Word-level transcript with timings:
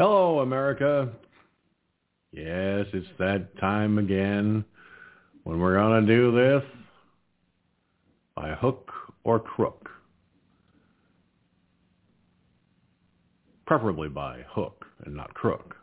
Hello, 0.00 0.38
America. 0.38 1.08
Yes, 2.30 2.86
it's 2.92 3.08
that 3.18 3.58
time 3.58 3.98
again 3.98 4.64
when 5.42 5.58
we're 5.58 5.74
going 5.74 6.06
to 6.06 6.16
do 6.16 6.30
this 6.30 6.62
by 8.36 8.50
hook 8.50 8.92
or 9.24 9.40
crook. 9.40 9.88
Preferably 13.66 14.08
by 14.08 14.44
hook 14.48 14.84
and 15.04 15.16
not 15.16 15.34
crook. 15.34 15.74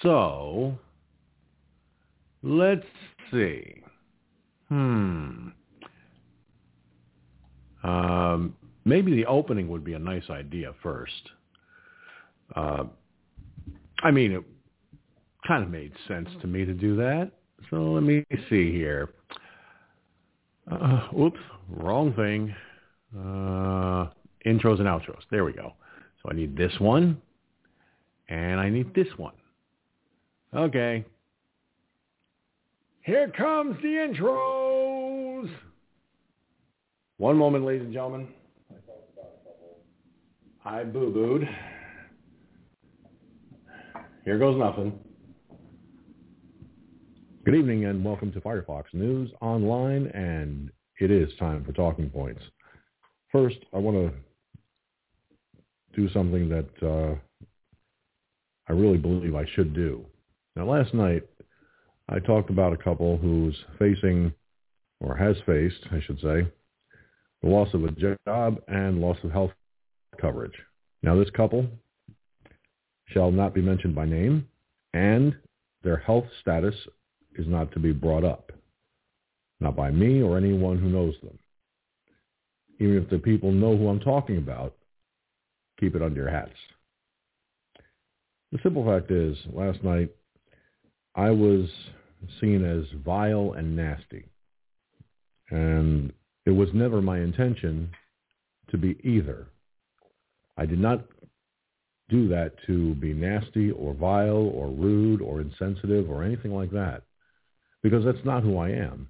So, 0.00 0.78
let's 2.44 2.86
see. 3.32 3.82
Hmm. 4.68 5.48
Um, 7.82 8.54
maybe 8.84 9.14
the 9.14 9.26
opening 9.26 9.68
would 9.68 9.84
be 9.84 9.94
a 9.94 9.98
nice 9.98 10.28
idea 10.30 10.72
first. 10.82 11.30
Uh, 12.54 12.84
I 14.02 14.10
mean, 14.10 14.32
it 14.32 14.42
kind 15.46 15.62
of 15.62 15.70
made 15.70 15.92
sense 16.08 16.28
to 16.40 16.46
me 16.46 16.64
to 16.64 16.74
do 16.74 16.96
that. 16.96 17.30
So 17.70 17.92
let 17.92 18.02
me 18.02 18.24
see 18.50 18.72
here. 18.72 19.10
Uh, 20.70 21.08
oops, 21.18 21.40
wrong 21.68 22.12
thing. 22.14 22.54
Uh, 23.16 24.08
intros 24.46 24.78
and 24.78 24.86
outros. 24.86 25.20
There 25.30 25.44
we 25.44 25.52
go. 25.52 25.74
So 26.22 26.30
I 26.30 26.34
need 26.34 26.56
this 26.56 26.72
one, 26.78 27.20
and 28.28 28.60
I 28.60 28.68
need 28.68 28.94
this 28.94 29.08
one. 29.16 29.34
Okay. 30.54 31.04
Here 33.02 33.28
comes 33.36 33.76
the 33.82 33.88
intros. 33.88 35.50
One 37.16 37.36
moment, 37.36 37.64
ladies 37.64 37.84
and 37.84 37.92
gentlemen. 37.92 38.28
I 40.64 40.84
boo-booed. 40.84 41.48
Here 44.24 44.38
goes 44.38 44.56
nothing. 44.56 44.96
Good 47.44 47.56
evening 47.56 47.86
and 47.86 48.04
welcome 48.04 48.30
to 48.30 48.40
Firefox 48.40 48.84
News 48.92 49.28
Online, 49.40 50.06
and 50.14 50.70
it 51.00 51.10
is 51.10 51.32
time 51.40 51.64
for 51.64 51.72
Talking 51.72 52.08
Points. 52.10 52.40
First, 53.32 53.56
I 53.74 53.78
want 53.78 53.96
to 53.96 54.12
do 56.00 56.08
something 56.12 56.48
that 56.48 56.68
uh, 56.80 57.16
I 58.68 58.72
really 58.72 58.98
believe 58.98 59.34
I 59.34 59.46
should 59.56 59.74
do. 59.74 60.06
Now, 60.54 60.70
last 60.70 60.94
night, 60.94 61.24
I 62.08 62.20
talked 62.20 62.50
about 62.50 62.72
a 62.72 62.76
couple 62.76 63.16
who's 63.16 63.56
facing, 63.80 64.32
or 65.00 65.16
has 65.16 65.34
faced, 65.44 65.88
I 65.90 66.00
should 66.06 66.20
say, 66.20 66.46
the 67.42 67.48
loss 67.48 67.74
of 67.74 67.82
a 67.82 67.90
job 68.28 68.60
and 68.68 69.00
loss 69.00 69.16
of 69.24 69.32
health 69.32 69.50
coverage. 70.22 70.54
Now, 71.02 71.16
this 71.16 71.28
couple 71.30 71.66
shall 73.08 73.30
not 73.30 73.52
be 73.52 73.60
mentioned 73.60 73.94
by 73.94 74.06
name, 74.06 74.48
and 74.94 75.36
their 75.82 75.98
health 75.98 76.24
status 76.40 76.74
is 77.36 77.46
not 77.46 77.72
to 77.72 77.80
be 77.80 77.92
brought 77.92 78.24
up, 78.24 78.52
not 79.60 79.76
by 79.76 79.90
me 79.90 80.22
or 80.22 80.38
anyone 80.38 80.78
who 80.78 80.88
knows 80.88 81.14
them. 81.22 81.38
Even 82.78 82.96
if 82.96 83.10
the 83.10 83.18
people 83.18 83.52
know 83.52 83.76
who 83.76 83.88
I'm 83.88 84.00
talking 84.00 84.38
about, 84.38 84.74
keep 85.78 85.94
it 85.94 86.02
under 86.02 86.22
your 86.22 86.30
hats. 86.30 86.56
The 88.52 88.58
simple 88.62 88.84
fact 88.84 89.10
is, 89.10 89.36
last 89.52 89.82
night, 89.82 90.10
I 91.14 91.30
was 91.30 91.68
seen 92.40 92.64
as 92.64 92.84
vile 93.04 93.54
and 93.56 93.76
nasty. 93.76 94.26
And 95.50 96.12
it 96.46 96.50
was 96.50 96.68
never 96.72 97.02
my 97.02 97.18
intention 97.18 97.90
to 98.70 98.78
be 98.78 98.98
either. 99.02 99.48
I 100.56 100.66
did 100.66 100.78
not 100.78 101.04
do 102.08 102.28
that 102.28 102.52
to 102.66 102.94
be 102.96 103.14
nasty 103.14 103.70
or 103.70 103.94
vile 103.94 104.50
or 104.54 104.68
rude 104.68 105.22
or 105.22 105.40
insensitive 105.40 106.10
or 106.10 106.22
anything 106.22 106.54
like 106.54 106.70
that 106.70 107.02
because 107.82 108.04
that's 108.04 108.24
not 108.24 108.42
who 108.42 108.58
I 108.58 108.70
am. 108.70 109.08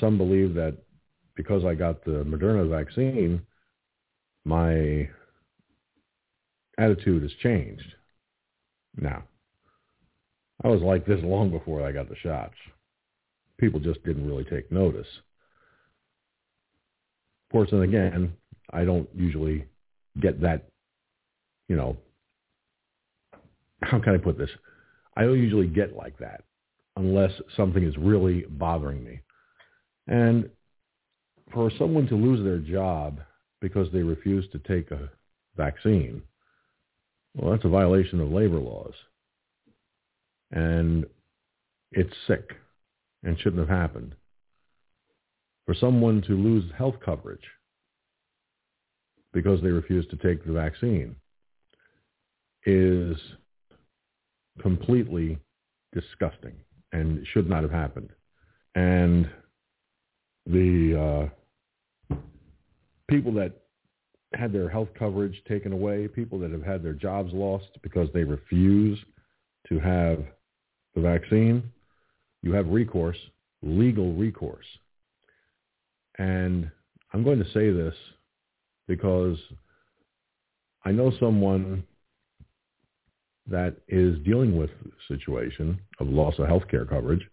Some 0.00 0.16
believe 0.16 0.54
that 0.54 0.76
because 1.34 1.64
I 1.64 1.74
got 1.74 2.04
the 2.04 2.24
Moderna 2.24 2.68
vaccine, 2.68 3.42
my 4.44 5.08
attitude 6.78 7.22
has 7.22 7.32
changed. 7.42 7.94
Now, 8.96 9.24
I 10.64 10.68
was 10.68 10.80
like 10.80 11.04
this 11.04 11.20
long 11.22 11.50
before 11.50 11.86
I 11.86 11.92
got 11.92 12.08
the 12.08 12.16
shots. 12.16 12.54
People 13.58 13.80
just 13.80 14.02
didn't 14.04 14.26
really 14.26 14.44
take 14.44 14.72
notice. 14.72 15.06
Of 17.48 17.52
course, 17.52 17.72
and 17.72 17.82
again, 17.82 18.32
I 18.70 18.84
don't 18.84 19.08
usually 19.14 19.66
get 20.20 20.40
that, 20.40 20.68
you 21.68 21.76
know, 21.76 21.96
how 23.82 24.00
can 24.00 24.14
I 24.14 24.18
put 24.18 24.38
this? 24.38 24.50
I 25.16 25.22
don't 25.22 25.38
usually 25.38 25.66
get 25.66 25.96
like 25.96 26.18
that 26.18 26.44
unless 26.96 27.30
something 27.56 27.82
is 27.82 27.96
really 27.96 28.44
bothering 28.48 29.04
me. 29.04 29.20
And 30.06 30.48
for 31.52 31.70
someone 31.78 32.06
to 32.08 32.14
lose 32.14 32.42
their 32.44 32.58
job 32.58 33.20
because 33.60 33.90
they 33.92 34.02
refuse 34.02 34.48
to 34.52 34.58
take 34.60 34.90
a 34.90 35.10
vaccine, 35.56 36.22
well, 37.34 37.52
that's 37.52 37.64
a 37.64 37.68
violation 37.68 38.20
of 38.20 38.30
labor 38.30 38.58
laws. 38.58 38.94
And 40.52 41.04
it's 41.92 42.12
sick 42.26 42.52
and 43.22 43.38
shouldn't 43.38 43.68
have 43.68 43.76
happened. 43.76 44.14
For 45.66 45.74
someone 45.74 46.22
to 46.22 46.32
lose 46.32 46.64
health 46.76 46.96
coverage 47.04 47.44
because 49.36 49.60
they 49.60 49.68
refuse 49.68 50.06
to 50.06 50.16
take 50.16 50.42
the 50.46 50.52
vaccine 50.52 51.14
is 52.64 53.18
completely 54.62 55.38
disgusting 55.92 56.54
and 56.92 57.26
should 57.34 57.46
not 57.46 57.62
have 57.62 57.70
happened. 57.70 58.08
And 58.76 59.28
the 60.46 61.28
uh, 62.10 62.16
people 63.10 63.30
that 63.34 63.52
had 64.32 64.54
their 64.54 64.70
health 64.70 64.88
coverage 64.98 65.38
taken 65.46 65.74
away, 65.74 66.08
people 66.08 66.38
that 66.38 66.50
have 66.50 66.64
had 66.64 66.82
their 66.82 66.94
jobs 66.94 67.30
lost 67.34 67.68
because 67.82 68.08
they 68.14 68.24
refuse 68.24 68.98
to 69.68 69.78
have 69.78 70.24
the 70.94 71.02
vaccine, 71.02 71.62
you 72.40 72.54
have 72.54 72.68
recourse, 72.68 73.18
legal 73.62 74.14
recourse. 74.14 74.64
And 76.16 76.70
I'm 77.12 77.22
going 77.22 77.38
to 77.38 77.52
say 77.52 77.70
this 77.70 77.94
because 78.86 79.38
I 80.84 80.92
know 80.92 81.12
someone 81.18 81.84
that 83.48 83.76
is 83.88 84.18
dealing 84.24 84.56
with 84.56 84.70
a 84.70 85.12
situation 85.14 85.80
of 86.00 86.08
loss 86.08 86.38
of 86.38 86.46
health 86.46 86.64
care 86.70 86.84
coverage, 86.84 87.26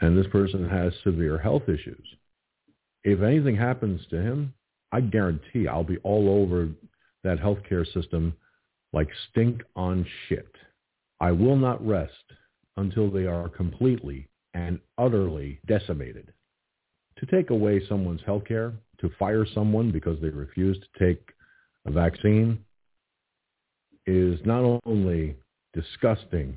and 0.00 0.16
this 0.16 0.26
person 0.28 0.68
has 0.68 0.92
severe 1.04 1.38
health 1.38 1.68
issues. 1.68 2.04
If 3.04 3.22
anything 3.22 3.56
happens 3.56 4.00
to 4.10 4.20
him, 4.20 4.54
I 4.92 5.00
guarantee 5.00 5.68
I'll 5.68 5.84
be 5.84 5.98
all 5.98 6.42
over 6.42 6.68
that 7.24 7.38
healthcare 7.38 7.86
system 7.92 8.34
like 8.92 9.08
stink 9.30 9.62
on 9.76 10.06
shit. 10.28 10.50
I 11.20 11.32
will 11.32 11.56
not 11.56 11.84
rest 11.86 12.12
until 12.76 13.10
they 13.10 13.26
are 13.26 13.48
completely 13.48 14.28
and 14.54 14.80
utterly 14.96 15.60
decimated. 15.66 16.32
To 17.18 17.26
take 17.26 17.50
away 17.50 17.82
someone's 17.88 18.22
health 18.24 18.44
care, 18.46 18.72
to 19.00 19.10
fire 19.18 19.44
someone 19.54 19.90
because 19.90 20.20
they 20.20 20.28
refuse 20.28 20.78
to 20.78 21.04
take 21.04 21.20
a 21.86 21.90
vaccine 21.90 22.64
is 24.06 24.38
not 24.44 24.80
only 24.86 25.36
disgusting, 25.74 26.56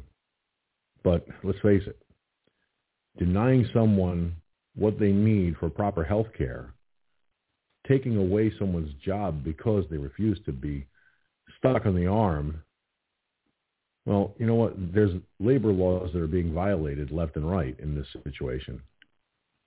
but 1.04 1.26
let's 1.44 1.60
face 1.60 1.84
it, 1.88 1.98
denying 3.18 3.68
someone 3.74 4.36
what 4.76 5.00
they 5.00 5.12
need 5.12 5.58
for 5.58 5.70
proper 5.70 6.04
health 6.04 6.28
care, 6.38 6.74
taking 7.88 8.18
away 8.18 8.54
someone's 8.58 8.94
job 9.04 9.44
because 9.44 9.84
they 9.90 9.98
refuse 9.98 10.40
to 10.46 10.52
be 10.52 10.86
stuck 11.58 11.86
on 11.86 11.96
the 11.96 12.08
arm, 12.08 12.62
well, 14.06 14.34
you 14.40 14.46
know 14.46 14.56
what? 14.56 14.74
There's 14.94 15.12
labor 15.40 15.72
laws 15.72 16.12
that 16.14 16.22
are 16.22 16.28
being 16.28 16.54
violated 16.54 17.12
left 17.12 17.36
and 17.36 17.50
right 17.50 17.78
in 17.80 17.96
this 17.96 18.08
situation. 18.24 18.82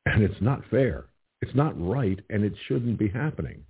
And 0.06 0.22
it's 0.22 0.40
not 0.40 0.62
fair. 0.70 1.06
It's 1.40 1.54
not 1.54 1.74
right, 1.76 2.18
and 2.30 2.44
it 2.44 2.54
shouldn't 2.66 2.98
be 2.98 3.08
happening. 3.08 3.64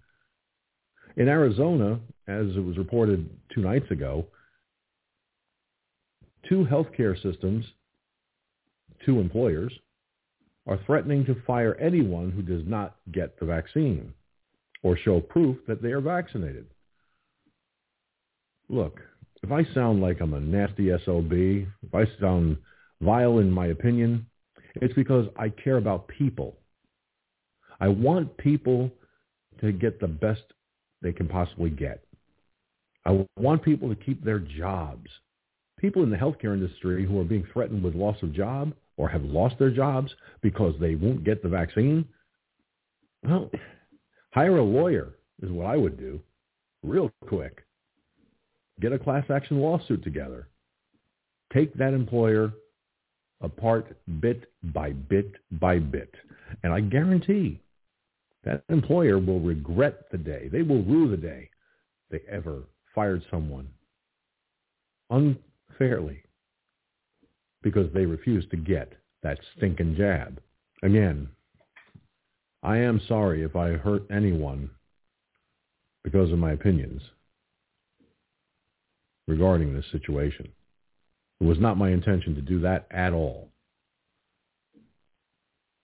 In 1.17 1.29
Arizona, 1.29 2.01
as 2.27 2.47
it 2.57 2.65
was 2.65 2.77
reported 2.77 3.29
two 3.55 3.61
nights 3.61 3.91
ago, 3.91 4.27
two 6.49 6.67
healthcare 6.71 7.21
systems, 7.23 7.65
two 9.05 9.21
employers, 9.21 9.73
are 10.67 10.81
threatening 10.87 11.25
to 11.27 11.43
fire 11.47 11.75
anyone 11.77 12.31
who 12.31 12.43
does 12.43 12.67
not 12.67 12.97
get 13.13 13.39
the 13.39 13.47
vaccine 13.47 14.13
or 14.83 14.97
show 14.97 15.21
proof 15.21 15.57
that 15.67 15.83
they 15.83 15.93
are 15.93 16.01
vaccinated. 16.01 16.67
Look, 18.69 19.01
if 19.43 19.53
I 19.53 19.65
sound 19.75 20.01
like 20.01 20.21
I'm 20.21 20.35
a 20.35 20.41
nasty 20.41 20.91
SOB, 21.05 21.33
if 21.33 21.95
I 21.95 22.05
sound 22.21 22.57
vile 23.01 23.39
in 23.39 23.51
my 23.51 23.67
opinion, 23.67 24.27
it's 24.77 24.95
because 24.95 25.27
I 25.37 25.49
care 25.49 25.77
about 25.77 26.09
people. 26.09 26.57
I 27.81 27.89
want 27.89 28.37
people 28.37 28.91
to 29.61 29.73
get 29.73 30.01
the 30.01 30.09
best 30.09 30.43
they 31.03 31.13
can 31.13 31.29
possibly 31.29 31.71
get. 31.71 32.05
I 33.07 33.27
want 33.37 33.63
people 33.63 33.89
to 33.89 33.95
keep 33.95 34.25
their 34.25 34.39
jobs. 34.39 35.11
People 35.79 36.03
in 36.03 36.11
the 36.11 36.17
healthcare 36.17 36.55
industry 36.55 37.05
who 37.05 37.21
are 37.21 37.25
being 37.25 37.47
threatened 37.53 37.83
with 37.83 37.95
loss 37.95 38.17
of 38.23 38.33
job 38.33 38.73
or 38.97 39.09
have 39.09 39.23
lost 39.23 39.59
their 39.59 39.71
jobs 39.71 40.13
because 40.41 40.75
they 40.81 40.95
won't 40.95 41.25
get 41.25 41.43
the 41.43 41.49
vaccine, 41.49 42.07
well, 43.23 43.51
hire 44.33 44.57
a 44.57 44.63
lawyer 44.63 45.15
is 45.43 45.51
what 45.51 45.67
I 45.67 45.77
would 45.77 45.99
do 45.99 46.21
real 46.83 47.11
quick. 47.27 47.65
Get 48.81 48.93
a 48.93 48.99
class 48.99 49.25
action 49.31 49.61
lawsuit 49.61 50.03
together. 50.03 50.49
Take 51.53 51.75
that 51.75 51.95
employer 51.95 52.53
apart 53.41 53.97
bit 54.21 54.51
by 54.73 54.93
bit 54.93 55.33
by 55.53 55.79
bit. 55.79 56.15
And 56.63 56.73
I 56.73 56.81
guarantee 56.81 57.61
that 58.45 58.65
employer 58.69 59.19
will 59.19 59.41
regret 59.41 60.11
the 60.11 60.19
day, 60.19 60.49
they 60.51 60.63
will 60.63 60.83
rue 60.83 61.11
the 61.11 61.17
day 61.17 61.49
they 62.11 62.21
ever 62.31 62.63
fired 62.95 63.23
someone 63.31 63.69
unfairly 65.11 66.23
because 67.63 67.93
they 67.93 68.05
refused 68.05 68.51
to 68.51 68.57
get 68.57 68.93
that 69.23 69.39
stinking 69.57 69.97
jab. 69.97 70.41
Again, 70.83 71.29
I 72.63 72.79
am 72.79 73.01
sorry 73.09 73.43
if 73.43 73.57
I 73.57 73.73
hurt 73.73 74.03
anyone 74.11 74.71
because 76.03 76.31
of 76.31 76.39
my 76.39 76.53
opinions 76.53 77.03
regarding 79.27 79.75
this 79.75 79.87
situation. 79.91 80.49
It 81.41 81.45
was 81.45 81.59
not 81.59 81.77
my 81.77 81.91
intention 81.91 82.35
to 82.35 82.41
do 82.41 82.61
that 82.61 82.87
at 82.91 83.13
all. 83.13 83.49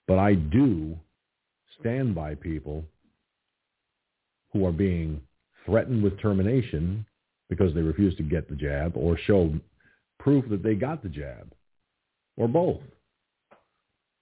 But 0.07 0.19
I 0.19 0.33
do 0.33 0.97
stand 1.79 2.15
by 2.15 2.35
people 2.35 2.83
who 4.53 4.65
are 4.65 4.71
being 4.71 5.21
threatened 5.65 6.03
with 6.03 6.19
termination 6.19 7.05
because 7.49 7.73
they 7.73 7.81
refuse 7.81 8.15
to 8.17 8.23
get 8.23 8.49
the 8.49 8.55
jab 8.55 8.93
or 8.95 9.17
show 9.17 9.53
proof 10.19 10.47
that 10.49 10.63
they 10.63 10.75
got 10.75 11.03
the 11.03 11.09
jab 11.09 11.53
or 12.37 12.47
both. 12.47 12.81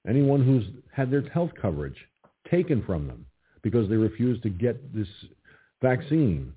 Anyone 0.07 0.43
who's 0.43 0.65
had 0.91 1.11
their 1.11 1.21
health 1.29 1.51
coverage 1.61 1.97
taken 2.49 2.83
from 2.85 3.07
them 3.07 3.25
because 3.61 3.89
they 3.89 3.95
refuse 3.95 4.41
to 4.41 4.49
get 4.49 4.93
this 4.93 5.07
vaccine, 5.81 6.53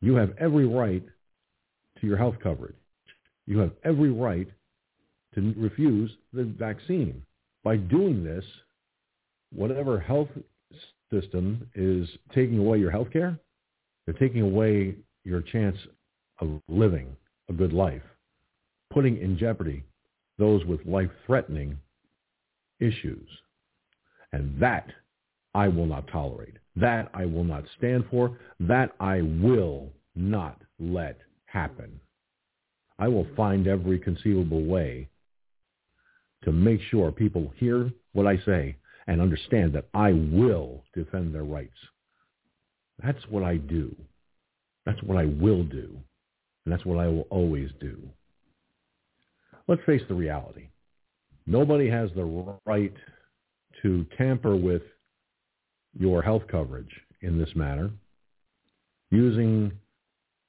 you 0.00 0.14
have 0.14 0.34
every 0.38 0.66
right 0.66 1.04
to 2.00 2.06
your 2.06 2.16
health 2.16 2.36
coverage. 2.42 2.76
You 3.46 3.58
have 3.58 3.72
every 3.84 4.10
right 4.10 4.48
to 5.34 5.54
refuse 5.56 6.10
the 6.32 6.44
vaccine. 6.44 7.22
By 7.64 7.76
doing 7.76 8.24
this, 8.24 8.44
whatever 9.52 9.98
health 9.98 10.28
system 11.12 11.68
is 11.74 12.08
taking 12.34 12.58
away 12.58 12.78
your 12.78 12.90
health 12.90 13.10
care, 13.12 13.38
they're 14.04 14.14
taking 14.14 14.42
away 14.42 14.96
your 15.24 15.40
chance 15.40 15.76
of 16.40 16.60
living 16.68 17.16
a 17.48 17.52
good 17.52 17.72
life, 17.72 18.02
putting 18.92 19.18
in 19.18 19.38
jeopardy 19.38 19.84
those 20.38 20.64
with 20.64 20.84
life-threatening 20.86 21.78
issues. 22.80 23.28
And 24.32 24.58
that 24.60 24.88
I 25.54 25.68
will 25.68 25.86
not 25.86 26.08
tolerate. 26.08 26.56
That 26.74 27.10
I 27.14 27.26
will 27.26 27.44
not 27.44 27.64
stand 27.76 28.06
for. 28.10 28.38
That 28.58 28.92
I 28.98 29.20
will 29.20 29.90
not 30.16 30.60
let 30.80 31.18
happen. 31.46 32.00
I 32.98 33.08
will 33.08 33.26
find 33.36 33.66
every 33.66 33.98
conceivable 33.98 34.64
way 34.64 35.08
to 36.44 36.52
make 36.52 36.80
sure 36.90 37.12
people 37.12 37.52
hear 37.56 37.90
what 38.12 38.26
I 38.26 38.38
say 38.44 38.76
and 39.06 39.20
understand 39.20 39.72
that 39.74 39.88
I 39.94 40.12
will 40.12 40.84
defend 40.94 41.34
their 41.34 41.44
rights. 41.44 41.78
That's 43.02 43.22
what 43.28 43.42
I 43.42 43.56
do. 43.56 43.94
That's 44.86 45.02
what 45.02 45.18
I 45.18 45.26
will 45.26 45.64
do. 45.64 45.96
And 46.64 46.72
that's 46.72 46.84
what 46.84 46.98
I 46.98 47.08
will 47.08 47.26
always 47.30 47.70
do. 47.80 47.98
Let's 49.68 49.82
face 49.84 50.02
the 50.08 50.14
reality. 50.14 50.68
Nobody 51.46 51.88
has 51.88 52.10
the 52.14 52.58
right 52.66 52.94
to 53.82 54.06
tamper 54.16 54.56
with 54.56 54.82
your 55.98 56.22
health 56.22 56.42
coverage 56.50 56.90
in 57.20 57.38
this 57.38 57.54
matter 57.54 57.90
using 59.10 59.72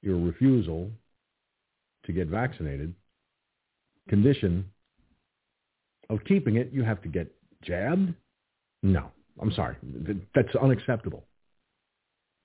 your 0.02 0.18
refusal 0.18 0.90
to 2.04 2.12
get 2.12 2.28
vaccinated 2.28 2.94
condition 4.08 4.64
of 6.10 6.18
keeping 6.24 6.56
it, 6.56 6.70
you 6.72 6.82
have 6.82 7.02
to 7.02 7.08
get 7.08 7.32
jabbed? 7.62 8.14
No, 8.82 9.10
I'm 9.40 9.52
sorry. 9.52 9.76
That's 10.34 10.54
unacceptable. 10.56 11.24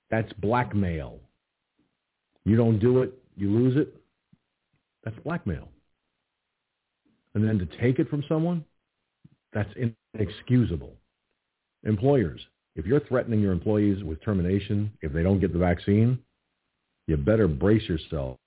That's 0.10 0.32
blackmail. 0.34 1.20
You 2.46 2.56
don't 2.56 2.80
do 2.80 3.02
it, 3.02 3.14
you 3.36 3.50
lose 3.52 3.78
it. 3.78 3.94
That's 5.04 5.18
blackmail. 5.24 5.68
And 7.36 7.48
then 7.48 7.60
to 7.60 7.66
take 7.80 8.00
it 8.00 8.10
from 8.10 8.24
someone, 8.28 8.66
that's 9.54 9.70
inexcusable. 10.16 10.94
Employers, 11.84 12.42
if 12.76 12.86
you're 12.86 13.00
threatening 13.02 13.40
your 13.40 13.52
employees 13.52 14.04
with 14.04 14.24
termination 14.24 14.92
if 15.02 15.14
they 15.14 15.24
don't 15.24 15.40
get 15.40 15.54
the 15.54 15.60
vaccine, 15.60 16.20
you 17.08 17.18
better 17.18 17.48
brace 17.48 17.88
yourselves 17.88 18.38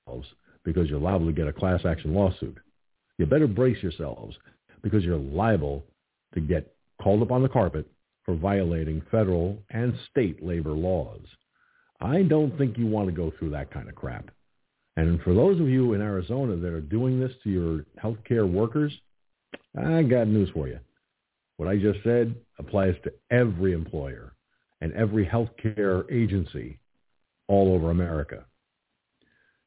because 0.64 0.88
you're 0.88 1.00
liable 1.00 1.26
to 1.26 1.32
get 1.32 1.48
a 1.48 1.52
class 1.52 1.80
action 1.84 2.14
lawsuit. 2.14 2.56
You 3.18 3.26
better 3.26 3.46
brace 3.46 3.82
yourselves 3.82 4.36
because 4.82 5.04
you're 5.04 5.16
liable 5.16 5.84
to 6.34 6.40
get 6.40 6.74
called 7.02 7.22
up 7.22 7.30
on 7.30 7.42
the 7.42 7.48
carpet 7.48 7.86
for 8.24 8.34
violating 8.34 9.02
federal 9.10 9.58
and 9.70 9.94
state 10.10 10.42
labor 10.44 10.70
laws. 10.70 11.20
I 12.00 12.22
don't 12.22 12.56
think 12.58 12.78
you 12.78 12.86
want 12.86 13.08
to 13.08 13.12
go 13.14 13.32
through 13.38 13.50
that 13.50 13.70
kind 13.70 13.88
of 13.88 13.94
crap. 13.94 14.30
And 14.96 15.20
for 15.22 15.34
those 15.34 15.60
of 15.60 15.68
you 15.68 15.94
in 15.94 16.00
Arizona 16.00 16.56
that 16.56 16.72
are 16.72 16.80
doing 16.80 17.18
this 17.18 17.32
to 17.44 17.50
your 17.50 17.84
healthcare 18.02 18.50
workers, 18.50 18.92
I 19.76 20.02
got 20.02 20.28
news 20.28 20.50
for 20.52 20.68
you. 20.68 20.78
What 21.56 21.68
I 21.68 21.76
just 21.76 22.00
said 22.02 22.34
applies 22.58 22.94
to 23.04 23.12
every 23.30 23.72
employer 23.72 24.34
and 24.80 24.92
every 24.94 25.24
healthcare 25.24 26.10
agency 26.10 26.78
all 27.48 27.72
over 27.72 27.90
America. 27.90 28.44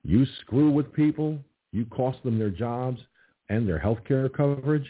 You 0.05 0.25
screw 0.41 0.69
with 0.69 0.93
people, 0.93 1.39
you 1.71 1.85
cost 1.85 2.21
them 2.23 2.37
their 2.37 2.51
jobs 2.51 3.01
and 3.49 3.67
their 3.67 3.79
health 3.79 3.99
care 4.07 4.29
coverage, 4.29 4.87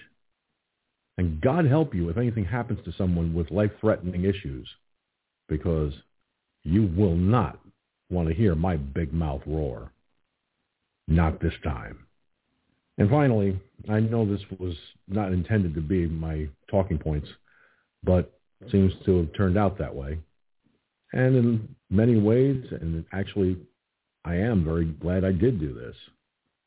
and 1.17 1.39
God 1.39 1.65
help 1.65 1.95
you 1.95 2.09
if 2.09 2.17
anything 2.17 2.43
happens 2.43 2.79
to 2.83 2.91
someone 2.97 3.33
with 3.33 3.49
life-threatening 3.49 4.25
issues, 4.25 4.67
because 5.47 5.93
you 6.63 6.91
will 6.97 7.15
not 7.15 7.59
want 8.09 8.27
to 8.27 8.33
hear 8.33 8.55
my 8.55 8.75
big 8.75 9.13
mouth 9.13 9.41
roar. 9.45 9.91
Not 11.07 11.39
this 11.39 11.53
time. 11.63 11.99
And 12.97 13.09
finally, 13.09 13.59
I 13.89 14.01
know 14.01 14.25
this 14.25 14.43
was 14.59 14.75
not 15.07 15.31
intended 15.31 15.75
to 15.75 15.81
be 15.81 16.07
my 16.07 16.49
talking 16.69 16.97
points, 16.97 17.27
but 18.03 18.33
seems 18.71 18.91
to 19.05 19.17
have 19.19 19.33
turned 19.33 19.57
out 19.57 19.77
that 19.77 19.95
way. 19.95 20.19
And 21.13 21.35
in 21.35 21.75
many 21.89 22.17
ways, 22.17 22.65
and 22.71 23.05
actually 23.13 23.57
I 24.25 24.35
am 24.35 24.65
very 24.65 24.85
glad 24.85 25.23
I 25.23 25.31
did 25.31 25.59
do 25.59 25.73
this 25.73 25.95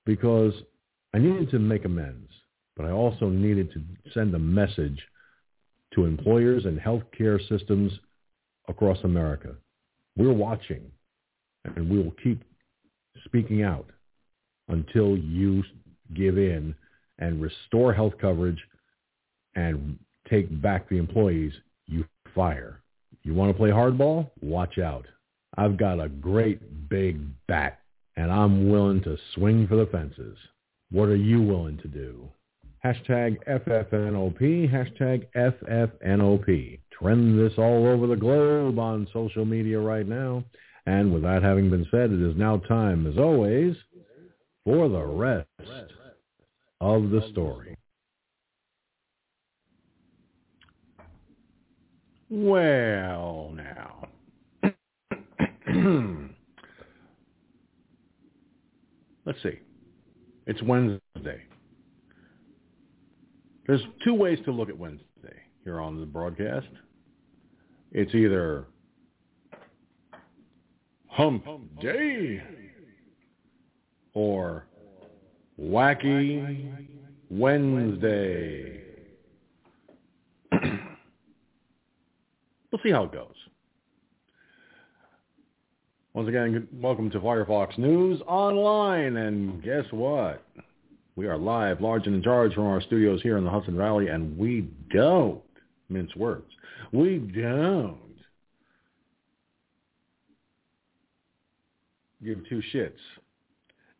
because 0.07 0.55
I 1.12 1.19
needed 1.19 1.50
to 1.50 1.59
make 1.59 1.85
amends 1.85 2.29
but 2.79 2.87
I 2.87 2.93
also 2.93 3.29
needed 3.29 3.73
to 3.73 3.83
send 4.15 4.35
a 4.35 4.38
message 4.38 5.03
to 5.95 6.05
employers 6.05 6.65
and 6.65 6.79
healthcare 6.79 7.41
systems 7.49 7.93
across 8.69 8.99
America. 9.03 9.55
We're 10.17 10.33
watching, 10.33 10.83
and 11.65 11.91
we 11.91 11.99
will 11.99 12.15
keep 12.23 12.43
speaking 13.25 13.65
out 13.65 13.91
until 14.69 15.17
you 15.17 15.65
give 16.15 16.38
in 16.38 16.75
and 17.19 17.43
restore 17.43 17.93
health 17.93 18.15
coverage 18.21 18.62
and 19.57 19.99
take 20.31 20.62
back 20.62 20.88
the 20.88 20.99
employees 20.99 21.53
you 21.87 22.05
fire. 22.33 22.81
You 23.25 23.35
want 23.35 23.50
to 23.50 23.59
play 23.59 23.71
hardball? 23.71 24.31
Watch 24.41 24.79
out. 24.79 25.05
I've 25.59 25.77
got 25.77 25.99
a 25.99 26.09
great 26.09 26.88
big 26.88 27.21
bat, 27.49 27.81
and 28.17 28.31
I'm 28.31 28.71
willing 28.71 29.03
to 29.03 29.19
swing 29.35 29.67
for 29.67 29.75
the 29.75 29.87
fences. 29.87 30.38
What 30.93 31.09
are 31.09 31.17
you 31.17 31.43
willing 31.43 31.79
to 31.79 31.88
do? 31.88 32.29
Hashtag 32.85 33.38
FFNOP, 33.49 34.71
hashtag 34.73 35.27
FFNOP. 35.35 36.79
Trend 36.93 37.41
this 37.41 37.59
all 37.59 37.88
over 37.88 38.07
the 38.07 38.15
globe 38.15 38.79
on 38.79 39.09
social 39.12 39.45
media 39.45 39.81
right 39.81 40.07
now. 40.07 40.45
And 40.87 41.12
with 41.12 41.25
that 41.25 41.43
having 41.43 41.71
been 41.71 41.88
said, 41.91 42.12
it 42.12 42.23
is 42.23 42.37
now 42.37 42.59
time, 42.59 43.09
as 43.09 43.19
always, 43.19 43.75
for 44.65 44.88
the 44.88 45.05
rest 45.05 45.49
of 46.81 47.11
the 47.11 47.29
story. 47.33 47.77
Well, 52.31 53.50
now. 53.57 53.98
Let's 59.25 59.42
see. 59.42 59.61
It's 60.47 60.62
Wednesday. 60.62 61.42
There's 63.66 63.82
two 64.02 64.14
ways 64.14 64.38
to 64.47 64.50
look 64.50 64.68
at 64.70 64.78
Wednesday 64.78 65.04
here 65.62 65.80
on 65.80 66.00
the 66.00 66.06
broadcast. 66.06 66.66
It's 67.92 68.14
either 68.14 68.66
Hump 71.08 71.44
Day 71.80 72.42
or 74.14 74.66
Wacky 75.61 76.88
Wednesday. 77.30 78.82
we'll 80.52 80.73
see 82.82 82.90
how 82.90 83.04
it 83.04 83.12
goes. 83.12 83.35
Once 86.19 86.29
again, 86.29 86.67
welcome 86.81 87.09
to 87.09 87.21
Firefox 87.21 87.79
News 87.79 88.21
Online. 88.27 89.19
And 89.19 89.63
guess 89.63 89.85
what? 89.93 90.43
We 91.15 91.29
are 91.29 91.39
live, 91.39 91.81
large 91.81 92.07
and 92.07 92.17
in 92.17 92.25
charge 92.25 92.55
from 92.55 92.67
our 92.67 92.81
studios 92.81 93.23
here 93.23 93.39
in 93.39 93.45
the 93.45 93.51
Hudson 93.51 93.77
Valley, 93.77 94.09
and 94.09 94.37
we 94.37 94.69
don't 94.93 95.41
mince 95.89 96.17
words. 96.17 96.51
We 96.91 97.19
don't 97.19 98.01
give 102.25 102.39
two 102.49 102.63
shits 102.75 102.99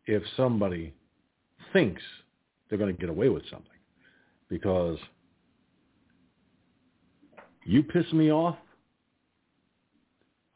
if 0.07 0.25
somebody 0.37 0.93
thinks 1.73 2.03
they're 2.69 2.79
going 2.79 2.93
to 2.93 3.01
get 3.01 3.11
away 3.11 3.29
with 3.29 3.45
something. 3.49 3.71
Because 4.49 4.99
you 7.65 7.85
piss 7.85 8.13
me 8.13 8.33
off, 8.33 8.57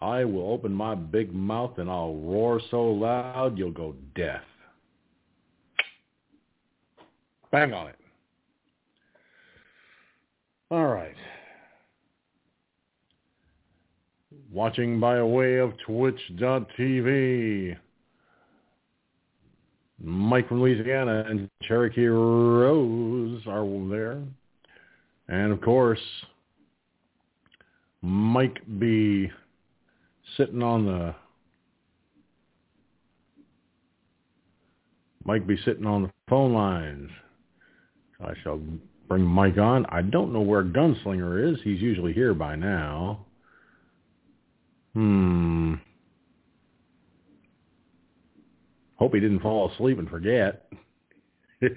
I 0.03 0.25
will 0.25 0.51
open 0.51 0.75
my 0.75 0.97
big 0.97 1.33
mouth 1.33 1.79
and 1.79 1.89
I'll 1.89 2.17
roar 2.17 2.61
so 2.73 2.83
loud 2.83 3.57
you'll 3.57 3.71
go 3.71 3.95
deaf. 4.17 4.43
Bang 7.53 7.73
on 7.73 7.87
it. 7.87 7.97
All 10.73 10.87
right. 10.87 11.15
Watching 14.51 14.99
by 14.99 15.23
way 15.23 15.59
of 15.59 15.75
twitch.tv. 15.87 17.77
Mike 20.03 20.49
from 20.49 20.61
Louisiana 20.61 21.25
and 21.29 21.49
Cherokee 21.63 22.07
Rose 22.07 23.41
are 23.47 23.65
there. 23.89 24.21
And 25.29 25.53
of 25.53 25.61
course, 25.61 26.01
Mike 28.03 28.61
be 28.81 29.31
sitting 30.37 30.63
on 30.63 30.87
the 30.87 31.15
Mike 35.25 35.47
be 35.47 35.57
sitting 35.65 35.87
on 35.87 36.03
the 36.03 36.11
phone 36.29 36.53
lines. 36.53 37.11
I 38.21 38.33
shall 38.43 38.61
bring 39.09 39.25
Mike 39.25 39.59
on. 39.59 39.87
I 39.87 40.03
don't 40.03 40.33
know 40.33 40.41
where 40.41 40.65
Gunslinger 40.65 41.53
is. 41.53 41.61
He's 41.63 41.81
usually 41.81 42.13
here 42.13 42.35
by 42.35 42.57
now. 42.57 43.27
Hmm. 44.95 45.75
Hope 48.97 49.15
he 49.15 49.21
didn't 49.21 49.41
fall 49.41 49.71
asleep 49.73 49.99
and 49.99 50.09
forget. 50.09 50.71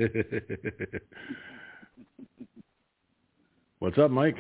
What's 3.80 3.98
up, 3.98 4.12
Mike? 4.12 4.38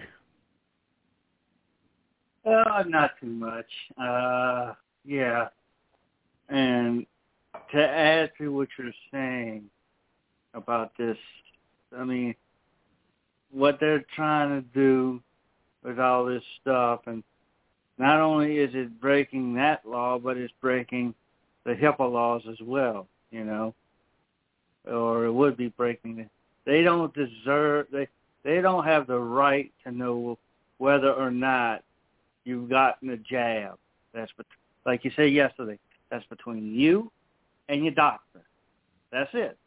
Uh, 2.45 2.83
not 2.87 3.11
too 3.19 3.27
much. 3.27 3.65
Uh, 3.99 4.73
yeah. 5.03 5.47
And 6.49 7.05
to 7.71 7.81
add 7.81 8.31
to 8.37 8.49
what 8.49 8.67
you're 8.77 8.91
saying 9.11 9.63
about 10.53 10.91
this, 10.97 11.17
I 11.97 12.03
mean, 12.03 12.35
what 13.51 13.79
they're 13.79 14.05
trying 14.15 14.61
to 14.61 14.67
do 14.73 15.21
with 15.83 15.99
all 15.99 16.25
this 16.25 16.43
stuff, 16.61 17.01
and 17.07 17.23
not 17.97 18.19
only 18.19 18.57
is 18.57 18.71
it 18.73 18.99
breaking 18.99 19.55
that 19.55 19.85
law, 19.87 20.19
but 20.19 20.37
it's 20.37 20.53
breaking 20.61 21.13
the 21.63 21.73
HIPAA 21.73 22.11
laws 22.11 22.41
as 22.49 22.57
well, 22.61 23.07
you 23.31 23.43
know, 23.43 23.73
or 24.85 25.25
it 25.25 25.31
would 25.31 25.57
be 25.57 25.69
breaking 25.69 26.19
it. 26.19 26.29
They 26.65 26.81
don't 26.81 27.13
deserve, 27.13 27.87
they, 27.91 28.07
they 28.43 28.61
don't 28.61 28.83
have 28.83 29.07
the 29.07 29.19
right 29.19 29.71
to 29.83 29.91
know 29.91 30.37
whether 30.77 31.11
or 31.13 31.31
not 31.31 31.83
you've 32.45 32.69
gotten 32.69 33.09
a 33.09 33.17
jab. 33.17 33.77
That's 34.13 34.31
bet- 34.37 34.45
like 34.85 35.03
you 35.03 35.11
said 35.15 35.33
yesterday. 35.33 35.77
That's 36.09 36.25
between 36.27 36.73
you 36.73 37.11
and 37.67 37.83
your 37.83 37.93
doctor. 37.93 38.41
That's 39.11 39.29
it. 39.33 39.57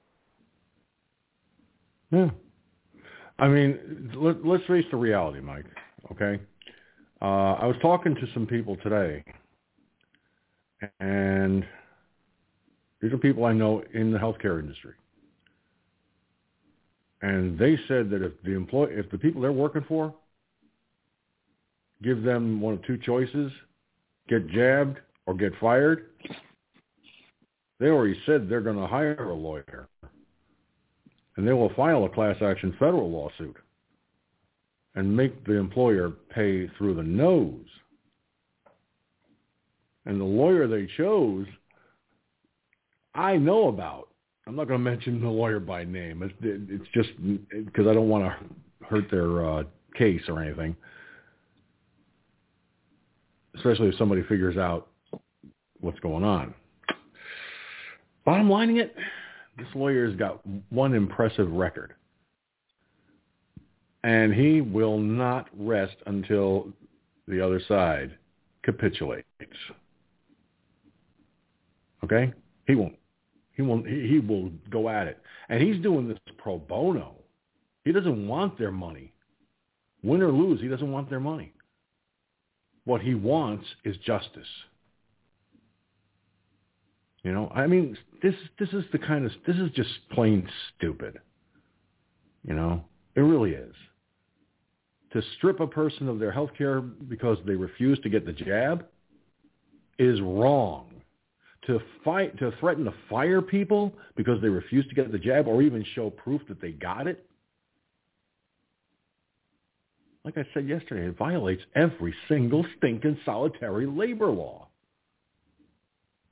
Yeah. 2.10 2.30
I 3.38 3.48
mean, 3.48 4.10
let, 4.14 4.44
let's 4.44 4.64
face 4.66 4.84
the 4.90 4.96
reality, 4.96 5.40
Mike. 5.40 5.66
Okay. 6.12 6.40
Uh, 7.20 7.54
I 7.54 7.66
was 7.66 7.76
talking 7.82 8.14
to 8.14 8.26
some 8.32 8.46
people 8.46 8.76
today, 8.76 9.24
and 11.00 11.66
these 13.00 13.12
are 13.12 13.18
people 13.18 13.44
I 13.44 13.52
know 13.52 13.82
in 13.92 14.12
the 14.12 14.18
healthcare 14.18 14.60
industry, 14.60 14.94
and 17.22 17.58
they 17.58 17.76
said 17.88 18.08
that 18.10 18.22
if 18.22 18.32
the 18.44 18.52
employee, 18.52 18.92
if 18.92 19.10
the 19.10 19.18
people 19.18 19.42
they're 19.42 19.52
working 19.52 19.84
for 19.88 20.14
give 22.02 22.22
them 22.22 22.60
one 22.60 22.74
of 22.74 22.84
two 22.84 22.98
choices, 22.98 23.50
get 24.28 24.48
jabbed 24.48 24.98
or 25.26 25.34
get 25.34 25.52
fired, 25.60 26.10
they 27.80 27.86
already 27.86 28.18
said 28.26 28.48
they're 28.48 28.60
going 28.60 28.78
to 28.78 28.86
hire 28.86 29.30
a 29.30 29.34
lawyer. 29.34 29.88
And 31.36 31.46
they 31.46 31.52
will 31.52 31.72
file 31.74 32.04
a 32.04 32.08
class 32.08 32.36
action 32.42 32.74
federal 32.78 33.10
lawsuit 33.10 33.56
and 34.96 35.16
make 35.16 35.44
the 35.46 35.54
employer 35.54 36.10
pay 36.34 36.68
through 36.76 36.94
the 36.94 37.02
nose. 37.02 37.66
And 40.06 40.20
the 40.20 40.24
lawyer 40.24 40.66
they 40.66 40.88
chose, 40.96 41.46
I 43.14 43.36
know 43.36 43.68
about. 43.68 44.08
I'm 44.46 44.56
not 44.56 44.66
going 44.66 44.80
to 44.84 44.90
mention 44.90 45.20
the 45.20 45.28
lawyer 45.28 45.60
by 45.60 45.84
name. 45.84 46.22
It's, 46.22 46.34
it's 46.40 46.90
just 46.92 47.10
because 47.50 47.86
I 47.86 47.94
don't 47.94 48.08
want 48.08 48.24
to 48.24 48.86
hurt 48.86 49.08
their 49.10 49.46
uh, 49.46 49.62
case 49.96 50.22
or 50.28 50.42
anything 50.42 50.74
especially 53.58 53.88
if 53.88 53.96
somebody 53.96 54.22
figures 54.22 54.56
out 54.56 54.88
what's 55.80 56.00
going 56.00 56.24
on. 56.24 56.54
Bottom 58.24 58.50
lining 58.50 58.78
it, 58.78 58.94
this 59.56 59.66
lawyer's 59.74 60.16
got 60.16 60.40
one 60.70 60.94
impressive 60.94 61.50
record. 61.50 61.94
And 64.04 64.32
he 64.32 64.60
will 64.60 64.98
not 64.98 65.48
rest 65.58 65.96
until 66.06 66.68
the 67.26 67.44
other 67.44 67.60
side 67.66 68.16
capitulates. 68.62 69.24
Okay? 72.04 72.32
He 72.66 72.74
won't. 72.74 72.96
He 73.54 73.62
won't. 73.62 73.86
He, 73.86 74.06
he 74.06 74.18
will 74.20 74.50
go 74.70 74.88
at 74.88 75.08
it. 75.08 75.18
And 75.48 75.62
he's 75.62 75.82
doing 75.82 76.08
this 76.08 76.18
pro 76.38 76.58
bono. 76.58 77.16
He 77.84 77.92
doesn't 77.92 78.28
want 78.28 78.58
their 78.58 78.70
money. 78.70 79.12
Win 80.02 80.22
or 80.22 80.30
lose, 80.30 80.60
he 80.60 80.68
doesn't 80.68 80.92
want 80.92 81.10
their 81.10 81.20
money. 81.20 81.52
What 82.88 83.02
he 83.02 83.14
wants 83.14 83.66
is 83.84 83.98
justice. 83.98 84.48
You 87.22 87.32
know, 87.32 87.52
I 87.54 87.66
mean, 87.66 87.98
this 88.22 88.34
this 88.58 88.70
is 88.70 88.82
the 88.92 88.98
kind 88.98 89.26
of 89.26 89.32
this 89.46 89.56
is 89.56 89.70
just 89.72 89.90
plain 90.10 90.48
stupid. 90.74 91.18
You 92.44 92.54
know, 92.54 92.82
it 93.14 93.20
really 93.20 93.50
is. 93.50 93.74
To 95.12 95.20
strip 95.36 95.60
a 95.60 95.66
person 95.66 96.08
of 96.08 96.18
their 96.18 96.32
health 96.32 96.48
care 96.56 96.80
because 96.80 97.36
they 97.46 97.56
refuse 97.56 97.98
to 98.04 98.08
get 98.08 98.24
the 98.24 98.32
jab 98.32 98.86
is 99.98 100.22
wrong. 100.22 100.86
To 101.66 101.80
fight 102.02 102.38
to 102.38 102.54
threaten 102.58 102.86
to 102.86 102.94
fire 103.10 103.42
people 103.42 103.92
because 104.16 104.40
they 104.40 104.48
refuse 104.48 104.88
to 104.88 104.94
get 104.94 105.12
the 105.12 105.18
jab 105.18 105.46
or 105.46 105.60
even 105.60 105.84
show 105.94 106.08
proof 106.08 106.40
that 106.48 106.62
they 106.62 106.70
got 106.70 107.06
it 107.06 107.28
like 110.28 110.46
I 110.46 110.48
said 110.52 110.68
yesterday, 110.68 111.08
it 111.08 111.16
violates 111.16 111.62
every 111.74 112.14
single 112.28 112.62
stinking 112.76 113.16
solitary 113.24 113.86
labor 113.86 114.26
law, 114.26 114.68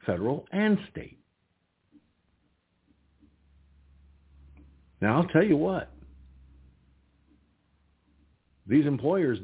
federal 0.04 0.44
and 0.52 0.76
state. 0.90 1.18
Now 5.00 5.16
I'll 5.16 5.28
tell 5.28 5.44
you 5.44 5.56
what, 5.56 5.90
these 8.66 8.84
employers, 8.84 9.38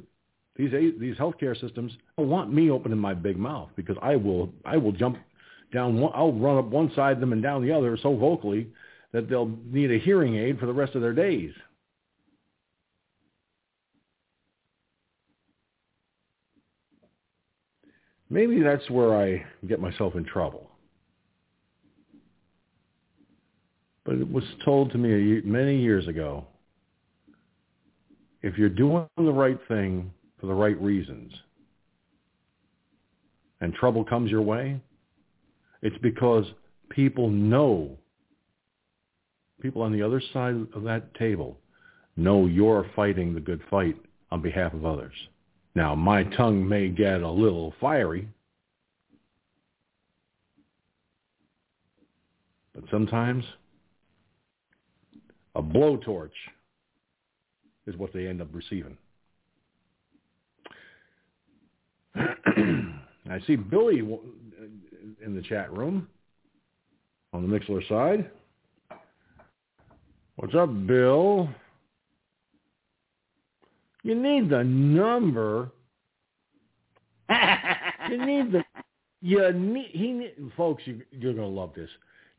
these 0.56 0.70
these 1.00 1.16
healthcare 1.16 1.58
systems 1.58 1.92
don't 2.18 2.28
want 2.28 2.52
me 2.52 2.68
opening 2.68 2.98
my 2.98 3.14
big 3.14 3.38
mouth 3.38 3.70
because 3.74 3.96
I 4.02 4.16
will 4.16 4.52
I 4.66 4.76
will 4.76 4.92
jump 4.92 5.16
down 5.72 5.98
one, 5.98 6.12
I'll 6.14 6.32
run 6.34 6.58
up 6.58 6.66
one 6.66 6.92
side 6.94 7.12
of 7.12 7.20
them 7.20 7.32
and 7.32 7.42
down 7.42 7.62
the 7.62 7.72
other 7.72 7.96
so 8.02 8.14
vocally 8.14 8.68
that 9.12 9.30
they'll 9.30 9.56
need 9.64 9.90
a 9.90 9.98
hearing 9.98 10.36
aid 10.36 10.58
for 10.58 10.66
the 10.66 10.74
rest 10.74 10.94
of 10.94 11.00
their 11.00 11.14
days. 11.14 11.52
Maybe 18.32 18.60
that's 18.60 18.88
where 18.88 19.14
I 19.14 19.44
get 19.68 19.78
myself 19.78 20.14
in 20.14 20.24
trouble. 20.24 20.70
But 24.06 24.14
it 24.14 24.32
was 24.32 24.42
told 24.64 24.90
to 24.92 24.98
me 24.98 25.42
many 25.44 25.78
years 25.78 26.08
ago, 26.08 26.46
if 28.40 28.56
you're 28.56 28.70
doing 28.70 29.06
the 29.18 29.30
right 29.30 29.58
thing 29.68 30.10
for 30.40 30.46
the 30.46 30.54
right 30.54 30.80
reasons 30.80 31.30
and 33.60 33.74
trouble 33.74 34.02
comes 34.02 34.30
your 34.30 34.40
way, 34.40 34.80
It's 35.82 35.98
because 35.98 36.44
people 36.90 37.28
know, 37.28 37.98
people 39.60 39.82
on 39.82 39.92
the 39.92 40.02
other 40.02 40.22
side 40.32 40.54
of 40.74 40.84
that 40.84 41.12
table 41.14 41.58
know 42.16 42.46
you're 42.46 42.86
fighting 42.94 43.34
the 43.34 43.40
good 43.40 43.60
fight 43.68 43.96
on 44.30 44.40
behalf 44.40 44.72
of 44.72 44.86
others. 44.86 45.12
Now, 45.74 45.94
my 45.94 46.24
tongue 46.24 46.68
may 46.68 46.88
get 46.88 47.22
a 47.22 47.30
little 47.30 47.72
fiery, 47.80 48.28
but 52.74 52.84
sometimes 52.90 53.44
a 55.54 55.62
blowtorch 55.62 56.30
is 57.86 57.96
what 57.96 58.12
they 58.12 58.26
end 58.26 58.42
up 58.42 58.48
receiving. 58.52 58.96
I 62.14 63.40
see 63.46 63.56
Billy 63.56 64.00
in 65.24 65.34
the 65.34 65.42
chat 65.42 65.72
room 65.72 66.06
on 67.32 67.48
the 67.48 67.58
Mixlr 67.58 67.86
side. 67.88 68.30
What's 70.36 70.54
up, 70.54 70.86
Bill? 70.86 71.48
You 74.02 74.14
need 74.14 74.50
the 74.50 74.64
number. 74.64 75.70
you 77.30 78.26
need 78.26 78.52
the. 78.52 78.64
You 79.20 79.52
need. 79.52 79.90
He 79.92 80.12
need, 80.12 80.34
folks. 80.56 80.82
You, 80.86 81.02
you're 81.12 81.34
gonna 81.34 81.46
love 81.46 81.72
this. 81.74 81.90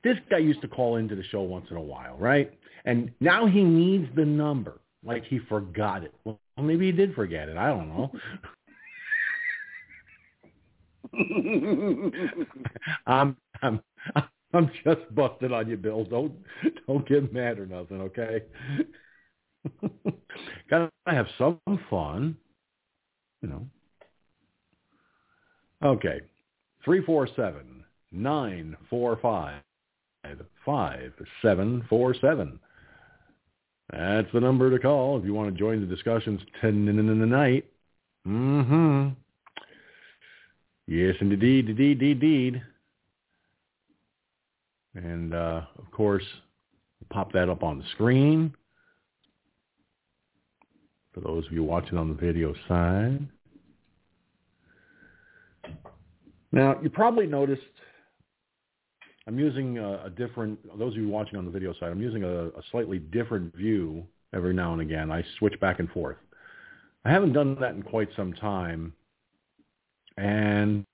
This 0.04 0.18
guy 0.30 0.40
used 0.40 0.62
to 0.62 0.68
call 0.68 0.98
into 0.98 1.16
the 1.16 1.24
show 1.24 1.42
once 1.42 1.68
in 1.72 1.78
a 1.78 1.82
while, 1.82 2.18
right? 2.18 2.52
And 2.86 3.12
now 3.22 3.48
he 3.48 3.64
needs 3.64 4.08
the 4.16 4.26
number, 4.26 4.82
like 5.06 5.24
he 5.26 5.40
forgot 5.48 6.04
it. 6.04 6.14
Well, 6.26 6.40
maybe 6.62 6.88
he 6.88 6.92
did 6.92 7.16
forget 7.16 7.48
it. 7.48 7.56
I 7.58 7.68
don't 7.68 7.88
know. 7.88 8.12
I'm 13.08 13.38
I'm 13.62 13.82
I'm 14.54 14.72
just 14.84 15.16
busting 15.16 15.54
on 15.54 15.70
you, 15.70 15.78
Bill. 15.78 16.04
Don't 16.04 16.34
don't 16.88 17.08
get 17.08 17.32
mad 17.32 17.60
or 17.60 17.66
nothing, 17.66 18.02
okay? 18.02 18.44
Gotta 20.70 20.90
have 21.08 21.28
some 21.38 21.60
fun, 21.90 22.38
you 23.42 23.50
know. 23.50 23.68
Okay, 25.84 26.22
three 26.84 27.04
four 27.04 27.28
seven 27.36 27.84
nine 28.12 28.76
four 28.90 29.18
five 29.22 29.62
five 30.66 31.12
seven 31.42 31.86
four 31.90 32.16
seven. 32.20 32.60
That's 33.92 34.32
the 34.34 34.40
number 34.40 34.72
to 34.72 34.80
call 34.80 35.20
if 35.20 35.26
you 35.26 35.34
want 35.34 35.54
to 35.54 35.60
join 35.60 35.82
the 35.82 35.88
discussions 35.88 36.42
tonight. 36.62 37.66
Mm-hmm. 38.28 39.10
Yes, 40.88 41.16
indeed, 41.20 41.70
indeed, 41.70 42.02
indeed. 42.02 42.62
And 44.96 45.34
uh, 45.34 45.62
of 45.78 45.92
course, 45.92 46.24
pop 47.10 47.34
that 47.34 47.50
up 47.50 47.64
on 47.64 47.80
the 47.80 47.86
screen 47.94 48.54
for 51.14 51.22
those 51.22 51.46
of 51.46 51.54
you 51.54 51.64
watching 51.64 51.98
on 51.98 52.10
the 52.10 52.16
video 52.16 52.54
side. 52.68 53.28
Now, 56.52 56.80
you 56.82 56.90
probably 56.90 57.26
noticed 57.26 57.62
I'm 59.28 59.40
using 59.40 59.78
a, 59.78 60.06
a, 60.06 60.10
different, 60.10 60.60
those 60.78 60.94
of 60.94 61.02
you 61.02 61.08
watching 61.08 61.38
on 61.38 61.46
the 61.46 61.52
video 61.52 61.74
side, 61.74 61.92
I'm 61.92 62.02
using 62.02 62.24
a, 62.24 62.48
a, 62.48 62.62
slightly 62.72 63.00
different 63.00 63.56
view 63.56 64.04
every 64.34 64.54
now 64.54 64.74
and 64.74 64.82
again. 64.82 65.12
I 65.12 65.24
switch 65.40 65.58
back 65.60 65.80
and 65.80 65.90
forth. 65.92 66.18
I 67.06 67.12
haven't 67.12 67.34
done 67.34 67.58
that 67.62 67.74
in 67.74 67.84
quite 67.84 68.10
some 68.16 68.34
time. 68.34 68.94
And 70.18 70.86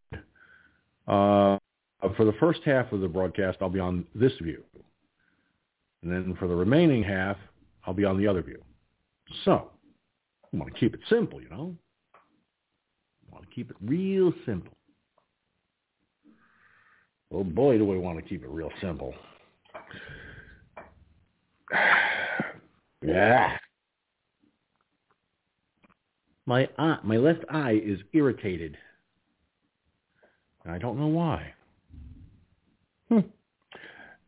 uh, 1.08 1.58
for 2.16 2.26
the 2.26 2.36
first 2.40 2.62
half 2.66 2.92
of 2.92 3.02
the 3.02 3.08
broadcast, 3.08 3.58
I'll 3.62 3.70
be 3.70 3.80
on 3.80 4.06
this 4.14 4.34
view. 4.42 4.64
And 6.04 6.12
then 6.12 6.36
for 6.40 6.48
the 6.48 6.56
remaining 6.56 7.04
half, 7.04 7.38
I'll 7.86 7.94
be 7.94 8.06
on 8.06 8.18
the 8.18 8.28
other 8.28 8.42
view. 8.42 8.62
So, 9.44 9.70
I 10.54 10.58
want 10.58 10.74
to 10.74 10.80
keep 10.80 10.94
it 10.94 11.02
simple, 11.10 11.42
you 11.42 11.50
know? 11.50 11.76
I 12.14 13.36
want 13.36 13.48
to 13.48 13.56
keep 13.56 13.70
it 13.70 13.78
real 13.82 14.34
simple. 14.46 14.74
Oh 17.32 17.44
boy, 17.44 17.78
do 17.78 17.86
we 17.86 17.98
want 18.00 18.18
to 18.18 18.28
keep 18.28 18.44
it 18.44 18.50
real 18.50 18.72
simple. 18.82 19.14
yeah. 23.04 23.58
My 26.48 26.68
eye, 26.80 26.98
my 27.04 27.18
left 27.18 27.46
eye 27.52 27.80
is 27.84 28.00
irritated. 28.14 28.76
I 30.66 30.80
don't 30.80 30.98
know 30.98 31.08
why. 31.08 31.54
Hmm. 33.10 33.20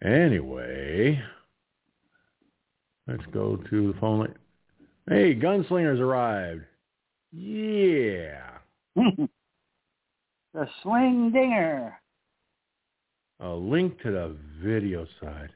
Anyway, 0.03 1.19
let's 3.07 3.25
go 3.31 3.55
to 3.55 3.93
the 3.93 3.99
phone. 3.99 4.36
Hey, 5.12 5.36
Gunslingers 5.36 6.00
arrived. 6.00 6.62
Yeah. 7.34 8.60
the 8.95 9.28
Sling 10.82 11.32
Dinger. 11.34 12.00
A 13.41 13.50
link 13.50 14.02
to 14.04 14.12
the 14.12 14.38
video 14.63 15.06
side. 15.21 15.50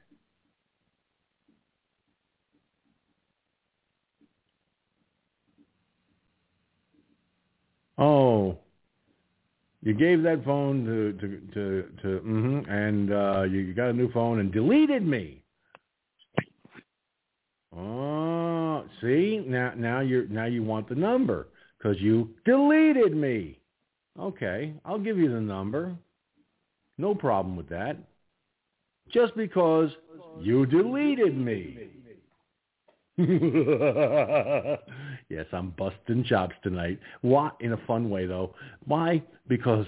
Oh, 7.97 8.57
you 9.81 9.93
gave 9.93 10.21
that 10.23 10.43
phone 10.43 10.83
to 10.83 11.13
to 11.13 11.39
to, 11.53 11.89
to 12.01 12.07
mm-hmm, 12.27 12.69
and 12.69 13.13
uh, 13.13 13.43
you 13.43 13.73
got 13.73 13.91
a 13.91 13.93
new 13.93 14.11
phone 14.11 14.39
and 14.39 14.51
deleted 14.51 15.07
me. 15.07 15.44
Oh, 17.77 18.85
see 19.01 19.43
now 19.45 19.73
now 19.75 19.99
you're 19.99 20.27
now 20.27 20.45
you 20.45 20.63
want 20.63 20.87
the 20.87 20.95
number 20.95 21.47
because 21.77 21.99
you 21.99 22.29
deleted 22.45 23.15
me. 23.15 23.59
Okay, 24.19 24.73
I'll 24.85 24.99
give 24.99 25.17
you 25.17 25.29
the 25.29 25.41
number. 25.41 25.95
No 26.97 27.13
problem 27.13 27.57
with 27.57 27.67
that. 27.69 27.97
Just 29.11 29.35
because 29.35 29.89
you 30.39 30.65
deleted 30.65 31.37
me. 31.37 31.89
yes, 33.17 33.27
I'm 35.53 35.69
busting 35.77 36.25
jobs 36.25 36.53
tonight. 36.63 36.99
Why? 37.21 37.51
In 37.59 37.73
a 37.73 37.77
fun 37.85 38.09
way, 38.09 38.25
though. 38.25 38.55
Why? 38.85 39.21
Because, 39.47 39.85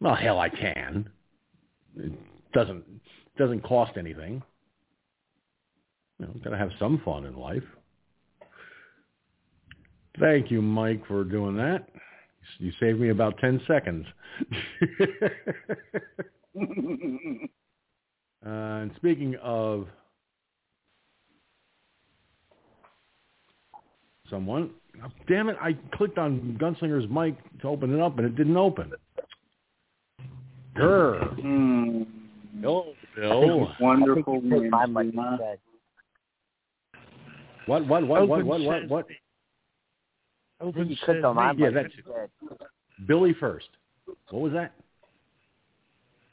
well, 0.00 0.16
hell, 0.16 0.40
I 0.40 0.48
can. 0.48 1.08
It 1.96 2.12
doesn't 2.52 2.84
doesn't 3.36 3.62
cost 3.62 3.92
anything. 3.96 4.42
You 6.18 6.26
know, 6.26 6.34
gotta 6.42 6.58
have 6.58 6.70
some 6.78 7.00
fun 7.04 7.24
in 7.24 7.36
life. 7.36 7.62
Thank 10.18 10.50
you, 10.50 10.60
Mike, 10.60 11.06
for 11.06 11.22
doing 11.24 11.56
that. 11.56 11.88
You 12.58 12.72
saved 12.80 12.98
me 12.98 13.10
about 13.10 13.38
ten 13.38 13.60
seconds. 13.66 14.06
uh, 18.44 18.46
and 18.46 18.90
speaking 18.96 19.36
of 19.42 19.86
someone. 24.30 24.70
Oh, 25.04 25.08
damn 25.28 25.48
it, 25.48 25.56
I 25.60 25.76
clicked 25.94 26.18
on 26.18 26.58
Gunslinger's 26.60 27.08
mic 27.08 27.36
to 27.60 27.68
open 27.68 27.94
it 27.94 28.00
up 28.00 28.18
and 28.18 28.26
it 28.26 28.34
didn't 28.34 28.56
open. 28.56 28.92
Grr. 30.76 31.38
Mm. 31.40 32.06
Hello, 32.60 32.92
Bill. 33.14 33.68
Wonderful. 33.80 34.40
My 37.68 37.78
mic 37.80 37.90
instead. 37.90 38.08
What, 38.08 38.08
what, 38.08 38.28
what, 38.28 38.28
what, 38.28 38.44
what, 38.44 38.60
what, 38.60 38.88
what? 38.88 39.06
Open 40.60 40.88
you 40.88 40.96
clicked 41.04 41.24
on 41.24 41.36
my 41.36 41.52
yeah, 41.52 41.70
mic 41.70 41.74
that's. 41.74 41.94
Billy 43.06 43.34
first. 43.34 43.68
What 44.30 44.42
was 44.42 44.52
that? 44.52 44.72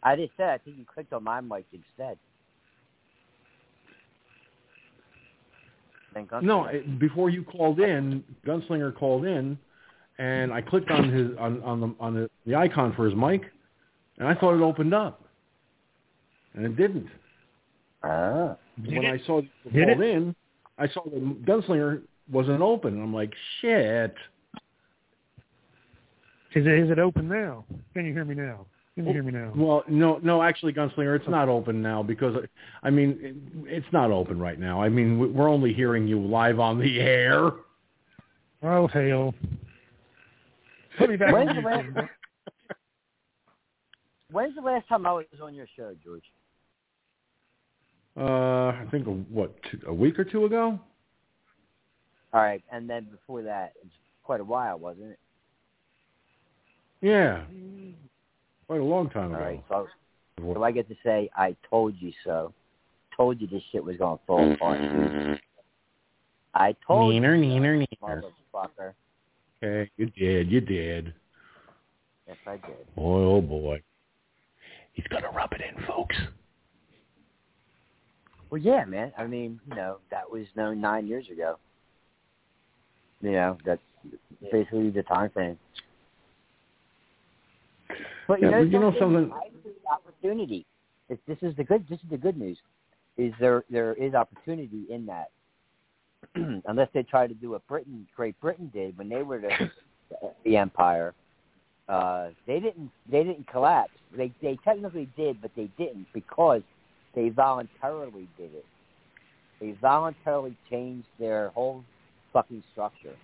I 0.01 0.15
just 0.15 0.31
said 0.37 0.49
I 0.49 0.57
think 0.59 0.77
you 0.77 0.85
clicked 0.85 1.13
on 1.13 1.23
my 1.23 1.41
mic 1.41 1.65
instead. 1.71 2.17
No, 6.41 6.69
before 6.97 7.29
you 7.29 7.43
called 7.43 7.81
in, 7.81 8.23
Gunslinger 8.47 8.95
called 8.95 9.25
in, 9.25 9.57
and 10.17 10.53
I 10.53 10.61
clicked 10.61 10.89
on 10.89 11.11
his 11.11 11.31
on 11.37 11.61
on 11.61 11.81
the 11.81 11.95
on 11.99 12.13
the, 12.13 12.29
the 12.45 12.55
icon 12.55 12.93
for 12.95 13.05
his 13.05 13.15
mic, 13.15 13.43
and 14.17 14.27
I 14.27 14.33
thought 14.33 14.55
it 14.55 14.61
opened 14.61 14.93
up, 14.93 15.21
and 16.53 16.65
it 16.65 16.77
didn't. 16.77 17.07
Ah. 18.01 18.55
When 18.77 19.01
Did 19.01 19.05
I 19.05 19.25
saw 19.25 19.41
you 19.41 19.85
called 19.85 20.01
in, 20.01 20.35
I 20.77 20.87
saw 20.89 21.03
the 21.05 21.17
Gunslinger 21.19 22.01
wasn't 22.31 22.61
open, 22.61 22.93
and 22.95 23.03
I'm 23.03 23.13
like, 23.13 23.33
shit. 23.61 24.13
Is 26.55 26.65
it 26.65 26.73
is 26.73 26.89
it 26.89 26.99
open 26.99 27.27
now? 27.27 27.65
Can 27.93 28.05
you 28.05 28.13
hear 28.13 28.25
me 28.25 28.35
now? 28.35 28.65
Can 28.95 29.05
you 29.07 29.11
hear 29.11 29.23
me 29.23 29.33
now? 29.33 29.51
Well, 29.55 29.83
no, 29.89 30.19
no, 30.23 30.41
actually, 30.41 30.71
Gunslinger, 30.71 31.17
it's 31.19 31.27
not 31.27 31.49
open 31.49 31.81
now 31.81 32.01
because, 32.01 32.33
I 32.81 32.89
mean, 32.89 33.17
it, 33.21 33.35
it's 33.67 33.91
not 33.91 34.09
open 34.09 34.39
right 34.39 34.57
now. 34.57 34.81
I 34.81 34.87
mean, 34.87 35.19
we- 35.19 35.27
we're 35.27 35.49
only 35.49 35.73
hearing 35.73 36.07
you 36.07 36.17
live 36.19 36.61
on 36.61 36.79
the 36.79 37.01
air. 37.01 37.51
Oh 38.63 38.87
hell! 38.87 39.33
Put 40.97 41.09
me 41.09 41.17
back 41.17 41.33
When's 41.33 41.49
on 41.49 41.55
the 41.57 41.61
last- 41.61 42.09
when's 44.31 44.55
the 44.55 44.61
last 44.61 44.87
time 44.87 45.05
I 45.05 45.11
was 45.11 45.25
on 45.43 45.53
your 45.53 45.67
show, 45.75 45.93
George? 46.03 46.23
Uh, 48.17 48.67
I 48.71 48.85
think 48.91 49.07
a, 49.07 49.11
what 49.11 49.53
two, 49.69 49.79
a 49.87 49.93
week 49.93 50.17
or 50.17 50.23
two 50.23 50.45
ago. 50.45 50.79
All 52.33 52.41
right, 52.41 52.63
and 52.71 52.89
then 52.89 53.05
before 53.11 53.41
that, 53.43 53.73
it's 53.81 53.93
quite 54.23 54.39
a 54.41 54.43
while, 54.43 54.77
wasn't 54.77 55.11
it? 55.11 55.19
Yeah, 57.01 57.43
quite 58.67 58.79
a 58.79 58.83
long 58.83 59.09
time 59.09 59.31
All 59.31 59.35
ago. 59.35 59.43
right, 59.43 59.63
so, 59.69 59.87
so 60.53 60.63
I 60.63 60.71
get 60.71 60.87
to 60.89 60.95
say, 61.03 61.29
I 61.35 61.55
told 61.69 61.95
you 61.99 62.11
so. 62.23 62.53
Told 63.15 63.39
you 63.39 63.47
this 63.47 63.63
shit 63.71 63.83
was 63.83 63.95
gonna 63.97 64.19
fall 64.27 64.51
apart. 64.53 64.79
I 66.53 66.75
told 66.85 67.13
Neener, 67.13 67.37
you, 67.37 67.59
neener, 67.59 67.85
neener. 68.01 68.21
motherfucker. 68.53 68.93
Okay, 69.63 69.89
you 69.97 70.07
did, 70.07 70.51
you 70.51 70.59
did. 70.61 71.13
Yes, 72.27 72.37
I 72.47 72.51
did. 72.53 72.95
Boy, 72.95 73.19
oh 73.19 73.41
boy. 73.41 73.81
He's 74.93 75.05
gonna 75.07 75.29
rub 75.33 75.53
it 75.53 75.61
in, 75.61 75.81
folks. 75.85 76.15
Well, 78.55 78.63
yeah, 78.63 78.85
man. 78.85 79.11
I 79.17 79.27
mean, 79.27 79.59
you 79.67 79.75
know, 79.75 79.97
that 80.11 80.31
was 80.31 80.45
known 80.55 80.79
nine 80.79 81.07
years 81.07 81.25
ago. 81.29 81.57
You 83.19 83.33
know, 83.33 83.57
that's 83.65 83.81
basically 84.49 84.91
the 84.91 85.03
time 85.03 85.29
frame. 85.31 85.59
But 88.29 88.39
you 88.39 88.47
Yeah, 88.47 88.51
know, 88.51 88.63
but 88.63 88.71
you 88.71 88.79
know 88.79 88.93
something- 88.97 89.33
opportunity. 89.91 90.65
If 91.09 91.19
this 91.25 91.37
is 91.41 91.53
the 91.57 91.65
good. 91.65 91.85
This 91.89 92.01
is 92.01 92.09
the 92.09 92.17
good 92.17 92.37
news. 92.37 92.57
Is 93.17 93.33
there 93.41 93.65
there 93.69 93.93
is 93.95 94.13
opportunity 94.13 94.85
in 94.89 95.05
that? 95.07 95.31
Unless 96.65 96.91
they 96.93 97.03
try 97.03 97.27
to 97.27 97.33
do 97.33 97.49
what 97.49 97.67
Britain, 97.67 98.07
Great 98.15 98.39
Britain 98.39 98.71
did 98.73 98.97
when 98.97 99.09
they 99.09 99.21
were 99.21 99.41
the, 99.41 99.69
the 100.45 100.55
empire, 100.55 101.13
uh, 101.89 102.29
they 102.47 102.61
didn't 102.61 102.89
they 103.11 103.25
didn't 103.25 103.47
collapse. 103.47 103.91
They 104.15 104.31
they 104.41 104.57
technically 104.63 105.09
did, 105.17 105.41
but 105.41 105.51
they 105.57 105.69
didn't 105.77 106.07
because 106.13 106.61
they 107.15 107.29
voluntarily 107.29 108.27
did 108.37 108.53
it. 108.53 108.65
They 109.59 109.71
voluntarily 109.81 110.55
changed 110.69 111.07
their 111.17 111.49
whole 111.49 111.83
fucking 112.33 112.63
structure 112.73 113.15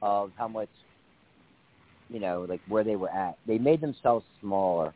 of 0.00 0.30
how 0.36 0.48
much, 0.48 0.68
you 2.08 2.20
know, 2.20 2.46
like 2.48 2.60
where 2.68 2.84
they 2.84 2.96
were 2.96 3.10
at. 3.10 3.36
They 3.46 3.58
made 3.58 3.80
themselves 3.80 4.24
smaller. 4.40 4.94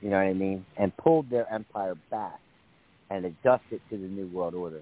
You 0.00 0.10
know 0.10 0.16
what 0.16 0.26
I 0.26 0.32
mean? 0.32 0.64
And 0.78 0.96
pulled 0.96 1.30
their 1.30 1.50
empire 1.52 1.94
back 2.10 2.40
and 3.10 3.26
adjusted 3.26 3.80
to 3.90 3.98
the 3.98 4.08
new 4.08 4.26
world 4.28 4.54
order. 4.54 4.80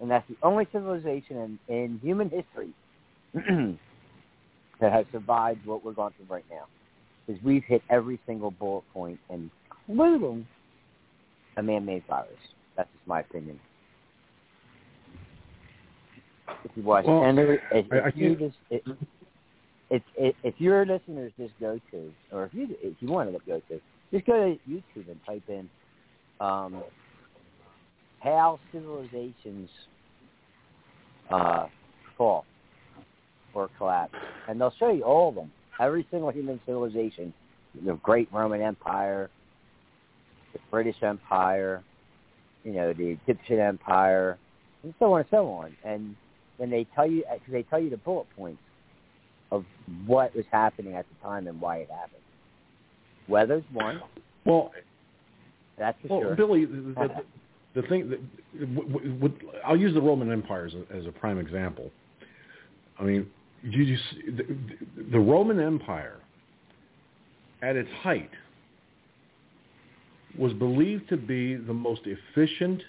And 0.00 0.10
that's 0.10 0.26
the 0.28 0.36
only 0.42 0.66
civilization 0.72 1.58
in, 1.68 1.74
in 1.74 2.00
human 2.02 2.30
history 2.30 2.70
that 4.80 4.92
has 4.92 5.06
survived 5.12 5.64
what 5.64 5.84
we're 5.84 5.92
going 5.92 6.12
through 6.16 6.34
right 6.34 6.44
now. 6.50 6.64
Because 7.26 7.42
we've 7.42 7.64
hit 7.64 7.82
every 7.90 8.18
single 8.26 8.50
bullet 8.50 8.84
point, 8.92 9.18
including 9.28 10.46
a 11.58 11.62
man-made 11.62 12.04
virus. 12.08 12.28
That's 12.76 12.88
just 12.92 13.06
my 13.06 13.20
opinion. 13.20 13.58
If 16.64 16.70
you 16.76 16.82
watch, 16.82 17.04
Well, 17.06 17.24
if, 17.72 17.86
I- 17.92 17.96
I 17.96 18.08
if 18.08 18.16
you 18.16 18.36
just, 18.36 18.56
if, 18.70 18.82
if, 19.90 20.02
if 20.16 20.34
if 20.42 20.54
your 20.58 20.86
listeners 20.86 21.32
just 21.38 21.52
go 21.60 21.80
to, 21.90 22.12
or 22.32 22.44
if 22.44 22.54
you 22.54 22.68
if 22.82 22.94
you 23.00 23.08
want 23.08 23.32
to 23.32 23.38
go 23.46 23.60
to, 23.68 23.80
just 24.12 24.26
go 24.26 24.32
to 24.54 24.70
YouTube 24.70 25.08
and 25.10 25.20
type 25.26 25.42
in 25.48 25.68
um, 26.40 26.82
how 28.20 28.60
civilizations 28.72 29.68
uh, 31.30 31.66
fall 32.16 32.44
or 33.54 33.68
collapse, 33.78 34.14
and 34.48 34.60
they'll 34.60 34.74
show 34.78 34.90
you 34.90 35.02
all 35.02 35.30
of 35.30 35.34
them. 35.34 35.50
Every 35.80 36.06
single 36.10 36.30
human 36.30 36.60
civilization, 36.66 37.32
the 37.84 37.94
Great 37.94 38.28
Roman 38.32 38.60
Empire, 38.60 39.30
the 40.58 40.70
British 40.70 41.02
Empire, 41.02 41.82
you 42.64 42.72
know, 42.72 42.92
the 42.92 43.16
Egyptian 43.26 43.58
Empire, 43.58 44.38
and 44.82 44.94
so 44.98 45.12
on 45.12 45.20
and 45.20 45.28
so 45.30 45.48
on. 45.48 45.76
And 45.84 46.16
then 46.58 46.70
they 46.70 46.86
tell 46.94 47.06
you, 47.06 47.24
cause 47.28 47.40
they 47.50 47.62
tell 47.62 47.80
you 47.80 47.90
the 47.90 47.96
bullet 47.98 48.26
points 48.36 48.60
of 49.50 49.64
what 50.06 50.34
was 50.36 50.44
happening 50.50 50.94
at 50.94 51.06
the 51.08 51.26
time 51.26 51.46
and 51.46 51.60
why 51.60 51.78
it 51.78 51.90
happened. 51.90 52.22
Weather's 53.28 53.64
one, 53.72 54.00
Well, 54.44 54.72
that's 55.78 55.98
for 56.02 56.08
well, 56.08 56.20
sure. 56.20 56.36
Billy, 56.36 56.64
the, 56.64 56.94
the, 57.74 57.82
the 57.82 57.88
thing 57.88 58.10
that 58.10 58.20
w- 58.60 58.88
w- 58.88 59.14
w- 59.14 59.50
I'll 59.64 59.76
use 59.76 59.94
the 59.94 60.00
Roman 60.00 60.32
Empire 60.32 60.66
as 60.66 60.74
a, 60.74 60.96
as 60.96 61.06
a 61.06 61.12
prime 61.12 61.38
example. 61.38 61.90
I 62.98 63.04
mean, 63.04 63.26
you 63.62 63.84
just 63.84 64.36
the, 64.36 64.56
the 65.12 65.18
Roman 65.18 65.60
Empire 65.60 66.16
at 67.62 67.76
its 67.76 67.90
height 68.02 68.30
was 70.36 70.52
believed 70.54 71.08
to 71.08 71.16
be 71.16 71.54
the 71.54 71.72
most 71.72 72.02
efficient 72.04 72.82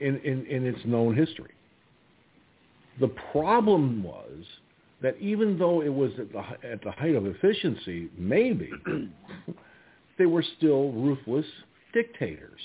in, 0.00 0.16
in, 0.18 0.46
in 0.46 0.66
its 0.66 0.80
known 0.84 1.14
history. 1.14 1.52
The 3.00 3.08
problem 3.30 4.02
was 4.02 4.44
that 5.00 5.16
even 5.18 5.58
though 5.58 5.82
it 5.82 5.92
was 5.92 6.12
at 6.18 6.32
the, 6.32 6.68
at 6.68 6.82
the 6.82 6.90
height 6.92 7.14
of 7.14 7.26
efficiency, 7.26 8.10
maybe, 8.18 8.70
they 10.18 10.26
were 10.26 10.44
still 10.56 10.92
ruthless 10.92 11.46
dictators. 11.92 12.60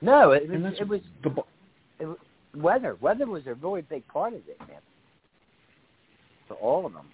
no, 0.00 0.32
it 0.32 0.48
was, 0.48 0.72
it 0.80 0.88
was 0.88 1.00
the, 1.22 1.30
it 2.00 2.06
was 2.06 2.18
weather. 2.54 2.96
Weather 3.00 3.26
was 3.26 3.46
a 3.46 3.54
really 3.54 3.82
big 3.82 4.06
part 4.08 4.32
of 4.32 4.40
it, 4.48 4.58
man. 4.60 4.80
For 6.48 6.54
all 6.54 6.86
of 6.86 6.92
them, 6.92 7.08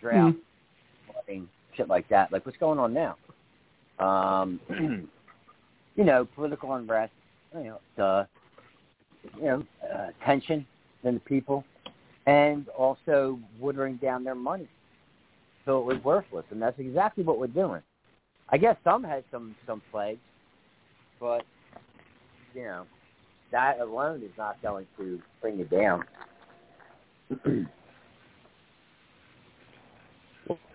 drought, 0.00 0.34
mm-hmm. 0.34 1.12
flooding, 1.12 1.48
shit 1.78 1.88
like 1.88 2.06
that. 2.08 2.30
Like 2.30 2.44
what's 2.44 2.58
going 2.58 2.78
on 2.78 2.92
now? 2.92 3.16
Um, 3.98 4.60
you 5.96 6.04
know, 6.04 6.28
political 6.34 6.74
unrest. 6.74 7.12
You 7.54 7.64
know, 7.64 7.80
the 7.96 8.28
you 9.38 9.44
know 9.44 9.64
uh, 9.90 10.08
tension 10.24 10.66
in 11.04 11.14
the 11.14 11.20
people, 11.20 11.64
and 12.26 12.68
also 12.76 13.38
watering 13.58 13.96
down 13.96 14.24
their 14.24 14.34
money, 14.34 14.68
so 15.64 15.78
it 15.78 15.86
was 15.86 16.04
worthless. 16.04 16.44
And 16.50 16.60
that's 16.60 16.78
exactly 16.78 17.24
what 17.24 17.38
we're 17.38 17.46
doing. 17.46 17.80
I 18.50 18.58
guess 18.58 18.76
some 18.84 19.02
had 19.02 19.24
some 19.30 19.56
some 19.66 19.80
plagues, 19.90 20.20
but 21.18 21.44
you 22.54 22.64
know 22.64 22.84
that 23.50 23.80
alone 23.80 24.22
is 24.22 24.32
not 24.36 24.60
going 24.60 24.86
to 24.98 25.18
bring 25.40 25.58
it 25.58 25.70
down. 25.70 26.04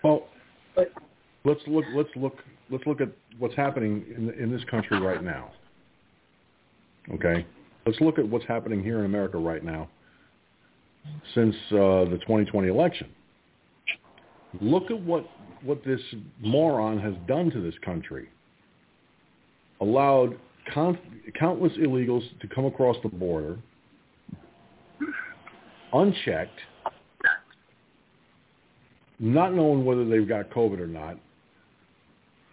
well, 0.03 0.27
let's 1.45 1.61
look. 1.67 1.85
Let's 1.93 2.09
look. 2.15 2.37
Let's 2.69 2.85
look 2.85 3.01
at 3.01 3.09
what's 3.39 3.55
happening 3.55 4.05
in 4.15 4.29
in 4.31 4.51
this 4.51 4.63
country 4.65 4.99
right 4.99 5.23
now. 5.23 5.51
Okay, 7.13 7.45
let's 7.85 7.99
look 7.99 8.19
at 8.19 8.27
what's 8.27 8.45
happening 8.45 8.83
here 8.83 8.99
in 8.99 9.05
America 9.05 9.37
right 9.37 9.63
now 9.63 9.89
since 11.33 11.55
uh, 11.71 12.05
the 12.05 12.17
2020 12.21 12.67
election. 12.69 13.09
Look 14.61 14.91
at 14.91 14.99
what 15.01 15.29
what 15.63 15.83
this 15.83 16.01
moron 16.39 16.99
has 16.99 17.13
done 17.27 17.49
to 17.51 17.61
this 17.61 17.75
country. 17.83 18.29
Allowed 19.81 20.37
countless 20.73 21.73
illegals 21.73 22.23
to 22.39 22.47
come 22.47 22.65
across 22.65 22.95
the 23.03 23.09
border 23.09 23.57
unchecked, 25.93 26.59
not 29.23 29.53
knowing 29.53 29.85
whether 29.85 30.03
they've 30.03 30.27
got 30.27 30.49
COVID 30.49 30.79
or 30.79 30.87
not, 30.87 31.17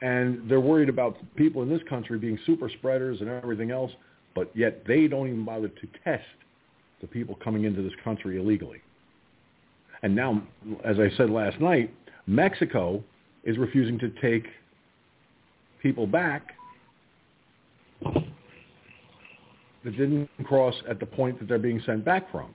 and 0.03 0.49
they're 0.49 0.61
worried 0.61 0.89
about 0.89 1.17
people 1.35 1.63
in 1.63 1.69
this 1.69 1.83
country 1.89 2.17
being 2.17 2.39
super 2.47 2.69
spreaders 2.69 3.21
and 3.21 3.29
everything 3.29 3.73
else, 3.73 3.91
but 4.37 4.51
yet 4.55 4.85
they 4.87 5.09
don't 5.09 5.27
even 5.27 5.45
bother 5.45 5.67
to 5.67 5.89
test 6.05 6.23
the 7.01 7.09
people 7.09 7.37
coming 7.43 7.65
into 7.65 7.83
this 7.83 7.93
country 8.05 8.39
illegally. 8.39 8.81
And 10.03 10.15
now, 10.15 10.43
as 10.85 11.01
I 11.01 11.11
said 11.17 11.29
last 11.29 11.61
night, 11.61 11.93
Mexico 12.29 13.03
is 13.43 13.59
refusing 13.59 13.99
to 13.99 14.09
take 14.23 14.47
people 15.83 16.07
back 16.07 16.53
that 18.03 19.91
didn't 19.97 20.29
cross 20.45 20.75
at 20.89 21.01
the 21.01 21.07
point 21.07 21.41
that 21.41 21.49
they're 21.49 21.59
being 21.59 21.83
sent 21.85 22.05
back 22.05 22.31
from. 22.31 22.55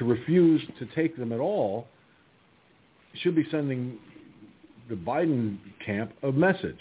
To 0.00 0.06
refuse 0.06 0.62
to 0.78 0.86
take 0.94 1.16
them 1.16 1.30
at 1.30 1.40
all 1.40 1.86
should 3.22 3.36
be 3.36 3.46
sending 3.50 3.98
the 4.88 4.94
Biden 4.94 5.58
camp 5.84 6.12
a 6.22 6.32
message. 6.32 6.80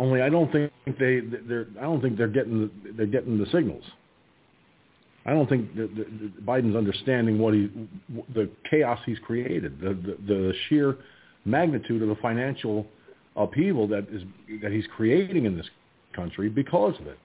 Only 0.00 0.20
I 0.20 0.28
don't 0.30 0.50
think 0.50 0.72
they 0.98 1.20
they're 1.48 1.66
I 1.78 1.82
don't 1.82 2.00
think 2.00 2.18
they're 2.18 2.28
getting 2.28 2.62
the, 2.62 2.92
they're 2.92 3.06
getting 3.06 3.38
the 3.38 3.46
signals. 3.52 3.84
I 5.26 5.30
don't 5.30 5.48
think 5.48 5.74
that 5.76 5.94
that- 5.94 6.44
Biden's 6.44 6.74
understanding 6.74 7.38
what 7.38 7.54
he 7.54 7.70
the 8.34 8.50
chaos 8.68 8.98
he's 9.06 9.18
created, 9.20 9.80
the, 9.80 9.94
the 9.94 10.16
the 10.26 10.52
sheer 10.68 10.96
magnitude 11.44 12.02
of 12.02 12.08
the 12.08 12.16
financial 12.16 12.84
upheaval 13.36 13.86
that 13.88 14.08
is 14.10 14.22
that 14.60 14.72
he's 14.72 14.86
creating 14.96 15.44
in 15.44 15.56
this 15.56 15.66
country 16.14 16.48
because 16.48 16.98
of 17.00 17.06
it. 17.06 17.18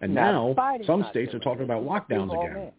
And 0.00 0.14
Now, 0.14 0.48
now 0.48 0.54
Biden's 0.54 0.86
some 0.86 1.06
states 1.10 1.34
are 1.34 1.38
talking 1.38 1.64
about 1.64 1.82
lockdowns 1.84 2.32
again. 2.32 2.54
man. 2.54 2.72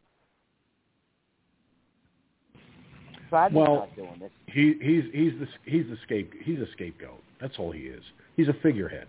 To 3.49 3.55
Well- 3.55 3.77
stop 3.77 3.95
doing 3.95 4.19
this. 4.19 4.31
He 4.47 4.73
he's 4.81 5.03
he's 5.13 5.33
the 5.39 5.47
he's 5.69 5.85
the 5.87 5.97
scape 6.03 6.33
he's 6.43 6.59
a 6.59 6.67
scapegoat. 6.71 7.21
That's 7.39 7.57
all 7.59 7.71
he 7.71 7.81
is. 7.81 8.03
He's 8.35 8.47
a 8.47 8.53
figurehead. 8.53 9.07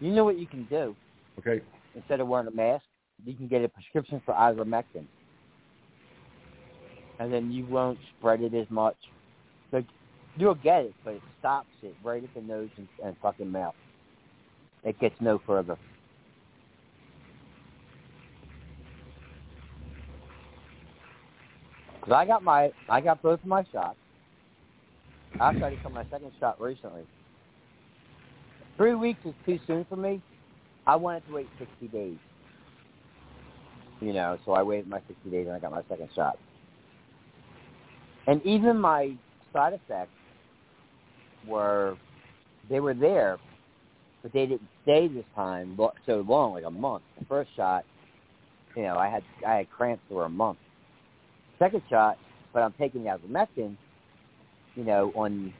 You 0.00 0.12
know 0.12 0.24
what 0.24 0.38
you 0.38 0.46
can 0.46 0.64
do 0.64 0.94
Okay. 1.38 1.60
instead 1.94 2.20
of 2.20 2.28
wearing 2.28 2.46
a 2.48 2.50
mask? 2.50 2.84
You 3.24 3.34
can 3.34 3.46
get 3.48 3.64
a 3.64 3.68
prescription 3.68 4.20
for 4.26 4.34
ivermectin, 4.34 5.06
and 7.18 7.32
then 7.32 7.50
you 7.50 7.64
won't 7.66 7.98
spread 8.18 8.42
it 8.42 8.52
as 8.54 8.68
much. 8.70 8.96
So 9.70 9.82
you'll 10.36 10.54
get 10.56 10.84
it, 10.84 10.94
but 11.04 11.14
it 11.14 11.22
stops 11.38 11.68
it 11.82 11.94
right 12.04 12.22
at 12.22 12.34
the 12.34 12.42
nose 12.42 12.68
and, 12.76 12.88
and 13.02 13.16
fucking 13.22 13.50
mouth. 13.50 13.74
It 14.84 14.98
gets 15.00 15.18
no 15.20 15.38
further. 15.46 15.76
Cause 22.06 22.14
I 22.14 22.24
got 22.24 22.44
my, 22.44 22.70
I 22.88 23.00
got 23.00 23.20
both 23.20 23.40
of 23.40 23.46
my 23.46 23.64
shots. 23.72 23.96
Actually, 25.40 25.64
I 25.64 25.70
just 25.70 25.82
got 25.82 25.92
my 25.92 26.04
second 26.08 26.30
shot 26.38 26.60
recently. 26.60 27.02
Three 28.76 28.94
weeks 28.94 29.18
is 29.24 29.34
too 29.44 29.58
soon 29.66 29.84
for 29.88 29.96
me. 29.96 30.22
I 30.86 30.94
wanted 30.94 31.26
to 31.26 31.34
wait 31.34 31.48
60 31.58 31.88
days. 31.88 32.16
You 34.00 34.12
know, 34.12 34.38
so 34.44 34.52
I 34.52 34.62
waited 34.62 34.86
my 34.86 35.00
60 35.08 35.30
days 35.30 35.46
and 35.48 35.56
I 35.56 35.58
got 35.58 35.72
my 35.72 35.82
second 35.88 36.08
shot. 36.14 36.38
And 38.28 38.40
even 38.46 38.78
my 38.78 39.12
side 39.52 39.72
effects 39.72 40.12
were, 41.48 41.96
they 42.70 42.78
were 42.78 42.94
there, 42.94 43.38
but 44.22 44.32
they 44.32 44.46
didn't 44.46 44.68
stay 44.84 45.08
this 45.08 45.24
time 45.34 45.76
so 46.06 46.24
long, 46.28 46.52
like 46.52 46.64
a 46.64 46.70
month. 46.70 47.02
The 47.18 47.24
first 47.24 47.50
shot, 47.56 47.84
you 48.76 48.82
know, 48.82 48.96
I 48.96 49.08
had 49.08 49.24
I 49.44 49.54
had 49.56 49.70
cramps 49.70 50.02
for 50.08 50.24
a 50.24 50.28
month. 50.28 50.58
Second 51.58 51.82
shot, 51.88 52.18
but 52.52 52.62
I'm 52.62 52.74
taking 52.78 53.04
the 53.04 53.10
ivermectin, 53.10 53.76
you 54.74 54.84
know, 54.84 55.12
on, 55.14 55.52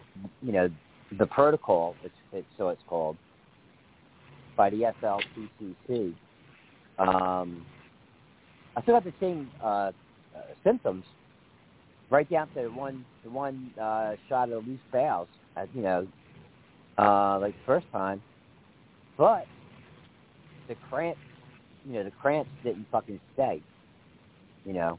you 0.43 0.53
know, 0.53 0.69
the 1.19 1.27
protocol, 1.27 1.95
it's, 2.05 2.15
it's 2.33 2.47
so 2.59 2.69
it's 2.69 2.83
called, 2.87 3.17
by 4.57 4.71
the 4.71 4.93
FLCCC. 5.03 6.15
Um, 6.99 7.65
I 8.77 8.83
still 8.83 8.95
have 8.95 9.05
the 9.05 9.13
same 9.21 9.51
uh, 9.63 9.67
uh, 9.67 9.93
symptoms, 10.65 11.05
right 12.11 12.29
down 12.29 12.49
to 12.49 12.63
the 12.63 12.71
one 12.71 13.05
the 13.25 13.31
one 13.31 13.71
uh, 13.81 14.17
shot 14.29 14.51
of 14.51 14.67
loose 14.67 14.79
bowels, 14.93 15.29
uh, 15.57 15.67
you 15.75 15.83
know, 15.83 16.07
uh, 16.99 17.39
like 17.39 17.55
the 17.55 17.65
first 17.67 17.87
time, 17.93 18.23
but 19.17 19.47
the 20.69 20.75
cramps, 20.91 21.21
you 21.87 21.95
know, 21.95 22.05
the 22.05 22.11
cramps 22.11 22.51
didn't 22.65 22.87
fucking 22.91 23.21
stay, 23.35 23.63
you 24.65 24.73
know. 24.73 24.99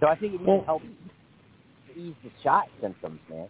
So 0.00 0.06
I 0.06 0.14
think 0.14 0.32
it 0.34 0.34
even 0.36 0.46
Well- 0.46 0.64
helps 0.64 0.86
ease 1.96 2.14
the 2.22 2.30
shot 2.42 2.68
symptoms, 2.80 3.20
man. 3.28 3.48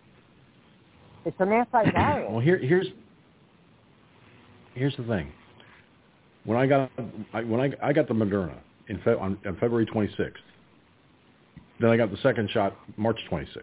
It's 1.24 1.38
an 1.40 1.48
antiviral. 1.48 2.30
Well, 2.30 2.40
here 2.40 2.58
here's 2.58 2.86
here's 4.74 4.96
the 4.96 5.02
thing. 5.04 5.32
When 6.44 6.56
I 6.56 6.66
got 6.66 6.90
I, 7.34 7.42
when 7.42 7.60
I 7.60 7.72
I 7.82 7.92
got 7.92 8.08
the 8.08 8.14
Moderna 8.14 8.56
in 8.88 8.98
Fe, 9.00 9.12
on, 9.14 9.38
on 9.46 9.56
February 9.56 9.84
26th. 9.86 10.32
Then 11.80 11.90
I 11.90 11.96
got 11.96 12.10
the 12.10 12.16
second 12.18 12.50
shot 12.50 12.74
March 12.96 13.18
26th. 13.30 13.62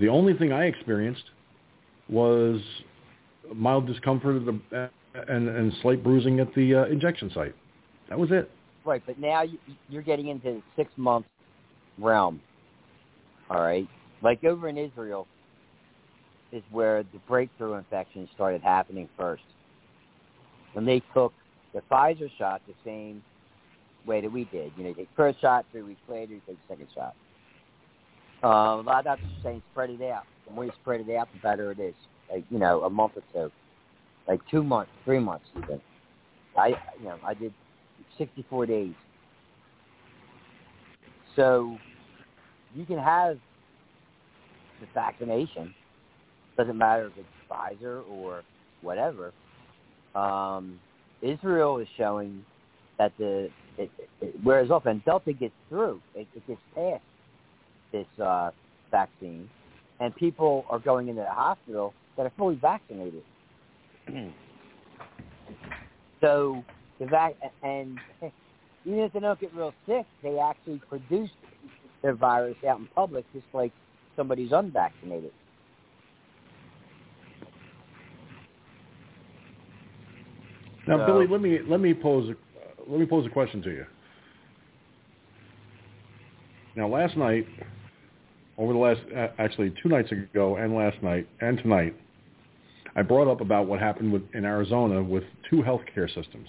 The 0.00 0.08
only 0.08 0.32
thing 0.34 0.52
I 0.52 0.64
experienced 0.64 1.24
was 2.08 2.60
mild 3.54 3.86
discomfort 3.86 4.44
the, 4.46 4.90
and 5.28 5.48
and 5.48 5.72
slight 5.82 6.02
bruising 6.04 6.40
at 6.40 6.54
the 6.54 6.74
uh, 6.74 6.84
injection 6.86 7.30
site. 7.34 7.54
That 8.08 8.18
was 8.18 8.30
it. 8.30 8.50
Right, 8.88 9.02
but 9.04 9.18
now 9.18 9.42
you, 9.42 9.58
you're 9.90 10.00
getting 10.00 10.28
into 10.28 10.62
six 10.74 10.90
month 10.96 11.26
realm. 11.98 12.40
All 13.50 13.60
right, 13.60 13.86
like 14.22 14.42
over 14.44 14.66
in 14.66 14.78
Israel 14.78 15.26
is 16.52 16.62
where 16.70 17.02
the 17.02 17.18
breakthrough 17.28 17.74
infections 17.74 18.30
started 18.34 18.62
happening 18.62 19.06
first. 19.14 19.42
When 20.72 20.86
they 20.86 21.02
took 21.12 21.34
the 21.74 21.82
Pfizer 21.90 22.30
shot 22.38 22.62
the 22.66 22.72
same 22.82 23.22
way 24.06 24.22
that 24.22 24.32
we 24.32 24.44
did, 24.44 24.72
you 24.78 24.84
know, 24.84 24.88
you 24.88 24.94
take 24.94 25.08
first 25.14 25.38
shot, 25.42 25.66
three 25.70 25.82
weeks 25.82 26.00
later, 26.08 26.32
you 26.32 26.40
take 26.46 26.56
the 26.66 26.74
second 26.74 26.88
shot. 26.94 27.14
Um, 28.42 28.86
a 28.86 28.90
lot 28.90 28.98
of 29.00 29.04
doctors 29.04 29.26
are 29.26 29.42
saying 29.42 29.62
spread 29.70 29.90
it 29.90 30.00
out. 30.00 30.24
The 30.46 30.54
more 30.54 30.64
you 30.64 30.72
spread 30.80 31.06
it 31.06 31.14
out, 31.14 31.28
the 31.34 31.40
better 31.40 31.72
it 31.72 31.78
is. 31.78 31.94
Like 32.32 32.44
you 32.48 32.58
know, 32.58 32.84
a 32.84 32.90
month 32.90 33.12
or 33.16 33.22
two, 33.34 33.52
like 34.26 34.40
two 34.50 34.62
months, 34.62 34.90
three 35.04 35.18
months 35.18 35.44
even. 35.58 35.78
I, 36.56 36.68
you 36.68 37.04
know, 37.04 37.18
I 37.22 37.34
did 37.34 37.52
64 38.18 38.66
days. 38.66 38.94
So 41.36 41.78
you 42.74 42.84
can 42.84 42.98
have 42.98 43.38
the 44.80 44.86
vaccination. 44.92 45.74
Doesn't 46.56 46.76
matter 46.76 47.06
if 47.06 47.12
it's 47.16 47.26
Pfizer 47.50 48.02
or 48.10 48.42
whatever. 48.82 49.32
Um, 50.14 50.80
Israel 51.22 51.78
is 51.78 51.88
showing 51.96 52.44
that 52.98 53.12
the 53.18 53.50
it, 53.76 53.90
it 54.20 54.34
wears 54.44 54.70
off 54.70 54.86
and 54.86 55.04
Delta 55.04 55.32
gets 55.32 55.54
through. 55.68 56.00
It, 56.14 56.26
it 56.34 56.46
gets 56.46 56.60
past 56.74 57.02
this 57.92 58.06
uh, 58.22 58.50
vaccine, 58.90 59.48
and 60.00 60.14
people 60.16 60.64
are 60.68 60.78
going 60.78 61.08
into 61.08 61.22
the 61.22 61.30
hospital 61.30 61.94
that 62.16 62.26
are 62.26 62.32
fully 62.36 62.56
vaccinated. 62.56 63.22
so 66.20 66.64
the 66.98 67.06
vac 67.06 67.34
and 67.62 67.98
even 68.84 69.00
if 69.00 69.12
they 69.12 69.20
don't 69.20 69.40
get 69.40 69.54
real 69.54 69.74
sick, 69.86 70.06
they 70.22 70.38
actually 70.38 70.80
produce 70.88 71.30
their 72.02 72.14
virus 72.14 72.56
out 72.68 72.78
in 72.78 72.88
public, 72.94 73.24
just 73.32 73.46
like 73.52 73.72
somebody's 74.16 74.52
unvaccinated. 74.52 75.32
Now, 80.86 80.98
So- 80.98 81.06
Billy, 81.06 81.26
let 81.26 81.40
me 81.40 81.58
let 81.68 81.80
me 81.80 81.92
pose 81.92 82.30
a, 82.30 82.90
let 82.90 82.98
me 82.98 83.06
pose 83.06 83.26
a 83.26 83.30
question 83.30 83.62
to 83.62 83.70
you. 83.70 83.86
Now, 86.76 86.88
last 86.88 87.16
night, 87.16 87.46
over 88.56 88.72
the 88.72 88.78
last 88.78 89.00
uh, 89.14 89.28
actually 89.38 89.74
two 89.82 89.88
nights 89.88 90.10
ago, 90.12 90.56
and 90.56 90.74
last 90.74 91.02
night 91.02 91.28
and 91.40 91.58
tonight, 91.58 91.94
I 92.96 93.02
brought 93.02 93.30
up 93.30 93.40
about 93.40 93.66
what 93.66 93.80
happened 93.80 94.12
with, 94.12 94.22
in 94.32 94.44
Arizona 94.44 95.02
with 95.02 95.24
two 95.50 95.56
healthcare 95.56 96.06
systems, 96.14 96.48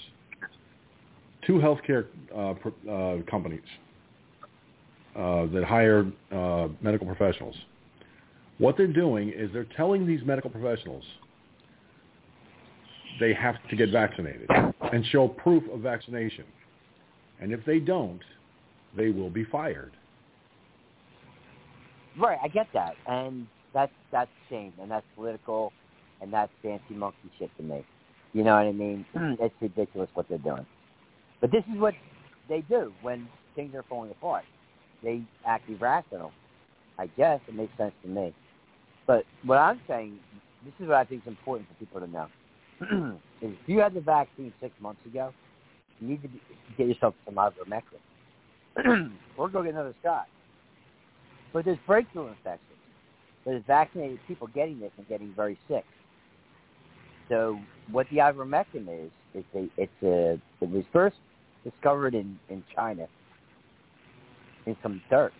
two 1.49 1.55
healthcare 1.55 2.05
uh, 2.35 2.53
uh, 2.91 3.23
companies 3.29 3.63
uh, 5.15 5.47
that 5.47 5.63
hire 5.67 6.05
uh, 6.31 6.67
medical 6.79 7.07
professionals. 7.07 7.55
What 8.59 8.77
they're 8.77 8.85
doing 8.85 9.29
is 9.35 9.49
they're 9.51 9.65
telling 9.75 10.05
these 10.05 10.21
medical 10.23 10.51
professionals 10.51 11.03
they 13.19 13.33
have 13.33 13.55
to 13.69 13.75
get 13.75 13.89
vaccinated 13.89 14.47
and 14.93 15.03
show 15.07 15.27
proof 15.27 15.63
of 15.73 15.79
vaccination. 15.79 16.45
And 17.41 17.51
if 17.51 17.65
they 17.65 17.79
don't, 17.79 18.21
they 18.95 19.09
will 19.09 19.31
be 19.31 19.43
fired. 19.45 19.93
Right, 22.17 22.37
I 22.43 22.47
get 22.47 22.67
that, 22.73 22.93
and 23.07 23.47
that's 23.73 23.91
that's 24.11 24.29
shame, 24.49 24.73
and 24.79 24.91
that's 24.91 25.05
political, 25.15 25.73
and 26.21 26.31
that's 26.31 26.51
fancy 26.61 26.93
monkey 26.93 27.17
shit 27.39 27.49
to 27.57 27.63
me. 27.63 27.83
You 28.33 28.43
know 28.43 28.55
what 28.55 28.65
I 28.65 28.71
mean? 28.71 29.05
it's 29.39 29.55
ridiculous 29.61 30.09
what 30.13 30.27
they're 30.29 30.37
doing. 30.37 30.65
But 31.41 31.51
this 31.51 31.63
is 31.73 31.79
what 31.79 31.93
they 32.47 32.61
do 32.61 32.93
when 33.01 33.27
things 33.55 33.73
are 33.75 33.83
falling 33.87 34.11
apart. 34.11 34.43
They 35.03 35.21
act 35.45 35.69
irrational. 35.69 36.31
I 36.97 37.07
guess 37.17 37.39
it 37.47 37.55
makes 37.55 37.75
sense 37.77 37.93
to 38.03 38.09
me. 38.09 38.33
But 39.07 39.23
what 39.45 39.57
I'm 39.57 39.79
saying, 39.87 40.19
this 40.65 40.73
is 40.79 40.87
what 40.87 40.97
I 40.97 41.05
think 41.05 41.21
is 41.23 41.27
important 41.27 41.69
for 41.69 41.75
people 41.75 42.01
to 42.01 42.07
know. 42.07 43.17
if 43.41 43.51
you 43.67 43.79
had 43.79 43.93
the 43.93 44.01
vaccine 44.01 44.53
six 44.61 44.73
months 44.81 45.01
ago, 45.05 45.33
you 45.99 46.09
need 46.09 46.21
to 46.23 46.29
get 46.77 46.87
yourself 46.87 47.15
some 47.25 47.35
ivermectin, 47.35 47.99
or 49.37 49.49
go 49.49 49.63
get 49.63 49.73
another 49.73 49.95
shot. 50.03 50.27
But 51.53 51.65
there's 51.65 51.79
breakthrough 51.87 52.27
infections. 52.27 52.63
There's 53.45 53.63
vaccinated 53.65 54.19
people 54.27 54.47
getting 54.47 54.79
this 54.79 54.91
and 54.97 55.07
getting 55.07 55.33
very 55.35 55.57
sick. 55.67 55.85
So 57.29 57.59
what 57.91 58.07
the 58.11 58.17
ivermectin 58.17 59.05
is, 59.05 59.11
it's 59.33 59.47
a, 59.55 59.69
it's 59.77 60.03
a, 60.03 60.33
it 60.61 60.69
was 60.69 60.83
first 60.91 61.15
discovered 61.63 62.15
in, 62.15 62.39
in 62.49 62.63
China 62.75 63.07
in 64.65 64.75
some 64.81 65.01
dirt. 65.09 65.33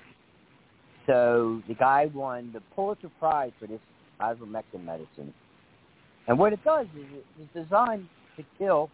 So 1.05 1.61
the 1.67 1.73
guy 1.73 2.05
won 2.13 2.51
the 2.53 2.61
Pulitzer 2.75 3.09
Prize 3.19 3.51
for 3.59 3.67
this 3.67 3.79
ivermectin 4.21 4.83
medicine. 4.83 5.33
And 6.27 6.37
what 6.37 6.53
it 6.53 6.63
does 6.63 6.85
is 6.97 7.23
it's 7.39 7.65
designed 7.65 8.07
to 8.37 8.43
kill 8.57 8.89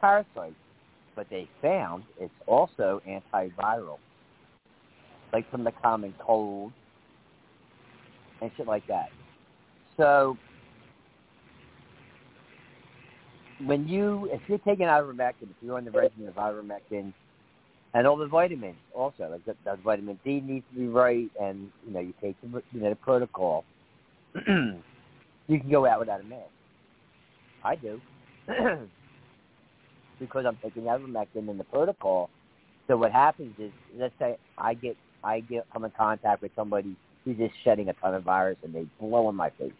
parasites, 0.00 0.54
but 1.14 1.26
they 1.28 1.48
found 1.60 2.04
it's 2.18 2.32
also 2.46 3.02
antiviral, 3.06 3.98
like 5.32 5.50
from 5.50 5.64
the 5.64 5.72
common 5.82 6.14
cold 6.18 6.72
and 8.40 8.50
shit 8.56 8.66
like 8.66 8.86
that. 8.86 9.10
So 9.96 10.38
when 13.66 13.88
you, 13.88 14.28
if 14.32 14.40
you're 14.48 14.58
taking 14.58 14.86
ivermectin, 14.86 15.42
if 15.42 15.56
you're 15.62 15.76
on 15.76 15.84
the 15.84 15.90
regimen 15.90 16.28
of 16.28 16.34
ivermectin 16.34 17.12
and 17.94 18.06
all 18.06 18.16
the 18.16 18.26
vitamins 18.26 18.76
also. 18.94 19.28
Like 19.30 19.44
the, 19.44 19.54
the 19.64 19.76
vitamin 19.82 20.18
D 20.24 20.40
needs 20.40 20.64
to 20.72 20.80
be 20.80 20.86
right, 20.86 21.30
and 21.40 21.70
you 21.86 21.92
know 21.92 22.00
you 22.00 22.14
take 22.20 22.36
the 22.40 22.62
you 22.72 22.80
know 22.80 22.90
the 22.90 22.96
protocol. 22.96 23.64
you 24.46 24.80
can 25.48 25.70
go 25.70 25.86
out 25.86 26.00
without 26.00 26.20
a 26.20 26.24
mask. 26.24 26.50
I 27.64 27.76
do 27.76 28.00
because 30.20 30.44
I'm 30.46 30.58
taking 30.62 30.84
ivermectin 30.84 31.48
in 31.48 31.58
the 31.58 31.64
protocol. 31.64 32.30
So 32.86 32.96
what 32.96 33.12
happens 33.12 33.54
is, 33.58 33.70
let's 33.96 34.14
say 34.18 34.36
I 34.56 34.74
get 34.74 34.96
I 35.22 35.40
get 35.40 35.66
come 35.72 35.84
in 35.84 35.92
contact 35.96 36.42
with 36.42 36.52
somebody 36.56 36.96
who's 37.24 37.36
just 37.36 37.54
shedding 37.64 37.88
a 37.88 37.92
ton 37.94 38.14
of 38.14 38.22
virus 38.22 38.56
and 38.62 38.74
they 38.74 38.86
blow 39.00 39.28
in 39.28 39.36
my 39.36 39.50
face. 39.50 39.72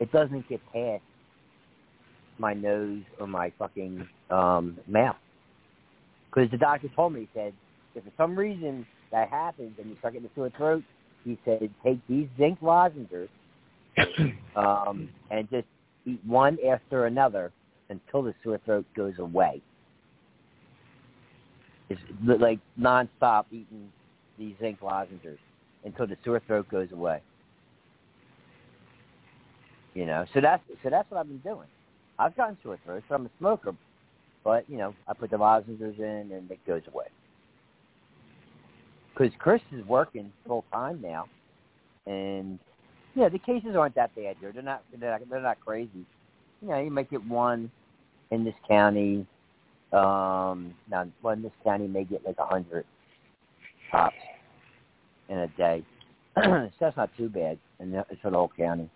It 0.00 0.12
doesn't 0.12 0.48
get 0.48 0.60
past 0.72 1.02
my 2.38 2.54
nose 2.54 3.02
or 3.18 3.26
my 3.26 3.52
fucking 3.58 4.06
um, 4.30 4.78
mouth. 4.86 5.16
Because 6.30 6.50
the 6.50 6.56
doctor 6.56 6.88
told 6.94 7.12
me, 7.12 7.20
he 7.20 7.28
said, 7.34 7.52
if 7.94 8.02
for 8.04 8.10
some 8.16 8.36
reason 8.36 8.86
that 9.12 9.28
happens 9.28 9.72
and 9.78 9.88
you 9.88 9.96
start 9.98 10.14
getting 10.14 10.28
a 10.28 10.34
sore 10.34 10.50
throat, 10.56 10.82
he 11.24 11.38
said, 11.44 11.70
take 11.84 11.98
these 12.08 12.28
zinc 12.36 12.58
lozenges 12.60 13.28
um, 14.56 15.08
and 15.30 15.48
just 15.50 15.66
eat 16.04 16.20
one 16.26 16.58
after 16.68 17.06
another 17.06 17.52
until 17.88 18.22
the 18.22 18.34
sore 18.42 18.60
throat 18.64 18.84
goes 18.96 19.14
away. 19.18 19.62
It's 21.88 22.00
like 22.24 22.58
nonstop 22.80 23.44
eating 23.50 23.90
these 24.38 24.54
zinc 24.60 24.82
lozenges 24.82 25.38
until 25.84 26.06
the 26.06 26.16
sore 26.24 26.40
throat 26.46 26.66
goes 26.70 26.88
away. 26.92 27.20
You 29.94 30.06
know, 30.06 30.24
so 30.34 30.40
that's 30.40 30.62
so 30.82 30.90
that's 30.90 31.08
what 31.10 31.20
I've 31.20 31.28
been 31.28 31.38
doing. 31.38 31.68
I've 32.18 32.36
gotten 32.36 32.56
sore 32.62 32.78
throats. 32.84 33.04
I'm 33.10 33.26
a 33.26 33.30
smoker, 33.38 33.74
but 34.42 34.68
you 34.68 34.78
know, 34.78 34.94
I 35.08 35.14
put 35.14 35.30
the 35.30 35.38
lozenges 35.38 35.96
in 35.98 36.30
and 36.32 36.50
it 36.50 36.64
goes 36.66 36.82
away. 36.92 37.06
Because 39.12 39.32
Chris 39.38 39.62
is 39.72 39.86
working 39.86 40.32
full 40.46 40.64
time 40.72 41.00
now, 41.00 41.26
and 42.06 42.58
yeah, 43.14 43.28
the 43.28 43.38
cases 43.38 43.76
aren't 43.76 43.94
that 43.94 44.14
bad 44.14 44.36
here. 44.40 44.52
They're 44.52 44.62
not. 44.62 44.82
They're 44.98 45.10
not, 45.10 45.30
they're 45.30 45.40
not 45.40 45.60
crazy. 45.60 46.04
You 46.60 46.68
know, 46.68 46.80
you 46.80 46.90
might 46.90 47.10
get 47.10 47.24
one 47.24 47.70
in 48.30 48.44
this 48.44 48.54
county. 48.68 49.26
Um, 49.92 50.74
now, 50.90 51.06
one 51.20 51.38
in 51.38 51.42
this 51.42 51.52
county 51.62 51.86
may 51.86 52.04
get 52.04 52.24
like 52.24 52.36
a 52.38 52.46
hundred 52.46 52.84
tops 53.90 54.16
in 55.28 55.38
a 55.38 55.48
day. 55.48 55.84
so 56.36 56.70
that's 56.80 56.96
not 56.96 57.10
too 57.16 57.28
bad, 57.28 57.58
and 57.78 57.94
it's 57.94 58.20
for 58.20 58.30
the 58.30 58.36
whole 58.36 58.50
county. 58.56 58.90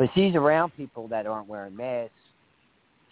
But 0.00 0.08
she's 0.14 0.34
around 0.34 0.72
people 0.78 1.08
that 1.08 1.26
aren't 1.26 1.46
wearing 1.46 1.76
masks. 1.76 2.14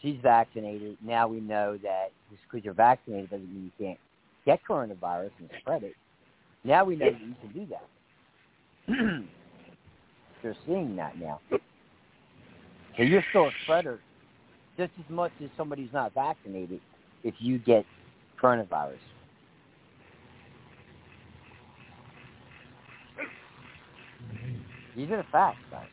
She's 0.01 0.17
vaccinated. 0.23 0.97
Now 1.05 1.29
we 1.29 1.39
know 1.39 1.77
that 1.83 2.13
just 2.31 2.41
because 2.45 2.65
you're 2.65 2.73
vaccinated 2.73 3.29
doesn't 3.29 3.47
mean 3.47 3.71
you 3.79 3.87
can't 3.87 3.99
get 4.47 4.61
coronavirus 4.67 5.33
and 5.39 5.51
spread 5.61 5.83
it. 5.83 5.93
Now 6.65 6.85
we 6.85 6.97
know 6.97 7.11
that 7.11 7.21
you 7.21 7.35
can 7.43 7.53
do 7.53 7.67
that. 7.67 9.25
They're 10.43 10.57
seeing 10.67 10.97
that 10.97 11.19
now. 11.19 11.41
So 11.51 13.03
you're 13.03 13.25
still 13.29 13.49
a 13.49 13.51
spreader 13.65 14.01
just 14.79 14.93
as 14.99 15.11
much 15.11 15.33
as 15.45 15.51
somebody 15.59 15.83
who's 15.83 15.93
not 15.93 16.15
vaccinated 16.15 16.81
if 17.23 17.35
you 17.39 17.59
get 17.59 17.85
coronavirus. 18.43 18.97
These 24.97 25.11
are 25.11 25.19
the 25.19 25.27
facts, 25.31 25.59
guys. 25.71 25.89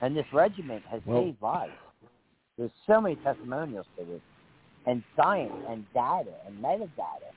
And 0.00 0.16
this 0.16 0.26
regiment 0.32 0.84
has 0.90 1.00
well, 1.04 1.22
saved 1.24 1.42
lives. 1.42 1.72
There's 2.56 2.70
so 2.86 3.00
many 3.00 3.16
testimonials 3.16 3.86
to 3.98 4.04
this, 4.04 4.20
and 4.86 5.02
science, 5.16 5.52
and 5.68 5.84
data, 5.94 6.32
and 6.46 6.58
metadata, 6.62 7.30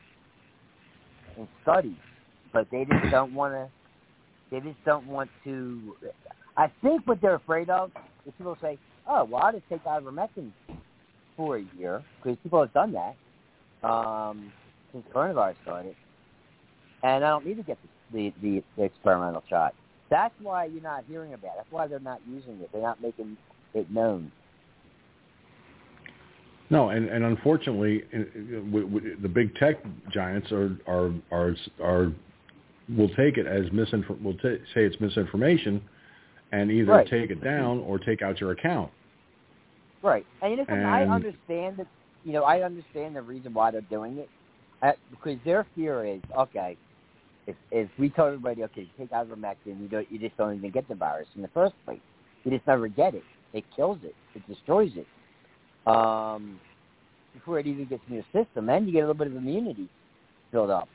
and 1.38 1.48
studies, 1.62 1.98
but 2.54 2.68
they 2.72 2.86
just 2.86 3.12
don't 3.12 3.34
want 3.34 3.54
to. 3.54 3.70
They 4.50 4.60
just 4.60 4.84
don't 4.86 5.08
want 5.08 5.30
to. 5.44 5.96
I 6.58 6.72
think 6.82 7.08
what 7.08 7.22
they're 7.22 7.36
afraid 7.36 7.70
of 7.70 7.92
is 8.26 8.34
people 8.38 8.58
say, 8.62 8.78
"Oh, 9.08 9.24
well, 9.26 9.44
I'll 9.44 9.52
just 9.52 9.68
take 9.70 9.84
ivermectin 9.86 10.52
for 11.38 11.58
a 11.58 11.66
year," 11.78 12.04
because 12.18 12.38
people 12.44 12.60
have 12.62 12.74
done 12.74 12.94
that 12.94 13.88
um, 13.88 14.52
since 14.92 15.06
coronavirus 15.14 15.56
started, 15.64 15.96
and 17.04 17.24
I 17.24 17.30
don't 17.30 17.46
need 17.46 17.58
to 17.58 17.64
get 17.64 17.78
the, 18.12 18.34
the, 18.42 18.64
the 18.78 18.84
experimental 18.84 19.44
shot. 19.50 19.74
That's 20.12 20.34
why 20.42 20.66
you're 20.66 20.84
not 20.84 21.06
hearing 21.08 21.34
about 21.34 21.52
it. 21.52 21.54
That's 21.58 21.72
why 21.72 21.88
they're 21.88 22.00
not 22.00 22.20
using 22.30 22.60
it. 22.60 22.70
They're 22.74 22.82
not 22.82 23.02
making 23.02 23.38
it 23.74 23.90
known. 23.90 24.32
No, 26.70 26.90
and, 26.90 27.08
and 27.08 27.24
unfortunately, 27.24 28.04
the 28.12 29.30
big 29.34 29.56
tech 29.56 29.78
giants 30.12 30.52
are 30.52 30.78
are 30.88 31.12
are 31.32 31.56
are 31.82 32.12
will 32.96 33.10
take 33.10 33.38
it 33.38 33.48
as 33.48 33.72
misinformation. 33.72 34.24
Will 34.24 34.38
t- 34.38 34.64
say 34.74 34.84
it's 34.84 35.00
misinformation, 35.00 35.82
and 36.52 36.70
either 36.70 36.92
right. 36.92 37.08
take 37.10 37.30
it 37.30 37.44
down 37.44 37.80
or 37.80 37.98
take 37.98 38.22
out 38.22 38.40
your 38.40 38.52
account. 38.52 38.92
Right, 40.04 40.26
and 40.42 40.58
know, 40.58 40.66
and, 40.68 40.88
I 40.88 41.04
understand 41.04 41.78
that. 41.78 41.88
You 42.24 42.34
know, 42.34 42.44
I 42.44 42.62
understand 42.62 43.16
the 43.16 43.22
reason 43.22 43.54
why 43.54 43.72
they're 43.72 43.82
doing 43.82 44.18
it, 44.18 44.30
uh, 44.82 44.92
because 45.10 45.40
their 45.44 45.66
fear 45.76 46.06
is 46.06 46.22
okay 46.38 46.78
if 47.48 47.56
if 47.72 47.90
we 47.98 48.10
told 48.10 48.28
everybody, 48.28 48.64
okay, 48.64 48.90
take 48.98 49.12
ivermectin, 49.12 49.80
you 49.82 49.88
don't, 49.90 50.12
you 50.12 50.20
just 50.20 50.38
don't 50.38 50.56
even 50.56 50.72
get 50.72 50.88
the 50.88 50.96
virus 50.96 51.28
in 51.36 51.42
the 51.42 51.48
first 51.50 51.74
place. 51.86 52.00
You 52.44 52.52
just 52.52 52.66
never 52.68 52.88
get 52.88 53.16
it. 53.16 53.24
It 53.54 53.64
kills 53.76 54.00
it. 54.04 54.16
It 54.36 54.48
destroys 54.48 54.92
it. 54.96 55.08
Um, 55.88 56.60
before 57.34 57.60
it 57.60 57.68
even 57.68 57.86
gets 57.86 58.04
in 58.08 58.16
your 58.16 58.26
system, 58.34 58.70
and 58.70 58.86
you 58.86 58.94
get 58.94 59.00
a 59.00 59.08
little 59.08 59.14
bit 59.16 59.28
of 59.28 59.36
immunity 59.36 59.90
build 60.52 60.70
up. 60.70 60.88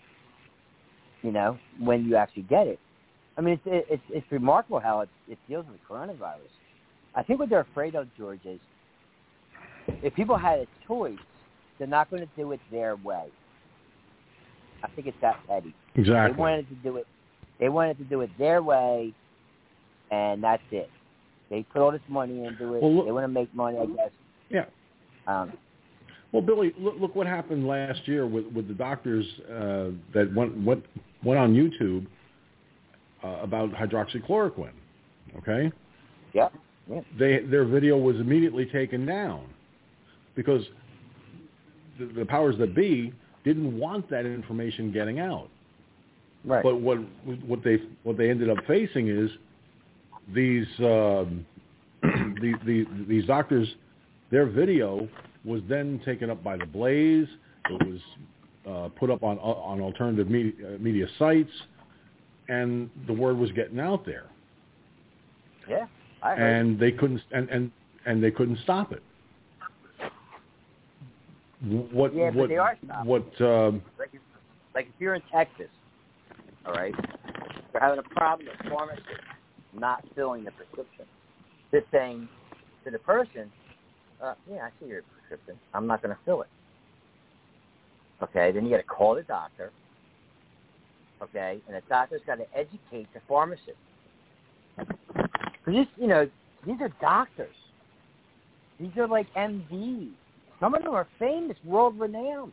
You 1.23 1.33
know, 1.33 1.59
when 1.81 2.05
you 2.05 2.17
actually 2.17 2.43
get 2.43 2.67
it. 2.67 2.79
I 3.37 3.41
mean, 3.41 3.61
it's 3.65 3.87
it's 3.91 4.03
it's 4.11 4.27
remarkable 4.31 4.81
how 4.81 5.01
it 5.01 5.09
it 5.29 5.39
deals 5.49 5.67
with 5.71 5.81
coronavirus. 5.89 6.53
I 7.15 7.23
think 7.23 7.41
what 7.41 7.49
they're 7.49 7.61
afraid 7.61 7.95
of, 7.95 8.09
George, 8.17 8.41
is 8.45 8.61
if 10.03 10.15
people 10.15 10.37
had 10.37 10.61
a 10.61 10.67
choice, 10.87 11.17
they're 11.79 11.87
not 11.87 12.11
going 12.11 12.23
to 12.23 12.29
do 12.37 12.53
it 12.53 12.61
their 12.71 12.97
way. 12.97 13.27
I 14.83 14.89
think 14.89 15.07
it's 15.07 15.17
that 15.23 15.37
petty. 15.49 15.75
Exactly. 15.97 16.35
They 16.35 16.41
wanted 16.41 16.69
to 16.69 16.75
do 16.77 16.97
it. 16.97 17.07
They 17.59 17.69
wanted 17.69 17.99
to 17.99 18.05
do 18.05 18.21
it 18.21 18.31
their 18.39 18.63
way, 18.63 19.15
and 20.11 20.43
that's 20.43 20.63
it. 20.71 20.91
They 21.51 21.63
put 21.63 21.81
all 21.81 21.93
this 21.93 22.01
money 22.09 22.45
into 22.45 22.75
it. 22.75 22.83
Well, 22.83 22.95
look, 22.95 23.07
they 23.07 23.13
want 23.13 23.25
to 23.25 23.29
make 23.29 23.55
money, 23.55 23.79
I 23.79 23.87
guess. 23.87 24.11
Yeah. 24.51 24.65
Um, 25.27 25.53
well, 26.33 26.43
Billy, 26.43 26.75
look, 26.79 26.97
look 27.01 27.15
what 27.15 27.27
happened 27.27 27.67
last 27.67 28.07
year 28.07 28.27
with 28.27 28.47
with 28.47 28.69
the 28.69 28.75
doctors 28.75 29.25
uh, 29.49 29.91
that 30.13 30.33
went 30.35 30.57
went 30.65 30.85
went 31.25 31.39
on 31.39 31.55
YouTube 31.55 32.07
uh, 33.25 33.43
about 33.43 33.71
hydroxychloroquine. 33.73 34.73
Okay. 35.39 35.73
Yeah. 36.33 36.49
Yeah. 36.91 37.01
They 37.19 37.39
their 37.39 37.65
video 37.65 37.97
was 37.97 38.17
immediately 38.17 38.67
taken 38.67 39.07
down 39.07 39.47
because 40.35 40.63
the, 41.99 42.07
the 42.07 42.27
powers 42.27 42.57
that 42.59 42.75
be 42.75 43.13
didn't 43.45 43.79
want 43.79 44.11
that 44.11 44.27
information 44.27 44.93
getting 44.93 45.21
out. 45.21 45.49
Right. 46.47 46.63
But 46.63 46.81
what 46.81 46.99
what 47.45 47.65
they 47.65 47.79
what 48.05 48.17
they 48.17 48.31
ended 48.31 48.49
up 48.49 48.59
facing 48.69 49.09
is 49.09 49.31
these 50.33 50.67
um, 50.79 51.45
the, 52.03 52.55
the, 52.65 52.87
these 53.09 53.27
doctors, 53.27 53.69
their 54.31 54.47
video 54.47 55.09
was 55.45 55.61
then 55.69 56.01
taken 56.05 56.31
up 56.31 56.43
by 56.45 56.57
the 56.57 56.67
Blaze. 56.67 57.27
It 57.69 57.87
was 57.87 58.01
uh, 58.69 58.89
put 58.97 59.11
up 59.11 59.25
on 59.25 59.39
on 59.39 59.81
alternative 59.81 60.31
media, 60.31 60.53
uh, 60.65 60.79
media 60.79 61.07
sites, 61.19 61.51
and 62.49 62.89
the 63.09 63.13
word 63.13 63.37
was 63.37 63.51
getting 63.53 63.81
out 63.81 64.07
there. 64.07 64.27
Yeah, 65.69 65.87
I 66.23 66.37
heard. 66.37 66.61
And 66.61 66.79
they 66.79 66.93
couldn't 66.93 67.23
and 67.33 67.49
and 67.49 67.73
and 68.07 68.23
they 68.23 68.31
couldn't 68.31 68.59
stop 68.63 68.93
it. 68.93 69.03
What 71.91 72.15
yeah, 72.15 72.31
what 72.31 72.49
they 72.49 72.57
are 72.57 72.77
stopping. 72.85 73.11
what 73.11 73.41
um, 73.41 73.83
like, 73.99 74.11
if, 74.13 74.21
like 74.77 74.87
if 74.87 74.95
you're 75.01 75.17
in 75.17 75.23
Texas, 75.33 75.69
all 76.67 76.75
right, 76.75 76.95
you're 77.73 77.83
having 77.83 77.99
a 77.99 78.15
problem 78.15 78.49
with 78.49 78.73
pharmacists 78.73 79.07
not 79.73 80.05
filling 80.15 80.45
the 80.45 80.51
prescription. 80.53 81.05
Just 81.73 81.87
saying 81.93 82.29
to 82.85 82.91
the 82.91 82.99
person, 82.99 83.51
uh, 84.23 84.35
yeah, 84.51 84.67
I 84.67 84.71
see 84.81 84.89
your 84.89 85.03
prescription. 85.03 85.61
I'm 85.75 85.87
not 85.87 86.03
going 86.03 86.15
to 86.15 86.21
fill 86.25 86.43
it. 86.43 86.49
Okay, 88.23 88.51
then 88.53 88.65
you 88.65 88.71
got 88.71 88.79
to 88.79 88.83
call 88.83 89.15
the 89.15 89.23
doctor. 89.23 89.71
Okay, 91.23 91.59
and 91.67 91.77
the 91.77 91.83
doctor's 91.89 92.23
got 92.27 92.37
to 92.37 92.47
educate 92.55 93.13
the 93.15 93.21
pharmacist. 93.29 93.77
Because 94.77 95.87
you 95.97 96.07
know, 96.07 96.29
these 96.67 96.77
are 96.81 96.91
doctors. 97.01 97.55
These 98.79 98.91
are 98.97 99.09
like 99.09 99.33
MDs. 99.35 100.11
Some 100.61 100.75
of 100.75 100.83
them 100.83 100.95
are 100.95 101.07
famous, 101.19 101.57
world 101.65 101.99
renowned. 101.99 102.53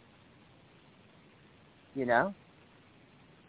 You 1.96 2.06
know? 2.06 2.34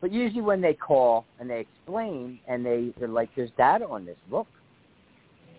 But 0.05 0.12
usually 0.12 0.42
when 0.42 0.61
they 0.61 0.74
call 0.74 1.24
and 1.40 1.48
they 1.48 1.61
explain 1.61 2.38
and 2.46 2.62
they, 2.62 2.92
they're 2.98 3.09
like, 3.09 3.30
there's 3.34 3.48
data 3.57 3.86
on 3.86 4.05
this. 4.05 4.18
Look. 4.30 4.46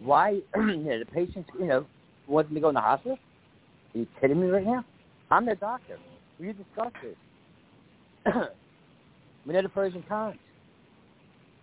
Why 0.02 0.40
you 0.56 0.78
know, 0.78 1.00
the 1.00 1.06
patients, 1.06 1.50
you 1.60 1.66
know, 1.66 1.88
want 2.28 2.50
them 2.50 2.54
to 2.54 2.62
go 2.62 2.70
in 2.70 2.76
the 2.76 2.82
hospital? 2.82 3.18
Are 3.96 3.98
you 3.98 4.08
kidding 4.22 4.40
me 4.40 4.46
right 4.46 4.64
now? 4.64 4.86
I'm 5.32 5.48
their 5.48 5.56
doctor. 5.56 5.98
We 6.40 6.54
discussed 6.54 6.96
this. 7.02 8.36
we 9.48 9.54
know 9.54 9.64
the 9.64 9.70
pros 9.70 9.96
and 9.96 10.08
cons. 10.08 10.38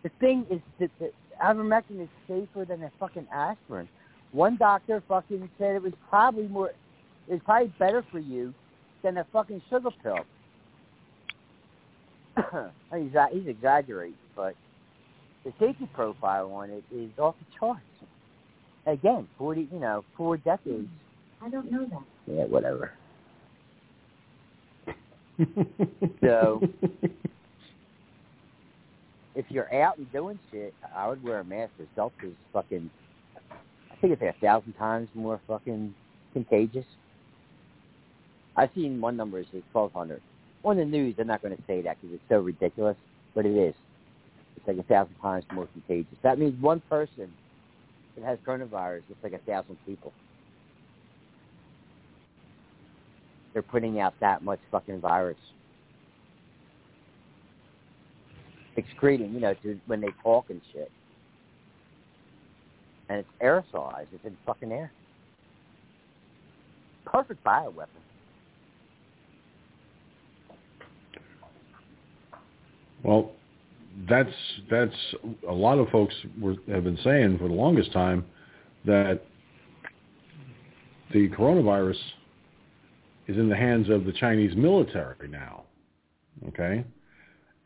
The 0.03 0.11
thing 0.19 0.45
is 0.51 0.59
that 0.81 0.91
the 0.99 1.13
ivermectin 1.41 2.03
is 2.03 2.09
safer 2.27 2.65
than 2.65 2.83
a 2.83 2.91
fucking 2.99 3.29
aspirin. 3.33 3.89
One 4.33 4.57
doctor 4.57 5.05
fucking 5.07 5.49
said 5.57 5.77
it 5.77 5.83
was 5.83 5.93
probably 6.11 6.49
more, 6.49 6.73
it's 7.29 7.45
probably 7.45 7.73
better 7.79 8.05
for 8.11 8.19
you 8.19 8.53
than 9.05 9.19
a 9.19 9.27
fucking 9.33 9.63
sugar 9.71 9.91
pill. 10.03 10.25
he's, 12.95 13.13
he's 13.33 13.47
exaggerating, 13.47 14.17
but 14.35 14.55
the 15.45 15.53
safety 15.59 15.89
profile 15.93 16.53
on 16.53 16.71
it 16.71 16.85
is 16.95 17.11
off 17.19 17.35
the 17.39 17.47
charts. 17.59 17.81
Again, 18.87 19.29
forty, 19.39 19.69
you 19.73 19.79
know, 19.79 20.05
four 20.17 20.37
decades. 20.37 20.89
I 21.41 21.49
don't 21.49 21.71
know 21.71 21.87
that. 21.87 22.03
Yeah, 22.27 22.45
whatever. 22.45 22.93
so, 26.21 26.61
if 29.35 29.45
you're 29.49 29.73
out 29.75 29.99
and 29.99 30.11
doing 30.13 30.39
shit, 30.51 30.75
I 30.95 31.09
would 31.09 31.23
wear 31.23 31.41
a 31.41 31.45
mask. 31.45 31.73
Because 31.77 31.93
Delta's 31.97 32.37
fucking, 32.53 32.91
I 33.91 33.97
think 34.01 34.13
it's 34.13 34.23
like 34.23 34.35
a 34.37 34.41
thousand 34.41 34.73
times 34.75 35.09
more 35.15 35.41
fucking 35.47 35.95
contagious. 36.33 36.87
I've 38.57 38.71
seen 38.75 39.01
one 39.01 39.17
number 39.17 39.39
is 39.39 39.47
twelve 39.71 39.93
hundred. 39.93 40.23
On 40.65 40.77
the 40.77 40.85
news, 40.85 41.17
they're 41.17 41.25
not 41.25 41.43
going 41.43 41.57
to 41.57 41.63
say 41.67 41.83
that 41.83 42.01
because 42.01 42.15
it's 42.15 42.25
so 42.29 42.39
ridiculous, 42.39 42.97
but 43.35 43.45
it 43.45 43.57
is. 43.57 43.75
It's 44.57 44.69
like 44.69 44.79
a 44.79 44.83
thousand 44.85 45.15
times 45.21 45.45
more 45.53 45.67
contagious. 45.73 46.17
That 46.23 46.39
means 46.39 46.61
one 46.63 46.81
person 46.89 47.33
that 48.17 48.25
has 48.25 48.39
coronavirus, 48.47 49.03
it's 49.11 49.23
like 49.23 49.33
a 49.33 49.39
thousand 49.39 49.77
people. 49.87 50.13
They're 53.53 53.63
putting 53.63 54.01
out 54.01 54.15
that 54.21 54.43
much 54.43 54.61
fucking 54.71 55.01
virus. 55.01 55.37
Excreting, 58.77 59.35
you 59.35 59.41
know, 59.41 59.55
to, 59.63 59.79
when 59.87 60.01
they 60.01 60.09
talk 60.23 60.49
and 60.49 60.61
shit. 60.73 60.91
And 63.09 63.19
it's 63.19 63.29
aerosolized. 63.43 64.07
It's 64.15 64.25
in 64.25 64.37
fucking 64.47 64.73
air. 64.73 64.91
Perfect 67.05 67.45
bioweapon. 67.45 68.02
Well, 73.03 73.33
that's 74.09 74.33
that's 74.71 74.95
a 75.49 75.53
lot 75.53 75.79
of 75.79 75.89
folks 75.89 76.15
were, 76.41 76.57
have 76.69 76.85
been 76.85 76.99
saying 77.05 77.39
for 77.39 77.49
the 77.49 77.55
longest 77.55 77.93
time 77.93 78.25
that 78.85 79.21
the 81.13 81.29
coronavirus 81.31 81.99
is 83.29 83.37
in 83.37 83.49
the 83.49 83.57
hands 83.57 83.91
of 83.91 84.05
the 84.05 84.13
Chinese 84.13 84.57
military 84.57 85.29
now. 85.29 85.65
Okay, 86.49 86.85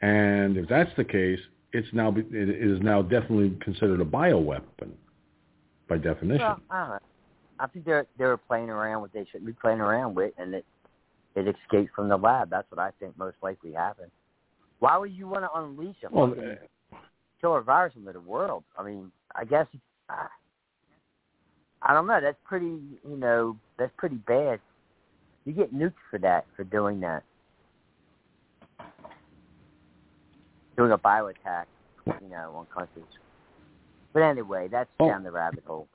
and 0.03 0.57
if 0.57 0.69
that's 0.69 0.91
the 0.97 1.05
case, 1.05 1.39
it's 1.73 1.89
now 1.93 2.15
it 2.17 2.27
is 2.33 2.81
now 2.81 3.03
definitely 3.03 3.57
considered 3.61 4.01
a 4.01 4.05
bioweapon 4.05 4.91
by 5.89 5.99
definition. 5.99 6.41
Well, 6.41 6.61
know. 6.71 6.99
I 7.59 7.67
think 7.69 7.85
they're 7.85 8.07
they 8.19 8.25
were 8.25 8.37
playing 8.37 8.69
around 8.69 9.03
with 9.03 9.13
they 9.13 9.25
shouldn't 9.31 9.47
be 9.47 9.53
playing 9.53 9.81
around 9.81 10.15
with, 10.15 10.33
and 10.39 10.55
it 10.55 10.65
it 11.35 11.47
escaped 11.47 11.95
from 11.95 12.09
the 12.09 12.17
lab. 12.17 12.51
That's 12.51 12.71
what 12.71 12.81
I 12.81 12.91
think 12.99 13.17
most 13.17 13.37
likely 13.43 13.73
happened. 13.73 14.11
Why 14.79 14.97
would 14.99 15.13
you 15.13 15.27
want 15.29 15.45
to 15.45 15.51
unleash 15.59 15.97
a 16.05 16.15
Well, 16.15 16.29
fucking 16.29 16.57
killer 17.41 17.61
virus 17.63 17.95
into 17.97 18.13
the 18.13 18.21
world? 18.21 18.65
I 18.79 18.83
mean, 18.83 19.11
I 19.35 19.45
guess 19.45 19.67
uh, 20.11 20.27
I 21.83 21.95
don't 21.95 22.07
know. 22.07 22.21
That's 22.21 22.37
pretty, 22.45 22.67
you 23.09 23.17
know, 23.17 23.57
that's 23.79 23.93
pretty 23.97 24.17
bad. 24.17 24.61
You 25.45 25.53
get 25.53 25.73
nuked 25.75 25.95
for 26.11 26.19
that, 26.19 26.45
for 26.57 26.65
doing 26.65 27.01
that, 27.01 27.23
doing 30.77 30.91
a 30.93 30.99
bio 30.99 31.27
attack, 31.29 31.69
you 32.07 32.29
know, 32.29 32.53
on 32.57 32.67
countries. 32.67 33.05
But 34.13 34.23
anyway, 34.23 34.69
that's 34.69 34.91
Oh. 34.99 35.09
down 35.09 35.23
the 35.23 35.31
rabbit 35.31 35.65
hole. 35.67 35.89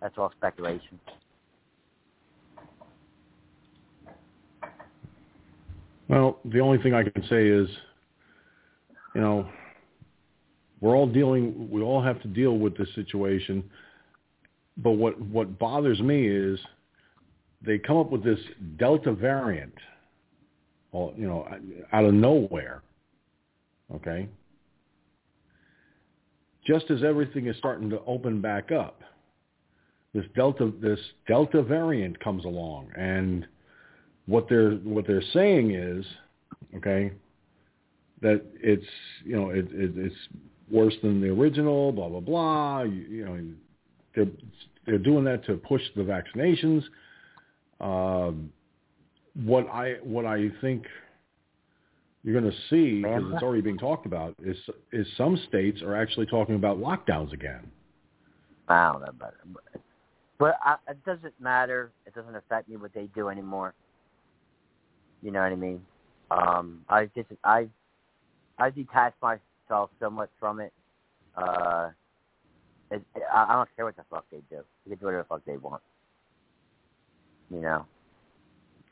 That's 0.00 0.16
all 0.18 0.30
speculation. 0.36 1.00
Well, 6.08 6.38
the 6.44 6.60
only 6.60 6.78
thing 6.78 6.94
I 6.94 7.02
can 7.02 7.22
say 7.28 7.46
is, 7.46 7.68
you 9.14 9.20
know, 9.20 9.48
we're 10.80 10.96
all 10.96 11.06
dealing. 11.06 11.68
We 11.70 11.82
all 11.82 12.02
have 12.02 12.22
to 12.22 12.28
deal 12.28 12.58
with 12.58 12.76
this 12.76 12.88
situation. 12.94 13.68
But 14.78 14.92
what 14.92 15.20
what 15.20 15.58
bothers 15.58 16.00
me 16.00 16.26
is 16.26 16.58
they 17.60 17.78
come 17.78 17.96
up 17.96 18.10
with 18.10 18.24
this 18.24 18.38
Delta 18.78 19.12
variant, 19.12 19.74
all 20.92 21.12
you 21.16 21.26
know, 21.26 21.46
out 21.92 22.04
of 22.04 22.14
nowhere. 22.14 22.82
Okay. 23.94 24.28
Just 26.66 26.90
as 26.90 27.02
everything 27.02 27.46
is 27.46 27.56
starting 27.56 27.90
to 27.90 28.00
open 28.06 28.40
back 28.40 28.70
up, 28.70 29.02
this 30.14 30.24
Delta 30.36 30.72
this 30.80 31.00
Delta 31.26 31.62
variant 31.62 32.18
comes 32.20 32.44
along 32.44 32.90
and 32.96 33.46
what 34.28 34.46
they're 34.48 34.72
what 34.72 35.06
they're 35.06 35.22
saying 35.32 35.72
is, 35.72 36.04
okay, 36.76 37.10
that 38.20 38.42
it's 38.62 38.84
you 39.24 39.34
know 39.34 39.50
it, 39.50 39.66
it 39.72 39.92
it's 39.96 40.14
worse 40.70 40.94
than 41.02 41.20
the 41.20 41.28
original, 41.28 41.90
blah 41.92 42.08
blah 42.08 42.20
blah. 42.20 42.82
You, 42.82 43.02
you 43.08 43.24
know, 43.24 43.40
they're 44.14 44.32
they're 44.86 44.98
doing 44.98 45.24
that 45.24 45.44
to 45.46 45.54
push 45.54 45.82
the 45.96 46.02
vaccinations. 46.02 46.84
Um, 47.80 48.52
what 49.44 49.66
I 49.68 49.94
what 50.02 50.26
I 50.26 50.50
think 50.60 50.84
you're 52.22 52.38
going 52.38 52.52
to 52.52 52.58
see 52.68 53.02
because 53.02 53.22
it's 53.32 53.42
already 53.42 53.62
being 53.62 53.78
talked 53.78 54.04
about 54.04 54.34
is 54.44 54.56
is 54.92 55.06
some 55.16 55.40
states 55.48 55.80
are 55.80 55.96
actually 55.96 56.26
talking 56.26 56.54
about 56.54 56.78
lockdowns 56.78 57.32
again. 57.32 57.70
About 59.08 59.18
but, 59.18 59.80
but 60.38 60.56
I, 60.62 60.76
it 60.90 61.02
doesn't 61.06 61.32
matter. 61.40 61.92
It 62.04 62.14
doesn't 62.14 62.36
affect 62.36 62.68
me 62.68 62.76
what 62.76 62.92
they 62.92 63.08
do 63.14 63.30
anymore. 63.30 63.72
You 65.22 65.30
know 65.30 65.40
what 65.40 65.52
I 65.52 65.56
mean? 65.56 65.80
Um, 66.30 66.84
I 66.88 67.06
just 67.14 67.28
I 67.44 67.68
I 68.58 68.70
detached 68.70 69.16
myself 69.22 69.90
so 70.00 70.10
much 70.10 70.30
from 70.38 70.60
it. 70.60 70.72
Uh, 71.36 71.90
it, 72.90 73.02
I, 73.32 73.46
I 73.48 73.52
don't 73.54 73.68
care 73.76 73.84
what 73.84 73.96
the 73.96 74.04
fuck 74.10 74.24
they 74.30 74.38
do. 74.50 74.62
They 74.84 74.90
can 74.90 74.98
do 74.98 75.06
whatever 75.06 75.22
the 75.22 75.28
fuck 75.28 75.44
they 75.44 75.56
want. 75.56 75.82
You 77.50 77.60
know, 77.60 77.86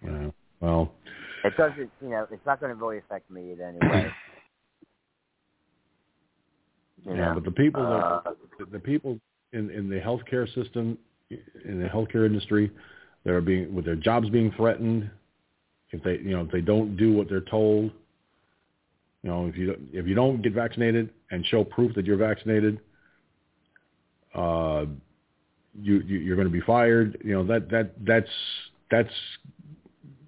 Yeah. 0.02 0.30
Well, 0.60 0.92
it 1.44 1.56
doesn't. 1.56 1.90
You 2.00 2.08
know, 2.08 2.26
it's 2.30 2.46
not 2.46 2.60
going 2.60 2.74
to 2.74 2.82
really 2.82 2.98
affect 2.98 3.30
me 3.30 3.52
in 3.52 3.60
any 3.60 3.78
way. 3.78 4.12
You 7.04 7.14
yeah, 7.14 7.26
know? 7.26 7.34
but 7.34 7.44
the 7.44 7.50
people 7.50 7.86
uh, 7.86 8.20
the, 8.58 8.64
the 8.72 8.78
people 8.78 9.20
in 9.52 9.70
in 9.70 9.88
the 9.88 10.00
healthcare 10.00 10.52
system 10.54 10.98
in 11.30 11.80
the 11.80 11.88
healthcare 11.88 12.26
industry 12.26 12.70
that 13.24 13.32
are 13.32 13.40
being 13.40 13.74
with 13.74 13.84
their 13.84 13.96
jobs 13.96 14.28
being 14.30 14.52
threatened 14.56 15.10
if 15.90 16.02
they 16.02 16.18
you 16.18 16.36
know 16.36 16.42
if 16.42 16.50
they 16.50 16.60
don't 16.60 16.96
do 16.96 17.12
what 17.12 17.28
they're 17.28 17.40
told 17.40 17.90
you 19.22 19.30
know 19.30 19.46
if 19.46 19.56
you 19.56 19.76
if 19.92 20.06
you 20.06 20.14
don't 20.14 20.42
get 20.42 20.52
vaccinated 20.52 21.10
and 21.30 21.44
show 21.46 21.64
proof 21.64 21.94
that 21.94 22.04
you're 22.04 22.16
vaccinated 22.16 22.80
uh 24.34 24.84
you, 25.80 26.00
you 26.00 26.18
you're 26.18 26.36
going 26.36 26.48
to 26.48 26.52
be 26.52 26.60
fired 26.60 27.20
you 27.24 27.32
know 27.32 27.44
that 27.44 27.70
that 27.70 27.92
that's 28.04 28.30
that's 28.90 29.12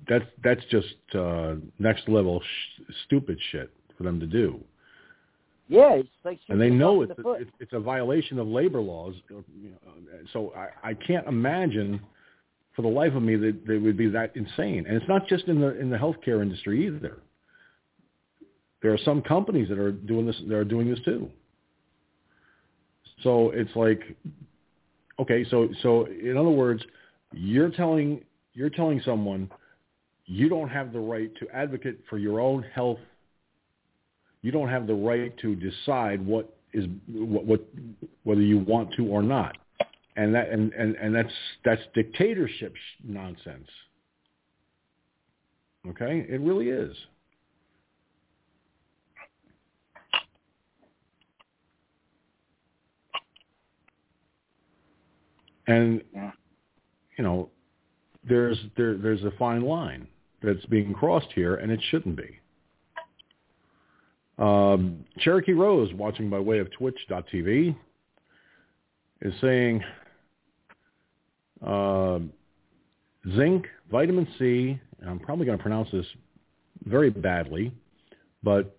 that's 0.08 0.24
that's 0.42 0.64
just 0.70 0.94
uh 1.14 1.54
next 1.78 2.08
level 2.08 2.40
sh- 2.40 2.82
stupid 3.06 3.38
shit 3.50 3.70
for 3.96 4.04
them 4.04 4.20
to 4.20 4.26
do 4.26 4.60
yeah, 5.68 5.96
it's 5.96 6.08
like 6.24 6.38
and 6.48 6.58
they 6.58 6.70
know 6.70 7.02
it's 7.02 7.12
the 7.14 7.28
a, 7.28 7.32
it's 7.32 7.50
it's 7.60 7.72
a 7.74 7.78
violation 7.78 8.38
of 8.38 8.48
labor 8.48 8.80
laws. 8.80 9.14
you 9.28 9.44
know, 9.70 10.22
So 10.32 10.52
I, 10.56 10.90
I 10.90 10.94
can't 10.94 11.26
imagine 11.26 12.00
for 12.78 12.82
the 12.82 12.88
life 12.88 13.12
of 13.14 13.24
me 13.24 13.34
that 13.34 13.66
they 13.66 13.76
would 13.76 13.96
be 13.96 14.06
that 14.08 14.36
insane. 14.36 14.86
And 14.86 14.96
it's 14.96 15.08
not 15.08 15.26
just 15.26 15.48
in 15.48 15.60
the 15.60 15.76
in 15.80 15.90
the 15.90 15.96
healthcare 15.96 16.40
industry 16.40 16.86
either. 16.86 17.18
There 18.82 18.92
are 18.92 18.98
some 19.04 19.20
companies 19.20 19.68
that 19.68 19.78
are 19.78 19.90
doing 19.90 20.26
this. 20.26 20.36
That 20.46 20.54
are 20.54 20.64
doing 20.64 20.88
this 20.88 21.00
too. 21.04 21.28
So 23.24 23.50
it's 23.50 23.74
like, 23.74 24.00
okay, 25.18 25.44
so 25.50 25.68
so 25.82 26.06
in 26.06 26.36
other 26.36 26.50
words, 26.50 26.80
you're 27.32 27.70
telling 27.70 28.22
you're 28.54 28.70
telling 28.70 29.02
someone 29.04 29.50
you 30.26 30.48
don't 30.48 30.68
have 30.68 30.92
the 30.92 31.00
right 31.00 31.32
to 31.40 31.48
advocate 31.52 31.98
for 32.08 32.16
your 32.16 32.38
own 32.38 32.62
health 32.62 33.00
you 34.42 34.52
don't 34.52 34.68
have 34.68 34.86
the 34.86 34.94
right 34.94 35.36
to 35.38 35.56
decide 35.56 36.24
what 36.24 36.56
is 36.72 36.84
what, 37.08 37.44
what 37.44 37.60
whether 38.22 38.40
you 38.40 38.58
want 38.58 38.92
to 38.94 39.04
or 39.06 39.20
not 39.20 39.56
and 40.18 40.34
that 40.34 40.50
and 40.50 40.72
and, 40.72 40.96
and 40.96 41.14
that's 41.14 41.32
that's 41.64 41.80
dictatorship 41.94 42.74
nonsense. 43.04 43.68
Okay? 45.88 46.26
It 46.28 46.40
really 46.40 46.68
is. 46.68 46.94
And 55.68 56.02
you 57.16 57.24
know, 57.24 57.50
there's 58.28 58.58
there 58.76 58.96
there's 58.96 59.22
a 59.22 59.30
fine 59.38 59.62
line 59.62 60.08
that's 60.42 60.64
being 60.66 60.94
crossed 60.94 61.28
here, 61.34 61.56
and 61.56 61.70
it 61.70 61.80
shouldn't 61.90 62.16
be. 62.16 62.40
Um, 64.38 65.04
Cherokee 65.18 65.52
Rose, 65.52 65.92
watching 65.94 66.28
by 66.30 66.38
way 66.38 66.58
of 66.58 66.70
Twitch.tv, 66.72 67.76
is 69.20 69.34
saying 69.40 69.82
uh, 71.66 72.18
zinc, 73.36 73.66
vitamin 73.90 74.26
C, 74.38 74.78
I'm 75.06 75.18
probably 75.18 75.46
going 75.46 75.58
to 75.58 75.62
pronounce 75.62 75.90
this 75.90 76.06
very 76.84 77.10
badly, 77.10 77.72
but 78.42 78.76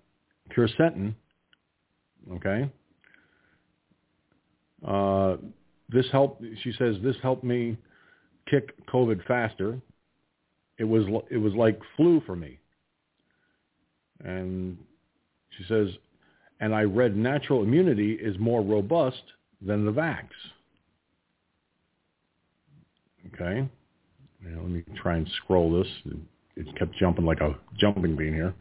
quercetin, 0.55 1.13
okay? 2.33 2.69
Uh, 4.85 5.37
this 5.89 6.05
helped, 6.11 6.43
she 6.63 6.71
says, 6.77 6.95
this 7.03 7.15
helped 7.21 7.43
me 7.43 7.77
kick 8.49 8.73
COVID 8.87 9.25
faster. 9.25 9.79
It 10.77 10.85
was, 10.85 11.03
it 11.29 11.37
was 11.37 11.53
like 11.53 11.79
flu 11.97 12.21
for 12.25 12.35
me. 12.35 12.59
And 14.23 14.77
she 15.57 15.63
says, 15.67 15.89
and 16.59 16.75
I 16.75 16.83
read 16.83 17.15
natural 17.15 17.63
immunity 17.63 18.13
is 18.13 18.37
more 18.39 18.61
robust 18.61 19.21
than 19.61 19.85
the 19.85 19.91
vax. 19.91 20.27
Okay. 23.33 23.67
Now, 24.41 24.61
let 24.61 24.69
me 24.69 24.83
try 25.01 25.17
and 25.17 25.29
scroll 25.43 25.71
this. 25.71 25.87
It 26.55 26.75
kept 26.77 26.95
jumping 26.95 27.25
like 27.25 27.41
a 27.41 27.55
jumping 27.77 28.15
bean 28.15 28.33
here. 28.33 28.53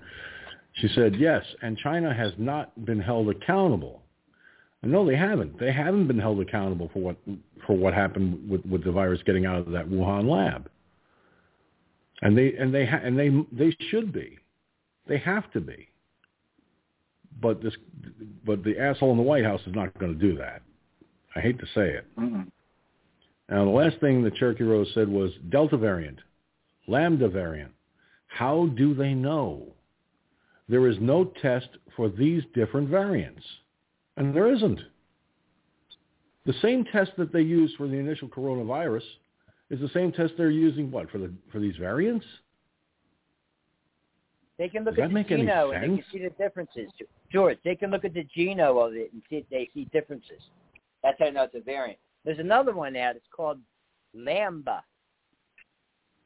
She 0.75 0.89
said, 0.89 1.17
yes, 1.17 1.45
and 1.63 1.77
China 1.79 2.15
has 2.15 2.33
not 2.39 2.85
been 2.85 3.01
held 3.01 3.29
accountable. 3.29 4.03
And 4.83 4.93
no, 4.93 5.05
they 5.05 5.17
haven't. 5.17 5.59
They 5.59 5.73
haven't 5.73 6.07
been 6.07 6.19
held 6.19 6.41
accountable 6.41 6.91
for 6.93 7.01
what 7.01 7.17
for 7.67 7.77
what 7.77 7.95
happened 7.95 8.49
with, 8.49 8.65
with 8.65 8.85
the 8.85 8.93
virus 8.93 9.21
getting 9.27 9.45
out 9.45 9.59
of 9.59 9.73
that 9.73 9.89
Wuhan 9.89 10.31
lab. 10.31 10.71
And 12.23 12.39
they 12.39 12.55
and 12.55 12.73
they 12.73 12.87
ha- 12.87 13.01
and 13.03 13.19
they 13.19 13.31
they 13.51 13.77
should 13.91 14.13
be. 14.13 14.39
They 15.09 15.19
have 15.19 15.51
to 15.53 15.61
be. 15.61 15.89
But 17.41 17.61
this 17.61 17.75
but 18.47 18.63
the 18.63 18.79
asshole 18.79 19.11
in 19.11 19.17
the 19.17 19.23
White 19.23 19.45
House 19.45 19.61
is 19.67 19.75
not 19.75 19.99
going 19.99 20.17
to 20.17 20.19
do 20.19 20.37
that. 20.39 20.63
I 21.35 21.41
hate 21.41 21.59
to 21.59 21.67
say 21.67 21.91
it. 21.91 22.07
Mm-hmm. 22.17 22.43
Now, 23.49 23.65
the 23.65 23.71
last 23.71 23.99
thing 24.01 24.23
that 24.25 24.35
Cherokee 24.35 24.65
Rose 24.65 24.91
said 24.95 25.09
was 25.09 25.31
Delta 25.49 25.77
variant, 25.77 26.19
Lambda 26.87 27.29
variant. 27.29 27.73
How 28.27 28.67
do 28.77 28.95
they 28.95 29.15
know? 29.15 29.75
There 30.69 30.87
is 30.87 30.97
no 31.01 31.25
test 31.41 31.69
for 31.97 32.11
these 32.11 32.43
different 32.55 32.89
variants. 32.91 33.43
And 34.19 34.35
there 34.35 34.53
isn't. 34.53 34.81
The 36.45 36.53
same 36.61 36.85
test 36.93 37.13
that 37.17 37.33
they 37.33 37.41
used 37.41 37.77
for 37.77 37.87
the 37.89 37.97
initial 37.97 38.29
coronavirus 38.29 39.03
is 39.71 39.81
the 39.81 39.89
same 39.95 40.13
test 40.13 40.35
they're 40.37 40.51
using, 40.51 40.91
what, 40.91 41.11
for, 41.11 41.19
the, 41.19 41.33
for 41.51 41.59
these 41.59 41.77
variants? 41.77 42.27
They 44.59 44.69
can 44.69 44.85
look 44.85 44.97
Does 44.97 45.05
at 45.05 45.11
the 45.13 45.25
genome 45.25 45.75
and 45.75 45.93
they 45.93 45.97
can 45.97 46.05
see 46.11 46.19
the 46.19 46.31
differences. 46.31 46.91
George, 47.31 47.59
they 47.65 47.77
can 47.77 47.91
look 47.91 48.05
at 48.05 48.13
the 48.13 48.27
genome 48.37 48.89
of 48.89 48.95
it 48.95 49.13
and 49.13 49.23
see 49.31 49.37
if 49.37 49.49
they 49.51 49.71
see 49.73 49.85
differences. 49.93 50.43
That's 51.03 51.17
how 51.19 51.27
I 51.27 51.31
know 51.31 51.45
it's 51.45 51.55
a 51.55 51.61
variant. 51.61 51.99
There's 52.25 52.39
another 52.39 52.75
one 52.75 52.97
out. 52.97 53.17
It's 53.17 53.27
called 53.35 53.59
Lambda. 54.15 54.83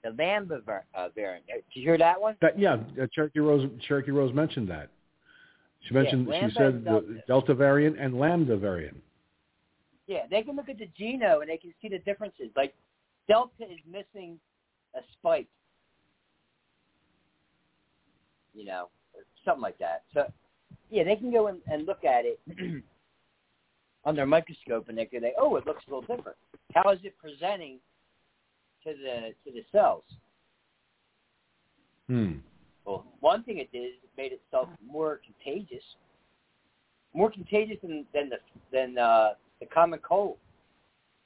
The 0.03 0.11
Lambda 0.18 0.61
var- 0.66 0.86
uh, 0.95 1.09
variant. 1.14 1.45
Uh, 1.49 1.57
Did 1.57 1.80
you 1.80 1.82
hear 1.82 1.99
that 1.99 2.20
one? 2.20 2.36
That, 2.40 2.59
yeah, 2.59 2.78
uh, 3.01 3.07
Cherokee 3.12 3.38
Rose, 3.40 3.68
Cherokee 3.86 4.11
Rose 4.11 4.34
mentioned 4.34 4.68
that. 4.68 4.88
She 5.82 5.95
mentioned, 5.95 6.26
Lambda 6.26 6.49
she 6.51 6.55
said 6.57 6.66
and 6.66 6.84
the 6.84 6.90
Delta. 6.90 7.22
Delta 7.26 7.55
variant 7.55 7.99
and 7.99 8.18
Lambda 8.18 8.57
variant. 8.57 8.97
Yeah, 10.07 10.22
they 10.30 10.43
can 10.43 10.57
look 10.57 10.68
at 10.68 10.78
the 10.78 10.88
genome 11.01 11.40
and 11.43 11.49
they 11.51 11.57
can 11.57 11.72
see 11.80 11.88
the 11.88 11.99
differences. 12.01 12.49
Like 12.57 12.74
Delta 13.28 13.62
is 13.62 13.78
missing 13.90 14.38
a 14.95 15.01
spike. 15.12 15.49
You 18.55 18.64
know, 18.64 18.88
something 19.45 19.62
like 19.62 19.78
that. 19.78 20.03
So, 20.12 20.30
yeah, 20.90 21.05
they 21.05 21.16
can 21.16 21.32
go 21.32 21.47
and, 21.47 21.59
and 21.70 21.86
look 21.86 22.05
at 22.05 22.24
it 22.24 22.40
under 24.05 24.22
a 24.22 24.26
microscope 24.26 24.88
and 24.88 24.98
they 24.98 25.05
can 25.05 25.22
say, 25.22 25.32
oh, 25.38 25.57
it 25.57 25.66
looks 25.66 25.84
a 25.86 25.94
little 25.94 26.16
different. 26.16 26.36
How 26.74 26.90
is 26.90 26.98
it 27.05 27.16
presenting 27.18 27.78
to 28.84 28.92
the 28.92 29.34
to 29.44 29.55
the 29.55 29.64
cells? 29.70 30.05
Hmm. 32.09 32.38
Well, 32.84 33.07
one 33.20 33.44
thing 33.44 33.59
it 33.59 33.70
did 33.70 33.78
is 33.78 33.92
it 34.03 34.11
made 34.16 34.32
itself 34.32 34.68
more 34.84 35.20
contagious, 35.24 35.84
more 37.14 37.30
contagious 37.30 37.78
than 37.82 38.05
than 38.12 38.28
the 38.28 38.38
than 38.72 38.98
uh, 38.98 39.30
the 39.61 39.66
common 39.66 40.00
cold. 40.00 40.38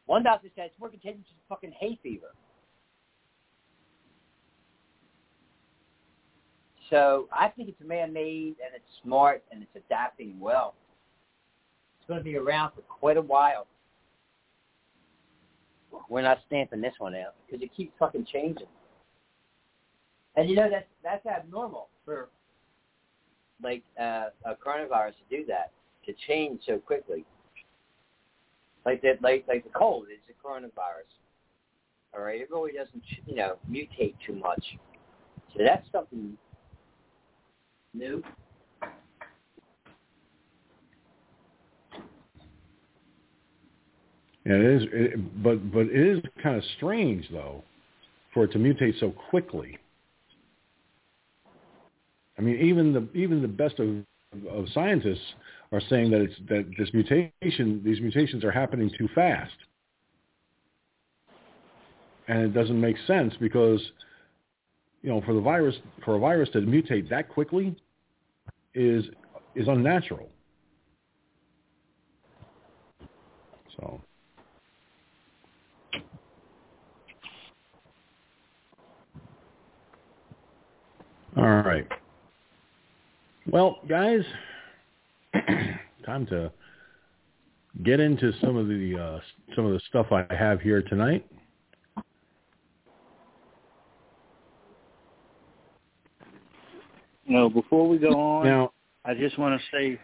One 0.04 0.22
doctor 0.22 0.48
said 0.54 0.66
it's 0.66 0.78
more 0.78 0.90
contagious 0.90 1.24
than 1.26 1.38
fucking 1.48 1.72
hay 1.78 1.98
fever. 2.02 2.32
So 6.90 7.28
I 7.32 7.48
think 7.48 7.68
it's 7.68 7.80
man-made 7.84 8.56
and 8.64 8.72
it's 8.72 8.84
smart 9.02 9.42
and 9.50 9.60
it's 9.62 9.84
adapting 9.86 10.38
well. 10.38 10.74
Going 12.08 12.20
to 12.20 12.24
be 12.24 12.36
around 12.36 12.72
for 12.72 12.82
quite 12.82 13.16
a 13.16 13.22
while. 13.22 13.66
We're 16.08 16.22
not 16.22 16.38
stamping 16.46 16.80
this 16.80 16.94
one 16.98 17.14
out 17.14 17.34
because 17.44 17.62
it 17.62 17.70
keeps 17.76 17.92
fucking 17.98 18.26
changing. 18.32 18.68
And 20.36 20.48
you 20.48 20.54
know 20.54 20.68
that's 20.70 20.86
that's 21.02 21.24
abnormal 21.26 21.88
for 22.04 22.28
like 23.62 23.82
uh, 23.98 24.26
a 24.44 24.54
coronavirus 24.54 25.14
to 25.28 25.36
do 25.36 25.46
that 25.46 25.72
to 26.04 26.12
change 26.28 26.60
so 26.66 26.78
quickly. 26.78 27.24
Like 28.84 29.02
that, 29.02 29.20
like 29.22 29.44
like 29.48 29.64
the 29.64 29.70
cold 29.70 30.06
is 30.12 30.20
a 30.30 30.46
coronavirus. 30.46 31.10
All 32.14 32.22
right, 32.22 32.40
it 32.40 32.48
really 32.50 32.72
doesn't 32.72 33.02
you 33.26 33.34
know 33.34 33.56
mutate 33.68 34.14
too 34.24 34.34
much. 34.34 34.64
So 35.56 35.64
that's 35.64 35.86
something 35.90 36.36
new. 37.94 38.22
Yeah, 44.46 44.54
it 44.54 44.82
is, 44.82 44.82
it, 44.92 45.42
but 45.42 45.72
but 45.72 45.86
it 45.86 46.18
is 46.18 46.22
kind 46.40 46.56
of 46.56 46.62
strange 46.76 47.26
though, 47.32 47.64
for 48.32 48.44
it 48.44 48.52
to 48.52 48.58
mutate 48.58 48.98
so 49.00 49.10
quickly. 49.10 49.76
I 52.38 52.42
mean, 52.42 52.60
even 52.60 52.92
the 52.92 53.08
even 53.18 53.42
the 53.42 53.48
best 53.48 53.80
of 53.80 54.04
of 54.48 54.66
scientists 54.72 55.34
are 55.72 55.80
saying 55.88 56.12
that 56.12 56.20
it's 56.20 56.34
that 56.48 56.64
this 56.78 56.90
mutation, 56.92 57.82
these 57.84 58.00
mutations 58.00 58.44
are 58.44 58.52
happening 58.52 58.88
too 58.96 59.08
fast, 59.16 59.56
and 62.28 62.42
it 62.42 62.54
doesn't 62.54 62.80
make 62.80 62.96
sense 63.08 63.34
because, 63.40 63.80
you 65.02 65.10
know, 65.10 65.22
for 65.22 65.34
the 65.34 65.40
virus 65.40 65.74
for 66.04 66.14
a 66.14 66.20
virus 66.20 66.48
to 66.50 66.58
mutate 66.60 67.10
that 67.10 67.28
quickly 67.28 67.74
is 68.74 69.06
is 69.56 69.66
unnatural. 69.66 70.28
So. 73.76 74.00
All 81.36 81.62
right. 81.62 81.86
Well, 83.50 83.78
guys, 83.88 84.20
time 86.06 86.26
to 86.26 86.50
get 87.84 88.00
into 88.00 88.32
some 88.40 88.56
of 88.56 88.68
the 88.68 88.98
uh, 88.98 89.20
some 89.54 89.66
of 89.66 89.72
the 89.72 89.80
stuff 89.88 90.06
I 90.12 90.26
have 90.34 90.60
here 90.60 90.80
tonight. 90.82 91.26
No, 97.28 97.50
before 97.50 97.88
we 97.88 97.98
go 97.98 98.18
on, 98.18 98.46
Now, 98.46 98.72
I 99.04 99.12
just 99.12 99.36
want 99.38 99.60
to 99.60 99.76
say, 99.76 100.00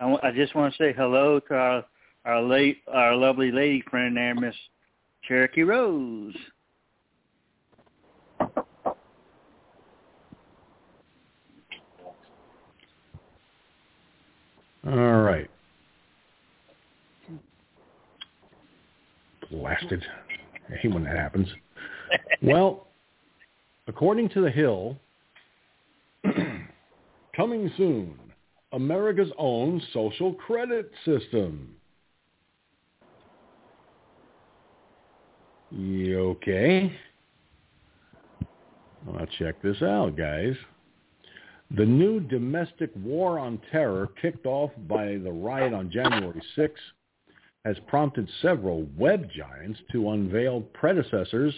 I, 0.00 0.06
wa- 0.06 0.20
I 0.22 0.30
just 0.30 0.54
want 0.54 0.72
to 0.72 0.82
say 0.82 0.94
hello 0.96 1.40
to 1.40 1.54
our 1.54 1.84
our 2.24 2.40
late 2.40 2.78
our 2.88 3.14
lovely 3.14 3.50
lady 3.50 3.82
friend 3.90 4.16
there, 4.16 4.34
Miss 4.34 4.54
Cherokee 5.28 5.62
Rose. 5.62 6.34
All 14.92 15.22
right. 15.22 15.48
Blasted. 19.50 20.04
I 20.70 20.76
hate 20.76 20.92
when 20.92 21.04
that 21.04 21.16
happens. 21.16 21.48
Well, 22.42 22.88
according 23.86 24.28
to 24.30 24.42
The 24.42 24.50
Hill, 24.50 24.98
coming 27.36 27.72
soon, 27.78 28.18
America's 28.72 29.30
own 29.38 29.80
social 29.94 30.34
credit 30.34 30.90
system. 31.06 31.74
You 35.70 36.20
okay? 36.30 36.92
Well, 39.06 39.24
check 39.38 39.62
this 39.62 39.80
out, 39.80 40.16
guys. 40.16 40.54
The 41.74 41.86
new 41.86 42.20
domestic 42.20 42.90
war 43.02 43.38
on 43.38 43.58
terror 43.70 44.10
kicked 44.20 44.44
off 44.44 44.70
by 44.86 45.16
the 45.16 45.32
riot 45.32 45.72
on 45.72 45.90
January 45.90 46.42
6 46.54 46.80
has 47.64 47.76
prompted 47.86 48.28
several 48.42 48.86
web 48.94 49.30
giants 49.34 49.80
to 49.92 50.10
unveil 50.10 50.60
predecessors 50.74 51.54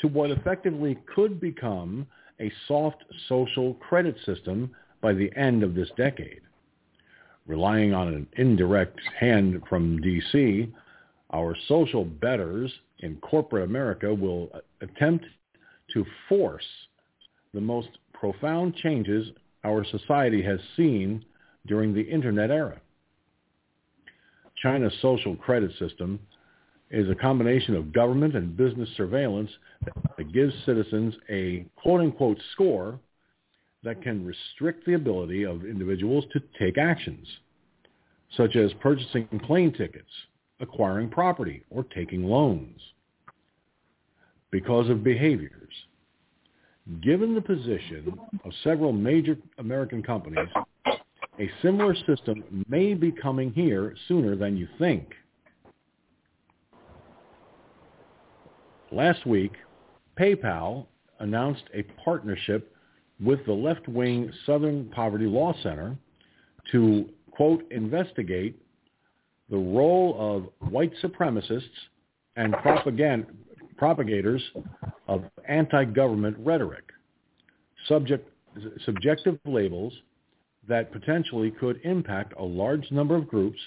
to 0.00 0.06
what 0.06 0.30
effectively 0.30 0.96
could 1.12 1.40
become 1.40 2.06
a 2.40 2.52
soft 2.68 3.04
social 3.28 3.74
credit 3.74 4.16
system 4.24 4.70
by 5.00 5.12
the 5.12 5.34
end 5.36 5.64
of 5.64 5.74
this 5.74 5.90
decade. 5.96 6.42
Relying 7.48 7.92
on 7.92 8.08
an 8.08 8.28
indirect 8.36 9.00
hand 9.18 9.60
from 9.68 9.98
DC, 9.98 10.70
our 11.30 11.56
social 11.66 12.04
betters 12.04 12.72
in 13.00 13.16
corporate 13.16 13.64
America 13.64 14.14
will 14.14 14.50
attempt 14.80 15.24
to 15.94 16.06
force 16.28 16.62
the 17.52 17.60
most 17.60 17.88
profound 18.22 18.72
changes 18.76 19.26
our 19.64 19.84
society 19.84 20.40
has 20.40 20.60
seen 20.76 21.24
during 21.66 21.92
the 21.92 22.00
Internet 22.00 22.52
era. 22.52 22.80
China's 24.62 24.94
social 25.02 25.34
credit 25.34 25.72
system 25.76 26.20
is 26.92 27.10
a 27.10 27.16
combination 27.16 27.74
of 27.74 27.92
government 27.92 28.36
and 28.36 28.56
business 28.56 28.88
surveillance 28.96 29.50
that 30.16 30.32
gives 30.32 30.54
citizens 30.64 31.12
a 31.28 31.64
quote-unquote 31.74 32.38
score 32.52 33.00
that 33.82 34.00
can 34.02 34.24
restrict 34.24 34.86
the 34.86 34.94
ability 34.94 35.44
of 35.44 35.64
individuals 35.64 36.24
to 36.32 36.40
take 36.60 36.78
actions, 36.78 37.26
such 38.36 38.54
as 38.54 38.72
purchasing 38.74 39.26
plane 39.44 39.72
tickets, 39.72 40.12
acquiring 40.60 41.08
property, 41.08 41.64
or 41.70 41.82
taking 41.82 42.22
loans 42.22 42.80
because 44.52 44.88
of 44.88 45.02
behaviors. 45.02 45.72
Given 47.00 47.34
the 47.34 47.40
position 47.40 48.18
of 48.44 48.52
several 48.64 48.92
major 48.92 49.36
American 49.58 50.02
companies, 50.02 50.48
a 51.38 51.50
similar 51.62 51.94
system 51.94 52.64
may 52.68 52.94
be 52.94 53.12
coming 53.12 53.52
here 53.52 53.94
sooner 54.08 54.34
than 54.34 54.56
you 54.56 54.66
think. 54.78 55.14
Last 58.90 59.24
week, 59.26 59.52
PayPal 60.18 60.86
announced 61.20 61.64
a 61.72 61.82
partnership 62.04 62.74
with 63.24 63.44
the 63.46 63.52
left-wing 63.52 64.32
Southern 64.44 64.90
Poverty 64.90 65.26
Law 65.26 65.54
Center 65.62 65.96
to, 66.72 67.08
quote, 67.30 67.64
investigate 67.70 68.60
the 69.50 69.56
role 69.56 70.16
of 70.18 70.70
white 70.70 70.92
supremacists 71.02 71.62
and 72.36 72.54
propagators 73.76 74.42
of 75.08 75.24
anti-government 75.48 76.36
rhetoric, 76.38 76.84
subject, 77.88 78.28
subjective 78.84 79.38
labels 79.46 79.92
that 80.68 80.92
potentially 80.92 81.50
could 81.50 81.80
impact 81.84 82.34
a 82.38 82.42
large 82.42 82.90
number 82.90 83.16
of 83.16 83.26
groups 83.28 83.58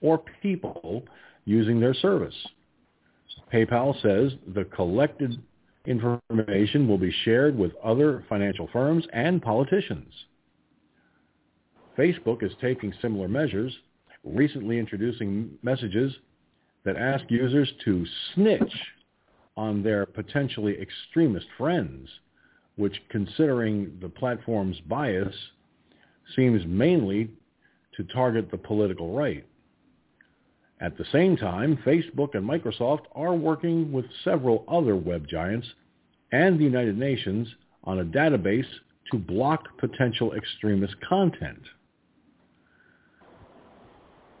or 0.00 0.22
people 0.42 1.04
using 1.44 1.80
their 1.80 1.94
service. 1.94 2.34
PayPal 3.52 3.94
says 4.02 4.32
the 4.54 4.64
collected 4.64 5.40
information 5.86 6.88
will 6.88 6.98
be 6.98 7.14
shared 7.24 7.56
with 7.56 7.72
other 7.82 8.24
financial 8.28 8.68
firms 8.72 9.06
and 9.12 9.40
politicians. 9.40 10.12
Facebook 11.98 12.42
is 12.42 12.52
taking 12.60 12.92
similar 13.00 13.28
measures, 13.28 13.72
recently 14.24 14.78
introducing 14.78 15.50
messages 15.62 16.12
that 16.84 16.96
ask 16.96 17.24
users 17.28 17.70
to 17.84 18.06
snitch 18.34 18.72
on 19.60 19.82
their 19.82 20.06
potentially 20.06 20.80
extremist 20.80 21.46
friends, 21.58 22.08
which, 22.76 22.96
considering 23.10 23.92
the 24.00 24.08
platform's 24.08 24.80
bias, 24.88 25.34
seems 26.34 26.62
mainly 26.66 27.28
to 27.94 28.02
target 28.04 28.50
the 28.50 28.56
political 28.56 29.14
right. 29.14 29.44
At 30.80 30.96
the 30.96 31.04
same 31.12 31.36
time, 31.36 31.78
Facebook 31.84 32.34
and 32.34 32.48
Microsoft 32.48 33.02
are 33.14 33.34
working 33.34 33.92
with 33.92 34.06
several 34.24 34.64
other 34.66 34.96
web 34.96 35.26
giants 35.28 35.66
and 36.32 36.58
the 36.58 36.64
United 36.64 36.96
Nations 36.96 37.46
on 37.84 37.98
a 37.98 38.04
database 38.04 38.70
to 39.10 39.18
block 39.18 39.76
potential 39.76 40.32
extremist 40.32 40.94
content. 41.06 41.60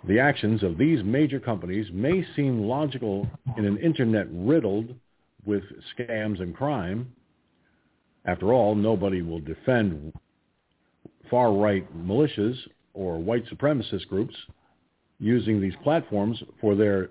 The 0.08 0.18
actions 0.18 0.62
of 0.62 0.78
these 0.78 1.04
major 1.04 1.40
companies 1.40 1.88
may 1.92 2.24
seem 2.34 2.62
logical 2.62 3.28
in 3.58 3.66
an 3.66 3.76
internet 3.76 4.26
riddled 4.30 4.94
with 5.44 5.62
scams 5.96 6.40
and 6.40 6.54
crime. 6.54 7.12
After 8.24 8.52
all, 8.52 8.74
nobody 8.74 9.22
will 9.22 9.40
defend 9.40 10.12
far-right 11.30 11.96
militias 11.96 12.56
or 12.92 13.18
white 13.18 13.46
supremacist 13.46 14.06
groups 14.08 14.34
using 15.18 15.60
these 15.60 15.74
platforms 15.82 16.42
for 16.60 16.74
their 16.74 17.10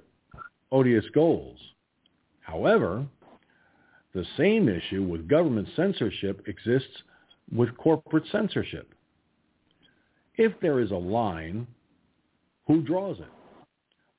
odious 0.72 1.06
goals. 1.14 1.58
However, 2.42 3.06
the 4.14 4.26
same 4.38 4.68
issue 4.68 5.04
with 5.04 5.28
government 5.28 5.68
censorship 5.76 6.44
exists 6.48 7.04
with 7.56 7.76
corporate 7.78 8.26
censorship. 8.32 8.94
If 10.36 10.54
there 10.62 10.80
is 10.80 10.92
a 10.92 10.96
line, 10.96 11.68
who 12.68 12.82
draws 12.82 13.20
it? 13.20 13.28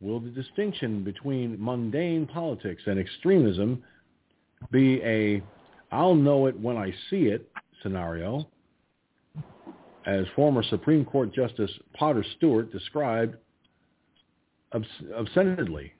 Will 0.01 0.21
the 0.21 0.31
distinction 0.31 1.05
between 1.05 1.63
mundane 1.63 2.27
politics 2.27 2.83
and 2.87 2.99
extremism 2.99 3.83
be 4.71 5.03
a 5.03 5.43
I'll 5.93 6.15
know 6.15 6.47
it 6.47 6.59
when 6.59 6.77
I 6.77 6.93
see 7.11 7.27
it 7.27 7.51
scenario, 7.83 8.47
as 10.07 10.25
former 10.37 10.63
Supreme 10.63 11.05
Court 11.05 11.35
Justice 11.35 11.71
Potter 11.95 12.25
Stewart 12.37 12.71
described 12.73 13.37
obs- 14.73 14.87
obscenedly? 15.15 15.93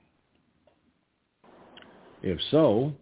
If 2.23 2.39
so, 2.51 2.93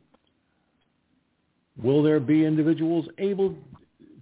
will 1.82 2.01
there 2.01 2.20
be 2.20 2.45
individuals 2.45 3.05
able 3.18 3.55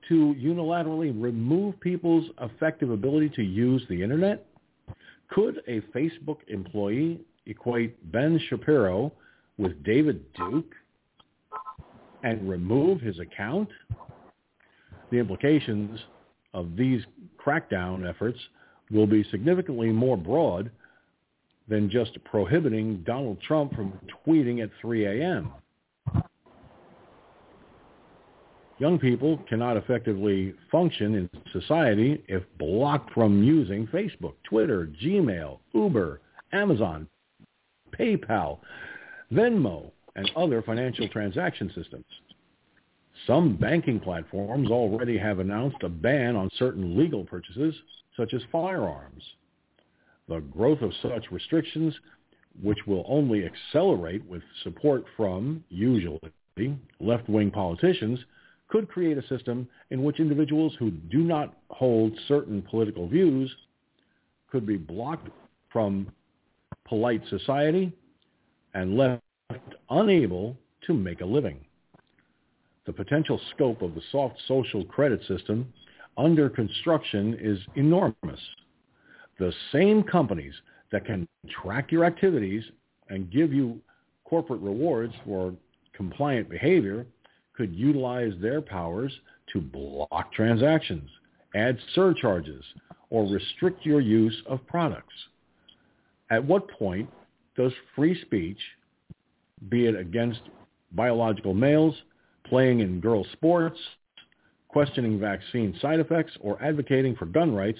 to 0.09 0.35
unilaterally 0.39 1.13
remove 1.21 1.79
people's 1.79 2.25
effective 2.41 2.89
ability 2.89 3.29
to 3.29 3.43
use 3.43 3.83
the 3.89 4.01
internet? 4.01 4.45
Could 5.29 5.61
a 5.67 5.81
Facebook 5.95 6.37
employee 6.47 7.19
equate 7.45 8.11
Ben 8.11 8.39
Shapiro 8.49 9.11
with 9.57 9.83
David 9.83 10.23
Duke 10.33 10.73
and 12.23 12.49
remove 12.49 13.01
his 13.01 13.19
account? 13.19 13.69
The 15.11 15.17
implications 15.17 15.99
of 16.53 16.75
these 16.75 17.01
crackdown 17.43 18.07
efforts 18.07 18.39
will 18.91 19.07
be 19.07 19.23
significantly 19.31 19.91
more 19.91 20.17
broad 20.17 20.71
than 21.67 21.89
just 21.89 22.23
prohibiting 22.23 23.03
Donald 23.05 23.41
Trump 23.41 23.75
from 23.75 23.93
tweeting 24.25 24.63
at 24.63 24.69
3 24.81 25.05
a.m. 25.05 25.51
Young 28.79 28.99
people 28.99 29.39
cannot 29.49 29.75
effectively 29.75 30.53
function 30.71 31.15
in 31.15 31.29
society 31.51 32.23
if 32.27 32.43
blocked 32.59 33.11
from 33.13 33.43
using 33.43 33.87
Facebook, 33.87 34.33
Twitter, 34.43 34.87
Gmail, 35.03 35.57
Uber, 35.73 36.21
Amazon, 36.53 37.07
PayPal, 37.99 38.59
Venmo, 39.33 39.91
and 40.17 40.29
other 40.35 40.61
financial 40.61 41.07
transaction 41.07 41.71
systems. 41.73 42.05
Some 43.25 43.55
banking 43.55 43.99
platforms 43.99 44.69
already 44.69 45.17
have 45.17 45.39
announced 45.39 45.83
a 45.83 45.89
ban 45.89 46.35
on 46.35 46.49
certain 46.57 46.97
legal 46.97 47.23
purchases, 47.23 47.73
such 48.15 48.33
as 48.33 48.41
firearms. 48.51 49.23
The 50.27 50.39
growth 50.39 50.81
of 50.81 50.91
such 51.01 51.31
restrictions, 51.31 51.93
which 52.61 52.79
will 52.85 53.05
only 53.07 53.45
accelerate 53.45 54.25
with 54.25 54.41
support 54.63 55.05
from, 55.15 55.63
usually, 55.69 56.19
left-wing 56.99 57.51
politicians, 57.51 58.19
could 58.67 58.89
create 58.89 59.17
a 59.17 59.27
system 59.27 59.67
in 59.91 60.03
which 60.03 60.19
individuals 60.19 60.73
who 60.79 60.91
do 60.91 61.19
not 61.19 61.55
hold 61.69 62.11
certain 62.27 62.61
political 62.61 63.07
views 63.07 63.53
could 64.51 64.65
be 64.65 64.77
blocked 64.77 65.29
from 65.71 66.11
polite 66.85 67.21
society 67.29 67.93
and 68.73 68.97
left 68.97 69.21
unable 69.89 70.57
to 70.85 70.93
make 70.93 71.21
a 71.21 71.25
living. 71.25 71.59
The 72.85 72.93
potential 72.93 73.39
scope 73.53 73.81
of 73.81 73.95
the 73.95 74.01
soft 74.11 74.35
social 74.47 74.85
credit 74.85 75.21
system 75.27 75.71
under 76.17 76.49
construction 76.49 77.37
is 77.39 77.59
enormous. 77.75 78.39
The 79.39 79.53
same 79.71 80.03
companies 80.03 80.53
that 80.91 81.05
can 81.05 81.27
track 81.61 81.91
your 81.91 82.05
activities 82.05 82.63
and 83.09 83.31
give 83.31 83.53
you 83.53 83.79
corporate 84.23 84.61
rewards 84.61 85.13
for 85.25 85.53
compliant 85.93 86.49
behavior 86.49 87.05
could 87.55 87.73
utilize 87.73 88.33
their 88.41 88.61
powers 88.61 89.11
to 89.53 89.59
block 89.59 90.31
transactions, 90.33 91.09
add 91.55 91.77
surcharges, 91.93 92.63
or 93.09 93.25
restrict 93.25 93.85
your 93.85 94.01
use 94.01 94.35
of 94.47 94.65
products. 94.67 95.13
At 96.29 96.43
what 96.43 96.69
point 96.71 97.09
does 97.55 97.71
free 97.95 98.19
speech 98.21 98.59
be 99.69 99.85
it 99.85 99.95
against 99.95 100.41
biological 100.91 101.53
males, 101.53 101.95
playing 102.45 102.79
in 102.79 102.99
girls' 102.99 103.27
sports, 103.33 103.79
questioning 104.67 105.19
vaccine 105.19 105.77
side 105.81 105.99
effects, 105.99 106.33
or 106.39 106.61
advocating 106.61 107.15
for 107.15 107.25
gun 107.25 107.53
rights, 107.53 107.79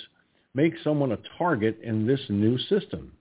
make 0.54 0.74
someone 0.84 1.12
a 1.12 1.20
target 1.38 1.80
in 1.84 2.06
this 2.06 2.22
new 2.30 2.58
system? 2.58 3.12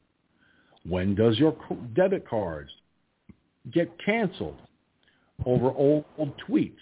When 0.88 1.14
does 1.14 1.38
your 1.38 1.56
debit 1.94 2.28
card 2.28 2.68
get 3.72 3.90
canceled 4.04 4.58
over 5.44 5.70
old, 5.70 6.04
old 6.16 6.32
tweets? 6.48 6.74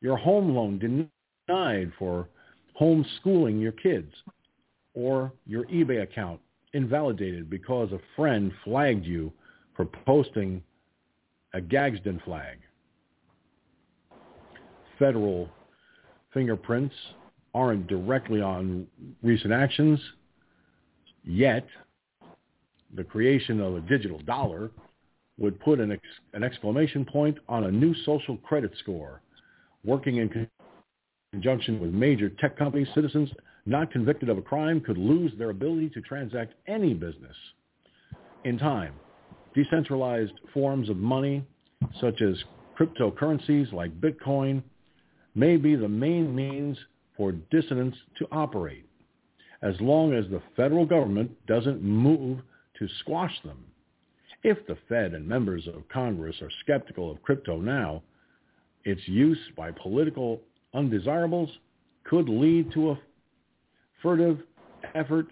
Your 0.00 0.16
home 0.16 0.54
loan 0.54 0.78
denied 1.48 1.92
for 1.98 2.28
homeschooling 2.80 3.60
your 3.60 3.72
kids 3.72 4.12
or 4.94 5.32
your 5.46 5.64
eBay 5.66 6.02
account 6.02 6.40
invalidated 6.72 7.50
because 7.50 7.92
a 7.92 8.00
friend 8.16 8.52
flagged 8.64 9.04
you 9.04 9.32
for 9.76 9.84
posting 9.84 10.62
a 11.54 11.60
Gadsden 11.60 12.20
flag. 12.24 12.58
Federal 14.98 15.48
fingerprints 16.32 16.94
aren't 17.54 17.86
directly 17.86 18.40
on 18.40 18.86
recent 19.22 19.52
actions, 19.52 20.00
yet 21.24 21.66
the 22.94 23.04
creation 23.04 23.60
of 23.60 23.76
a 23.76 23.80
digital 23.80 24.18
dollar 24.20 24.70
would 25.38 25.58
put 25.60 25.80
an, 25.80 25.92
ex- 25.92 26.02
an 26.34 26.42
exclamation 26.42 27.04
point 27.04 27.36
on 27.48 27.64
a 27.64 27.70
new 27.70 27.94
social 28.04 28.36
credit 28.38 28.72
score. 28.78 29.20
Working 29.84 30.16
in 30.16 30.48
conjunction 31.32 31.80
with 31.80 31.90
major 31.90 32.28
tech 32.28 32.56
companies, 32.56 32.88
citizens 32.94 33.30
not 33.66 33.90
convicted 33.90 34.28
of 34.28 34.38
a 34.38 34.42
crime 34.42 34.80
could 34.80 34.98
lose 34.98 35.32
their 35.38 35.50
ability 35.50 35.88
to 35.90 36.00
transact 36.00 36.54
any 36.66 36.94
business. 36.94 37.36
In 38.44 38.58
time, 38.58 38.94
decentralized 39.54 40.32
forms 40.52 40.88
of 40.88 40.96
money, 40.96 41.44
such 42.00 42.22
as 42.22 42.36
cryptocurrencies 42.78 43.72
like 43.72 44.00
Bitcoin, 44.00 44.62
may 45.34 45.56
be 45.56 45.74
the 45.74 45.88
main 45.88 46.34
means 46.34 46.78
for 47.16 47.32
dissidents 47.32 47.96
to 48.18 48.26
operate, 48.32 48.86
as 49.62 49.74
long 49.80 50.12
as 50.12 50.24
the 50.30 50.42
federal 50.56 50.86
government 50.86 51.30
doesn't 51.46 51.82
move 51.82 52.40
to 52.78 52.88
squash 53.00 53.34
them. 53.44 53.64
If 54.42 54.66
the 54.66 54.76
Fed 54.88 55.14
and 55.14 55.26
members 55.26 55.68
of 55.68 55.88
Congress 55.88 56.36
are 56.42 56.50
skeptical 56.62 57.10
of 57.10 57.22
crypto 57.22 57.60
now, 57.60 58.02
its 58.84 59.06
use 59.06 59.38
by 59.56 59.70
political 59.70 60.40
undesirables 60.74 61.50
could 62.04 62.28
lead 62.28 62.72
to 62.72 62.90
a 62.90 63.00
furtive 64.02 64.40
effort 64.94 65.26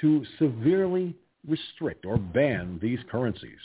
to 0.00 0.24
severely 0.38 1.16
restrict 1.46 2.04
or 2.04 2.18
ban 2.18 2.78
these 2.82 2.98
currencies. 3.10 3.58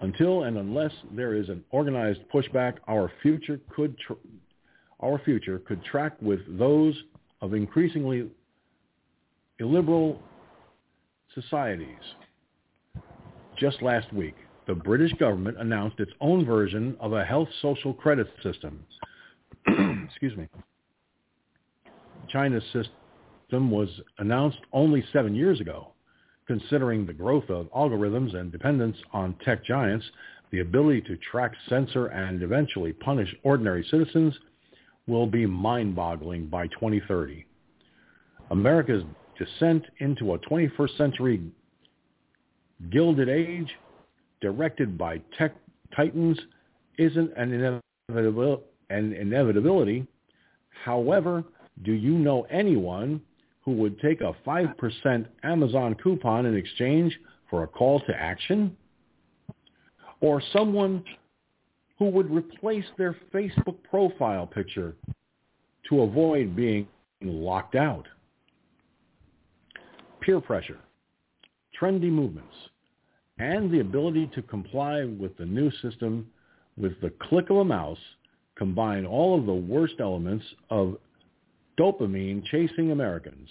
Until 0.00 0.42
and 0.42 0.58
unless 0.58 0.92
there 1.12 1.34
is 1.34 1.48
an 1.48 1.64
organized 1.70 2.20
pushback, 2.32 2.74
our 2.88 3.10
future 3.22 3.60
could 3.74 3.96
tr- 3.98 4.14
our 5.00 5.18
future 5.24 5.58
could 5.60 5.82
track 5.84 6.12
with 6.20 6.40
those 6.58 6.94
of 7.40 7.54
increasingly 7.54 8.30
illiberal 9.58 10.20
societies. 11.34 12.00
Just 13.58 13.82
last 13.82 14.12
week, 14.12 14.34
the 14.66 14.74
British 14.74 15.12
government 15.14 15.58
announced 15.58 16.00
its 16.00 16.12
own 16.20 16.44
version 16.44 16.96
of 17.00 17.12
a 17.12 17.24
health 17.24 17.48
social 17.60 17.92
credit 17.92 18.26
system. 18.42 18.84
Excuse 20.06 20.36
me. 20.36 20.48
China's 22.28 22.62
was 23.52 23.88
announced 24.18 24.58
only 24.72 25.04
seven 25.12 25.34
years 25.34 25.60
ago. 25.60 25.88
Considering 26.46 27.06
the 27.06 27.12
growth 27.12 27.48
of 27.48 27.72
algorithms 27.72 28.34
and 28.34 28.52
dependence 28.52 28.96
on 29.12 29.34
tech 29.44 29.64
giants, 29.64 30.04
the 30.50 30.60
ability 30.60 31.00
to 31.02 31.16
track, 31.30 31.52
censor, 31.68 32.06
and 32.06 32.42
eventually 32.42 32.92
punish 32.92 33.34
ordinary 33.42 33.86
citizens 33.90 34.34
will 35.06 35.26
be 35.26 35.46
mind-boggling 35.46 36.46
by 36.46 36.66
2030. 36.68 37.46
America's 38.50 39.02
descent 39.38 39.84
into 39.98 40.34
a 40.34 40.38
21st 40.40 40.96
century 40.96 41.42
gilded 42.90 43.28
age 43.28 43.68
directed 44.40 44.98
by 44.98 45.18
tech 45.38 45.54
titans 45.96 46.38
isn't 46.98 47.32
an, 47.36 47.82
inevitabil- 48.10 48.60
an 48.90 49.12
inevitability. 49.12 50.06
However, 50.84 51.44
do 51.82 51.92
you 51.92 52.12
know 52.12 52.42
anyone 52.50 53.20
who 53.64 53.72
would 53.72 53.98
take 54.00 54.20
a 54.20 54.34
5% 54.46 55.26
Amazon 55.42 55.94
coupon 56.02 56.46
in 56.46 56.56
exchange 56.56 57.18
for 57.48 57.62
a 57.62 57.68
call 57.68 58.00
to 58.00 58.14
action? 58.14 58.76
Or 60.20 60.42
someone 60.52 61.04
who 61.98 62.06
would 62.06 62.30
replace 62.30 62.84
their 62.98 63.16
Facebook 63.32 63.76
profile 63.88 64.46
picture 64.46 64.94
to 65.88 66.02
avoid 66.02 66.54
being 66.54 66.86
locked 67.22 67.74
out? 67.74 68.06
Peer 70.20 70.40
pressure, 70.40 70.78
trendy 71.80 72.10
movements, 72.10 72.54
and 73.38 73.70
the 73.70 73.80
ability 73.80 74.30
to 74.34 74.42
comply 74.42 75.04
with 75.04 75.36
the 75.36 75.44
new 75.44 75.70
system 75.82 76.26
with 76.76 77.00
the 77.00 77.12
click 77.28 77.50
of 77.50 77.58
a 77.58 77.64
mouse 77.64 77.98
combine 78.56 79.04
all 79.04 79.38
of 79.38 79.46
the 79.46 79.54
worst 79.54 79.94
elements 80.00 80.44
of 80.70 80.96
dopamine 81.78 82.44
chasing 82.46 82.90
Americans. 82.90 83.48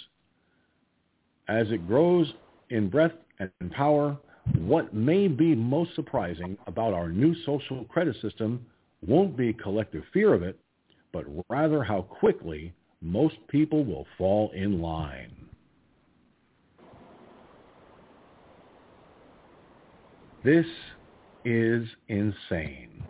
As 1.47 1.69
it 1.71 1.87
grows 1.87 2.33
in 2.69 2.89
breadth 2.89 3.15
and 3.39 3.71
power, 3.71 4.17
what 4.57 4.93
may 4.93 5.27
be 5.27 5.55
most 5.55 5.95
surprising 5.95 6.57
about 6.67 6.93
our 6.93 7.09
new 7.09 7.35
social 7.45 7.85
credit 7.85 8.15
system 8.21 8.65
won't 9.05 9.35
be 9.35 9.53
collective 9.53 10.03
fear 10.13 10.33
of 10.33 10.43
it, 10.43 10.59
but 11.11 11.25
rather 11.49 11.83
how 11.83 12.01
quickly 12.01 12.73
most 13.01 13.35
people 13.49 13.83
will 13.83 14.07
fall 14.17 14.51
in 14.55 14.81
line. 14.81 15.35
This 20.43 20.65
is 21.45 21.87
insane. 22.07 23.03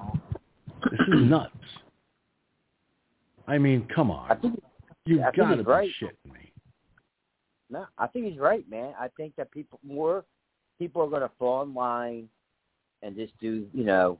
This 0.91 0.99
is 1.07 1.29
nuts. 1.29 1.51
I 3.47 3.57
mean, 3.57 3.87
come 3.93 4.11
on. 4.11 4.59
You've 5.05 5.21
got 5.35 5.49
to 5.49 5.57
be 5.57 5.63
right. 5.63 5.89
shitting 6.01 6.33
me. 6.33 6.51
no, 7.69 7.85
I 7.97 8.07
think 8.07 8.25
he's 8.25 8.39
right, 8.39 8.67
man. 8.69 8.93
I 8.99 9.09
think 9.17 9.35
that 9.35 9.51
people 9.51 9.79
more 9.83 10.23
people 10.79 11.01
are 11.01 11.09
going 11.09 11.21
to 11.21 11.31
fall 11.37 11.61
in 11.63 11.73
line 11.73 12.29
and 13.01 13.15
just 13.15 13.37
do, 13.39 13.67
you 13.73 13.83
know. 13.83 14.17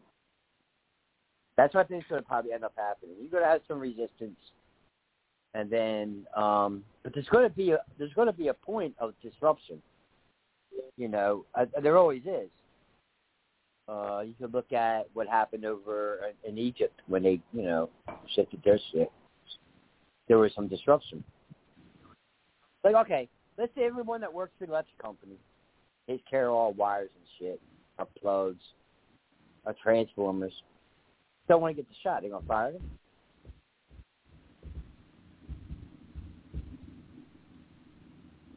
That's 1.56 1.74
what 1.74 1.86
I 1.86 1.88
think 1.88 2.04
is 2.04 2.10
going 2.10 2.22
to 2.22 2.28
probably 2.28 2.52
end 2.52 2.64
up 2.64 2.74
happening. 2.76 3.16
You're 3.20 3.30
going 3.30 3.44
to 3.44 3.50
have 3.50 3.62
some 3.68 3.80
resistance, 3.80 4.38
and 5.54 5.70
then, 5.70 6.26
um 6.36 6.84
but 7.04 7.14
there's 7.14 7.28
going 7.28 7.48
to 7.48 7.56
be 7.56 7.72
a 7.72 7.80
there's 7.98 8.14
going 8.14 8.28
to 8.28 8.34
be 8.34 8.50
a 8.50 8.54
point 8.54 8.94
of 9.00 9.14
disruption. 9.22 9.82
You 10.98 11.08
know, 11.08 11.46
uh, 11.56 11.66
there 11.82 11.98
always 11.98 12.24
is. 12.24 12.50
Uh, 13.88 14.22
you 14.22 14.34
could 14.40 14.54
look 14.54 14.72
at 14.72 15.08
what 15.14 15.28
happened 15.28 15.66
over 15.66 16.32
in 16.48 16.58
Egypt 16.58 17.02
when 17.08 17.24
they, 17.24 17.42
you 17.52 17.64
know, 17.64 17.90
shifted 18.34 18.62
their 18.64 18.80
shit. 18.92 19.12
There 20.28 20.38
was 20.38 20.52
some 20.56 20.68
disruption. 20.68 21.24
Like, 22.84 22.96
okay, 22.96 23.30
let's 23.58 23.74
say 23.76 23.84
everyone 23.84 24.22
that 24.22 24.34
works 24.34 24.54
for 24.60 24.66
the 24.66 24.72
electric 24.72 24.98
company 25.00 25.36
takes 26.08 26.24
care 26.30 26.50
of 26.50 26.54
all 26.54 26.74
wires 26.74 27.10
and 27.16 27.26
shit, 27.40 27.62
our 27.98 28.08
plugs, 28.20 28.64
our 29.66 29.76
transformers. 29.82 30.54
Don't 31.48 31.62
want 31.62 31.76
to 31.76 31.82
get 31.82 31.90
the 31.90 31.96
shot. 32.04 32.22
They're 32.22 32.32
gonna 32.32 32.46
fire 32.46 32.74
them. 32.74 32.90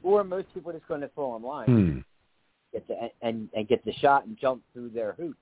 Or 0.03 0.23
most 0.23 0.47
people 0.55 0.71
are 0.71 0.75
just 0.75 0.87
going 0.87 1.01
to 1.01 1.09
fall 1.09 1.35
in 1.37 1.43
line 1.43 1.67
Hmm. 1.67 1.99
get 2.73 2.87
the 2.87 3.11
and 3.23 3.49
and 3.55 3.67
get 3.67 3.85
the 3.85 3.93
shot 3.95 4.25
and 4.25 4.37
jump 4.39 4.63
through 4.73 4.91
their 4.91 5.15
hoop. 5.15 5.37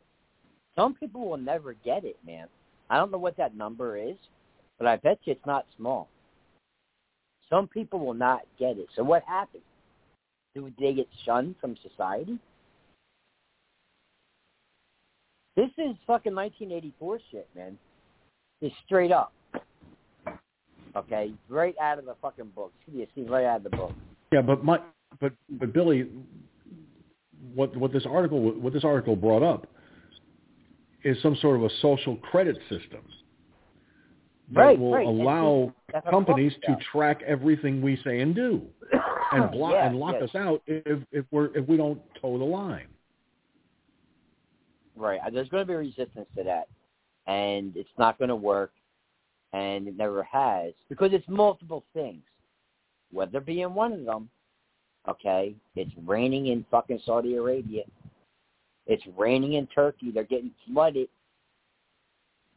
Some 0.74 0.94
people 0.94 1.28
will 1.28 1.36
never 1.36 1.74
get 1.74 2.04
it, 2.04 2.16
man. 2.26 2.48
I 2.88 2.96
don't 2.96 3.10
know 3.10 3.18
what 3.18 3.36
that 3.36 3.54
number 3.54 3.96
is, 3.98 4.16
but 4.78 4.86
I 4.86 4.96
bet 4.96 5.18
you 5.24 5.32
it's 5.32 5.46
not 5.46 5.66
small. 5.76 6.08
Some 7.50 7.68
people 7.68 7.98
will 8.00 8.14
not 8.14 8.42
get 8.58 8.78
it. 8.78 8.86
So 8.96 9.02
what 9.02 9.22
happens? 9.24 9.62
Do 10.54 10.72
they 10.78 10.94
get 10.94 11.08
shunned 11.24 11.56
from 11.60 11.76
society? 11.88 12.38
This 15.56 15.70
is 15.78 15.96
fucking 16.06 16.34
1984 16.34 17.18
shit, 17.30 17.48
man. 17.54 17.78
It's 18.60 18.74
straight 18.86 19.12
up. 19.12 19.32
Okay, 20.96 21.32
right 21.48 21.74
out 21.80 21.98
of 21.98 22.06
the 22.06 22.14
fucking 22.22 22.52
book. 22.54 22.72
You 22.92 23.06
see, 23.14 23.22
right 23.22 23.44
out 23.44 23.58
of 23.58 23.64
the 23.64 23.70
book. 23.70 23.92
Yeah, 24.32 24.42
but 24.42 24.64
my 24.64 24.78
but 25.20 25.32
but 25.50 25.72
Billy, 25.72 26.08
what 27.54 27.76
what 27.76 27.92
this 27.92 28.06
article 28.06 28.52
what 28.52 28.72
this 28.72 28.84
article 28.84 29.16
brought 29.16 29.42
up 29.42 29.66
is 31.02 31.20
some 31.20 31.36
sort 31.40 31.56
of 31.56 31.64
a 31.64 31.70
social 31.82 32.16
credit 32.16 32.56
system 32.68 33.02
that 34.52 34.60
Right, 34.60 34.78
will 34.78 34.92
right. 34.92 35.06
Allow 35.06 35.72
companies 36.10 36.52
to 36.64 36.76
track 36.92 37.22
everything 37.26 37.80
we 37.80 37.96
say 38.04 38.20
and 38.20 38.34
do 38.34 38.62
and 39.32 39.50
block 39.50 39.72
Yeah, 39.72 39.86
and 39.88 39.98
lock 39.98 40.16
yes. 40.20 40.30
us 40.30 40.34
out 40.34 40.62
if 40.66 41.00
if 41.12 41.24
we're 41.30 41.56
if 41.56 41.66
we 41.66 41.76
don't 41.76 42.00
toe 42.20 42.38
the 42.38 42.44
line. 42.44 42.88
Right. 44.96 45.20
Uh, 45.26 45.30
There's 45.30 45.48
going 45.48 45.66
to 45.66 45.66
be 45.66 45.74
resistance 45.74 46.28
to 46.36 46.44
that, 46.44 46.68
and 47.26 47.76
it's 47.76 47.88
not 47.98 48.18
going 48.18 48.28
to 48.28 48.36
work, 48.36 48.72
and 49.52 49.88
it 49.88 49.96
never 49.96 50.22
has 50.24 50.72
because 50.88 51.12
it's 51.12 51.26
multiple 51.28 51.84
things. 51.94 52.22
Weather 53.12 53.40
being 53.40 53.74
one 53.74 53.92
of 53.92 54.04
them, 54.04 54.28
Okay, 55.08 55.54
it's 55.76 55.90
raining 56.06 56.46
in 56.46 56.64
fucking 56.70 57.00
Saudi 57.04 57.36
Arabia. 57.36 57.82
It's 58.86 59.02
raining 59.16 59.54
in 59.54 59.66
Turkey. 59.66 60.10
They're 60.10 60.24
getting 60.24 60.50
flooded. 60.66 61.08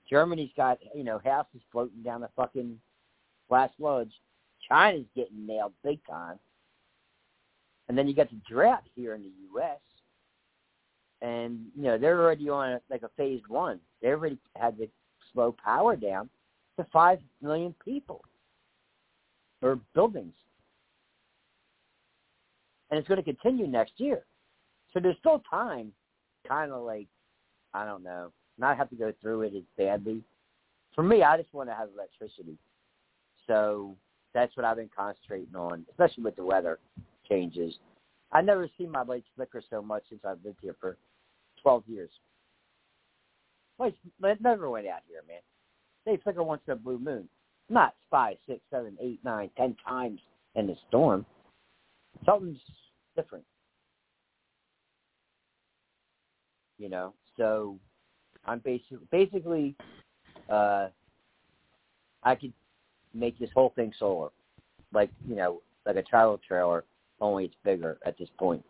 Germany's 0.10 0.52
got 0.56 0.80
you 0.96 1.04
know 1.04 1.20
houses 1.24 1.62
floating 1.72 2.02
down 2.04 2.22
the 2.22 2.30
fucking 2.36 2.80
flash 3.48 3.72
floods. 3.78 4.12
China's 4.68 5.06
getting 5.16 5.46
nailed 5.46 5.74
big 5.84 6.00
time. 6.06 6.40
And 7.88 7.98
then 7.98 8.08
you 8.08 8.14
got 8.14 8.30
the 8.30 8.40
drought 8.50 8.84
here 8.96 9.16
in 9.16 9.22
the 9.22 9.32
U.S. 9.54 9.80
And 11.22 11.66
you 11.76 11.84
know 11.84 11.98
they're 11.98 12.22
already 12.22 12.50
on 12.50 12.80
like 12.90 13.04
a 13.04 13.10
phase 13.18 13.42
one. 13.48 13.80
They 14.02 14.10
already 14.10 14.38
had 14.56 14.78
to 14.78 14.88
slow 15.34 15.56
power 15.64 15.96
down 15.96 16.30
to 16.78 16.86
five 16.94 17.20
million 17.42 17.74
people 17.84 18.24
or 19.64 19.80
buildings, 19.96 20.36
and 22.92 23.00
it's 23.00 23.08
going 23.08 23.24
to 23.24 23.24
continue 23.24 23.66
next 23.66 23.94
year. 23.98 24.26
So 24.94 25.00
there's 25.00 25.18
still 25.18 25.42
time, 25.50 25.92
kind 26.48 26.72
of 26.72 26.84
like 26.84 27.08
I 27.74 27.86
don't 27.86 28.04
know, 28.04 28.32
not 28.58 28.78
have 28.78 28.90
to 28.90 28.96
go 28.96 29.14
through 29.22 29.44
it 29.44 29.54
as 29.56 29.64
badly. 29.78 30.22
For 30.96 31.04
me, 31.04 31.24
I 31.24 31.38
just 31.38 31.54
want 31.54 31.70
to 31.70 31.76
have 31.76 31.90
electricity. 31.94 32.58
So 33.46 33.96
that's 34.34 34.56
what 34.58 34.66
I've 34.66 34.78
been 34.78 34.90
concentrating 34.96 35.56
on, 35.56 35.86
especially 35.90 36.24
with 36.24 36.36
the 36.36 36.44
weather 36.44 36.80
changes. 37.30 37.74
I've 38.32 38.46
never 38.46 38.70
seen 38.78 38.92
my 38.92 39.04
lights 39.04 39.28
flicker 39.36 39.62
so 39.70 39.82
much 39.82 40.04
since 40.10 40.22
I've 40.26 40.44
lived 40.44 40.60
here 40.62 40.76
for 40.80 40.98
12 41.62 41.84
years. 41.88 42.10
Lights 43.80 44.42
never 44.42 44.70
went 44.70 44.88
out 44.88 45.02
here, 45.08 45.22
man. 45.28 45.42
They 46.06 46.18
flicker 46.22 46.44
once 46.44 46.62
in 46.68 46.74
a 46.74 46.76
blue 46.76 47.00
moon. 47.00 47.30
Not 47.70 47.96
five, 48.10 48.38
six, 48.48 48.62
seven, 48.72 48.98
eight, 49.02 49.20
nine, 49.24 49.50
ten 49.58 49.76
times 49.88 50.20
in 50.56 50.68
the 50.68 50.76
storm. 50.88 51.26
Something's 52.26 52.60
different. 53.16 53.44
You 56.78 56.90
know, 56.90 57.14
so 57.38 57.78
I'm 58.48 58.60
basically 58.60 59.00
basically 59.12 59.76
uh 60.50 60.88
I 62.24 62.36
could 62.36 62.54
make 63.14 63.38
this 63.40 63.50
whole 63.54 63.74
thing 63.76 63.94
solar. 63.98 64.30
Like, 64.94 65.10
you 65.28 65.36
know, 65.36 65.62
like 65.86 65.96
a 65.96 66.04
travel 66.04 66.40
trailer, 66.46 66.84
only 67.20 67.46
it's 67.46 67.56
bigger 67.64 67.98
at 68.06 68.18
this 68.18 68.30
point. 68.38 68.64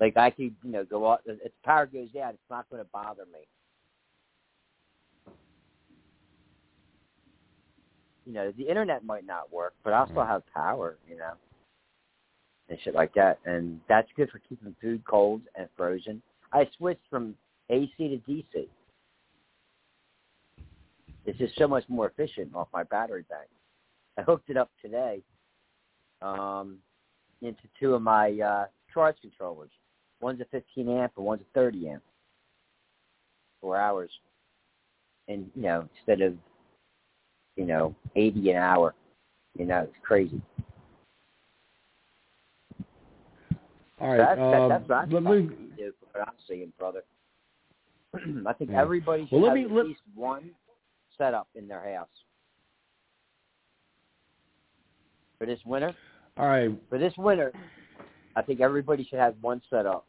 Like 0.00 0.16
I 0.16 0.30
could, 0.30 0.54
you 0.62 0.70
know, 0.70 0.84
go 0.84 1.10
out 1.10 1.22
if 1.26 1.52
power 1.64 1.86
goes 1.86 2.08
out, 2.22 2.34
it's 2.34 2.50
not 2.50 2.66
gonna 2.70 2.84
bother 2.92 3.24
me. 3.32 3.40
You 8.26 8.32
know, 8.32 8.52
the 8.56 8.68
internet 8.68 9.04
might 9.04 9.24
not 9.24 9.52
work, 9.52 9.74
but 9.84 9.92
I'll 9.92 10.08
still 10.08 10.24
have 10.24 10.42
power, 10.52 10.96
you 11.08 11.16
know. 11.16 11.32
And 12.68 12.78
shit 12.82 12.94
like 12.94 13.14
that. 13.14 13.38
And 13.44 13.80
that's 13.88 14.08
good 14.16 14.30
for 14.30 14.40
keeping 14.40 14.74
food 14.80 15.04
cold 15.04 15.42
and 15.54 15.68
frozen. 15.76 16.20
I 16.52 16.68
switched 16.76 17.04
from 17.08 17.36
AC 17.70 17.92
to 17.98 18.30
DC. 18.30 18.68
It's 21.24 21.38
just 21.38 21.56
so 21.58 21.66
much 21.66 21.84
more 21.88 22.08
efficient 22.08 22.54
off 22.54 22.68
my 22.72 22.84
battery 22.84 23.24
bank. 23.28 23.48
I 24.16 24.22
hooked 24.22 24.48
it 24.48 24.56
up 24.56 24.70
today 24.80 25.22
um, 26.22 26.78
into 27.42 27.62
two 27.78 27.94
of 27.94 28.02
my 28.02 28.32
uh, 28.32 28.66
charge 28.92 29.16
controllers. 29.20 29.70
One's 30.20 30.40
a 30.40 30.46
15 30.46 30.88
amp 30.88 31.12
and 31.16 31.26
one's 31.26 31.42
a 31.42 31.58
30 31.58 31.88
amp. 31.90 32.02
Four 33.60 33.76
hours, 33.76 34.10
and 35.28 35.50
you 35.54 35.62
know 35.62 35.88
instead 35.98 36.20
of 36.20 36.34
you 37.56 37.64
know 37.64 37.94
80 38.14 38.50
an 38.50 38.56
hour, 38.56 38.94
you 39.58 39.64
know 39.64 39.80
it's 39.80 39.96
crazy. 40.02 40.40
All 43.98 44.10
right. 44.10 44.18
That's, 44.18 44.38
uh, 44.38 44.68
that, 44.68 44.88
that's 44.88 45.10
what 45.10 45.18
I'm 45.18 45.24
let 45.24 45.38
me, 45.38 45.56
do, 45.76 45.92
I'm 46.14 46.34
seeing, 46.46 46.72
brother. 46.78 47.02
I 48.46 48.52
think 48.52 48.70
Yeah. 48.70 48.80
everybody 48.80 49.26
should 49.26 49.36
Well, 49.40 49.46
have 49.46 49.54
me- 49.54 49.64
at 49.64 49.70
let- 49.70 49.86
least 49.86 50.00
one 50.14 50.50
setup 51.18 51.48
in 51.54 51.66
their 51.68 51.94
house 51.94 52.08
for 55.38 55.46
this 55.46 55.60
winter. 55.64 55.94
all 56.36 56.46
right. 56.46 56.70
For 56.88 56.98
this 56.98 57.16
winter, 57.16 57.52
I 58.36 58.42
think 58.42 58.60
everybody 58.60 59.04
should 59.04 59.18
have 59.18 59.34
one 59.40 59.62
setup. 59.70 60.06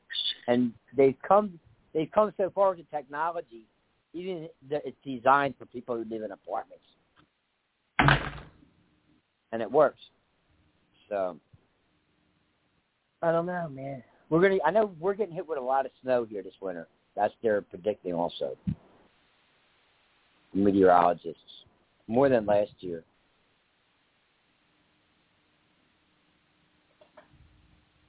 And 0.48 0.74
they've 0.96 1.16
come 1.28 1.60
they've 1.94 2.12
come 2.12 2.34
so 2.38 2.50
far 2.50 2.70
with 2.70 2.80
the 2.80 2.96
technology, 2.96 3.64
even 4.14 4.48
that 4.70 4.84
it's 4.86 4.98
designed 5.04 5.56
for 5.58 5.66
people 5.66 5.96
who 5.96 6.04
live 6.10 6.24
in 6.24 6.32
apartments, 6.32 6.84
and 9.52 9.62
it 9.62 9.72
works. 9.72 10.00
So 11.10 11.38
I 13.22 13.32
don't 13.32 13.46
know, 13.46 13.68
man. 13.70 14.04
We're 14.30 14.42
gonna. 14.42 14.58
I 14.66 14.72
know 14.72 14.94
we're 15.00 15.14
getting 15.16 15.34
hit 15.36 15.48
with 15.48 15.58
a 15.58 15.62
lot 15.62 15.86
of 15.86 15.92
snow 16.02 16.26
here 16.26 16.44
this 16.44 16.54
winter. 16.62 16.88
That's 17.18 17.34
they're 17.42 17.62
predicting 17.62 18.14
also. 18.14 18.56
Meteorologists 20.54 21.42
more 22.08 22.30
than 22.30 22.46
last 22.46 22.72
year. 22.80 23.04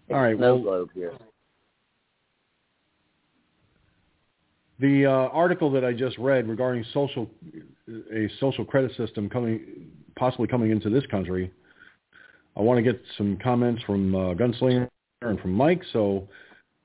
It's 0.09 0.15
All 0.15 0.23
right, 0.23 0.37
snow 0.37 0.57
well- 0.57 0.89
here. 0.95 1.13
The 4.81 5.07
uh, 5.07 5.11
article 5.11 5.73
that 5.73 5.85
I 5.85 5.93
just 5.93 6.17
read 6.19 6.49
regarding 6.49 6.85
social 6.95 7.29
a 8.15 8.29
social 8.39 8.65
credit 8.65 8.95
system 8.97 9.29
coming 9.29 9.91
possibly 10.15 10.47
coming 10.47 10.71
into 10.71 10.89
this 10.89 11.05
country, 11.07 11.51
I 12.57 12.61
want 12.61 12.79
to 12.79 12.83
get 12.83 13.03
some 13.17 13.39
comments 13.43 13.83
from 13.83 14.15
uh, 14.15 14.35
Gunslinger 14.35 14.89
and 15.23 15.41
from 15.41 15.53
Mike. 15.53 15.83
So, 15.93 16.29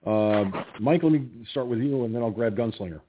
uh, 0.06 0.45
Mike, 0.80 1.04
let 1.04 1.12
me 1.12 1.28
start 1.51 1.68
with 1.68 1.80
you, 1.80 2.04
and 2.04 2.14
then 2.14 2.22
I'll 2.22 2.32
grab 2.32 2.56
Gunslinger. 2.56 3.01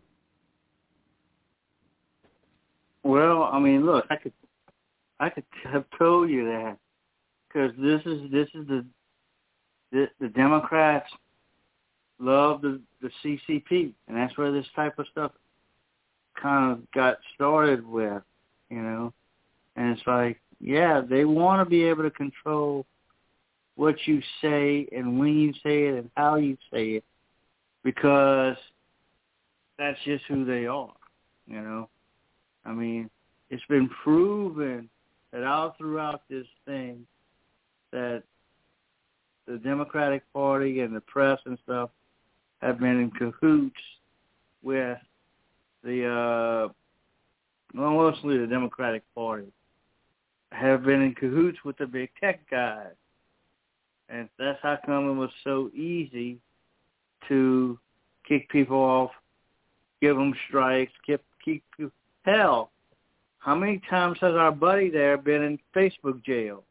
Well, 3.03 3.45
I 3.45 3.59
mean, 3.59 3.85
look, 3.85 4.07
I 4.11 4.17
could, 4.17 4.33
I 5.21 5.29
could 5.29 5.45
have 5.71 5.85
told 5.99 6.31
you 6.31 6.45
that 6.47 6.79
because 7.49 7.73
this 7.79 8.01
is 8.07 8.31
this 8.31 8.49
is 8.55 8.67
the 8.67 8.85
the, 9.93 10.09
the 10.21 10.29
Democrats 10.29 11.11
love 12.19 12.63
the 12.63 12.81
the 13.03 13.11
CCP, 13.23 13.93
and 14.09 14.17
that's 14.17 14.37
where 14.39 14.53
this 14.53 14.67
type 14.75 14.99
of 14.99 15.07
stuff 15.11 15.33
kind 16.41 16.73
of 16.73 16.91
got 16.93 17.19
started 17.35 17.87
with, 17.87 18.23
you 18.71 18.81
know. 18.81 19.13
And 19.77 19.97
it's 19.97 20.07
like, 20.07 20.41
yeah, 20.61 21.01
they 21.01 21.25
want 21.25 21.65
to 21.65 21.69
be 21.69 21.85
able 21.85 22.03
to 22.05 22.11
control 22.11 22.87
what 23.77 23.97
you 24.07 24.21
say 24.41 24.87
and 24.93 25.19
when 25.19 25.39
you 25.39 25.53
say 25.63 25.85
it 25.87 25.95
and 25.95 26.11
how 26.17 26.37
you 26.37 26.57
say 26.73 26.91
it 26.91 27.05
because 27.83 28.57
that's 29.79 29.99
just 30.05 30.25
who 30.29 30.45
they 30.45 30.67
are, 30.67 30.95
you 31.47 31.61
know. 31.61 31.89
I 32.65 32.73
mean, 32.73 33.11
it's 33.51 33.65
been 33.69 33.89
proven 34.03 34.89
that 35.33 35.45
all 35.45 35.75
throughout 35.77 36.23
this 36.31 36.47
thing 36.65 37.07
that 37.93 38.23
the 39.47 39.59
Democratic 39.59 40.23
Party 40.33 40.81
and 40.81 40.95
the 40.95 41.01
press 41.01 41.39
and 41.45 41.59
stuff 41.65 41.91
have 42.63 42.79
been 42.79 43.01
in 43.01 43.11
cahoots 43.11 43.81
with 44.63 44.99
the 45.83 46.07
uh 46.07 46.73
well, 47.75 47.91
mostly 47.91 48.39
the 48.39 48.47
Democratic 48.47 49.03
Party 49.15 49.53
have 50.53 50.85
been 50.85 51.03
in 51.03 51.15
cahoots 51.15 51.59
with 51.65 51.77
the 51.79 51.87
big 51.87 52.09
tech 52.21 52.49
guys. 52.49 52.95
And 54.09 54.29
that's 54.39 54.59
how 54.63 54.79
come 54.85 55.11
it 55.11 55.15
was 55.15 55.31
so 55.43 55.71
easy 55.75 56.39
to 57.29 57.79
kick 58.29 58.49
people 58.51 58.77
off, 58.77 59.11
give 60.01 60.17
them 60.17 60.35
strikes, 60.49 60.93
keep 61.07 61.23
keep 61.45 61.63
hell. 62.25 62.71
How 63.39 63.55
many 63.55 63.81
times 63.91 64.19
has 64.21 64.35
our 64.35 64.53
buddy 64.53 64.91
there 64.91 65.17
been 65.17 65.43
in 65.43 65.59
Facebook 65.75 66.23
jail? 66.25 66.65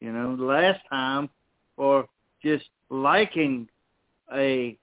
You 0.00 0.12
know, 0.12 0.36
last 0.38 0.80
time 0.90 1.28
for 1.76 2.06
just 2.42 2.64
liking 2.90 3.68
a 4.34 4.76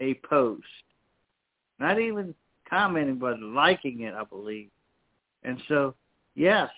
a 0.00 0.14
post. 0.28 0.64
Not 1.78 2.00
even 2.00 2.34
commenting 2.68 3.16
but 3.18 3.40
liking 3.40 4.00
it, 4.00 4.14
I 4.14 4.24
believe. 4.24 4.70
And 5.44 5.60
so, 5.68 5.94
yes, 6.34 6.70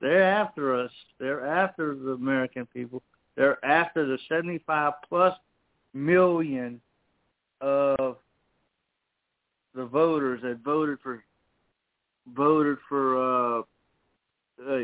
they're 0.00 0.22
after 0.22 0.74
us. 0.74 0.90
They're 1.18 1.46
after 1.46 1.94
the 1.94 2.12
American 2.12 2.66
people. 2.66 3.02
They're 3.36 3.64
after 3.64 4.06
the 4.06 4.18
75 4.28 4.94
plus 5.08 5.36
million 5.94 6.80
of 7.60 8.16
the 9.74 9.84
voters 9.84 10.40
that 10.42 10.58
voted 10.64 10.98
for 11.02 11.22
voted 12.34 12.78
for 12.88 13.58
uh, 13.58 13.62
uh, 14.68 14.78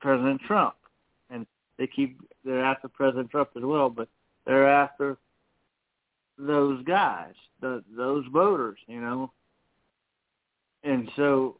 President 0.00 0.40
Trump, 0.46 0.74
and 1.30 1.46
they 1.78 1.86
keep 1.86 2.18
they're 2.44 2.64
after 2.64 2.88
President 2.88 3.30
Trump 3.30 3.50
as 3.56 3.62
well, 3.62 3.88
but 3.90 4.08
they're 4.46 4.68
after 4.68 5.16
those 6.38 6.82
guys, 6.84 7.32
the, 7.60 7.82
those 7.96 8.24
voters, 8.32 8.78
you 8.86 9.00
know. 9.00 9.32
And 10.84 11.10
so 11.16 11.56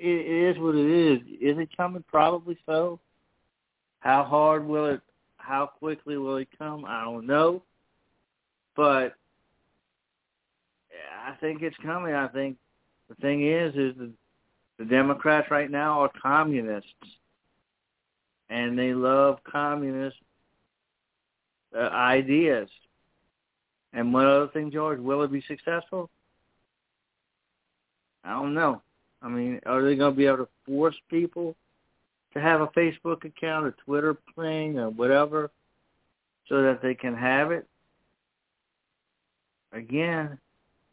it, 0.00 0.56
is 0.56 0.58
what 0.58 0.74
it 0.74 0.90
is. 0.90 1.20
Is 1.40 1.58
it 1.58 1.76
coming? 1.76 2.04
Probably 2.08 2.58
so. 2.66 3.00
How 4.00 4.24
hard 4.24 4.66
will 4.66 4.86
it? 4.86 5.00
how 5.48 5.66
quickly 5.66 6.18
will 6.18 6.36
it 6.36 6.48
come? 6.58 6.84
I 6.86 7.04
don't 7.04 7.26
know. 7.26 7.62
But 8.76 9.14
I 11.26 11.32
think 11.40 11.62
it's 11.62 11.76
coming. 11.78 12.14
I 12.14 12.28
think 12.28 12.58
the 13.08 13.14
thing 13.16 13.48
is, 13.48 13.74
is 13.74 13.96
the, 13.96 14.10
the 14.78 14.84
Democrats 14.84 15.50
right 15.50 15.70
now 15.70 16.00
are 16.00 16.10
communists, 16.22 16.92
and 18.50 18.78
they 18.78 18.92
love 18.92 19.38
communist 19.50 20.16
uh, 21.74 21.88
ideas. 21.88 22.68
And 23.94 24.12
one 24.12 24.26
other 24.26 24.48
thing, 24.48 24.70
George, 24.70 25.00
will 25.00 25.22
it 25.22 25.32
be 25.32 25.42
successful? 25.48 26.10
I 28.22 28.32
don't 28.32 28.52
know. 28.52 28.82
I 29.22 29.28
mean, 29.28 29.60
are 29.66 29.82
they 29.82 29.96
going 29.96 30.12
to 30.12 30.16
be 30.16 30.26
able 30.26 30.38
to 30.38 30.48
force 30.64 30.96
people 31.10 31.56
to 32.34 32.40
have 32.40 32.60
a 32.60 32.68
Facebook 32.68 33.24
account, 33.24 33.66
a 33.66 33.74
Twitter 33.84 34.16
thing, 34.36 34.78
or 34.78 34.90
whatever, 34.90 35.50
so 36.48 36.62
that 36.62 36.80
they 36.82 36.94
can 36.94 37.14
have 37.16 37.50
it? 37.50 37.66
Again, 39.72 40.38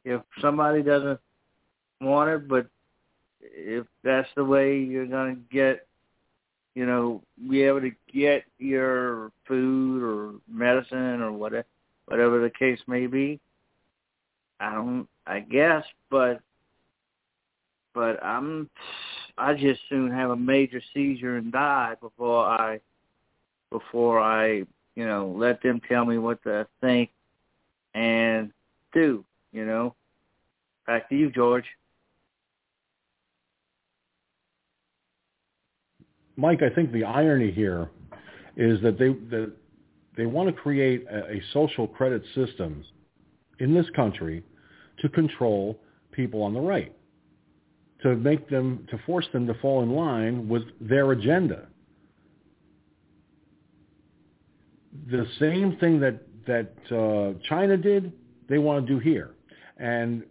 if 0.04 0.22
somebody 0.42 0.82
doesn't 0.82 1.20
want 2.02 2.30
it, 2.30 2.48
but 2.48 2.68
if 3.42 3.86
that's 4.04 4.30
the 4.36 4.44
way 4.44 4.78
you're 4.78 5.06
going 5.06 5.36
to 5.36 5.42
get, 5.56 5.88
you 6.74 6.86
know, 6.86 7.22
be 7.50 7.64
able 7.64 7.82
to 7.82 7.92
get 8.14 8.44
your 8.58 9.32
food 9.48 10.04
or 10.04 10.34
medicine 10.48 11.22
or 11.22 11.32
whatever, 11.32 11.66
whatever 12.08 12.42
the 12.42 12.50
case 12.50 12.80
may 12.88 13.08
be, 13.08 13.40
I 14.60 14.74
don't, 14.74 15.08
I 15.28 15.40
guess, 15.40 15.84
but, 16.10 16.42
but 17.96 18.24
I'm, 18.24 18.70
I 19.38 19.54
just 19.54 19.80
soon 19.89 20.12
have 20.12 20.30
a 20.30 20.36
major 20.36 20.82
seizure 20.93 21.38
and 21.38 21.52
die 21.52 21.96
before 22.00 22.46
I, 22.46 22.80
before 23.72 24.20
I, 24.20 24.64
you 24.96 25.06
know, 25.08 25.34
let 25.36 25.64
them 25.64 25.82
tell 25.89 26.06
me 26.06 26.18
what 26.20 26.43
to 26.43 26.68
think 26.82 27.10
and 27.96 28.52
do, 28.93 29.26
you 29.52 29.66
know. 29.66 29.96
Back 30.86 31.10
to 31.10 31.16
you, 31.16 31.32
George. 31.32 31.66
Mike, 36.38 36.62
I 36.62 36.70
think 36.76 36.91
the 36.91 37.06
irony 37.06 37.52
here 37.52 37.89
is 38.58 38.82
that 38.82 39.00
they 39.00 39.08
that 39.30 39.54
they 40.18 40.26
want 40.26 40.48
to 40.48 40.54
create 40.54 41.06
a, 41.10 41.32
a 41.32 41.41
social 41.54 41.88
credit 41.88 42.24
system 42.36 42.84
in 43.60 43.74
this 43.74 43.86
country 43.96 44.43
to 45.00 45.10
control 45.10 45.80
people 46.12 46.41
on 46.43 46.54
the 46.54 46.60
right, 46.60 46.93
to 48.06 48.16
make 48.16 48.47
them 48.51 48.88
to 48.91 48.99
force 49.08 49.26
them 49.34 49.47
to 49.47 49.56
fall 49.56 49.82
in 49.82 49.89
line 49.89 50.47
with 50.47 50.62
their 50.80 51.12
agenda. 51.12 51.66
The 55.10 55.26
same 55.39 55.76
thing 55.78 55.99
that 56.01 56.22
that 56.45 56.74
uh, 56.95 57.34
China 57.49 57.76
did, 57.76 58.14
they 58.47 58.60
want 58.60 58.86
to 58.86 58.93
do 58.93 58.99
here. 58.99 59.32
And 59.78 60.24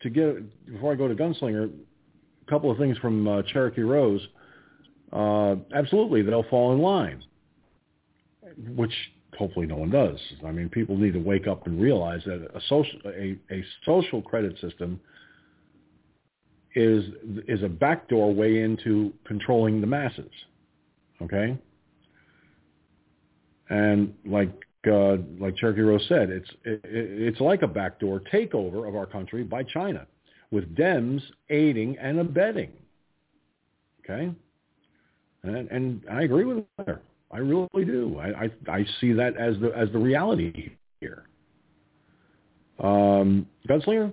to 0.00 0.08
get 0.08 0.66
before 0.72 0.92
I 0.92 0.94
go 0.94 1.06
to 1.06 1.14
Gunslinger, 1.14 1.66
a 1.66 2.50
couple 2.50 2.70
of 2.70 2.78
things 2.78 2.96
from 2.96 3.28
uh, 3.28 3.42
Cherokee 3.52 3.82
Rose. 3.82 4.26
Uh, 5.12 5.56
absolutely, 5.74 6.22
they'll 6.22 6.48
fall 6.48 6.72
in 6.72 6.78
line, 6.78 7.22
which 8.74 8.94
hopefully 9.36 9.66
no 9.66 9.76
one 9.76 9.90
does. 9.90 10.18
I 10.46 10.50
mean, 10.50 10.70
people 10.70 10.96
need 10.96 11.12
to 11.12 11.18
wake 11.18 11.46
up 11.46 11.66
and 11.66 11.78
realize 11.78 12.22
that 12.24 12.48
a 12.54 12.60
social 12.70 12.98
a, 13.04 13.36
a 13.50 13.62
social 13.84 14.22
credit 14.22 14.58
system 14.62 14.98
is 16.74 17.04
is 17.48 17.62
a 17.62 17.68
backdoor 17.68 18.32
way 18.32 18.60
into 18.60 19.12
controlling 19.24 19.80
the 19.80 19.86
masses. 19.86 20.30
Okay, 21.20 21.56
and 23.70 24.14
like 24.24 24.50
uh, 24.90 25.16
like 25.38 25.56
Cherokee 25.56 25.80
Rose 25.80 26.04
said, 26.08 26.30
it's 26.30 26.50
it, 26.64 26.80
it's 26.84 27.40
like 27.40 27.62
a 27.62 27.68
backdoor 27.68 28.20
takeover 28.32 28.88
of 28.88 28.96
our 28.96 29.06
country 29.06 29.44
by 29.44 29.62
China, 29.62 30.06
with 30.50 30.74
Dems 30.74 31.22
aiding 31.50 31.96
and 31.98 32.18
abetting. 32.18 32.72
Okay, 34.00 34.32
and 35.42 35.70
and 35.70 36.02
I 36.10 36.22
agree 36.22 36.44
with 36.44 36.64
her. 36.86 37.00
I 37.30 37.38
really 37.38 37.84
do. 37.84 38.18
I, 38.18 38.44
I 38.44 38.50
I 38.68 38.86
see 39.00 39.12
that 39.12 39.36
as 39.36 39.58
the 39.60 39.70
as 39.76 39.90
the 39.92 39.98
reality 39.98 40.72
here. 41.00 41.24
Um, 42.80 43.46
Gunslinger, 43.68 44.12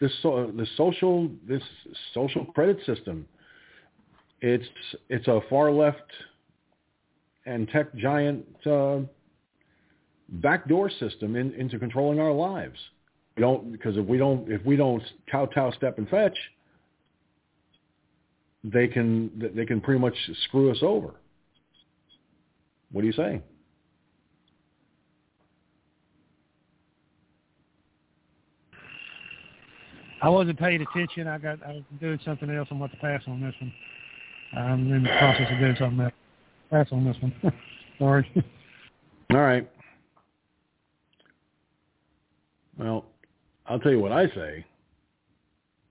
this 0.00 0.12
so, 0.22 0.52
the 0.56 0.66
social 0.76 1.30
this 1.48 1.62
social 2.12 2.44
credit 2.46 2.78
system, 2.86 3.26
it's 4.40 4.66
it's 5.08 5.28
a 5.28 5.40
far 5.48 5.70
left 5.70 6.10
and 7.46 7.68
tech 7.68 7.94
giant. 7.94 8.44
Uh, 8.64 9.00
backdoor 10.28 10.90
system 10.90 11.36
in, 11.36 11.52
into 11.54 11.78
controlling 11.78 12.18
our 12.18 12.32
lives. 12.32 12.78
We 13.36 13.42
don't 13.42 13.72
because 13.72 13.96
if 13.96 14.06
we 14.06 14.18
don't 14.18 14.50
if 14.50 14.64
we 14.64 14.76
don't 14.76 15.02
kowtow, 15.30 15.70
step, 15.72 15.98
and 15.98 16.08
fetch, 16.08 16.36
they 18.64 18.88
can 18.88 19.52
they 19.54 19.66
can 19.66 19.80
pretty 19.80 20.00
much 20.00 20.14
screw 20.44 20.70
us 20.70 20.78
over. 20.82 21.14
What 22.92 23.02
do 23.02 23.06
you 23.06 23.12
say? 23.12 23.42
I 30.26 30.28
wasn't 30.28 30.58
paying 30.58 30.82
attention. 30.82 31.28
I 31.28 31.38
got 31.38 31.62
I 31.64 31.74
was 31.74 31.82
doing 32.00 32.18
something 32.24 32.50
else. 32.50 32.66
I'm 32.72 32.78
about 32.78 32.90
to 32.90 32.96
pass 32.96 33.22
on 33.28 33.40
this 33.40 33.54
one. 33.60 33.72
I'm 34.56 34.92
in 34.92 35.04
the 35.04 35.08
process 35.08 35.46
of 35.52 35.60
doing 35.60 35.76
something 35.78 36.00
else. 36.00 36.12
Pass 36.68 36.88
on 36.90 37.04
this 37.04 37.16
one. 37.20 37.32
Sorry. 38.00 38.44
All 39.30 39.40
right. 39.40 39.70
Well, 42.76 43.04
I'll 43.68 43.78
tell 43.78 43.92
you 43.92 44.00
what 44.00 44.10
I 44.10 44.26
say. 44.26 44.66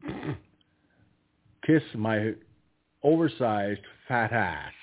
Kiss 1.65 1.83
my 1.93 2.33
oversized 3.03 3.79
fat 4.05 4.33
ass. 4.33 4.73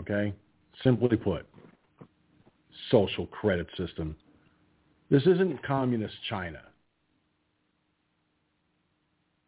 Okay? 0.00 0.34
Simply 0.82 1.16
put, 1.16 1.46
social 2.90 3.26
credit 3.26 3.68
system. 3.76 4.16
This 5.10 5.22
isn't 5.22 5.62
communist 5.64 6.14
China. 6.28 6.60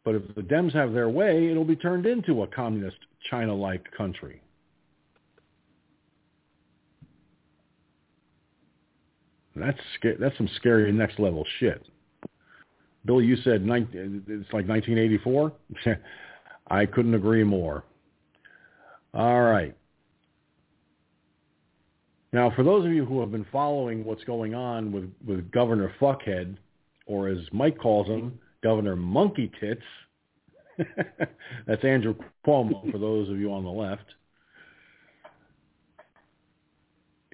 But 0.04 0.16
if 0.16 0.34
the 0.34 0.42
Dems 0.42 0.74
have 0.74 0.92
their 0.92 1.08
way, 1.08 1.48
it'll 1.48 1.64
be 1.64 1.76
turned 1.76 2.06
into 2.06 2.42
a 2.42 2.46
communist 2.48 2.96
China-like 3.30 3.86
country. 3.96 4.42
That's 9.54 9.78
that's 10.18 10.36
some 10.38 10.48
scary 10.56 10.90
next 10.92 11.18
level 11.18 11.44
shit. 11.60 11.86
Billy, 13.04 13.26
you 13.26 13.36
said 13.36 13.62
it's 13.66 14.52
like 14.52 14.66
1984. 14.66 15.52
I 16.68 16.86
couldn't 16.86 17.14
agree 17.14 17.44
more. 17.44 17.84
All 19.12 19.42
right. 19.42 19.76
Now, 22.33 22.51
for 22.55 22.62
those 22.62 22.87
of 22.87 22.93
you 22.93 23.05
who 23.05 23.20
have 23.20 23.30
been 23.30 23.47
following 23.53 24.05
what's 24.05 24.24
going 24.24 24.55
on 24.55 24.91
with, 24.91 25.12
with 25.26 25.51
Governor 25.51 25.95
Fuckhead, 26.01 26.57
or 27.07 27.28
as 27.28 27.39
Mike 27.53 27.78
calls 27.78 28.07
him, 28.07 28.39
Governor 28.62 28.97
Monkey 28.97 29.51
Tits, 29.61 29.83
that's 31.66 31.85
Andrew 31.85 32.14
Cuomo 32.47 32.91
for 32.91 32.99
those 32.99 33.28
of 33.28 33.39
you 33.39 33.53
on 33.53 33.64
the 33.64 33.70
left. 33.70 34.07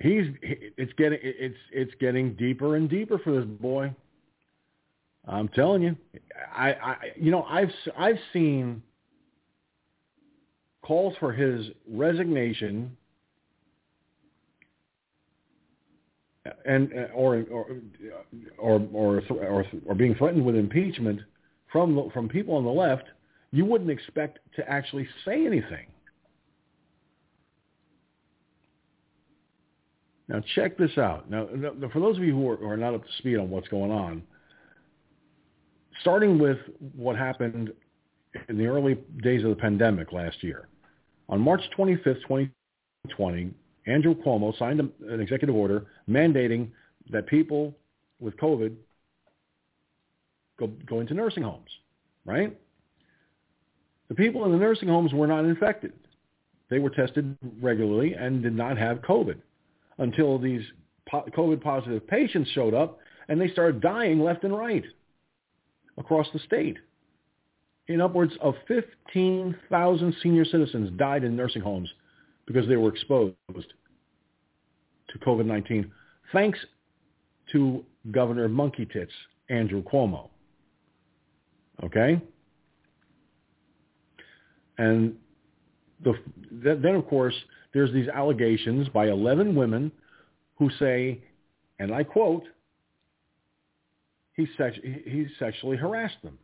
he's 0.01 0.27
it's 0.43 0.93
getting 0.95 1.19
it's 1.23 1.57
it's 1.73 1.93
getting 2.01 2.35
deeper 2.35 2.77
and 2.77 2.89
deeper 2.89 3.19
for 3.19 3.33
this 3.33 3.45
boy. 3.45 3.95
I'm 5.27 5.49
telling 5.49 5.83
you, 5.83 5.97
I, 6.55 6.73
I 6.73 6.97
you 7.17 7.31
know 7.31 7.43
I've 7.45 7.71
I've 7.97 8.19
seen 8.33 8.83
calls 10.83 11.15
for 11.21 11.33
his 11.33 11.67
resignation 11.91 12.97
and 16.65 16.93
uh, 16.93 17.13
or 17.15 17.45
or 17.51 17.67
or 18.59 18.81
or 18.93 19.23
or, 19.31 19.67
or 19.87 19.95
being 19.95 20.15
threatened 20.15 20.45
with 20.45 20.57
impeachment 20.57 21.21
from 21.73 22.11
from 22.13 22.29
people 22.29 22.55
on 22.55 22.65
the 22.65 22.71
left. 22.71 23.05
You 23.51 23.65
wouldn't 23.65 23.91
expect 23.91 24.41
to 24.57 24.71
actually 24.71 25.09
say 25.25 25.47
anything. 25.47 25.87
Now 30.29 30.43
check 30.55 30.77
this 30.77 30.99
out. 30.99 31.31
Now, 31.31 31.49
for 31.91 32.01
those 32.01 32.19
of 32.19 32.23
you 32.23 32.35
who 32.35 32.51
are, 32.51 32.57
who 32.57 32.67
are 32.67 32.77
not 32.77 32.95
up 32.95 33.03
to 33.03 33.13
speed 33.19 33.39
on 33.39 33.49
what's 33.49 33.69
going 33.69 33.91
on, 33.91 34.23
starting 36.03 36.39
with 36.39 36.59
what 36.95 37.17
happened 37.17 37.73
in 38.51 38.59
the 38.59 38.67
early 38.67 38.99
days 39.23 39.43
of 39.43 39.51
the 39.51 39.57
pandemic 39.57 40.13
last 40.13 40.43
year, 40.43 40.69
on 41.31 41.41
March 41.41 41.63
25th, 41.77 42.21
2020, 42.23 43.51
Andrew 43.89 44.15
Cuomo 44.15 44.57
signed 44.59 44.81
an 44.81 45.21
executive 45.21 45.55
order 45.55 45.87
mandating 46.09 46.69
that 47.11 47.27
people 47.27 47.75
with 48.21 48.37
COVID 48.37 48.77
go, 50.59 50.67
go 50.87 51.01
into 51.01 51.15
nursing 51.15 51.43
homes, 51.43 51.71
right? 52.25 52.57
The 54.09 54.15
people 54.15 54.45
in 54.45 54.53
the 54.53 54.59
nursing 54.59 54.89
homes 54.89 55.13
were 55.13 55.27
not 55.27 55.45
infected. 55.45 55.93
they 56.71 56.79
were 56.79 56.91
tested 56.91 57.37
regularly 57.63 58.13
and 58.13 58.43
did 58.43 58.55
not 58.55 58.77
have 58.77 58.99
COVID 58.99 59.41
until 59.99 60.39
these 60.39 60.63
COVID 61.11 61.63
positive 61.63 62.07
patients 62.07 62.51
showed 62.51 62.75
up 62.75 62.99
and 63.29 63.41
they 63.41 63.49
started 63.49 63.81
dying 63.81 64.21
left 64.21 64.45
and 64.45 64.57
right 64.57 64.85
across 65.97 66.27
the 66.33 66.39
state. 66.41 66.77
In 67.87 68.03
upwards 68.03 68.35
of 68.43 68.55
15,000 68.67 70.15
senior 70.23 70.45
citizens 70.45 70.91
died 70.99 71.25
in 71.25 71.35
nursing 71.35 71.63
homes 71.63 71.89
because 72.49 72.67
they 72.67 72.77
were 72.77 72.89
exposed 72.89 73.35
to 73.55 75.19
COVID-19 75.19 75.89
thanks 76.33 76.59
to 77.53 77.85
Governor 78.11 78.49
Monkey 78.49 78.87
Tits, 78.87 79.13
Andrew 79.51 79.83
Cuomo. 79.83 80.31
Okay? 81.85 82.21
And 84.79 85.15
the, 86.03 86.15
then, 86.51 86.95
of 86.95 87.07
course, 87.07 87.35
there's 87.75 87.93
these 87.93 88.09
allegations 88.09 88.89
by 88.89 89.09
11 89.09 89.55
women 89.55 89.93
who 90.57 90.71
say, 90.79 91.21
and 91.79 91.95
I 91.95 92.03
quote, 92.03 92.45
he, 94.35 94.47
sex- 94.57 94.79
he 94.83 95.27
sexually 95.39 95.77
harassed 95.77 96.23
them. 96.23 96.39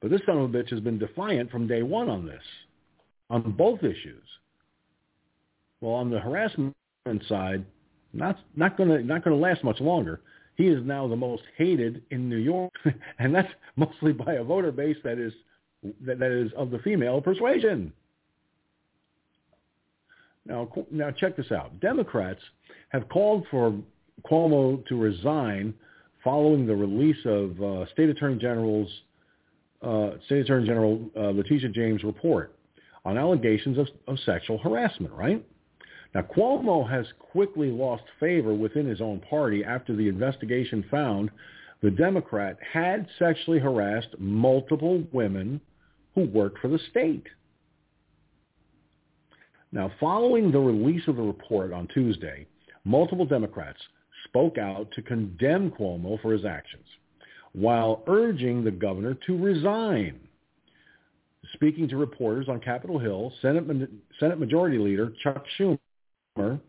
But 0.00 0.10
this 0.10 0.22
son 0.26 0.38
of 0.38 0.54
a 0.54 0.58
bitch 0.58 0.70
has 0.70 0.80
been 0.80 0.98
defiant 0.98 1.50
from 1.50 1.66
day 1.68 1.82
one 1.82 2.08
on 2.08 2.26
this, 2.26 2.42
on 3.30 3.52
both 3.52 3.80
issues. 3.82 4.24
Well, 5.80 5.94
on 5.94 6.10
the 6.10 6.18
harassment 6.18 6.74
side, 7.28 7.64
not 8.12 8.38
not 8.56 8.76
going 8.76 8.88
to 8.88 9.02
not 9.02 9.24
going 9.24 9.36
to 9.36 9.42
last 9.42 9.62
much 9.62 9.80
longer. 9.80 10.20
He 10.56 10.66
is 10.66 10.84
now 10.84 11.06
the 11.06 11.16
most 11.16 11.44
hated 11.56 12.02
in 12.10 12.28
New 12.28 12.38
York, 12.38 12.72
and 13.18 13.34
that's 13.34 13.52
mostly 13.76 14.12
by 14.12 14.34
a 14.34 14.44
voter 14.44 14.72
base 14.72 14.96
that 15.04 15.18
is 15.18 15.32
that, 16.04 16.18
that 16.18 16.32
is 16.32 16.50
of 16.56 16.70
the 16.70 16.78
female 16.80 17.20
persuasion. 17.20 17.92
Now, 20.46 20.68
now 20.90 21.10
check 21.10 21.36
this 21.36 21.52
out. 21.52 21.78
Democrats 21.80 22.40
have 22.88 23.08
called 23.10 23.44
for 23.50 23.78
Cuomo 24.24 24.84
to 24.86 24.96
resign 24.96 25.74
following 26.24 26.66
the 26.66 26.74
release 26.74 27.18
of 27.26 27.62
uh, 27.62 27.86
State 27.92 28.08
Attorney 28.08 28.38
General's 28.38 28.88
uh, 29.82 30.12
State 30.26 30.40
Attorney 30.40 30.66
General 30.66 31.00
uh, 31.16 31.30
Letitia 31.30 31.68
James' 31.68 32.02
report 32.02 32.57
on 33.08 33.16
allegations 33.16 33.78
of, 33.78 33.88
of 34.06 34.18
sexual 34.26 34.58
harassment. 34.58 35.12
Right 35.14 35.42
now, 36.14 36.20
Cuomo 36.20 36.88
has 36.88 37.06
quickly 37.18 37.70
lost 37.70 38.02
favor 38.20 38.52
within 38.52 38.86
his 38.86 39.00
own 39.00 39.20
party 39.20 39.64
after 39.64 39.96
the 39.96 40.08
investigation 40.08 40.84
found 40.90 41.30
the 41.80 41.90
Democrat 41.90 42.58
had 42.72 43.06
sexually 43.18 43.58
harassed 43.58 44.14
multiple 44.18 45.02
women 45.10 45.58
who 46.14 46.26
worked 46.26 46.58
for 46.58 46.68
the 46.68 46.78
state. 46.90 47.26
Now, 49.72 49.90
following 49.98 50.52
the 50.52 50.58
release 50.58 51.08
of 51.08 51.16
the 51.16 51.22
report 51.22 51.72
on 51.72 51.88
Tuesday, 51.88 52.46
multiple 52.84 53.26
Democrats 53.26 53.80
spoke 54.24 54.58
out 54.58 54.90
to 54.92 55.02
condemn 55.02 55.70
Cuomo 55.70 56.20
for 56.20 56.32
his 56.32 56.44
actions 56.44 56.84
while 57.52 58.02
urging 58.06 58.64
the 58.64 58.70
governor 58.70 59.14
to 59.26 59.38
resign. 59.38 60.20
Speaking 61.54 61.88
to 61.88 61.96
reporters 61.96 62.48
on 62.48 62.60
Capitol 62.60 62.98
Hill, 62.98 63.32
Senate, 63.40 63.64
Senate 64.20 64.38
Majority 64.38 64.78
Leader 64.78 65.12
Chuck 65.22 65.44
Schumer 65.58 66.60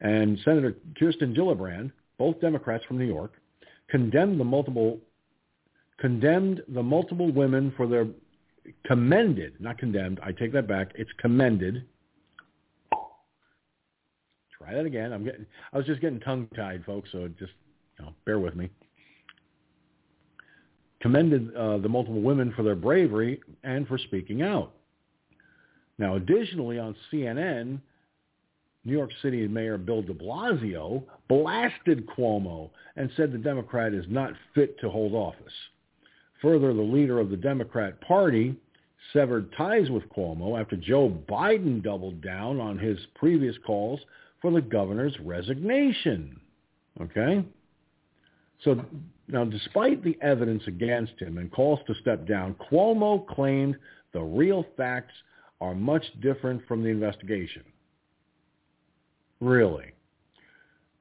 and 0.00 0.38
Senator 0.44 0.76
Kirsten 0.98 1.34
Gillibrand, 1.34 1.92
both 2.18 2.40
Democrats 2.40 2.84
from 2.86 2.98
New 2.98 3.06
York, 3.06 3.34
condemned 3.90 4.40
the 4.40 4.44
multiple 4.44 4.98
condemned 5.98 6.62
the 6.68 6.82
multiple 6.82 7.32
women 7.32 7.72
for 7.76 7.86
their 7.86 8.06
commended, 8.86 9.54
not 9.60 9.78
condemned. 9.78 10.20
I 10.22 10.32
take 10.32 10.52
that 10.52 10.68
back. 10.68 10.92
It's 10.94 11.10
commended. 11.18 11.84
Try 14.56 14.74
that 14.74 14.86
again. 14.86 15.12
I'm 15.12 15.24
getting. 15.24 15.46
I 15.72 15.78
was 15.78 15.86
just 15.86 16.00
getting 16.00 16.20
tongue 16.20 16.48
tied, 16.54 16.84
folks. 16.84 17.10
So 17.12 17.28
just 17.38 17.52
you 17.98 18.04
know, 18.04 18.12
bear 18.24 18.38
with 18.38 18.54
me. 18.54 18.70
Commended 21.00 21.54
uh, 21.54 21.78
the 21.78 21.88
multiple 21.88 22.20
women 22.20 22.52
for 22.56 22.62
their 22.62 22.74
bravery 22.74 23.40
and 23.62 23.86
for 23.86 23.98
speaking 23.98 24.42
out. 24.42 24.72
Now, 25.98 26.16
additionally, 26.16 26.78
on 26.78 26.96
CNN, 27.12 27.80
New 28.84 28.92
York 28.92 29.10
City 29.22 29.46
Mayor 29.46 29.78
Bill 29.78 30.02
de 30.02 30.14
Blasio 30.14 31.02
blasted 31.28 32.06
Cuomo 32.06 32.70
and 32.96 33.10
said 33.16 33.32
the 33.32 33.38
Democrat 33.38 33.92
is 33.92 34.04
not 34.08 34.32
fit 34.54 34.78
to 34.80 34.88
hold 34.88 35.12
office. 35.12 35.52
Further, 36.40 36.72
the 36.72 36.82
leader 36.82 37.18
of 37.18 37.30
the 37.30 37.36
Democrat 37.36 38.00
Party 38.00 38.54
severed 39.12 39.52
ties 39.56 39.90
with 39.90 40.08
Cuomo 40.10 40.60
after 40.60 40.76
Joe 40.76 41.10
Biden 41.28 41.82
doubled 41.82 42.20
down 42.22 42.60
on 42.60 42.78
his 42.78 42.98
previous 43.14 43.56
calls 43.66 44.00
for 44.40 44.50
the 44.50 44.60
governor's 44.60 45.18
resignation. 45.20 46.40
Okay? 47.00 47.44
So 48.64 48.84
now, 49.28 49.44
despite 49.44 50.02
the 50.02 50.16
evidence 50.22 50.62
against 50.66 51.12
him 51.20 51.36
and 51.36 51.52
calls 51.52 51.80
to 51.86 51.94
step 52.00 52.26
down, 52.26 52.56
Cuomo 52.70 53.26
claimed 53.26 53.76
the 54.12 54.22
real 54.22 54.64
facts 54.76 55.12
are 55.60 55.74
much 55.74 56.04
different 56.20 56.66
from 56.66 56.82
the 56.82 56.88
investigation. 56.88 57.62
Really? 59.40 59.92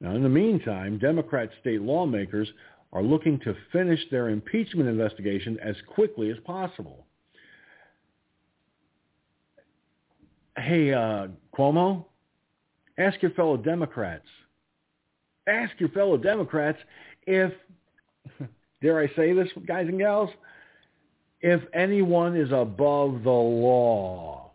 Now, 0.02 0.14
in 0.16 0.24
the 0.24 0.30
meantime, 0.30 0.98
Democrat 0.98 1.50
state 1.62 1.82
lawmakers 1.82 2.50
are 2.92 3.02
looking 3.02 3.40
to 3.40 3.56
finish 3.72 4.00
their 4.12 4.30
impeachment 4.30 4.90
investigation 4.90 5.58
as 5.64 5.76
quickly 5.88 6.30
as 6.30 6.38
possible. 6.46 7.06
Hey, 10.58 10.94
uh, 10.94 11.28
Cuomo, 11.56 12.06
ask 12.98 13.22
your 13.22 13.32
fellow 13.32 13.58
Democrats. 13.58 14.28
Ask 15.48 15.80
your 15.80 15.90
fellow 15.90 16.18
Democrats 16.18 16.80
if, 17.26 17.54
dare 18.82 19.00
I 19.00 19.08
say 19.16 19.34
this, 19.34 19.50
guys 19.68 19.88
and 19.88 19.98
gals, 19.98 20.30
if 21.42 21.62
anyone 21.74 22.36
is 22.36 22.52
above 22.52 23.24
the 23.24 23.30
law. 23.30 24.52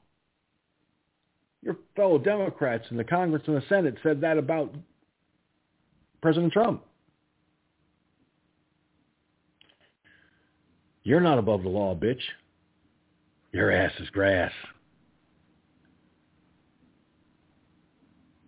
Your 1.62 1.76
fellow 1.94 2.18
Democrats 2.18 2.86
in 2.90 2.96
the 2.96 3.04
Congress 3.04 3.42
and 3.46 3.56
the 3.56 3.62
Senate 3.68 3.96
said 4.02 4.20
that 4.20 4.36
about 4.36 4.74
President 6.20 6.52
Trump. 6.52 6.82
You're 11.04 11.20
not 11.20 11.38
above 11.38 11.62
the 11.62 11.68
law, 11.68 11.94
bitch. 11.94 12.20
Your 13.52 13.70
ass 13.70 13.92
is 14.00 14.08
grass. 14.10 14.52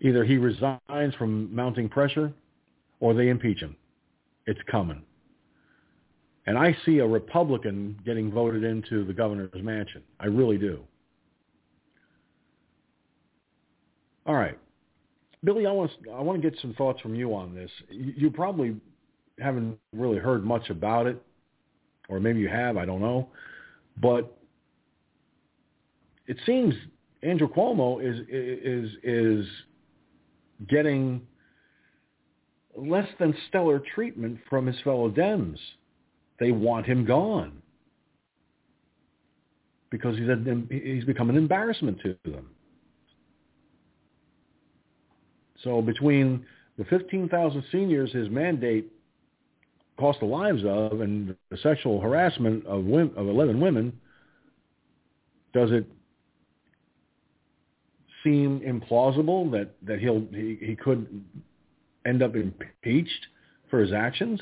Either 0.01 0.25
he 0.25 0.37
resigns 0.37 1.15
from 1.19 1.55
mounting 1.55 1.89
pressure 1.89 2.33
or 3.01 3.15
they 3.15 3.29
impeach 3.29 3.61
him. 3.61 3.77
It's 4.47 4.61
coming. 4.71 5.03
And 6.47 6.59
I 6.59 6.77
see 6.85 6.99
a 6.99 7.07
Republican 7.07 7.99
getting 8.05 8.31
voted 8.31 8.65
into 8.65 9.05
the 9.05 9.13
governor's 9.13 9.51
mansion. 9.63 10.03
I 10.21 10.27
really 10.27 10.59
do. 10.59 10.81
All 14.27 14.35
right. 14.35 14.59
Billy, 15.43 15.67
I 15.67 15.71
want, 15.71 15.91
to, 16.05 16.11
I 16.11 16.21
want 16.21 16.41
to 16.41 16.51
get 16.51 16.59
some 16.61 16.75
thoughts 16.75 17.01
from 17.01 17.15
you 17.15 17.35
on 17.35 17.55
this. 17.55 17.71
You, 17.91 18.15
you 18.17 18.31
probably 18.31 18.77
haven't 19.39 19.79
really 19.93 20.19
heard 20.19 20.45
much 20.45 20.71
about 20.71 21.07
it 21.07 21.23
or 22.09 22.21
maybe 22.21 22.41
you 22.41 22.49
have, 22.49 22.77
I 22.77 22.85
don't 22.85 23.01
know. 23.01 23.29
But 24.01 24.37
it 26.27 26.37
seems 26.47 26.75
Andrew 27.23 27.49
Cuomo 27.49 28.03
is 28.03 28.27
is 28.29 28.91
is 29.03 29.47
getting 30.69 31.23
less 32.77 33.09
than 33.19 33.35
stellar 33.49 33.83
treatment 33.95 34.39
from 34.49 34.67
his 34.67 34.77
fellow 34.83 35.11
Dems. 35.11 35.59
They 36.39 36.53
want 36.53 36.87
him 36.87 37.05
gone 37.05 37.63
because 39.91 40.17
he's 40.19 40.29
a, 40.29 40.37
he's 40.71 41.05
become 41.05 41.31
an 41.31 41.37
embarrassment 41.37 42.01
to 42.01 42.17
them. 42.25 42.51
So 45.63 45.81
between 45.81 46.45
the 46.77 46.85
15,000 46.85 47.65
seniors 47.71 48.13
his 48.13 48.29
mandate 48.29 48.91
cost 49.99 50.21
the 50.21 50.27
lives 50.27 50.65
of 50.65 51.01
and 51.01 51.37
the 51.51 51.57
sexual 51.59 52.01
harassment 52.01 52.67
of 52.67 52.85
women, 52.85 53.15
of 53.17 53.29
11 53.29 53.61
women, 53.61 53.93
does 55.53 55.71
it 55.71 55.87
seem 58.25 58.61
implausible 58.61 59.51
that, 59.53 59.71
that 59.83 60.01
he'll 60.01 60.27
he, 60.33 60.59
he 60.61 60.75
could 60.75 61.25
end 62.05 62.23
up 62.23 62.35
impeached 62.35 63.27
for 63.71 63.81
his 63.81 63.93
actions? 63.93 64.41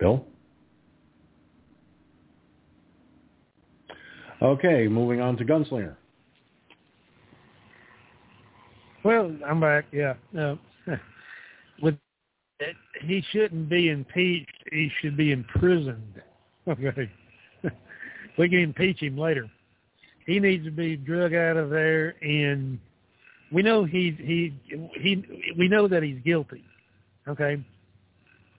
Bill? 0.00 0.24
Okay, 4.42 4.88
moving 4.88 5.20
on 5.20 5.36
to 5.36 5.44
Gunslinger. 5.44 5.96
Well, 9.04 9.34
I'm 9.46 9.60
back. 9.60 9.84
Yeah. 9.92 10.14
No. 10.32 10.58
With 11.82 11.96
he 13.02 13.22
shouldn't 13.30 13.68
be 13.68 13.88
impeached. 13.88 14.64
He 14.72 14.90
should 15.00 15.16
be 15.16 15.32
imprisoned. 15.32 16.22
Okay. 16.68 17.10
we 18.38 18.48
can 18.48 18.58
impeach 18.58 19.00
him 19.00 19.16
later. 19.16 19.50
He 20.26 20.38
needs 20.38 20.62
to 20.66 20.70
be 20.70 20.94
drug 20.94 21.34
out 21.34 21.56
of 21.56 21.70
there, 21.70 22.14
and 22.22 22.78
we 23.50 23.62
know 23.62 23.84
he's 23.84 24.14
he 24.18 24.54
he 24.94 25.24
we 25.58 25.68
know 25.68 25.88
that 25.88 26.02
he's 26.02 26.20
guilty. 26.22 26.62
Okay. 27.26 27.64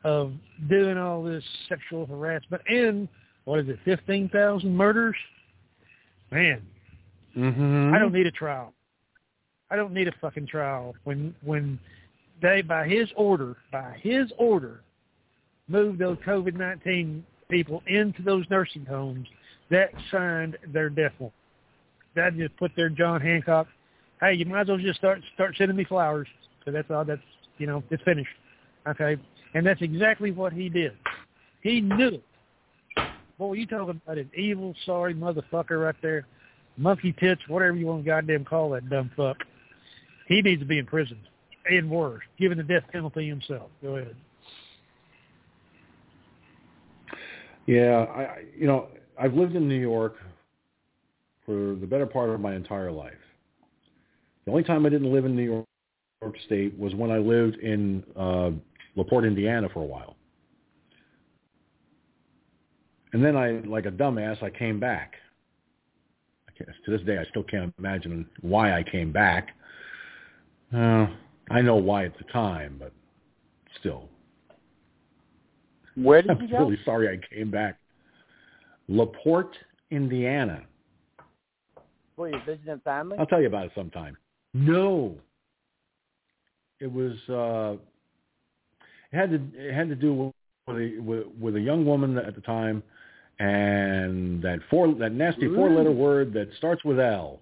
Of 0.04 0.34
doing 0.68 0.98
all 0.98 1.22
this 1.24 1.44
sexual 1.70 2.08
harassment 2.08 2.64
and 2.68 3.08
what 3.46 3.60
is 3.60 3.70
it, 3.70 3.78
fifteen 3.86 4.30
thousand 4.30 4.76
murders? 4.76 5.16
Man, 6.32 6.64
Mm-hmm. 7.38 7.94
I 7.94 8.00
don't 8.00 8.14
need 8.14 8.28
a 8.28 8.32
trial. 8.32 8.74
I 9.70 9.76
don't 9.76 9.94
need 9.94 10.08
a 10.08 10.14
fucking 10.20 10.48
trial 10.48 10.94
when 11.06 11.34
when 11.44 11.80
they 12.42 12.62
by 12.62 12.88
his 12.88 13.10
order 13.16 13.56
by 13.72 13.98
his 14.02 14.32
order 14.38 14.82
moved 15.68 16.00
those 16.00 16.18
COVID 16.28 16.56
nineteen 16.56 17.26
people 17.50 17.82
into 17.88 18.22
those 18.22 18.46
nursing 18.50 18.86
homes 18.86 19.28
that 19.70 19.92
signed 20.12 20.58
their 20.74 20.90
death 20.90 21.14
warrant. 21.20 21.34
That 22.16 22.36
just 22.36 22.56
put 22.58 22.72
their 22.76 22.90
John 22.90 23.22
Hancock. 23.22 23.68
Hey, 24.20 24.34
you 24.34 24.46
might 24.46 24.62
as 24.62 24.68
well 24.68 24.78
just 24.78 25.00
start 25.00 25.22
start 25.34 25.56
sending 25.58 25.78
me 25.78 25.86
flowers. 25.86 26.28
So 26.66 26.72
that's 26.72 26.92
all. 26.92 27.06
That's 27.06 27.22
you 27.58 27.68
know 27.68 27.82
it's 27.90 28.04
finished. 28.04 28.30
Okay, 28.88 29.16
and 29.54 29.66
that's 29.66 29.82
exactly 29.82 30.32
what 30.32 30.54
he 30.54 30.70
did. 30.70 30.94
He 31.62 31.82
knew 31.82 32.08
it. 32.08 32.24
Boy, 33.38 33.54
you 33.54 33.66
talking 33.66 34.02
about 34.04 34.18
an 34.18 34.30
evil, 34.36 34.76
sorry 34.86 35.14
motherfucker 35.14 35.84
right 35.84 35.96
there 36.02 36.26
monkey 36.78 37.14
tits, 37.20 37.42
whatever 37.48 37.78
you 37.78 37.86
want 37.86 38.04
to 38.04 38.10
goddamn 38.10 38.46
call 38.46 38.72
that 38.72 38.90
dumb 38.90 39.12
fuck. 39.16 39.38
He 40.28 40.42
needs 40.42 40.62
to 40.62 40.66
be 40.66 40.80
in 40.80 40.86
prison. 40.86 41.18
And 41.70 41.90
worse, 41.90 42.24
given 42.40 42.58
the 42.58 42.64
death 42.64 42.84
penalty 42.92 43.28
himself. 43.28 43.70
Go 43.84 43.98
ahead. 43.98 44.16
Yeah, 47.68 48.06
I 48.10 48.44
you 48.58 48.66
know 48.66 48.88
I've 49.20 49.36
lived 49.36 49.56
in 49.56 49.68
New 49.70 49.80
York 49.80 50.16
for 51.46 51.76
the 51.76 51.86
better 51.86 52.08
part 52.08 52.32
of 52.32 52.40
my 52.40 52.56
entire 52.56 52.92
life. 52.92 53.14
The 54.46 54.52
only 54.52 54.64
time 54.64 54.88
I 54.88 54.90
didn't 54.90 55.14
live 55.14 55.26
in 55.26 55.36
New 55.36 55.66
York 56.24 56.36
State 56.48 56.78
was 56.80 56.96
when 56.96 57.12
I 57.12 57.20
lived 57.20 57.58
in 57.58 58.04
uh, 58.16 58.52
LaPorte, 58.96 59.26
Indiana, 59.26 59.70
for 59.74 59.82
a 59.82 59.86
while. 59.86 60.16
And 63.14 63.24
then 63.24 63.36
I, 63.36 63.62
like 63.68 63.86
a 63.86 63.92
dumbass, 63.92 64.42
I 64.42 64.50
came 64.50 64.80
back. 64.80 65.14
I 66.48 66.64
to 66.64 66.92
this 66.92 67.02
day, 67.02 67.18
I 67.18 67.26
still 67.30 67.44
can't 67.44 67.74
imagine 67.78 68.26
why 68.42 68.78
I 68.78 68.84
came 68.84 69.12
back. 69.12 69.50
Uh, 70.74 71.08
I 71.50 71.62
know 71.62 71.76
why 71.76 72.06
at 72.06 72.18
the 72.18 72.24
time, 72.32 72.78
but 72.80 72.94
still. 73.80 74.08
Where 75.96 76.22
did 76.22 76.30
you 76.30 76.36
I'm 76.36 76.42
you 76.44 76.48
go? 76.48 76.66
really 76.66 76.80
sorry 76.86 77.10
I 77.10 77.36
came 77.36 77.52
back. 77.52 77.78
LaPorte, 78.88 79.56
Indiana. 79.90 80.64
Were 82.16 82.30
you 82.30 82.40
visiting 82.46 82.80
family? 82.84 83.18
I'll 83.20 83.26
tell 83.26 83.42
you 83.42 83.48
about 83.48 83.66
it 83.66 83.72
sometime. 83.76 84.16
No. 84.54 85.16
It 86.80 86.92
was 86.92 87.14
uh 87.30 87.82
it 89.12 89.16
had 89.18 89.30
to 89.32 89.42
it 89.56 89.74
had 89.74 89.90
to 89.90 89.96
do 89.96 90.34
with 90.68 90.78
a 90.78 91.00
with, 91.00 91.28
with 91.40 91.56
a 91.56 91.60
young 91.62 91.86
woman 91.86 92.18
at 92.18 92.36
the 92.36 92.42
time 92.42 92.82
and 93.40 94.42
that 94.44 94.60
four 94.70 94.94
that 94.96 95.12
nasty 95.14 95.48
four 95.54 95.70
letter 95.70 95.92
word 95.92 96.34
that 96.34 96.50
starts 96.58 96.84
with 96.84 97.00
L. 97.00 97.40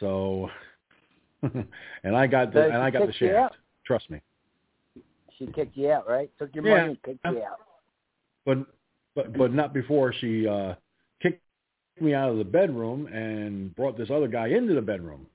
So 0.00 0.48
and 1.42 2.16
I 2.16 2.26
got 2.26 2.52
the 2.52 2.60
So 2.60 2.68
and 2.68 2.76
I 2.82 2.90
got 2.90 3.06
the 3.06 3.12
shaft. 3.12 3.56
Trust 3.84 4.10
me. 4.10 4.20
She 5.38 5.46
kicked 5.48 5.76
you 5.76 5.90
out, 5.90 6.08
right? 6.08 6.30
Took 6.38 6.54
your 6.54 6.66
Yeah. 6.66 6.76
money 6.78 6.88
and 6.90 7.02
kicked 7.02 7.24
you 7.24 7.42
out. 7.42 7.58
But 8.44 8.58
but 9.14 9.36
but 9.36 9.52
not 9.52 9.72
before 9.74 10.12
she 10.12 10.46
uh 10.46 10.74
kicked 11.22 11.42
me 12.00 12.14
out 12.14 12.30
of 12.30 12.38
the 12.38 12.44
bedroom 12.44 13.06
and 13.06 13.74
brought 13.74 13.96
this 13.98 14.10
other 14.10 14.28
guy 14.28 14.48
into 14.48 14.74
the 14.74 14.82
bedroom, 14.82 15.26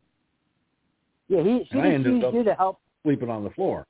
Yeah, 1.28 1.42
he 1.44 1.66
she 1.72 1.78
And 1.78 1.82
I 1.82 1.92
ended 1.92 2.14
used 2.14 2.26
up- 2.26 2.34
to 2.34 2.54
help. 2.54 2.80
sleeping 3.04 3.30
on 3.30 3.44
the 3.44 3.50
floor. 3.52 3.86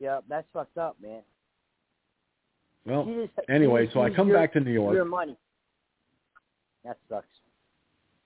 Yeah, 0.00 0.20
that's 0.28 0.46
fucked 0.52 0.78
up, 0.78 0.96
man. 1.02 1.22
Well, 2.86 3.04
just, 3.04 3.48
anyway, 3.48 3.88
so 3.92 4.02
I 4.02 4.10
come 4.10 4.28
your, 4.28 4.36
back 4.36 4.52
to 4.54 4.60
New 4.60 4.72
York. 4.72 4.94
Your 4.94 5.04
money. 5.04 5.36
That 6.84 6.98
sucks. 7.08 7.26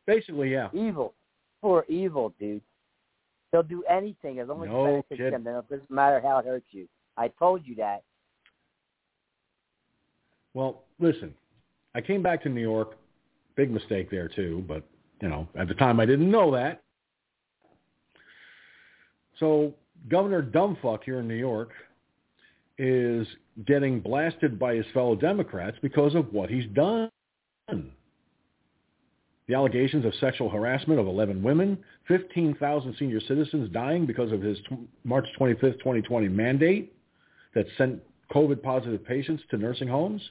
Basically, 0.07 0.51
yeah. 0.51 0.69
Evil. 0.73 1.15
For 1.61 1.85
evil, 1.89 2.35
dude. 2.41 2.63
They'll 3.53 3.63
do 3.63 3.85
anything 3.89 4.41
as 4.41 4.49
long 4.49 4.63
as 4.63 4.69
No 4.69 4.85
it 4.85 5.09
benefits 5.09 5.33
them. 5.33 5.45
Then 5.45 5.55
it 5.55 5.69
doesn't 5.71 5.91
matter 5.91 6.21
how 6.21 6.39
it 6.39 6.45
hurts 6.45 6.67
you. 6.71 6.89
I 7.17 7.29
told 7.29 7.65
you 7.65 7.75
that. 7.77 8.03
Well, 10.55 10.83
listen, 10.99 11.35
I 11.95 12.01
came 12.01 12.23
back 12.23 12.43
to 12.43 12.49
New 12.49 12.61
York. 12.61 12.97
Big 13.55 13.71
mistake 13.71 14.11
there 14.11 14.29
too, 14.29 14.65
but 14.69 14.83
you 15.21 15.29
know, 15.29 15.49
at 15.59 15.69
the 15.69 15.75
time 15.75 16.01
I 16.01 16.07
didn't 16.07 16.31
know 16.31 16.53
that. 16.53 16.83
So 19.39 19.73
Governor 20.09 20.43
Dumbfuck 20.43 21.05
here 21.05 21.21
in 21.21 21.29
New 21.29 21.35
York 21.35 21.71
is 22.79 23.27
getting 23.67 24.01
blasted 24.01 24.59
by 24.59 24.75
his 24.75 24.87
fellow 24.95 25.17
Democrats 25.17 25.77
because 25.83 26.15
of 26.15 26.33
what 26.33 26.49
he's 26.49 26.67
done. 26.75 27.11
The 27.69 29.55
allegations 29.55 30.05
of 30.05 30.15
sexual 30.21 30.51
harassment 30.51 31.01
of 31.01 31.07
11 31.07 31.43
women, 31.43 31.79
15,000 32.07 32.95
senior 32.99 33.21
citizens 33.21 33.71
dying 33.73 34.07
because 34.07 34.31
of 34.31 34.43
his 34.43 34.59
March 35.05 35.27
25th, 35.41 35.79
2020 35.79 36.29
mandate 36.29 36.93
that 37.55 37.67
sent 37.77 38.01
COVID-positive 38.31 39.05
patients 39.05 39.43
to 39.51 39.57
nursing 39.57 39.89
homes. 39.89 40.23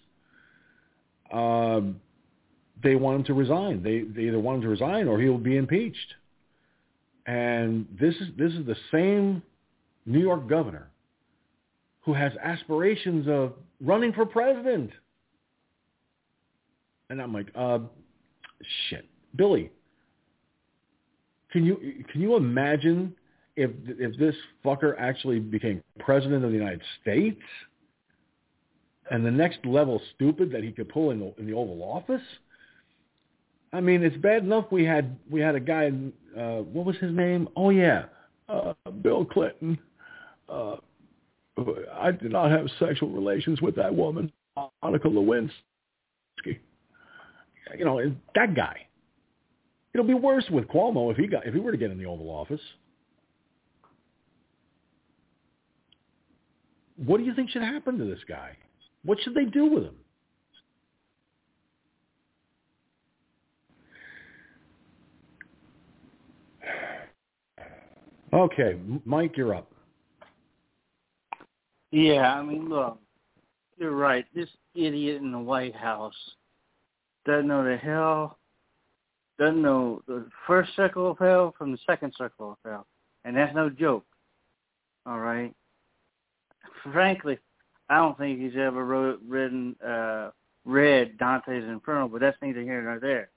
Um, 1.34 1.99
they 2.84 2.95
want 2.95 3.18
him 3.18 3.23
to 3.26 3.34
resign. 3.34 3.81
They, 3.81 4.02
they 4.02 4.27
either 4.27 4.39
want 4.39 4.57
him 4.57 4.61
to 4.64 4.69
resign 4.69 5.07
or 5.07 5.19
he'll 5.19 5.38
be 5.38 5.57
impeached. 5.57 6.14
And 7.26 7.88
this 7.99 8.15
is 8.15 8.30
this 8.38 8.53
is 8.53 8.65
the 8.65 8.77
same 8.91 9.41
New 10.07 10.19
York 10.19 10.49
governor 10.49 10.89
who 12.07 12.13
has 12.13 12.31
aspirations 12.41 13.27
of 13.27 13.53
running 13.81 14.13
for 14.13 14.25
president. 14.25 14.89
And 17.09 17.21
I'm 17.21 17.34
like, 17.34 17.47
uh, 17.53 17.79
shit, 18.89 19.05
Billy. 19.35 19.71
Can 21.51 21.65
you 21.65 22.03
can 22.09 22.21
you 22.21 22.35
imagine 22.35 23.13
if 23.57 23.71
if 23.88 24.17
this 24.17 24.35
fucker 24.63 24.95
actually 24.97 25.39
became 25.39 25.84
president 25.99 26.45
of 26.45 26.51
the 26.51 26.57
United 26.57 26.81
States? 27.01 27.41
And 29.11 29.25
the 29.25 29.31
next 29.31 29.59
level 29.65 30.01
stupid 30.15 30.51
that 30.51 30.63
he 30.63 30.71
could 30.71 30.89
pull 30.89 31.11
in 31.11 31.19
the, 31.19 31.34
in 31.38 31.45
the 31.45 31.53
Oval 31.53 31.81
Office? 31.81 32.21
I 33.73 33.81
mean, 33.81 34.03
it's 34.03 34.17
bad 34.17 34.43
enough 34.43 34.65
we 34.71 34.85
had 34.85 35.17
we 35.29 35.41
had 35.41 35.55
a 35.55 35.59
guy. 35.59 35.91
Uh, 36.38 36.59
what 36.59 36.85
was 36.85 36.95
his 36.97 37.13
name? 37.13 37.49
Oh 37.55 37.69
yeah, 37.69 38.05
uh, 38.47 38.73
Bill 39.01 39.25
Clinton. 39.25 39.77
Uh, 40.49 40.78
I 41.94 42.11
did 42.11 42.32
not 42.32 42.52
have 42.52 42.68
sexual 42.80 43.10
relations 43.10 43.61
with 43.61 43.76
that 43.76 43.94
woman, 43.94 44.32
Monica 44.84 45.07
Lewinsky. 45.07 45.52
You 47.78 47.86
know, 47.86 48.15
that 48.36 48.56
guy. 48.56 48.88
It'll 49.94 50.06
be 50.06 50.14
worse 50.14 50.45
with 50.52 50.68
Cuomo 50.68 51.11
if 51.11 51.18
he 51.18 51.28
got 51.28 51.48
if 51.48 51.53
he 51.53 51.60
were 51.60 51.72
to 51.72 51.78
get 51.78 51.91
in 51.91 51.98
the 51.98 52.06
Oval 52.06 52.30
Office. 52.30 52.61
What 56.98 57.18
do 57.18 57.24
you 57.24 57.34
think 57.34 57.49
should 57.49 57.64
happen 57.64 57.98
to 57.98 58.06
this 58.06 58.19
guy? 58.28 58.56
What 59.03 59.19
should 59.22 59.34
they 59.34 59.45
do 59.45 59.65
with 59.65 59.84
him? 59.84 59.95
Okay, 68.34 68.78
Mike, 69.06 69.38
you're 69.38 69.56
up. 69.56 69.72
Yeah, 71.91 72.34
I 72.34 72.43
mean, 72.43 72.69
look, 72.69 72.99
you're 73.77 73.95
right. 73.95 74.26
This 74.35 74.49
idiot 74.76 75.22
in 75.22 75.31
the 75.31 75.39
White 75.39 75.76
House 75.76 76.15
doesn't 77.26 77.47
know 77.47 77.64
the 77.64 77.77
hell, 77.77 78.38
doesn't 79.39 79.61
know 79.61 80.01
the 80.07 80.26
first 80.45 80.76
circle 80.76 81.11
of 81.11 81.18
hell 81.18 81.53
from 81.57 81.72
the 81.72 81.77
second 81.85 82.14
circle 82.18 82.51
of 82.51 82.57
hell. 82.65 82.88
And 83.23 83.35
that's 83.35 83.55
no 83.55 83.69
joke. 83.69 84.05
All 85.05 85.19
right? 85.19 85.53
Frankly, 86.91 87.38
I 87.89 87.97
don't 87.97 88.18
think 88.18 88.39
he's 88.39 88.57
ever 88.57 88.84
wrote, 88.84 89.22
written, 89.27 89.76
uh, 89.85 90.31
read 90.65 91.18
Dante's 91.18 91.64
Inferno, 91.64 92.07
but 92.07 92.22
that's 92.22 92.38
neither 92.41 92.61
here 92.61 92.81
nor 92.81 92.99
there. 92.99 93.30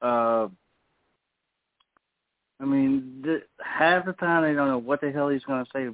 Uh, 0.00 0.48
I 2.60 2.64
mean, 2.64 3.22
th- 3.24 3.42
half 3.60 4.04
the 4.04 4.12
time 4.14 4.42
they 4.42 4.54
don't 4.54 4.68
know 4.68 4.78
what 4.78 5.00
the 5.00 5.12
hell 5.12 5.28
he's 5.28 5.44
going 5.44 5.64
to 5.64 5.70
say 5.72 5.88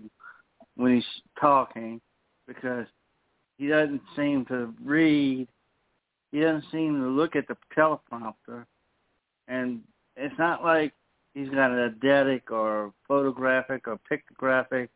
when 0.79 0.95
he's 0.95 1.23
talking 1.41 2.01
because 2.47 2.87
he 3.59 3.67
doesn't 3.67 4.01
seem 4.17 4.47
to 4.47 4.73
read. 4.83 5.49
He 6.31 6.41
doesn't 6.41 6.65
seem 6.71 7.01
to 7.01 7.09
look 7.09 7.35
at 7.35 7.49
the 7.49 7.57
teleprompter. 7.77 8.65
And 9.49 9.81
it's 10.17 10.39
not 10.39 10.63
like 10.63 10.93
he's 11.35 11.49
got 11.49 11.73
an 11.73 11.99
eidetic 12.01 12.51
or 12.51 12.93
photographic 13.09 13.89
or 13.89 13.99
pictographic 14.11 14.89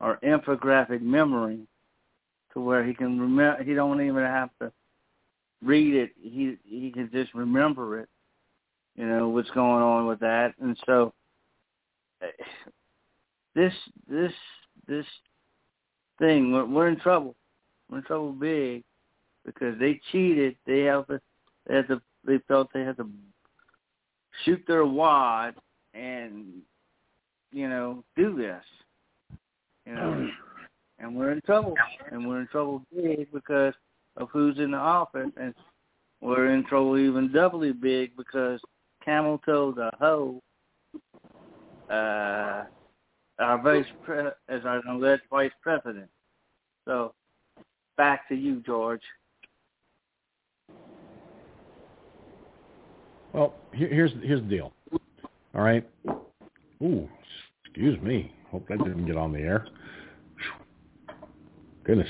or 0.00 0.18
infographic 0.22 1.00
memory 1.00 1.60
to 2.52 2.60
where 2.60 2.84
he 2.84 2.92
can 2.92 3.18
remember. 3.18 3.64
He 3.64 3.72
don't 3.72 4.02
even 4.02 4.22
have 4.22 4.50
to 4.60 4.70
read 5.64 5.94
it. 5.94 6.10
He 6.20 6.58
he 6.64 6.90
can 6.90 7.08
just 7.10 7.32
remember 7.32 8.00
it. 8.00 8.08
You 8.96 9.06
know 9.06 9.28
what's 9.28 9.50
going 9.50 9.82
on 9.82 10.06
with 10.06 10.20
that, 10.20 10.54
and 10.60 10.76
so 10.84 11.12
eh, 12.20 12.26
this 13.54 13.72
this 14.08 14.32
this 14.88 15.06
thing 16.18 16.52
we're, 16.52 16.66
we're 16.66 16.88
in 16.88 16.98
trouble. 17.00 17.34
We're 17.90 17.98
in 17.98 18.04
trouble 18.04 18.32
big 18.32 18.84
because 19.44 19.78
they 19.78 20.00
cheated. 20.12 20.56
They 20.66 20.80
have 20.82 21.06
to. 21.08 21.20
They 21.66 21.76
had 21.76 21.88
to. 21.88 22.02
They 22.26 22.38
felt 22.48 22.68
they 22.72 22.82
had 22.82 22.96
to 22.96 23.08
shoot 24.44 24.62
their 24.66 24.84
wad 24.84 25.54
and 25.94 26.46
you 27.52 27.68
know 27.68 28.04
do 28.16 28.36
this. 28.36 28.62
You 29.86 29.94
know, 29.94 30.28
and 30.98 31.14
we're 31.14 31.32
in 31.32 31.40
trouble. 31.42 31.74
And 32.10 32.26
we're 32.26 32.40
in 32.40 32.48
trouble 32.48 32.82
big 32.94 33.32
because 33.32 33.74
of 34.16 34.28
who's 34.32 34.58
in 34.58 34.72
the 34.72 34.78
office, 34.78 35.30
and 35.40 35.54
we're 36.20 36.52
in 36.52 36.64
trouble 36.64 36.98
even 36.98 37.32
doubly 37.32 37.72
big 37.72 38.16
because 38.16 38.60
camel 39.04 39.40
toe 39.44 39.72
the 39.72 39.90
hoe 40.00 40.42
uh, 41.90 42.64
our 43.38 43.60
vice 43.60 43.86
pre- 44.04 44.30
as 44.48 44.64
our 44.64 44.80
alleged 44.88 45.22
vice 45.30 45.52
president. 45.62 46.08
So 46.86 47.12
back 47.96 48.28
to 48.28 48.34
you, 48.34 48.62
George. 48.64 49.02
Well, 53.32 53.54
here's 53.72 54.12
here's 54.22 54.40
the 54.40 54.48
deal. 54.48 54.72
All 55.54 55.62
right. 55.62 55.86
Ooh, 56.82 57.08
excuse 57.64 58.00
me. 58.00 58.32
Hope 58.50 58.66
that 58.68 58.78
didn't 58.78 59.06
get 59.06 59.16
on 59.16 59.32
the 59.32 59.40
air. 59.40 59.66
Goodness. 61.84 62.08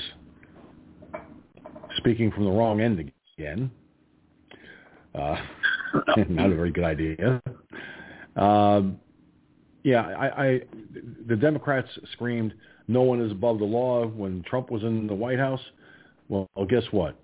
Speaking 1.97 2.31
from 2.31 2.45
the 2.45 2.51
wrong 2.51 2.81
end 2.81 3.11
again. 3.37 3.71
Uh, 5.13 5.35
not 6.29 6.51
a 6.51 6.55
very 6.55 6.71
good 6.71 6.83
idea. 6.83 7.41
Um, 8.35 8.99
yeah, 9.87 10.01
I, 10.01 10.45
I 10.45 10.61
the 11.27 11.37
Democrats 11.37 11.87
screamed 12.11 12.53
no 12.89 13.03
one 13.03 13.21
is 13.21 13.31
above 13.31 13.59
the 13.59 13.65
law 13.65 14.05
when 14.05 14.43
Trump 14.43 14.69
was 14.69 14.83
in 14.83 15.07
the 15.07 15.13
White 15.13 15.39
House. 15.39 15.61
Well, 16.27 16.49
guess 16.67 16.83
what? 16.91 17.17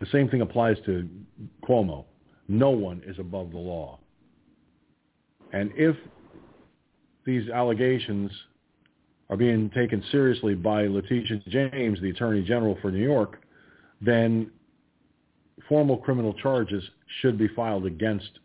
The 0.00 0.06
same 0.06 0.30
thing 0.30 0.40
applies 0.40 0.78
to 0.86 1.06
Cuomo. 1.62 2.06
No 2.48 2.70
one 2.70 3.02
is 3.06 3.18
above 3.18 3.50
the 3.50 3.58
law. 3.58 3.98
And 5.52 5.70
if 5.76 5.94
these 7.26 7.50
allegations 7.50 8.30
are 9.28 9.36
being 9.36 9.68
taken 9.74 10.02
seriously 10.10 10.54
by 10.54 10.86
Letitia 10.86 11.42
James, 11.48 12.00
the 12.00 12.08
Attorney 12.08 12.42
General 12.42 12.78
for 12.80 12.90
New 12.90 13.04
York, 13.04 13.42
then 14.00 14.50
formal 15.68 15.98
criminal 15.98 16.32
charges 16.32 16.82
should 17.20 17.36
be 17.36 17.48
filed 17.48 17.84
against 17.84 18.38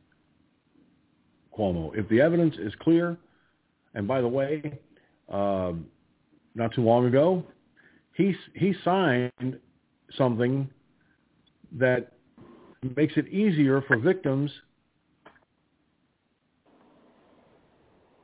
Cuomo. 1.57 1.97
If 1.97 2.09
the 2.09 2.19
evidence 2.19 2.55
is 2.57 2.73
clear, 2.81 3.17
and 3.93 4.07
by 4.07 4.21
the 4.21 4.27
way, 4.27 4.79
uh, 5.31 5.73
not 6.55 6.73
too 6.73 6.81
long 6.81 7.05
ago, 7.05 7.43
he 8.15 8.35
he 8.53 8.73
signed 8.83 9.59
something 10.17 10.69
that 11.73 12.13
makes 12.95 13.13
it 13.15 13.27
easier 13.27 13.81
for 13.87 13.97
victims 13.97 14.51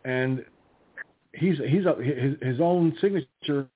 and 0.07 0.43
he's 1.33 1.57
he's 1.67 1.85
a, 1.85 1.95
his 2.01 2.35
his 2.41 2.59
own 2.61 2.95
signature 3.01 3.67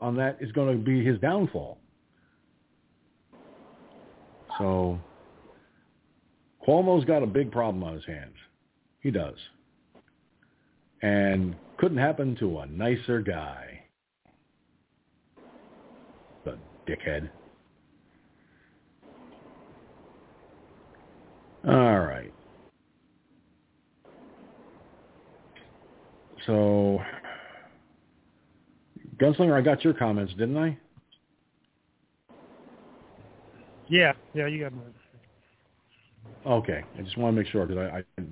on 0.00 0.16
that 0.16 0.38
is 0.40 0.50
going 0.52 0.76
to 0.76 0.82
be 0.82 1.04
his 1.04 1.18
downfall. 1.18 1.78
So 4.58 4.98
Cuomo's 6.66 7.04
got 7.04 7.22
a 7.22 7.26
big 7.26 7.50
problem 7.50 7.82
on 7.82 7.94
his 7.94 8.04
hands. 8.06 8.36
He 9.00 9.10
does. 9.10 9.34
And 11.04 11.54
couldn't 11.76 11.98
happen 11.98 12.34
to 12.36 12.60
a 12.60 12.66
nicer 12.66 13.20
guy. 13.20 13.82
The 16.46 16.56
dickhead. 16.88 17.28
All 21.68 22.00
right. 22.00 22.32
So, 26.46 27.02
Gunslinger, 29.18 29.52
I 29.52 29.60
got 29.60 29.84
your 29.84 29.92
comments, 29.92 30.32
didn't 30.32 30.56
I? 30.56 30.78
Yeah, 33.88 34.14
yeah, 34.32 34.46
you 34.46 34.60
got 34.62 34.72
mine. 34.72 34.94
Okay, 36.46 36.82
I 36.98 37.02
just 37.02 37.18
want 37.18 37.36
to 37.36 37.42
make 37.42 37.50
sure 37.52 37.66
because 37.66 37.90
I, 37.92 37.98
I 37.98 38.24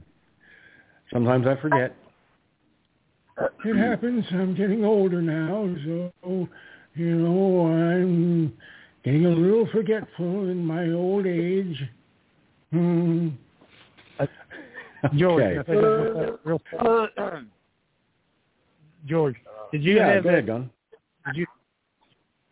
sometimes 1.13 1.47
I 1.47 1.61
forget. 1.61 1.95
It 3.65 3.77
happens. 3.77 4.25
I'm 4.31 4.55
getting 4.55 4.85
older 4.85 5.23
now, 5.23 5.75
so 5.85 6.49
you 6.95 7.15
know 7.17 7.67
I'm 7.67 8.53
getting 9.05 9.27
a 9.27 9.31
little 9.31 9.67
forgetful 9.73 10.49
in 10.51 10.65
my 10.65 10.91
old 10.91 11.27
age. 11.27 11.83
Hmm. 12.71 13.29
George, 15.17 15.59
Okay. 15.69 16.31
real 16.45 16.61
George, 19.07 19.37
did 19.73 19.83
you 19.83 19.97
yeah, 19.97 20.13
have 20.15 20.25
that? 20.25 20.29
ahead, 20.31 20.47
Gun. 20.47 20.71
Did 21.27 21.37
you 21.37 21.47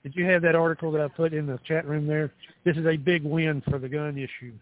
did 0.02 0.16
you 0.16 0.24
have 0.24 0.42
that 0.42 0.56
article 0.56 0.90
that 0.92 1.00
I 1.00 1.08
put 1.08 1.32
in 1.32 1.46
the 1.46 1.58
chat 1.64 1.86
room 1.86 2.06
there? 2.06 2.32
This 2.64 2.76
is 2.76 2.86
a 2.86 2.96
big 2.96 3.22
win 3.22 3.62
for 3.68 3.78
the 3.78 3.88
gun 3.88 4.18
issue. 4.18 4.52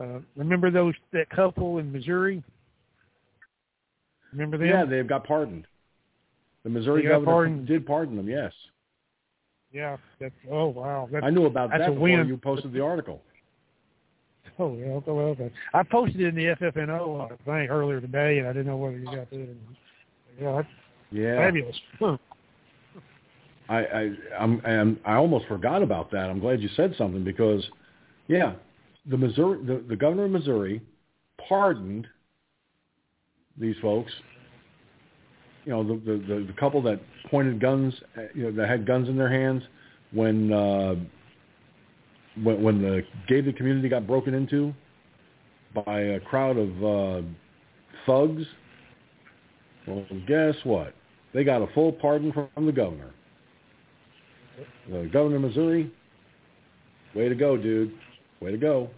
Uh, 0.00 0.20
remember 0.36 0.70
those 0.70 0.94
that 1.12 1.28
couple 1.30 1.78
in 1.78 1.90
Missouri? 1.90 2.44
Remember 4.32 4.58
them? 4.58 4.68
Yeah, 4.68 4.84
they've 4.84 5.06
got 5.06 5.24
pardoned. 5.24 5.66
The 6.64 6.70
Missouri 6.70 7.02
They 7.02 7.08
governor 7.08 7.30
pardoned. 7.32 7.66
did 7.66 7.86
pardon 7.86 8.16
them. 8.16 8.28
Yes, 8.28 8.52
Yeah. 9.72 9.96
That's, 10.20 10.34
oh 10.50 10.66
wow. 10.68 11.08
That's, 11.12 11.24
I 11.24 11.30
knew 11.30 11.46
about 11.46 11.70
that 11.70 11.78
before 11.78 11.94
win. 12.00 12.26
you 12.26 12.36
posted 12.36 12.72
the 12.72 12.80
article. 12.82 13.22
Oh 14.58 14.74
yeah. 14.74 14.98
Well, 15.04 15.26
okay. 15.26 15.52
I 15.74 15.82
posted 15.82 16.18
it 16.20 16.28
in 16.28 16.34
the 16.34 16.54
FFNO 16.54 17.30
uh, 17.30 17.36
thing 17.44 17.68
earlier 17.68 18.00
today, 18.00 18.38
and 18.38 18.48
I 18.48 18.52
didn't 18.54 18.68
know 18.68 18.78
whether 18.78 18.96
you 18.96 19.04
got 19.04 19.26
it. 19.30 19.56
Yeah, 20.40 20.52
that's 20.56 20.68
Yeah, 21.10 21.36
fabulous. 21.36 21.76
Huh. 21.98 22.16
I, 23.68 23.78
I 23.84 24.10
I'm, 24.38 24.62
I'm 24.64 24.98
I 25.04 25.14
almost 25.16 25.46
forgot 25.46 25.82
about 25.82 26.10
that. 26.12 26.30
I'm 26.30 26.38
glad 26.40 26.62
you 26.62 26.70
said 26.74 26.94
something 26.96 27.22
because, 27.22 27.68
yeah, 28.28 28.54
the 29.10 29.18
Missouri 29.18 29.62
the, 29.66 29.84
the 29.88 29.96
governor 29.96 30.24
of 30.24 30.30
Missouri 30.30 30.80
pardoned 31.48 32.06
these 33.58 33.76
folks. 33.80 34.12
You 35.64 35.72
know, 35.72 35.82
the 35.82 35.94
the, 35.94 36.44
the, 36.46 36.54
couple 36.58 36.80
that 36.82 37.00
pointed 37.30 37.60
guns, 37.60 37.94
you 38.34 38.44
know, 38.44 38.52
that 38.52 38.68
had 38.68 38.86
guns 38.86 39.08
in 39.08 39.16
their 39.16 39.28
hands 39.28 39.62
when 40.12 40.52
uh, 40.52 40.94
when 42.42 42.62
when 42.62 42.82
the 42.82 43.02
gated 43.28 43.56
community 43.56 43.88
got 43.88 44.06
broken 44.06 44.34
into 44.34 44.72
by 45.84 46.00
a 46.00 46.20
crowd 46.20 46.56
of 46.56 46.84
uh, 46.84 47.26
thugs. 48.06 48.44
Well, 49.86 50.04
guess 50.26 50.54
what? 50.64 50.94
They 51.32 51.44
got 51.44 51.62
a 51.62 51.66
full 51.74 51.92
pardon 51.92 52.32
from 52.32 52.66
the 52.66 52.72
governor. 52.72 53.12
The 54.90 55.08
governor 55.12 55.36
of 55.36 55.42
Missouri, 55.42 55.92
way 57.14 57.28
to 57.28 57.34
go, 57.34 57.56
dude. 57.56 57.92
Way 58.40 58.52
to 58.52 58.56
go. 58.56 58.88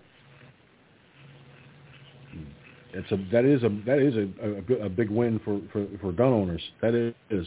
It's 2.94 3.10
a 3.12 3.16
that 3.32 3.44
is 3.44 3.62
a 3.62 3.68
that 3.86 3.98
is 3.98 4.14
a, 4.16 4.82
a, 4.82 4.86
a 4.86 4.88
big 4.88 5.10
win 5.10 5.40
for, 5.44 5.60
for, 5.72 5.86
for 6.00 6.12
gun 6.12 6.32
owners. 6.32 6.62
That 6.80 6.94
is 7.30 7.46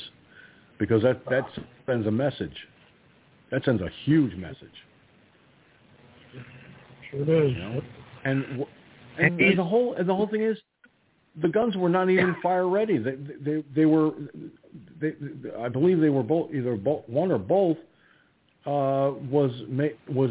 because 0.80 1.02
that 1.04 1.24
that 1.30 1.46
sends 1.86 2.08
a 2.08 2.12
message. 2.12 2.56
That 3.52 3.64
sends 3.66 3.82
a 3.82 3.90
huge 4.06 4.36
message. 4.36 4.70
Sure 7.10 7.26
does. 7.26 7.52
You 7.52 7.60
know? 7.60 7.82
And 8.24 8.66
and, 9.20 9.42
and 9.42 9.58
the 9.58 9.64
whole 9.64 9.96
and 9.96 10.08
the 10.08 10.16
whole 10.16 10.28
thing 10.28 10.44
is, 10.44 10.58
the 11.42 11.50
guns 11.50 11.76
were 11.76 11.90
not 11.90 12.10
even 12.10 12.36
fire 12.44 12.68
ready. 12.68 12.98
They 12.98 13.16
they 13.44 13.64
they 13.76 13.86
were, 13.86 14.12
they, 15.00 15.14
I 15.60 15.70
believe 15.70 16.00
they 16.00 16.10
were 16.10 16.24
both 16.24 16.54
either 16.54 16.76
both, 16.76 17.08
one 17.08 17.32
or 17.32 17.40
both 17.40 17.78
uh, 18.66 19.12
was 19.30 19.52
made 19.68 19.98
was 20.08 20.30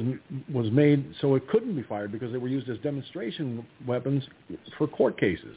was 0.52 0.70
made 0.70 1.14
so 1.20 1.34
it 1.34 1.48
couldn't 1.48 1.74
be 1.74 1.82
fired 1.82 2.12
because 2.12 2.30
they 2.30 2.38
were 2.38 2.48
used 2.48 2.68
as 2.68 2.78
demonstration 2.78 3.66
weapons 3.86 4.22
for 4.78 4.86
court 4.86 5.18
cases. 5.18 5.56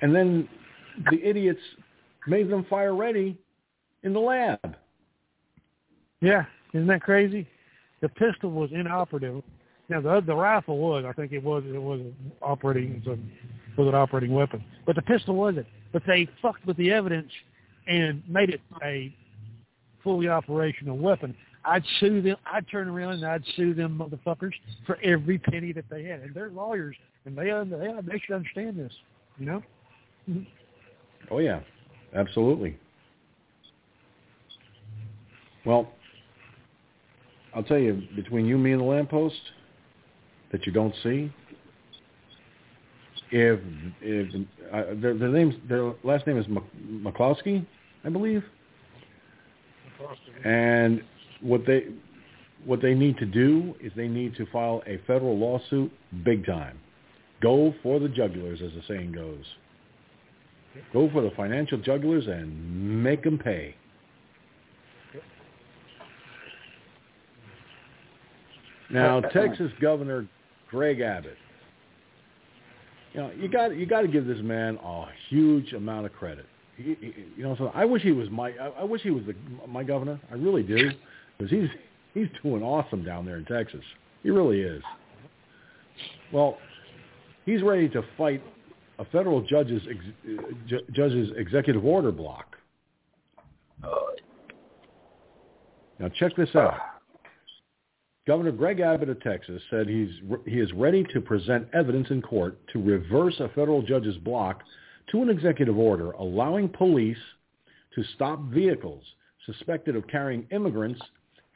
And 0.00 0.14
then 0.14 0.48
the 1.10 1.22
idiots 1.22 1.60
made 2.26 2.48
them 2.48 2.64
fire 2.68 2.94
ready 2.94 3.38
in 4.02 4.12
the 4.12 4.20
lab. 4.20 4.76
Yeah, 6.20 6.44
isn't 6.72 6.86
that 6.86 7.02
crazy? 7.02 7.46
The 8.00 8.08
pistol 8.08 8.50
was 8.50 8.70
inoperative. 8.72 9.42
Now 9.88 10.00
the 10.00 10.22
the 10.24 10.34
rifle 10.34 10.78
was, 10.78 11.04
I 11.06 11.12
think 11.12 11.32
it 11.32 11.42
was, 11.42 11.62
it 11.66 11.82
was 11.82 12.00
operating. 12.40 13.02
So 13.04 13.18
was 13.76 13.88
an 13.88 13.94
operating 13.94 14.32
weapon. 14.32 14.64
But 14.86 14.96
the 14.96 15.02
pistol 15.02 15.34
wasn't. 15.34 15.66
But 15.92 16.02
they 16.06 16.28
fucked 16.40 16.66
with 16.66 16.76
the 16.76 16.90
evidence 16.90 17.30
and 17.86 18.22
made 18.28 18.50
it 18.50 18.60
a 18.82 19.14
fully 20.02 20.28
operational 20.28 20.98
weapon. 20.98 21.34
I'd 21.64 21.84
sue 22.00 22.20
them. 22.20 22.36
I'd 22.50 22.68
turn 22.68 22.88
around 22.88 23.14
and 23.14 23.24
I'd 23.24 23.44
sue 23.56 23.74
them 23.74 23.98
motherfuckers 23.98 24.52
for 24.86 24.98
every 25.02 25.38
penny 25.38 25.72
that 25.72 25.84
they 25.90 26.04
had. 26.04 26.20
And 26.20 26.34
they're 26.34 26.50
lawyers, 26.50 26.96
and 27.24 27.36
they 27.36 27.44
they 27.44 27.92
they 28.02 28.18
should 28.18 28.34
understand 28.34 28.78
this. 28.78 28.92
You 29.38 29.46
know. 29.46 29.62
Oh 31.30 31.38
yeah, 31.38 31.60
absolutely. 32.14 32.76
Well, 35.64 35.92
I'll 37.54 37.62
tell 37.62 37.78
you, 37.78 38.02
between 38.16 38.46
you, 38.46 38.58
me, 38.58 38.72
and 38.72 38.80
the 38.80 38.84
lamppost 38.84 39.40
that 40.50 40.66
you 40.66 40.72
don't 40.72 40.94
see, 41.02 41.32
if 43.30 43.60
if 44.00 44.46
uh, 44.72 45.00
their, 45.00 45.16
their 45.16 45.28
names, 45.28 45.54
their 45.68 45.92
last 46.02 46.26
name 46.26 46.38
is 46.38 46.46
McCloskey, 46.46 47.64
I 48.04 48.08
believe, 48.08 48.42
and 50.44 51.02
what 51.40 51.66
they 51.66 51.86
what 52.64 52.80
they 52.80 52.94
need 52.94 53.18
to 53.18 53.26
do 53.26 53.74
is 53.80 53.92
they 53.96 54.08
need 54.08 54.36
to 54.36 54.46
file 54.46 54.82
a 54.86 54.98
federal 55.06 55.36
lawsuit, 55.36 55.90
big 56.24 56.46
time. 56.46 56.78
Go 57.40 57.74
for 57.82 57.98
the 57.98 58.08
jugglers, 58.08 58.60
as 58.62 58.70
the 58.72 58.82
saying 58.86 59.12
goes. 59.12 59.44
Go 60.92 61.10
for 61.10 61.22
the 61.22 61.32
financial 61.36 61.78
jugglers 61.78 62.26
and 62.26 63.02
make 63.02 63.24
them 63.24 63.38
pay. 63.38 63.74
Now, 68.90 69.18
uh, 69.18 69.28
Texas 69.30 69.72
Governor 69.80 70.26
Greg 70.70 71.00
Abbott. 71.00 71.36
You 73.14 73.20
know, 73.20 73.30
you 73.36 73.48
got 73.48 73.76
you 73.76 73.86
got 73.86 74.02
to 74.02 74.08
give 74.08 74.26
this 74.26 74.40
man 74.42 74.78
a 74.82 75.06
huge 75.28 75.72
amount 75.72 76.06
of 76.06 76.12
credit. 76.12 76.46
He, 76.76 76.96
you 77.36 77.42
know, 77.42 77.54
so 77.56 77.70
I 77.74 77.84
wish 77.84 78.02
he 78.02 78.12
was 78.12 78.30
my 78.30 78.50
I, 78.60 78.68
I 78.80 78.84
wish 78.84 79.02
he 79.02 79.10
was 79.10 79.24
the, 79.26 79.34
my 79.68 79.84
governor. 79.84 80.18
I 80.30 80.34
really 80.34 80.62
do, 80.62 80.90
because 81.36 81.50
he's 81.50 81.68
he's 82.14 82.28
doing 82.42 82.62
awesome 82.62 83.04
down 83.04 83.26
there 83.26 83.36
in 83.36 83.44
Texas. 83.44 83.82
He 84.22 84.30
really 84.30 84.60
is. 84.60 84.82
Well, 86.32 86.58
he's 87.44 87.62
ready 87.62 87.88
to 87.90 88.02
fight 88.16 88.42
a 88.98 89.04
federal 89.06 89.42
judge's 89.42 89.82
ex, 89.88 90.82
judge's 90.92 91.30
executive 91.36 91.84
order 91.84 92.12
block. 92.12 92.56
Now 95.98 96.08
check 96.08 96.34
this 96.36 96.54
out. 96.56 96.78
Governor 98.26 98.52
Greg 98.52 98.80
Abbott 98.80 99.08
of 99.08 99.20
Texas 99.20 99.60
said 99.68 99.88
he's 99.88 100.10
he 100.46 100.58
is 100.58 100.72
ready 100.72 101.04
to 101.12 101.20
present 101.20 101.66
evidence 101.74 102.08
in 102.10 102.22
court 102.22 102.58
to 102.72 102.80
reverse 102.80 103.38
a 103.40 103.48
federal 103.48 103.82
judge's 103.82 104.16
block 104.18 104.62
to 105.10 105.22
an 105.22 105.30
executive 105.30 105.76
order 105.76 106.12
allowing 106.12 106.68
police 106.68 107.18
to 107.94 108.02
stop 108.14 108.42
vehicles 108.44 109.04
suspected 109.46 109.96
of 109.96 110.06
carrying 110.06 110.46
immigrants 110.52 111.00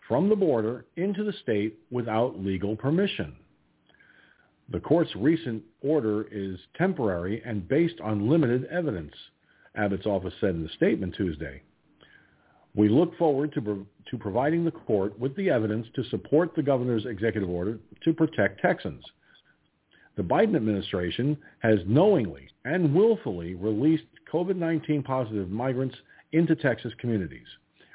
from 0.09 0.29
the 0.29 0.37
border 0.37 0.85
into 0.97 1.25
the 1.25 1.33
state 1.43 1.79
without 1.91 2.39
legal 2.39 2.77
permission. 2.77 3.35
The 4.71 4.81
court's 4.81 5.15
recent 5.15 5.63
order 5.81 6.27
is 6.31 6.59
temporary 6.77 7.43
and 7.45 7.69
based 7.69 8.01
on 8.01 8.29
limited 8.29 8.65
evidence, 8.67 9.13
Abbott's 9.77 10.07
office 10.07 10.35
said 10.41 10.57
in 10.57 10.67
a 10.67 10.73
statement 10.77 11.15
Tuesday. 11.15 11.63
We 12.75 12.89
look 12.89 13.17
forward 13.17 13.53
to, 13.55 13.87
to 14.11 14.19
providing 14.19 14.65
the 14.65 14.71
court 14.71 15.19
with 15.19 15.35
the 15.37 15.51
evidence 15.51 15.87
to 15.95 16.05
support 16.05 16.55
the 16.55 16.63
governor's 16.63 17.07
executive 17.07 17.49
order 17.49 17.79
to 18.05 18.13
protect 18.13 18.61
Texans. 18.61 19.05
The 20.17 20.23
Biden 20.23 20.57
administration 20.57 21.37
has 21.61 21.79
knowingly 21.87 22.49
and 22.67 22.93
willfully 22.93 23.55
released 23.55 24.05
COVID-19 24.31 25.05
positive 25.05 25.51
migrants 25.51 25.95
into 26.33 26.57
Texas 26.57 26.93
communities, 26.99 27.47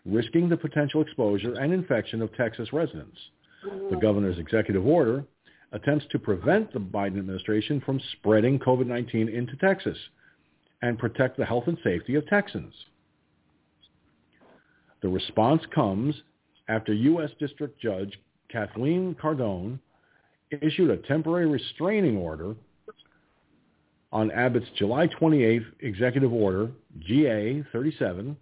risking 0.05 0.47
the 0.47 0.55
potential 0.55 1.01
exposure 1.01 1.55
and 1.55 1.73
infection 1.73 2.21
of 2.21 2.33
Texas 2.35 2.71
residents. 2.71 3.17
The 3.91 3.97
governor's 3.97 4.39
executive 4.39 4.87
order 4.87 5.25
attempts 5.73 6.05
to 6.11 6.19
prevent 6.19 6.71
the 6.71 6.79
Biden 6.79 7.19
administration 7.19 7.81
from 7.85 7.99
spreading 8.13 8.59
COVID-19 8.59 9.31
into 9.31 9.55
Texas 9.57 9.97
and 10.81 10.97
protect 10.97 11.37
the 11.37 11.45
health 11.45 11.65
and 11.67 11.77
safety 11.83 12.15
of 12.15 12.25
Texans. 12.27 12.73
The 15.01 15.09
response 15.09 15.63
comes 15.75 16.15
after 16.69 16.93
U.S. 16.93 17.31
District 17.39 17.79
Judge 17.79 18.17
Kathleen 18.49 19.15
Cardone 19.21 19.79
issued 20.61 20.89
a 20.89 20.97
temporary 20.97 21.47
restraining 21.47 22.17
order 22.17 22.55
on 24.11 24.31
Abbott's 24.31 24.67
July 24.77 25.07
28th 25.07 25.65
executive 25.79 26.33
order, 26.33 26.69
GA 26.99 27.63
37, 27.71 28.35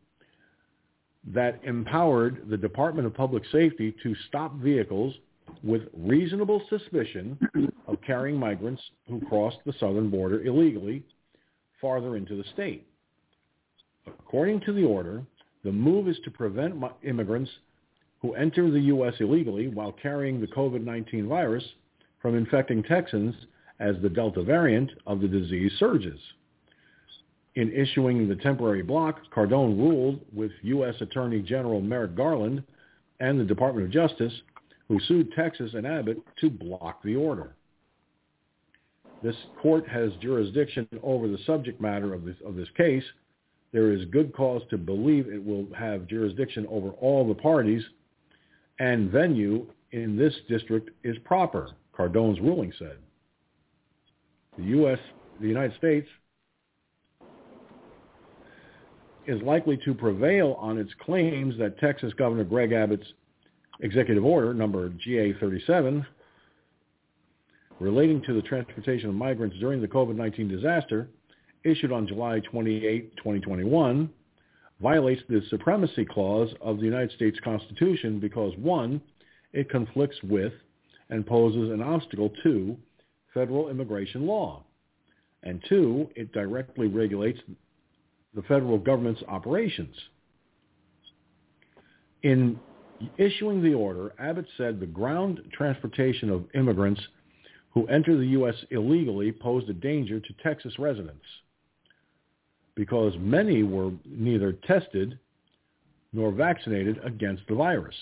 that 1.28 1.60
empowered 1.64 2.50
the 2.50 2.58
Department 2.58 3.06
of 3.06 3.14
Public 3.14 3.44
Safety 3.52 3.96
to 4.02 4.16
stop 4.28 4.56
vehicles 4.56 5.14
with 5.64 5.84
reasonable 5.96 6.62
suspicion 6.70 7.38
of 7.88 7.98
carrying 8.06 8.38
migrants 8.38 8.82
who 9.08 9.20
crossed 9.28 9.58
the 9.66 9.74
southern 9.80 10.10
border 10.10 10.44
illegally 10.44 11.04
farther 11.82 12.16
into 12.16 12.36
the 12.36 12.44
state. 12.54 12.88
According 14.08 14.62
to 14.62 14.74
the 14.74 14.84
order, 14.84 15.24
the 15.64 15.72
move 15.72 16.08
is 16.08 16.18
to 16.24 16.32
prevent 16.32 16.82
immigrants 17.04 17.52
who 18.22 18.34
enter 18.34 18.70
the 18.70 18.80
U.S. 18.80 19.14
illegally 19.20 19.68
while 19.68 19.92
carrying 19.92 20.40
the 20.40 20.48
COVID-19 20.48 21.28
virus 21.28 21.64
from 22.22 22.36
infecting 22.36 22.84
Texans 22.84 23.36
as 23.80 23.96
the 24.02 24.10
Delta 24.10 24.44
variant 24.44 24.92
of 25.08 25.22
the 25.22 25.28
disease 25.28 25.72
surges. 25.80 26.20
In 27.56 27.72
issuing 27.72 28.28
the 28.28 28.36
temporary 28.36 28.84
block, 28.84 29.20
Cardone 29.36 29.78
ruled 29.78 30.22
with 30.34 30.52
U.S. 30.64 30.96
Attorney 31.02 31.42
General 31.42 31.82
Merrick 31.82 32.16
Garland 32.16 32.64
and 33.20 33.40
the 33.40 33.44
Department 33.46 33.88
of 33.88 33.92
Justice, 33.92 34.34
who 34.88 35.00
sued 35.02 35.32
Texas 35.34 35.74
and 35.74 35.86
Abbott 35.86 36.18
to 36.40 36.50
block 36.50 37.02
the 37.04 37.16
order. 37.16 37.56
This 39.22 39.36
court 39.62 39.88
has 39.88 40.12
jurisdiction 40.22 40.88
over 41.04 41.28
the 41.28 41.40
subject 41.46 41.82
matter 41.82 42.14
of 42.14 42.24
this, 42.24 42.38
of 42.46 42.56
this 42.56 42.70
case, 42.78 43.04
there 43.72 43.92
is 43.92 44.06
good 44.06 44.34
cause 44.34 44.62
to 44.70 44.78
believe 44.78 45.28
it 45.28 45.44
will 45.44 45.68
have 45.78 46.08
jurisdiction 46.08 46.66
over 46.70 46.90
all 46.92 47.28
the 47.28 47.36
parties, 47.36 47.84
and 48.80 49.12
venue 49.12 49.68
in 49.92 50.18
this 50.18 50.34
district 50.48 50.90
is 51.04 51.18
proper, 51.26 51.72
Cardone's 51.96 52.40
ruling 52.40 52.74
said. 52.80 52.98
The 54.58 54.64
U.S., 54.66 55.00
the 55.40 55.48
United 55.48 55.78
States, 55.78 56.08
is 59.28 59.42
likely 59.44 59.78
to 59.86 59.94
prevail 59.94 60.58
on 60.60 60.78
its 60.78 60.92
claims 61.06 61.58
that 61.60 61.78
Texas 61.80 62.14
Governor 62.14 62.44
Greg 62.44 62.72
Abbott's 62.72 63.14
executive 63.82 64.26
order, 64.26 64.54
number 64.54 64.90
GA37, 64.90 66.06
relating 67.80 68.22
to 68.24 68.34
the 68.34 68.42
transportation 68.42 69.10
of 69.10 69.16
migrants 69.16 69.56
during 69.60 69.82
the 69.82 69.88
COVID-19 69.88 70.50
disaster, 70.50 71.08
issued 71.64 71.92
on 71.92 72.08
July 72.08 72.40
28, 72.40 73.16
2021, 73.18 74.10
violates 74.82 75.22
the 75.30 75.42
supremacy 75.50 76.06
clause 76.06 76.50
of 76.62 76.78
the 76.78 76.86
United 76.86 77.12
States 77.12 77.38
Constitution 77.44 78.20
because, 78.20 78.54
one, 78.58 79.02
it 79.54 79.70
conflicts 79.70 80.18
with 80.24 80.54
and 81.10 81.26
poses 81.26 81.70
an 81.72 81.82
obstacle 81.82 82.32
to 82.44 82.78
federal 83.34 83.70
immigration 83.70 84.26
law, 84.26 84.64
and 85.44 85.64
two, 85.70 86.10
it 86.16 86.32
directly 86.32 86.88
regulates 86.88 87.40
the 88.34 88.42
federal 88.44 88.78
government's 88.78 89.24
operations. 89.28 89.96
In 92.24 92.60
issuing 93.18 93.64
the 93.64 93.74
order, 93.74 94.14
Abbott 94.20 94.46
said 94.58 94.80
the 94.80 94.86
ground 94.86 95.42
transportation 95.54 96.30
of 96.30 96.46
immigrants 96.54 97.02
who 97.72 97.88
enter 97.88 98.18
the 98.18 98.28
U.S. 98.28 98.56
illegally 98.72 99.32
posed 99.32 99.70
a 99.70 99.74
danger 99.74 100.20
to 100.20 100.34
Texas 100.44 100.78
residents 100.80 101.26
because 102.76 103.14
many 103.20 103.64
were 103.64 103.92
neither 104.06 104.54
tested 104.54 105.20
nor 106.12 106.32
vaccinated 106.32 107.00
against 107.04 107.44
the 107.48 107.56
virus. 107.56 107.96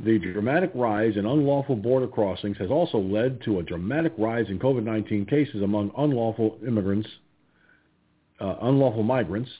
The 0.00 0.18
dramatic 0.18 0.72
rise 0.74 1.16
in 1.16 1.26
unlawful 1.26 1.76
border 1.76 2.08
crossings 2.08 2.56
has 2.58 2.70
also 2.70 2.98
led 2.98 3.42
to 3.42 3.58
a 3.58 3.62
dramatic 3.62 4.14
rise 4.18 4.46
in 4.48 4.58
COVID-19 4.58 5.28
cases 5.28 5.62
among 5.62 5.92
unlawful 5.96 6.58
immigrants, 6.66 7.08
uh, 8.40 8.56
unlawful 8.62 9.02
migrants 9.02 9.50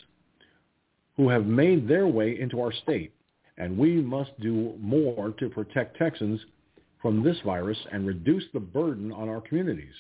who 1.17 1.29
have 1.29 1.47
made 1.47 1.87
their 1.87 2.07
way 2.07 2.41
into 2.41 2.61
our 2.61 2.73
state. 2.73 3.13
And 3.59 3.77
we 3.77 4.01
must 4.01 4.39
do 4.41 4.75
more 4.81 5.33
to 5.39 5.51
protect 5.51 5.99
Texans 5.99 6.41
from 7.01 7.23
this 7.23 7.37
virus 7.45 7.79
and 7.93 8.07
reduce 8.07 8.45
the 8.53 8.61
burden 8.61 9.13
on 9.13 9.29
our 9.29 9.41
communities. 9.43 9.95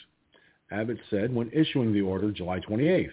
Abbott 0.70 0.98
said 1.10 1.34
when 1.34 1.50
issuing 1.52 1.92
the 1.92 2.00
order 2.00 2.30
July 2.30 2.60
28th. 2.60 3.10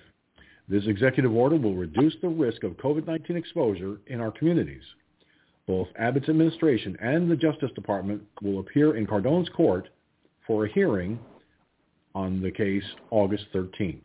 This 0.70 0.86
executive 0.88 1.34
order 1.34 1.58
will 1.58 1.76
reduce 1.76 2.16
the 2.22 2.30
risk 2.30 2.64
of 2.64 2.78
COVID-19 2.78 3.36
exposure 3.36 3.98
in 4.08 4.22
our 4.22 4.32
communities. 4.32 4.84
Both 5.70 5.90
Abbott's 6.00 6.28
administration 6.30 6.98
and 7.00 7.30
the 7.30 7.36
Justice 7.36 7.70
Department 7.76 8.24
will 8.42 8.60
appear 8.60 8.98
in 8.98 9.06
Cardone's 9.06 9.50
court 9.50 9.88
for 10.48 10.66
a 10.66 10.74
hearing 10.74 11.20
on 12.16 12.42
the 12.42 12.50
case 12.50 12.84
August 13.12 13.46
13th. 13.54 14.02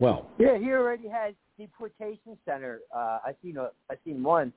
Well, 0.00 0.26
Yeah, 0.36 0.58
he 0.58 0.72
already 0.72 1.06
has 1.06 1.34
deportation 1.56 2.36
center. 2.44 2.80
Uh, 2.92 3.20
I 3.24 3.36
seen 3.40 3.56
a, 3.56 3.70
I 3.88 3.94
seen 4.04 4.20
one 4.20 4.52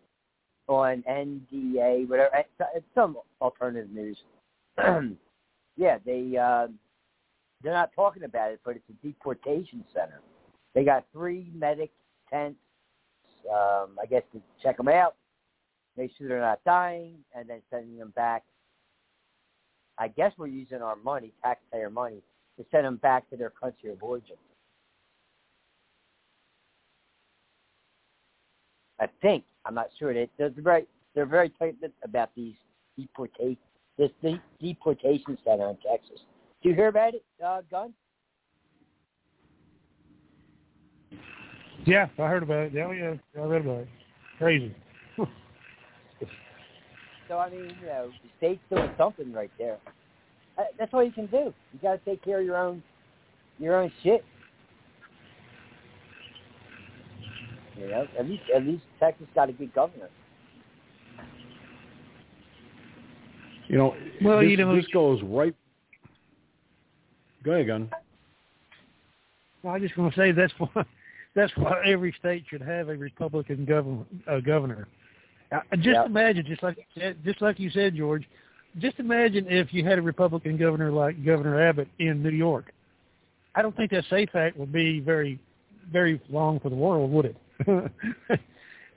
on 0.68 1.04
NDA, 1.08 2.10
whatever. 2.10 2.32
It's, 2.74 2.86
some 2.96 3.20
alternative 3.40 3.92
news. 3.92 4.18
yeah, 5.78 6.00
they 6.04 6.36
uh, 6.36 6.66
they're 7.62 7.74
not 7.74 7.92
talking 7.96 8.24
about 8.24 8.52
it, 8.52 8.60
but 8.66 8.76
it's 8.76 8.90
a 8.90 9.06
deportation 9.06 9.84
center. 9.94 10.20
They 10.74 10.84
got 10.84 11.06
three 11.14 11.52
medic 11.54 11.92
tents. 12.28 12.58
Um, 13.48 14.00
I 14.02 14.08
guess 14.10 14.24
to 14.32 14.42
check 14.64 14.78
them 14.78 14.88
out, 14.88 15.16
make 15.98 16.12
sure 16.18 16.28
they're 16.28 16.40
not 16.40 16.64
dying, 16.66 17.18
and 17.36 17.50
then 17.50 17.62
sending 17.70 17.98
them 17.98 18.12
back. 18.16 18.44
I 19.98 20.08
guess 20.08 20.32
we're 20.38 20.48
using 20.48 20.82
our 20.82 20.96
money, 20.96 21.34
taxpayer 21.44 21.90
money, 21.90 22.22
to 22.58 22.66
send 22.72 22.86
them 22.86 22.98
back 22.98 23.30
to 23.30 23.38
their 23.38 23.52
country 23.52 23.92
of 23.92 24.02
origin. 24.02 24.36
I 29.00 29.08
think 29.22 29.44
I'm 29.66 29.76
not 29.76 29.90
sure. 30.00 30.14
They, 30.14 30.30
they're 30.38 30.52
very 30.56 30.86
they're 31.16 31.26
very 31.26 31.50
tight 31.50 31.76
about 32.04 32.30
these 32.36 32.56
deportation 32.98 33.58
this 33.98 34.10
de- 34.22 34.42
deportation 34.60 35.38
center 35.46 35.70
in 35.70 35.78
Texas. 35.78 36.20
Do 36.62 36.70
you 36.70 36.76
hear 36.76 36.88
about 36.88 37.14
it, 37.14 37.24
uh, 37.46 37.62
Gunn? 37.70 37.94
Yeah, 41.86 42.08
I 42.18 42.28
heard 42.28 42.44
about 42.44 42.68
it. 42.68 42.74
Yeah, 42.74 42.92
yeah, 42.92 43.14
I 43.40 43.46
read 43.46 43.62
about 43.66 43.82
it. 43.82 43.88
Crazy. 44.38 44.74
So 47.28 47.38
I 47.38 47.50
mean, 47.50 47.76
you 47.82 47.88
know, 47.88 48.10
the 48.24 48.30
state's 48.38 48.62
doing 48.70 48.90
something 48.98 49.32
right 49.32 49.52
there. 49.58 49.78
Uh, 50.58 50.64
That's 50.78 50.94
all 50.94 51.04
you 51.04 51.12
can 51.12 51.28
do. 51.28 51.54
You 51.74 51.80
got 51.82 51.94
to 51.94 52.10
take 52.10 52.24
care 52.24 52.40
of 52.40 52.46
your 52.46 52.58
own 52.58 52.84
your 53.60 53.82
own 53.82 53.92
shit. 54.04 54.24
You 57.78 57.88
know, 57.88 58.08
at 58.20 58.28
least 58.28 58.44
at 58.56 58.64
least 58.64 58.84
Texas 59.00 59.28
got 59.34 59.50
a 59.50 59.54
good 59.54 59.74
governor. 59.74 60.10
you 63.68 63.78
know, 63.78 63.96
Well, 64.22 64.40
this, 64.42 64.50
you 64.50 64.58
know, 64.58 64.76
this 64.76 64.86
goes 64.94 65.20
right. 65.24 65.56
Go 67.44 67.54
ahead, 67.54 67.68
Gun. 67.68 67.90
Well, 69.64 69.74
I 69.74 69.80
just 69.80 69.98
want 69.98 70.14
to 70.14 70.20
say 70.20 70.32
that's 70.32 70.54
why 70.58 70.86
that's 71.36 71.52
why 71.58 71.82
every 71.86 72.14
state 72.20 72.44
should 72.50 72.62
have 72.62 72.90
a 72.90 72.96
Republican 72.96 73.66
governor. 73.66 74.06
Uh, 74.30 74.40
governor. 74.40 74.88
Just 75.76 75.86
Yep. 75.88 76.06
imagine, 76.08 76.46
just 76.46 76.64
like 76.64 76.78
just 77.24 77.42
like 77.42 77.60
you 77.60 77.70
said, 77.70 77.96
George. 77.96 78.28
Just 78.80 79.00
imagine 79.00 79.46
if 79.48 79.72
you 79.74 79.86
had 79.86 80.00
a 80.00 80.02
Republican 80.02 80.58
governor 80.58 80.92
like 80.92 81.24
Governor 81.24 81.62
Abbott 81.62 81.88
in 82.00 82.24
New 82.24 82.32
York. 82.32 82.74
I 83.56 83.62
don't 83.62 83.76
think 83.76 83.92
that 83.92 84.04
Safe 84.10 84.34
Act 84.36 84.58
would 84.58 84.72
be 84.72 85.00
very, 85.00 85.40
very 85.92 86.20
long 86.30 86.60
for 86.60 86.70
the 86.70 86.76
world, 86.76 87.12
would 87.12 87.26
it? 87.26 87.38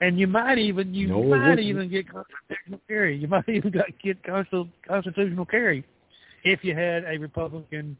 and 0.01 0.19
you 0.19 0.25
might 0.25 0.57
even 0.57 0.93
you 0.93 1.09
No, 1.09 1.23
might 1.23 1.59
even 1.59 1.89
get 1.89 2.07
constitutional 2.11 2.81
carry. 2.87 3.17
You 3.17 3.27
might 3.27 3.47
even 3.49 3.71
get 3.71 4.23
consti- 4.23 4.71
constitutional 4.87 5.45
carry 5.45 5.83
if 6.43 6.63
you 6.63 6.73
had 6.73 7.03
a 7.05 7.17
Republican 7.19 7.95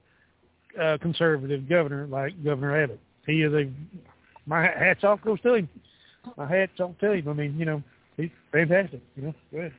uh, 0.81 0.97
conservative 1.01 1.69
governor 1.69 2.07
like 2.07 2.43
Governor 2.43 2.81
Abbott. 2.83 2.99
He 3.25 3.43
is 3.43 3.53
a 3.53 3.69
my 4.45 4.63
hats 4.63 5.03
off 5.03 5.21
goes 5.21 5.41
to 5.41 5.55
him. 5.55 5.69
My 6.37 6.47
hats 6.47 6.79
off 6.79 6.97
to 7.01 7.11
him. 7.11 7.27
I 7.27 7.33
mean, 7.33 7.57
you 7.59 7.65
know, 7.65 7.83
he's 8.17 8.29
fantastic. 8.51 9.01
You 9.15 9.33
know. 9.51 9.71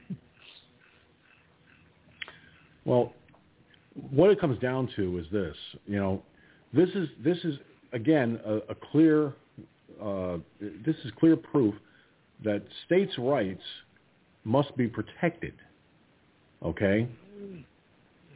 Well, 2.84 3.12
what 4.10 4.30
it 4.30 4.40
comes 4.40 4.58
down 4.60 4.88
to 4.96 5.18
is 5.18 5.26
this. 5.30 5.56
You 5.86 5.96
know, 5.96 6.22
this 6.72 6.88
is 6.90 7.08
this 7.22 7.38
is 7.44 7.56
again 7.92 8.40
a, 8.44 8.56
a 8.70 8.74
clear. 8.90 9.34
Uh, 10.02 10.38
this 10.60 10.96
is 11.04 11.12
clear 11.18 11.36
proof 11.36 11.74
that 12.44 12.62
states' 12.86 13.12
rights 13.18 13.62
must 14.44 14.74
be 14.76 14.86
protected. 14.86 15.54
Okay, 16.62 17.08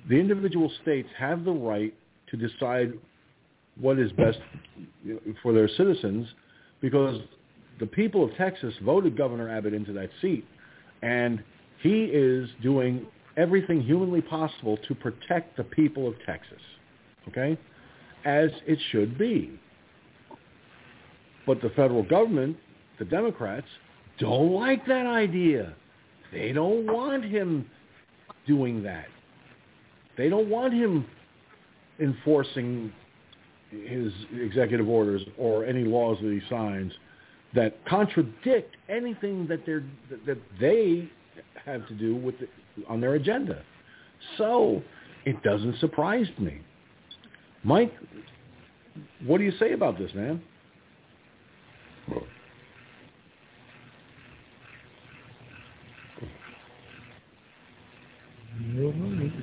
the 0.09 0.17
individual 0.17 0.71
states 0.83 1.09
have 1.17 1.45
the 1.45 1.53
right 1.53 1.95
to 2.31 2.37
decide 2.37 2.93
what 3.81 3.99
is 3.99 4.13
best 4.13 4.39
for 5.43 5.53
their 5.53 5.69
citizens 5.69 6.27
because 6.81 7.21
the 7.81 7.87
people 7.87 8.25
of 8.25 8.35
Texas 8.37 8.75
voted 8.83 9.17
Governor 9.17 9.49
Abbott 9.49 9.75
into 9.75 9.93
that 9.95 10.11
seat, 10.21 10.47
and 11.03 11.43
he 11.81 12.05
is 12.05 12.49
doing 12.63 13.07
everything 13.37 13.81
humanly 13.83 14.21
possible 14.21 14.79
to 14.89 14.95
protect 14.95 15.57
the 15.57 15.65
people 15.65 16.07
of 16.07 16.15
Texas, 16.27 16.61
okay, 17.29 17.59
as 18.25 18.51
it 18.67 18.79
should 18.91 19.19
be. 19.19 19.59
But 21.47 21.61
the 21.61 21.71
federal 21.71 22.03
government, 22.03 22.57
the 22.99 23.05
Democrats, 23.05 23.67
don't 24.19 24.53
like 24.53 24.87
that 24.87 25.07
idea. 25.07 25.75
They 26.31 26.53
don't 26.53 26.87
want 26.87 27.25
him 27.25 27.67
doing 28.47 28.83
that. 28.85 29.07
They 30.17 30.29
don't 30.29 30.49
want 30.49 30.73
him 30.73 31.07
enforcing 31.99 32.93
his 33.71 34.13
executive 34.39 34.89
orders 34.89 35.23
or 35.39 35.65
any 35.65 35.85
laws 35.85 36.19
that 36.23 36.31
he 36.31 36.41
signs 36.49 36.93
that 37.55 37.85
contradict 37.87 38.77
anything 38.89 39.47
that 39.47 39.65
that- 39.67 40.27
that 40.27 40.39
they 40.59 41.09
have 41.65 41.87
to 41.89 41.95
do 41.95 42.17
with 42.17 42.39
the, 42.39 42.49
on 42.89 43.01
their 43.01 43.15
agenda. 43.15 43.63
So 44.37 44.83
it 45.25 45.43
doesn't 45.43 45.77
surprise 45.79 46.27
me. 46.39 46.61
Mike, 47.65 47.93
what 49.25 49.39
do 49.39 49.45
you 49.45 49.53
say 49.53 49.73
about 49.73 49.99
this, 49.99 50.13
man? 50.15 50.43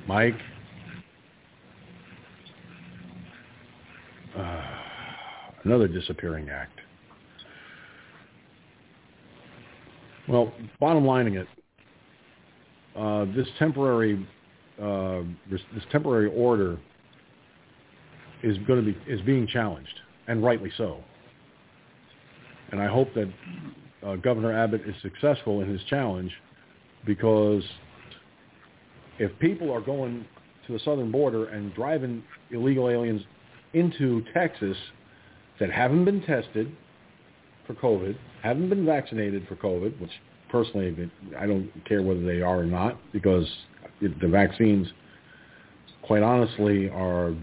Mike? 0.06 0.34
Uh, 4.36 4.62
another 5.64 5.88
disappearing 5.88 6.48
act. 6.48 6.80
Well, 10.30 10.52
bottom 10.78 11.04
lining 11.04 11.34
it, 11.34 11.48
uh, 12.96 13.24
this 13.36 13.48
temporary 13.58 14.26
uh, 14.80 15.22
this, 15.50 15.60
temporary 15.90 16.30
order 16.34 16.78
is 18.44 18.56
going 18.58 18.84
to 18.84 18.92
be 18.92 19.12
is 19.12 19.20
being 19.22 19.48
challenged, 19.48 20.00
and 20.28 20.44
rightly 20.44 20.70
so. 20.76 21.02
And 22.70 22.80
I 22.80 22.86
hope 22.86 23.12
that 23.14 23.28
uh, 24.06 24.16
Governor 24.16 24.56
Abbott 24.56 24.82
is 24.86 24.94
successful 25.02 25.62
in 25.62 25.68
his 25.68 25.82
challenge, 25.90 26.30
because 27.04 27.64
if 29.18 29.36
people 29.40 29.72
are 29.72 29.80
going 29.80 30.24
to 30.68 30.72
the 30.72 30.78
southern 30.78 31.10
border 31.10 31.46
and 31.46 31.74
driving 31.74 32.22
illegal 32.52 32.88
aliens 32.88 33.22
into 33.74 34.22
Texas 34.32 34.76
that 35.58 35.72
haven't 35.72 36.04
been 36.04 36.22
tested 36.22 36.70
for 37.74 37.80
COVID, 37.80 38.16
haven't 38.42 38.68
been 38.68 38.84
vaccinated 38.84 39.46
for 39.48 39.56
COVID, 39.56 40.00
which 40.00 40.10
personally 40.50 41.10
I 41.38 41.46
don't 41.46 41.70
care 41.84 42.02
whether 42.02 42.24
they 42.24 42.40
are 42.40 42.60
or 42.60 42.64
not 42.64 42.98
because 43.12 43.46
the 44.00 44.28
vaccines, 44.28 44.88
quite 46.02 46.22
honestly, 46.22 46.88
are 46.90 47.34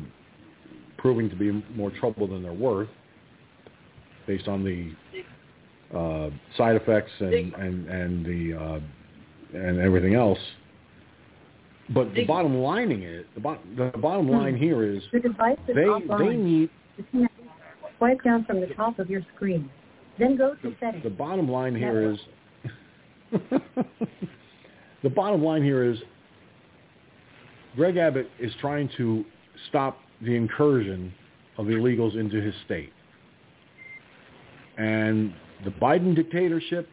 proving 0.97 1.29
to 1.29 1.35
be 1.35 1.63
more 1.75 1.91
trouble 1.91 2.27
than 2.27 2.43
they're 2.43 2.53
worth 2.53 2.89
based 4.25 4.47
on 4.47 4.63
the 4.63 4.91
uh, 5.97 6.29
side 6.57 6.75
effects 6.75 7.11
and 7.19 7.53
and 7.53 7.87
and 7.87 8.25
the 8.25 8.57
uh, 8.59 8.79
and 9.57 9.79
everything 9.79 10.15
else. 10.15 10.39
But 11.93 12.13
the 12.13 12.25
bottom 12.25 12.57
lining 12.57 13.03
is 13.03 13.23
the, 13.33 13.39
bo- 13.39 13.59
the 13.77 13.97
bottom 13.97 14.29
line 14.29 14.57
here 14.57 14.83
is 14.83 15.01
The 15.13 15.21
they 15.67 16.17
they 16.17 16.35
need. 16.35 16.69
Swipe 17.97 18.21
down 18.23 18.45
from 18.45 18.59
the 18.61 18.67
top 18.67 18.99
of 18.99 19.09
your 19.09 19.21
screen. 19.35 19.71
Then 20.19 20.35
go 20.35 20.55
to 20.55 20.75
settings. 20.79 21.03
the 21.03 21.09
bottom 21.09 21.49
line 21.49 21.75
here 21.75 22.11
is 22.11 22.19
the 25.03 25.09
bottom 25.09 25.43
line 25.43 25.63
here 25.63 25.83
is 25.83 25.97
Greg 27.75 27.97
Abbott 27.97 28.29
is 28.39 28.51
trying 28.59 28.89
to 28.97 29.23
stop 29.69 29.99
the 30.21 30.35
incursion 30.35 31.13
of 31.57 31.67
illegals 31.67 32.17
into 32.17 32.41
his 32.41 32.53
state. 32.65 32.91
And 34.77 35.33
the 35.63 35.71
Biden 35.71 36.15
dictatorship 36.15 36.87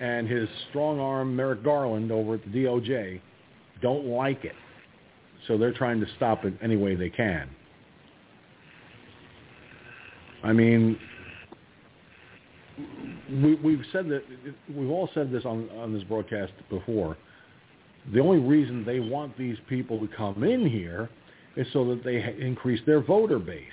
and 0.00 0.28
his 0.28 0.48
strong 0.70 0.98
arm 0.98 1.36
Merrick 1.36 1.62
Garland 1.62 2.10
over 2.10 2.34
at 2.34 2.44
the 2.44 2.50
DOJ 2.50 3.20
don't 3.80 4.06
like 4.06 4.44
it. 4.44 4.54
So 5.46 5.58
they're 5.58 5.72
trying 5.72 6.00
to 6.00 6.06
stop 6.16 6.44
it 6.44 6.54
any 6.62 6.76
way 6.76 6.94
they 6.94 7.10
can. 7.10 7.50
I 10.42 10.52
mean, 10.52 10.98
we, 13.30 13.54
we've 13.56 13.84
said 13.92 14.08
that 14.08 14.22
we've 14.74 14.90
all 14.90 15.08
said 15.14 15.30
this 15.30 15.44
on 15.44 15.68
on 15.70 15.92
this 15.92 16.02
broadcast 16.04 16.52
before. 16.68 17.16
The 18.12 18.20
only 18.20 18.38
reason 18.38 18.84
they 18.84 19.00
want 19.00 19.36
these 19.38 19.56
people 19.68 19.98
to 20.00 20.08
come 20.14 20.44
in 20.44 20.68
here 20.68 21.08
is 21.56 21.66
so 21.72 21.84
that 21.88 22.04
they 22.04 22.36
increase 22.38 22.80
their 22.86 23.00
voter 23.00 23.38
base. 23.38 23.64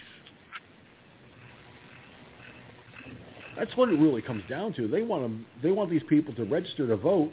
That's 3.58 3.76
what 3.76 3.90
it 3.90 4.00
really 4.00 4.22
comes 4.22 4.44
down 4.50 4.74
to. 4.74 4.88
They 4.88 5.02
want 5.02 5.24
them, 5.24 5.46
they 5.62 5.72
want 5.72 5.90
these 5.90 6.04
people 6.08 6.34
to 6.36 6.46
register 6.46 6.88
to 6.88 6.96
vote 6.96 7.32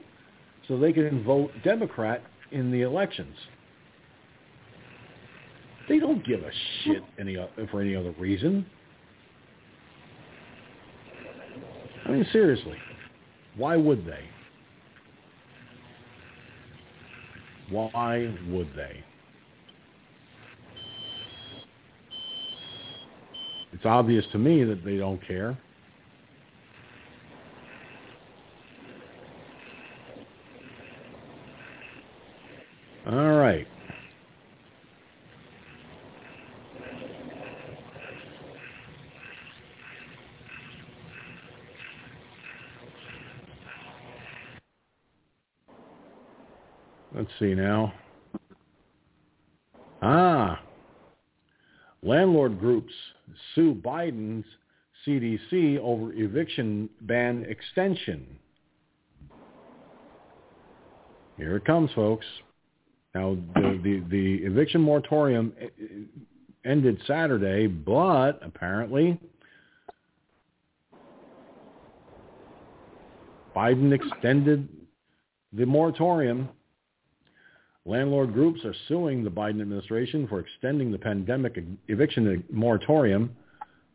so 0.67 0.79
they 0.79 0.93
can 0.93 1.23
vote 1.25 1.51
Democrat 1.65 2.23
in 2.51 2.71
the 2.71 2.83
elections. 2.83 3.37
They 5.89 5.99
don't 5.99 6.25
give 6.27 6.41
a 6.43 6.51
shit 6.83 7.03
any 7.19 7.37
for 7.71 7.81
any 7.81 7.97
other 7.97 8.15
reason. 8.19 8.67
I 12.09 12.13
mean, 12.13 12.27
seriously, 12.33 12.79
why 13.57 13.77
would 13.77 14.07
they? 14.07 14.25
Why 17.71 18.35
would 18.49 18.69
they? 18.75 19.05
It's 23.75 23.85
obvious 23.85 24.25
to 24.33 24.39
me 24.39 24.65
that 24.65 24.85
they 24.85 24.97
don't 24.97 25.21
care. 25.29 25.59
All 33.07 33.37
right. 33.37 33.67
Let's 47.29 47.41
see 47.41 47.55
now. 47.55 47.93
Ah, 50.01 50.63
landlord 52.03 52.59
groups 52.59 52.93
sue 53.55 53.75
Biden's 53.75 54.47
CDC 55.07 55.79
over 55.79 56.15
eviction 56.15 56.89
ban 57.03 57.45
extension. 57.47 58.27
Here 61.37 61.57
it 61.57 61.67
comes, 61.67 61.91
folks. 61.95 62.25
Now, 63.15 63.37
the, 63.57 63.79
the, 63.83 64.03
the 64.09 64.35
eviction 64.47 64.81
moratorium 64.81 65.53
ended 66.65 66.99
Saturday, 67.07 67.67
but 67.67 68.41
apparently 68.43 69.21
Biden 73.55 73.93
extended 73.93 74.67
the 75.53 75.67
moratorium. 75.67 76.49
Landlord 77.89 78.35
groups 78.35 78.67
are 78.67 78.75
suing 78.87 79.25
the 79.25 79.31
Biden 79.31 79.63
administration 79.63 80.29
for 80.29 80.41
extending 80.41 80.93
the 80.93 80.99
pandemic 80.99 81.59
eviction 81.89 82.45
moratorium 82.53 83.35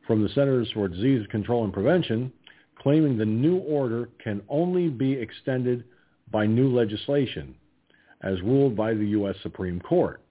from 0.08 0.24
the 0.24 0.30
Centers 0.30 0.68
for 0.74 0.88
Disease 0.88 1.28
Control 1.30 1.64
and 1.64 1.72
Prevention, 1.72 2.34
claiming 2.80 3.20
the 3.20 3.26
new 3.26 3.58
order 3.58 4.10
can 4.18 4.42
only 4.50 4.90
be 4.90 5.14
extended 5.14 5.84
by 6.32 6.48
new 6.48 6.76
legislation 6.76 7.54
as 8.22 8.42
ruled 8.42 8.76
by 8.76 8.96
the 8.96 9.06
U.S. 9.10 9.36
Supreme 9.44 9.80
Court. 9.80 10.24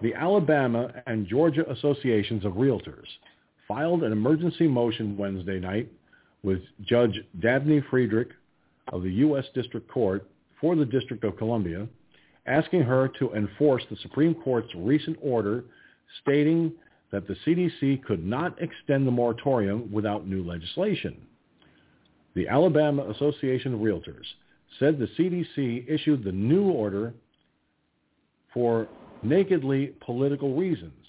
The 0.00 0.14
Alabama 0.14 0.90
and 1.06 1.26
Georgia 1.26 1.70
Associations 1.70 2.46
of 2.46 2.54
Realtors 2.54 3.08
filed 3.68 4.04
an 4.04 4.12
emergency 4.12 4.66
motion 4.66 5.18
Wednesday 5.18 5.60
night 5.60 5.92
with 6.42 6.60
Judge 6.80 7.20
Dabney 7.40 7.82
Friedrich 7.90 8.28
of 8.88 9.02
the 9.02 9.12
U.S. 9.12 9.44
District 9.54 9.86
Court 9.86 10.26
for 10.64 10.74
the 10.74 10.86
District 10.86 11.22
of 11.24 11.36
Columbia, 11.36 11.86
asking 12.46 12.80
her 12.80 13.06
to 13.18 13.30
enforce 13.34 13.82
the 13.90 13.98
Supreme 14.00 14.34
Court's 14.34 14.74
recent 14.74 15.18
order 15.20 15.62
stating 16.22 16.72
that 17.12 17.28
the 17.28 17.36
CDC 17.46 18.02
could 18.02 18.24
not 18.24 18.56
extend 18.62 19.06
the 19.06 19.10
moratorium 19.10 19.92
without 19.92 20.26
new 20.26 20.42
legislation. 20.42 21.18
The 22.34 22.48
Alabama 22.48 23.10
Association 23.10 23.74
of 23.74 23.80
Realtors 23.80 24.24
said 24.78 24.98
the 24.98 25.10
CDC 25.18 25.84
issued 25.86 26.24
the 26.24 26.32
new 26.32 26.70
order 26.70 27.12
for 28.54 28.88
nakedly 29.22 29.92
political 30.00 30.54
reasons 30.54 31.04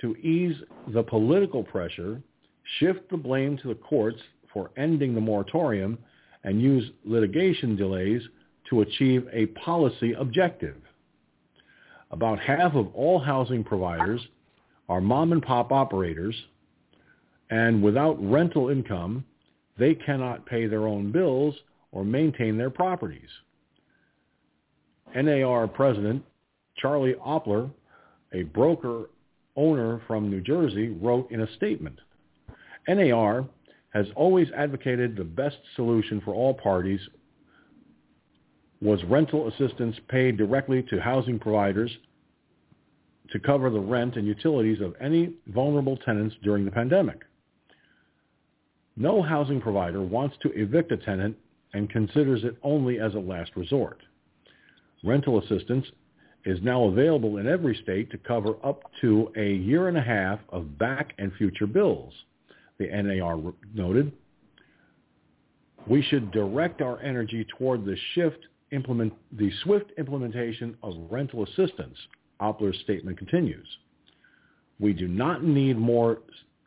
to 0.00 0.16
ease 0.16 0.56
the 0.94 1.02
political 1.02 1.62
pressure, 1.62 2.22
shift 2.78 3.10
the 3.10 3.18
blame 3.18 3.58
to 3.58 3.68
the 3.68 3.74
courts 3.74 4.22
for 4.50 4.70
ending 4.78 5.14
the 5.14 5.20
moratorium, 5.20 5.98
and 6.44 6.62
use 6.62 6.90
litigation 7.04 7.76
delays 7.76 8.22
to 8.72 8.80
achieve 8.80 9.28
a 9.34 9.46
policy 9.46 10.14
objective. 10.14 10.76
About 12.10 12.40
half 12.40 12.74
of 12.74 12.88
all 12.94 13.18
housing 13.18 13.62
providers 13.62 14.20
are 14.88 15.02
mom 15.02 15.32
and 15.32 15.42
pop 15.42 15.70
operators, 15.70 16.34
and 17.50 17.82
without 17.82 18.16
rental 18.18 18.70
income, 18.70 19.26
they 19.78 19.94
cannot 19.94 20.46
pay 20.46 20.66
their 20.66 20.88
own 20.88 21.12
bills 21.12 21.54
or 21.92 22.02
maintain 22.02 22.56
their 22.56 22.70
properties. 22.70 23.28
NAR 25.14 25.68
President 25.68 26.24
Charlie 26.78 27.14
Oppler, 27.14 27.70
a 28.32 28.44
broker 28.44 29.10
owner 29.54 30.00
from 30.06 30.30
New 30.30 30.40
Jersey, 30.40 30.88
wrote 30.88 31.30
in 31.30 31.42
a 31.42 31.54
statement, 31.56 31.98
NAR 32.88 33.46
has 33.90 34.06
always 34.16 34.48
advocated 34.56 35.14
the 35.14 35.24
best 35.24 35.58
solution 35.76 36.22
for 36.24 36.32
all 36.32 36.54
parties 36.54 37.00
was 38.82 39.02
rental 39.04 39.48
assistance 39.48 39.96
paid 40.08 40.36
directly 40.36 40.82
to 40.82 41.00
housing 41.00 41.38
providers 41.38 41.90
to 43.30 43.38
cover 43.38 43.70
the 43.70 43.80
rent 43.80 44.16
and 44.16 44.26
utilities 44.26 44.80
of 44.80 44.94
any 45.00 45.32
vulnerable 45.46 45.96
tenants 45.98 46.34
during 46.42 46.64
the 46.64 46.70
pandemic. 46.70 47.20
No 48.96 49.22
housing 49.22 49.60
provider 49.60 50.02
wants 50.02 50.36
to 50.42 50.50
evict 50.50 50.90
a 50.90 50.96
tenant 50.96 51.36
and 51.72 51.88
considers 51.88 52.44
it 52.44 52.56
only 52.62 52.98
as 52.98 53.14
a 53.14 53.18
last 53.18 53.52
resort. 53.56 53.98
Rental 55.04 55.38
assistance 55.38 55.86
is 56.44 56.58
now 56.62 56.84
available 56.84 57.38
in 57.38 57.46
every 57.46 57.78
state 57.82 58.10
to 58.10 58.18
cover 58.18 58.54
up 58.64 58.82
to 59.00 59.32
a 59.36 59.54
year 59.54 59.88
and 59.88 59.96
a 59.96 60.02
half 60.02 60.40
of 60.50 60.76
back 60.76 61.14
and 61.18 61.32
future 61.34 61.68
bills, 61.68 62.12
the 62.78 62.88
NAR 62.88 63.40
noted. 63.72 64.12
We 65.86 66.02
should 66.02 66.32
direct 66.32 66.82
our 66.82 67.00
energy 67.00 67.46
toward 67.56 67.84
the 67.84 67.96
shift 68.14 68.38
implement 68.72 69.12
the 69.32 69.50
swift 69.62 69.92
implementation 69.98 70.76
of 70.82 70.94
rental 71.10 71.44
assistance, 71.44 71.96
Oppler's 72.40 72.78
statement 72.80 73.18
continues. 73.18 73.66
We 74.80 74.92
do 74.92 75.06
not 75.06 75.44
need 75.44 75.78
more 75.78 76.18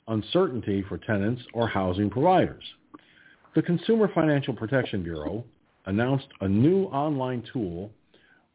uncertainty 0.07 0.84
for 0.88 0.98
tenants 0.99 1.41
or 1.53 1.68
housing 1.68 2.10
providers. 2.10 2.64
The 3.56 3.61
Consumer 3.61 4.10
Financial 4.14 4.53
Protection 4.53 5.03
Bureau 5.03 5.44
announced 5.86 6.27
a 6.41 6.48
new 6.48 6.84
online 6.86 7.44
tool 7.52 7.91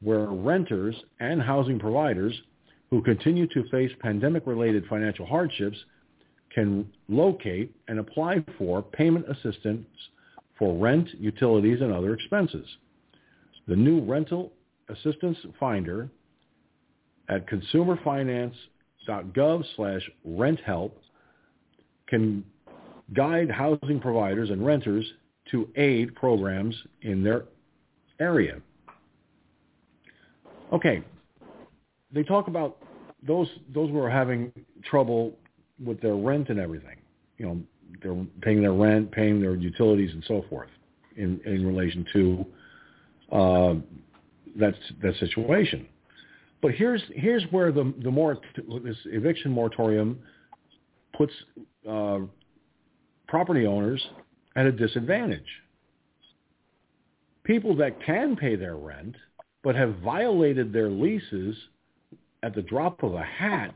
where 0.03 0.27
renters 0.27 0.97
and 1.21 1.43
housing 1.43 1.79
providers 1.79 2.35
who 2.91 3.03
continue 3.03 3.47
to 3.49 3.69
face 3.71 3.91
pandemic-related 4.01 4.85
financial 4.87 5.27
hardships 5.27 5.77
can 6.55 6.91
locate 7.09 7.75
and 7.89 7.99
apply 7.99 8.45
for 8.59 8.83
payment 8.83 9.25
assistance 9.31 9.87
for 10.59 10.77
rent, 10.77 11.09
utilities, 11.19 11.81
and 11.81 11.93
other 11.93 12.15
expenses. 12.15 12.67
The 13.69 13.77
new 13.77 14.01
rental 14.01 14.53
assistance 14.89 15.37
finder 15.59 16.09
at 17.29 17.47
consumerfinance.gov 17.49 19.65
slash 19.77 20.11
renthelp 20.27 20.93
can 22.09 22.45
guide 23.15 23.51
housing 23.51 24.01
providers 24.01 24.51
and 24.51 24.65
renters 24.65 25.05
to 25.51 25.69
aid 25.77 26.15
programs 26.15 26.75
in 27.03 27.23
their 27.23 27.45
area. 28.21 28.61
Okay, 30.73 31.03
they 32.13 32.23
talk 32.23 32.49
about 32.49 32.79
those 33.27 33.49
those 33.75 33.91
who 33.91 33.99
are 33.99 34.11
having 34.11 34.53
trouble 34.85 35.35
with 35.85 36.01
their 36.01 36.15
rent 36.15 36.49
and 36.49 36.61
everything. 36.61 36.97
You 37.39 37.47
know, 37.47 37.61
they're 38.03 38.27
paying 38.43 38.61
their 38.61 38.73
rent, 38.73 39.11
paying 39.11 39.41
their 39.41 39.55
utilities, 39.55 40.13
and 40.13 40.23
so 40.27 40.45
forth 40.49 40.69
in 41.17 41.41
in 41.45 41.67
relation 41.67 42.07
to 42.13 42.47
uh, 43.33 43.75
that 44.57 44.75
that 45.03 45.15
situation. 45.19 45.87
But 46.63 46.73
here's 46.73 47.03
here's 47.15 47.45
where 47.51 47.73
the 47.73 47.93
the 48.03 48.11
more 48.11 48.39
this 48.85 48.97
eviction 49.07 49.51
moratorium 49.51 50.19
puts 51.17 51.33
uh, 51.89 52.21
property 53.29 53.67
owners 53.67 54.05
at 54.57 54.67
a 54.67 54.73
disadvantage. 54.73 55.47
People 57.45 57.75
that 57.77 58.03
can 58.05 58.37
pay 58.37 58.57
their 58.57 58.77
rent 58.77 59.17
but 59.63 59.75
have 59.75 59.97
violated 59.97 60.73
their 60.73 60.89
leases 60.89 61.57
at 62.43 62.55
the 62.55 62.63
drop 62.63 63.03
of 63.03 63.15
a 63.15 63.23
hat, 63.23 63.75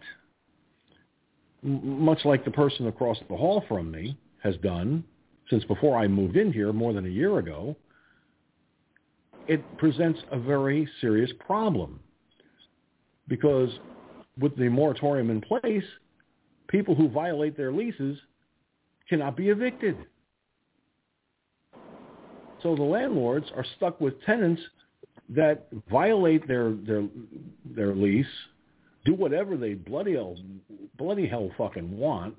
much 1.63 2.25
like 2.25 2.45
the 2.45 2.51
person 2.51 2.87
across 2.87 3.19
the 3.29 3.37
hall 3.37 3.65
from 3.69 3.91
me 3.91 4.17
has 4.43 4.57
done 4.59 5.05
since 5.51 5.65
before 5.65 5.99
I 5.99 6.09
moved 6.09 6.37
in 6.37 6.53
here 6.53 6.73
more 6.73 6.93
than 6.93 7.07
a 7.07 7.11
year 7.11 7.39
ago, 7.39 7.77
it 9.49 9.63
presents 9.79 10.21
a 10.31 10.39
very 10.39 10.89
serious 11.01 11.31
problem. 11.47 12.01
because 13.29 13.71
with 14.39 14.57
the 14.57 14.69
moratorium 14.69 15.31
in 15.31 15.41
place, 15.41 15.85
people 16.69 16.95
who 16.95 17.09
violate 17.09 17.57
their 17.57 17.73
leases 17.73 18.19
cannot 19.09 19.37
be 19.37 19.49
evicted. 19.49 19.97
So 22.63 22.75
the 22.75 22.83
landlords 22.83 23.47
are 23.55 23.65
stuck 23.77 24.01
with 24.01 24.21
tenants 24.23 24.63
that 25.29 25.69
violate 25.91 26.47
their 26.49 26.73
their 26.73 27.07
their 27.65 27.95
lease, 27.95 28.27
do 29.05 29.15
whatever 29.15 29.57
they 29.57 29.75
bloody 29.75 30.15
hell 30.15 30.37
bloody 30.99 31.27
hell 31.27 31.51
fucking 31.57 31.97
want, 31.97 32.35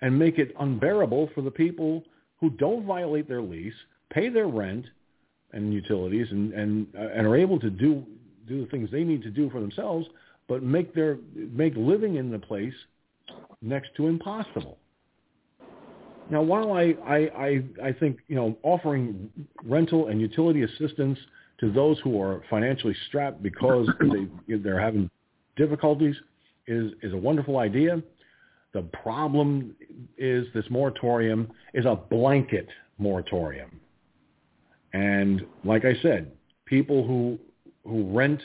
and 0.00 0.18
make 0.18 0.38
it 0.38 0.54
unbearable 0.58 1.30
for 1.34 1.42
the 1.42 1.50
people 1.50 2.02
who 2.40 2.50
don't 2.50 2.84
violate 2.86 3.28
their 3.28 3.42
lease, 3.42 3.74
pay 4.10 4.28
their 4.28 4.48
rent 4.48 4.86
and 5.52 5.72
utilities, 5.72 6.26
and 6.30 6.52
and 6.52 6.86
uh, 6.96 7.08
and 7.14 7.26
are 7.26 7.36
able 7.36 7.58
to 7.60 7.70
do 7.70 8.04
do 8.48 8.64
the 8.64 8.70
things 8.70 8.90
they 8.90 9.04
need 9.04 9.22
to 9.22 9.30
do 9.30 9.50
for 9.50 9.60
themselves, 9.60 10.06
but 10.48 10.62
make 10.62 10.94
their 10.94 11.18
make 11.34 11.74
living 11.76 12.16
in 12.16 12.30
the 12.30 12.38
place 12.38 12.74
next 13.60 13.90
to 13.96 14.08
impossible. 14.08 14.78
Now, 16.30 16.42
while 16.42 16.72
I, 16.72 16.94
I, 17.04 17.16
I, 17.16 17.64
I 17.88 17.92
think 17.92 18.18
you 18.28 18.36
know 18.36 18.56
offering 18.62 19.30
rental 19.64 20.08
and 20.08 20.20
utility 20.20 20.62
assistance 20.62 21.18
to 21.60 21.70
those 21.70 21.98
who 22.00 22.20
are 22.20 22.42
financially 22.50 22.96
strapped 23.08 23.42
because 23.42 23.88
they, 24.48 24.56
they're 24.56 24.80
having 24.80 25.10
difficulties 25.56 26.16
is 26.66 26.92
is 27.02 27.12
a 27.12 27.16
wonderful 27.16 27.58
idea. 27.58 28.02
The 28.72 28.82
problem 29.02 29.76
is 30.16 30.46
this 30.54 30.64
moratorium 30.70 31.50
is 31.74 31.84
a 31.84 31.94
blanket 31.94 32.68
moratorium. 32.98 33.81
And 34.92 35.42
like 35.64 35.84
I 35.84 35.94
said, 36.02 36.32
people 36.66 37.06
who 37.06 37.38
who 37.84 38.16
rent 38.16 38.40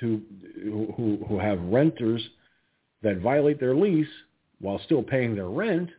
to 0.00 0.22
who 0.62 1.24
who 1.28 1.38
have 1.38 1.60
renters 1.60 2.22
that 3.02 3.18
violate 3.18 3.60
their 3.60 3.74
lease 3.74 4.08
while 4.60 4.80
still 4.84 5.02
paying 5.02 5.34
their 5.34 5.48
rent 5.48 5.90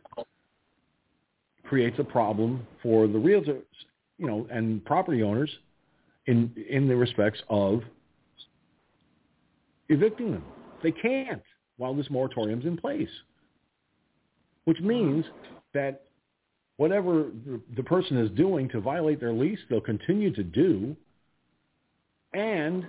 creates 1.64 1.98
a 2.00 2.04
problem 2.04 2.66
for 2.82 3.08
the 3.08 3.18
realtors, 3.18 3.64
you 4.18 4.28
know, 4.28 4.48
and 4.52 4.84
property 4.86 5.24
owners 5.24 5.50
in 6.26 6.52
in 6.70 6.88
the 6.88 6.96
respects 6.96 7.42
of 7.50 7.82
evicting 9.90 10.32
them. 10.32 10.44
They 10.84 10.92
can't 10.92 11.42
while 11.78 11.94
this 11.94 12.10
moratorium's 12.10 12.66
in 12.66 12.78
place, 12.78 13.10
which 14.66 14.80
means 14.80 15.26
that 15.74 16.05
whatever 16.78 17.28
the 17.76 17.84
person 17.84 18.18
is 18.18 18.30
doing 18.32 18.70
to 18.70 18.82
violate 18.82 19.20
their 19.20 19.34
lease, 19.34 19.60
they'll 19.70 19.82
continue 19.82 20.34
to 20.34 20.44
do, 20.44 20.96
and 22.34 22.86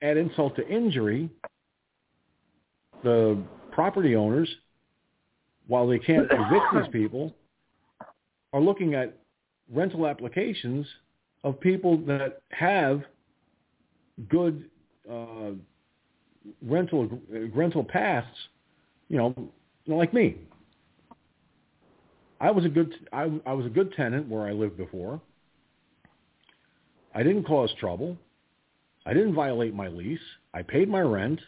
add 0.00 0.16
insult 0.16 0.56
to 0.56 0.66
injury, 0.68 1.28
the 3.04 3.38
property 3.70 4.16
owners, 4.16 4.48
while 5.66 5.86
they 5.86 5.98
can't 5.98 6.26
evict 6.30 6.64
these 6.74 6.88
people, 6.92 7.34
are 8.52 8.60
looking 8.60 8.94
at 8.94 9.16
rental 9.72 10.06
applications 10.06 10.86
of 11.44 11.58
people 11.60 11.96
that 11.98 12.42
have 12.50 13.02
good 14.28 14.68
uh, 15.10 15.52
rental 16.62 17.08
rental 17.54 17.84
pasts, 17.84 18.36
you 19.08 19.16
know, 19.16 19.34
like 19.86 20.12
me. 20.12 20.36
I 22.42 22.50
was 22.50 22.64
a 22.64 22.68
good 22.68 22.92
I, 23.12 23.30
I 23.46 23.52
was 23.52 23.64
a 23.64 23.70
good 23.70 23.92
tenant 23.94 24.28
where 24.28 24.42
I 24.42 24.52
lived 24.52 24.76
before. 24.76 25.20
I 27.14 27.22
didn't 27.22 27.44
cause 27.44 27.72
trouble. 27.78 28.18
I 29.06 29.14
didn't 29.14 29.34
violate 29.34 29.74
my 29.74 29.86
lease. 29.86 30.20
I 30.52 30.62
paid 30.62 30.88
my 30.88 31.00
rent. 31.00 31.40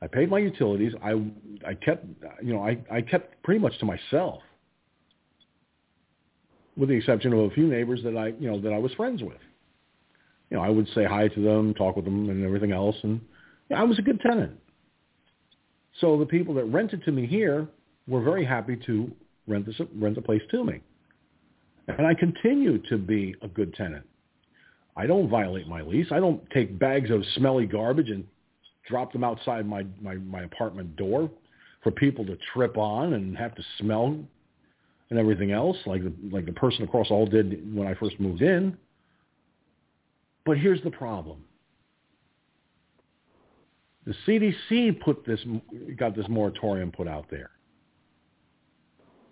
I 0.00 0.06
paid 0.06 0.30
my 0.30 0.38
utilities. 0.38 0.92
I 1.02 1.20
I 1.66 1.74
kept 1.74 2.06
you 2.42 2.54
know 2.54 2.62
I 2.62 2.78
I 2.90 3.00
kept 3.02 3.42
pretty 3.42 3.58
much 3.58 3.76
to 3.80 3.86
myself, 3.86 4.40
with 6.76 6.90
the 6.90 6.94
exception 6.94 7.32
of 7.32 7.40
a 7.40 7.50
few 7.50 7.66
neighbors 7.66 8.00
that 8.04 8.16
I 8.16 8.28
you 8.38 8.48
know 8.48 8.60
that 8.60 8.72
I 8.72 8.78
was 8.78 8.92
friends 8.94 9.20
with. 9.24 9.42
You 10.50 10.58
know 10.58 10.62
I 10.62 10.68
would 10.68 10.86
say 10.94 11.06
hi 11.06 11.26
to 11.26 11.42
them, 11.42 11.74
talk 11.74 11.96
with 11.96 12.04
them, 12.04 12.30
and 12.30 12.44
everything 12.44 12.70
else, 12.70 12.96
and 13.02 13.20
you 13.68 13.74
know, 13.74 13.82
I 13.82 13.82
was 13.82 13.98
a 13.98 14.02
good 14.02 14.20
tenant. 14.20 14.52
So 16.00 16.16
the 16.16 16.26
people 16.26 16.54
that 16.54 16.66
rented 16.66 17.02
to 17.06 17.10
me 17.10 17.26
here 17.26 17.66
were 18.06 18.22
very 18.22 18.44
happy 18.44 18.76
to 18.86 19.10
rent 19.48 19.68
rent 19.96 20.14
the 20.14 20.22
place 20.22 20.42
to 20.50 20.64
me, 20.64 20.80
and 21.88 22.06
I 22.06 22.14
continue 22.14 22.78
to 22.88 22.98
be 22.98 23.34
a 23.42 23.48
good 23.48 23.74
tenant. 23.74 24.06
I 24.96 25.06
don't 25.06 25.28
violate 25.28 25.68
my 25.68 25.80
lease. 25.80 26.08
I 26.10 26.18
don't 26.18 26.42
take 26.50 26.76
bags 26.78 27.10
of 27.10 27.22
smelly 27.36 27.66
garbage 27.66 28.10
and 28.10 28.24
drop 28.88 29.12
them 29.12 29.22
outside 29.22 29.64
my, 29.64 29.86
my, 30.00 30.16
my 30.16 30.42
apartment 30.42 30.96
door 30.96 31.30
for 31.84 31.92
people 31.92 32.26
to 32.26 32.36
trip 32.52 32.76
on 32.76 33.12
and 33.12 33.36
have 33.36 33.54
to 33.54 33.62
smell 33.78 34.18
and 35.10 35.18
everything 35.18 35.52
else, 35.52 35.76
like 35.86 36.02
the, 36.02 36.12
like 36.30 36.46
the 36.46 36.52
person 36.52 36.82
across 36.82 37.10
all 37.10 37.26
did 37.26 37.74
when 37.74 37.86
I 37.86 37.94
first 37.94 38.18
moved 38.18 38.42
in. 38.42 38.76
But 40.44 40.58
here's 40.58 40.82
the 40.82 40.90
problem. 40.90 41.44
The 44.04 44.14
CDC 44.26 45.00
put 45.00 45.24
this, 45.24 45.40
got 45.96 46.16
this 46.16 46.26
moratorium 46.28 46.90
put 46.90 47.06
out 47.06 47.26
there. 47.30 47.50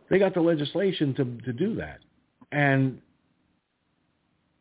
They 0.08 0.18
got 0.18 0.34
the 0.34 0.40
legislation 0.40 1.14
to, 1.14 1.24
to 1.44 1.52
do 1.52 1.74
that. 1.76 1.98
And 2.52 3.00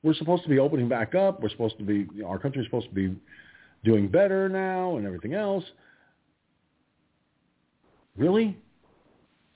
we're 0.04 0.16
supposed 0.16 0.44
to 0.44 0.50
be 0.50 0.60
opening 0.60 0.90
back 0.90 1.16
up. 1.16 1.42
We're 1.42 1.50
supposed 1.50 1.78
to 1.78 1.84
be, 1.84 2.08
our 2.24 2.40
country's 2.40 2.66
supposed 2.66 2.90
to 2.90 2.96
be 2.96 3.16
doing 3.84 4.08
better 4.08 4.50
now 4.50 4.98
and 4.98 5.06
everything 5.06 5.34
else. 5.34 5.64
Really? 8.18 8.58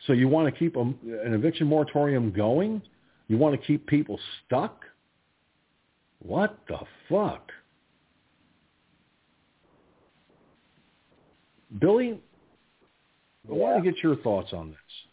So 0.05 0.13
you 0.13 0.27
want 0.27 0.53
to 0.53 0.57
keep 0.57 0.75
a, 0.75 0.81
an 0.81 1.33
eviction 1.33 1.67
moratorium 1.67 2.31
going? 2.31 2.81
You 3.27 3.37
want 3.37 3.59
to 3.59 3.65
keep 3.65 3.85
people 3.87 4.19
stuck? 4.45 4.83
What 6.19 6.57
the 6.67 6.79
fuck? 7.09 7.51
Billy, 11.79 12.19
I 13.47 13.53
want 13.53 13.83
to 13.83 13.91
get 13.91 14.01
your 14.03 14.15
thoughts 14.17 14.51
on 14.53 14.69
this. 14.71 15.08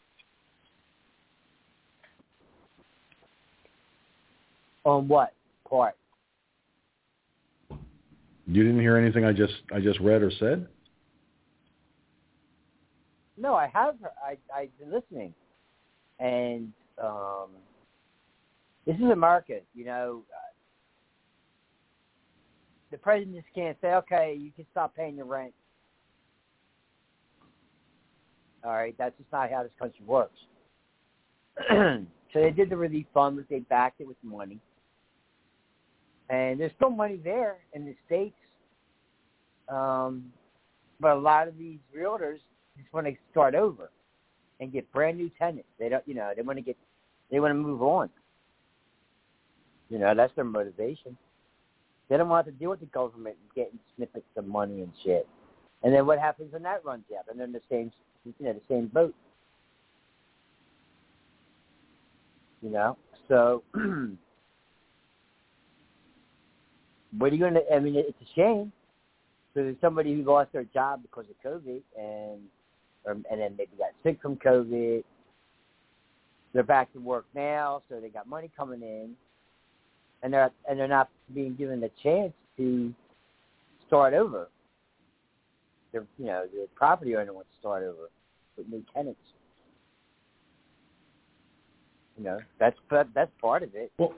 On 4.86 5.08
what 5.08 5.34
part? 5.68 5.96
You 8.46 8.62
didn't 8.62 8.78
hear 8.78 8.96
anything 8.96 9.24
I 9.24 9.32
just 9.32 9.54
I 9.74 9.80
just 9.80 9.98
read 9.98 10.22
or 10.22 10.30
said? 10.38 10.68
No, 13.36 13.54
I 13.54 13.66
have. 13.66 13.96
I 14.24 14.36
I've 14.56 14.78
been 14.78 14.92
listening, 14.92 15.34
and 16.20 16.72
um, 17.02 17.48
this 18.86 18.94
is 18.94 19.10
America. 19.10 19.58
You 19.74 19.86
know, 19.86 20.22
the 22.92 22.98
president 22.98 23.34
just 23.34 23.52
can't 23.52 23.76
say, 23.80 23.94
"Okay, 23.94 24.38
you 24.40 24.52
can 24.52 24.66
stop 24.70 24.94
paying 24.94 25.16
your 25.16 25.26
rent." 25.26 25.52
All 28.62 28.70
right, 28.70 28.94
that's 28.96 29.18
just 29.18 29.32
not 29.32 29.50
how 29.50 29.64
this 29.64 29.72
country 29.80 30.04
works. 30.06 30.38
so 31.68 32.06
they 32.34 32.52
did 32.52 32.70
the 32.70 32.76
relief 32.76 33.06
fund, 33.12 33.36
but 33.36 33.48
they 33.50 33.58
backed 33.58 34.00
it 34.00 34.06
with 34.06 34.16
money 34.22 34.60
and 36.28 36.58
there's 36.60 36.72
still 36.76 36.90
money 36.90 37.20
there 37.22 37.58
in 37.72 37.84
the 37.84 37.94
states. 38.06 38.36
Um, 39.68 40.32
but 41.00 41.12
a 41.12 41.18
lot 41.18 41.48
of 41.48 41.58
these 41.58 41.78
realtors 41.96 42.38
just 42.76 42.92
want 42.92 43.06
to 43.06 43.14
start 43.30 43.54
over 43.54 43.90
and 44.60 44.72
get 44.72 44.90
brand 44.92 45.18
new 45.18 45.30
tenants. 45.38 45.68
They 45.78 45.88
don't, 45.88 46.06
you 46.06 46.14
know, 46.14 46.32
they 46.34 46.42
want 46.42 46.58
to 46.58 46.62
get, 46.62 46.76
they 47.30 47.40
want 47.40 47.50
to 47.50 47.54
move 47.54 47.82
on. 47.82 48.10
You 49.88 49.98
know, 49.98 50.14
that's 50.14 50.34
their 50.34 50.44
motivation. 50.44 51.16
They 52.08 52.16
don't 52.16 52.28
want 52.28 52.46
to 52.46 52.52
deal 52.52 52.70
with 52.70 52.80
the 52.80 52.86
government 52.86 53.36
getting 53.54 53.78
snippets 53.96 54.26
of 54.36 54.46
money 54.46 54.80
and 54.80 54.92
shit. 55.04 55.28
And 55.82 55.94
then 55.94 56.06
what 56.06 56.18
happens 56.18 56.52
when 56.52 56.62
that 56.62 56.84
runs 56.84 57.04
out? 57.16 57.24
And 57.28 57.38
they're 57.38 57.46
in 57.46 57.52
the 57.52 57.60
same, 57.70 57.92
you 58.24 58.32
know, 58.40 58.52
the 58.52 58.60
same 58.68 58.86
boat. 58.86 59.14
You 62.62 62.70
know, 62.70 62.96
so 63.28 63.62
what 67.18 67.32
are 67.32 67.36
you 67.36 67.50
to? 67.50 67.74
I 67.74 67.78
mean, 67.80 67.96
it's 67.96 68.16
a 68.20 68.34
shame. 68.34 68.72
So 69.54 69.62
there's 69.62 69.76
somebody 69.80 70.14
who 70.14 70.22
lost 70.22 70.52
their 70.52 70.64
job 70.64 71.02
because 71.02 71.24
of 71.30 71.50
COVID, 71.50 71.80
and 71.98 72.40
or, 73.04 73.12
and 73.12 73.40
then 73.40 73.54
maybe 73.56 73.70
got 73.78 73.90
sick 74.02 74.20
from 74.20 74.36
COVID. 74.36 75.02
They're 76.52 76.62
back 76.62 76.92
to 76.92 77.00
work 77.00 77.26
now, 77.34 77.82
so 77.88 78.00
they 78.00 78.08
got 78.08 78.26
money 78.26 78.50
coming 78.56 78.82
in, 78.82 79.14
and 80.22 80.32
they're 80.32 80.50
and 80.68 80.78
they're 80.78 80.88
not 80.88 81.08
being 81.34 81.54
given 81.54 81.80
the 81.80 81.90
chance 82.02 82.32
to 82.56 82.92
start 83.86 84.14
over. 84.14 84.48
They're, 85.92 86.04
you 86.18 86.26
know, 86.26 86.44
the 86.52 86.66
property 86.74 87.16
owner 87.16 87.32
wants 87.32 87.50
to 87.54 87.60
start 87.60 87.82
over 87.82 88.10
with 88.56 88.68
new 88.68 88.84
tenants. 88.94 89.20
You 92.18 92.24
know, 92.24 92.38
that's 92.58 92.76
that's 93.14 93.30
part 93.40 93.62
of 93.62 93.74
it. 93.74 93.92
Well, 93.98 94.14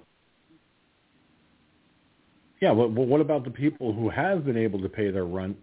Yeah, 2.61 2.75
but 2.75 2.91
what 2.91 3.21
about 3.21 3.45
the 3.45 3.51
people 3.51 3.93
who 3.93 4.09
have 4.11 4.45
been 4.45 4.57
able 4.57 4.81
to 4.81 4.89
pay 4.89 5.11
their 5.11 5.27
rent, 5.27 5.57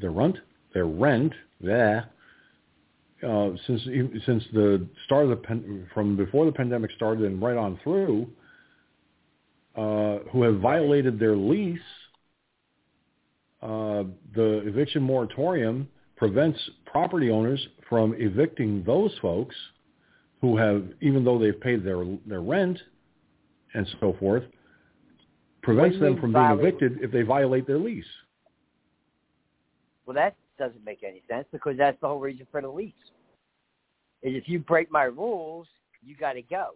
their 0.00 0.10
rent, 0.10 0.36
their 0.74 0.86
rent, 0.86 1.32
there, 1.60 2.10
uh, 3.26 3.50
since 3.66 3.82
since 4.26 4.42
the 4.52 4.86
start 5.04 5.24
of 5.24 5.30
the 5.30 5.36
pen, 5.36 5.86
from 5.94 6.16
before 6.16 6.46
the 6.46 6.52
pandemic 6.52 6.90
started 6.96 7.24
and 7.24 7.40
right 7.40 7.56
on 7.56 7.78
through, 7.84 8.26
uh, 9.76 10.18
who 10.32 10.42
have 10.42 10.58
violated 10.60 11.18
their 11.20 11.36
lease, 11.36 11.78
uh, 13.62 14.04
the 14.34 14.62
eviction 14.66 15.02
moratorium 15.02 15.86
prevents 16.16 16.58
property 16.86 17.30
owners 17.30 17.64
from 17.88 18.14
evicting 18.18 18.82
those 18.84 19.12
folks 19.20 19.54
who 20.40 20.56
have, 20.56 20.82
even 21.02 21.24
though 21.24 21.38
they've 21.38 21.60
paid 21.60 21.84
their 21.84 22.04
their 22.26 22.40
rent 22.40 22.78
and 23.74 23.86
so 24.00 24.16
forth, 24.18 24.44
prevents 25.62 25.98
them 25.98 26.20
from 26.20 26.32
being 26.32 26.44
evicted 26.50 26.98
if 27.02 27.10
they 27.10 27.22
violate 27.22 27.66
their 27.66 27.78
lease. 27.78 28.04
Well, 30.06 30.14
that 30.14 30.34
doesn't 30.58 30.84
make 30.84 31.02
any 31.02 31.22
sense 31.28 31.46
because 31.52 31.76
that's 31.78 32.00
the 32.00 32.08
whole 32.08 32.20
reason 32.20 32.46
for 32.50 32.60
the 32.60 32.68
lease. 32.68 32.92
Is 34.22 34.34
if 34.36 34.48
you 34.48 34.58
break 34.58 34.90
my 34.90 35.04
rules, 35.04 35.66
you 36.04 36.16
got 36.16 36.34
to 36.34 36.42
go. 36.42 36.70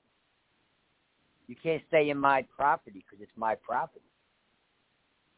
You 1.46 1.56
can't 1.62 1.82
stay 1.88 2.10
in 2.10 2.18
my 2.18 2.46
property 2.56 3.04
because 3.04 3.22
it's 3.22 3.36
my 3.36 3.54
property. 3.54 4.00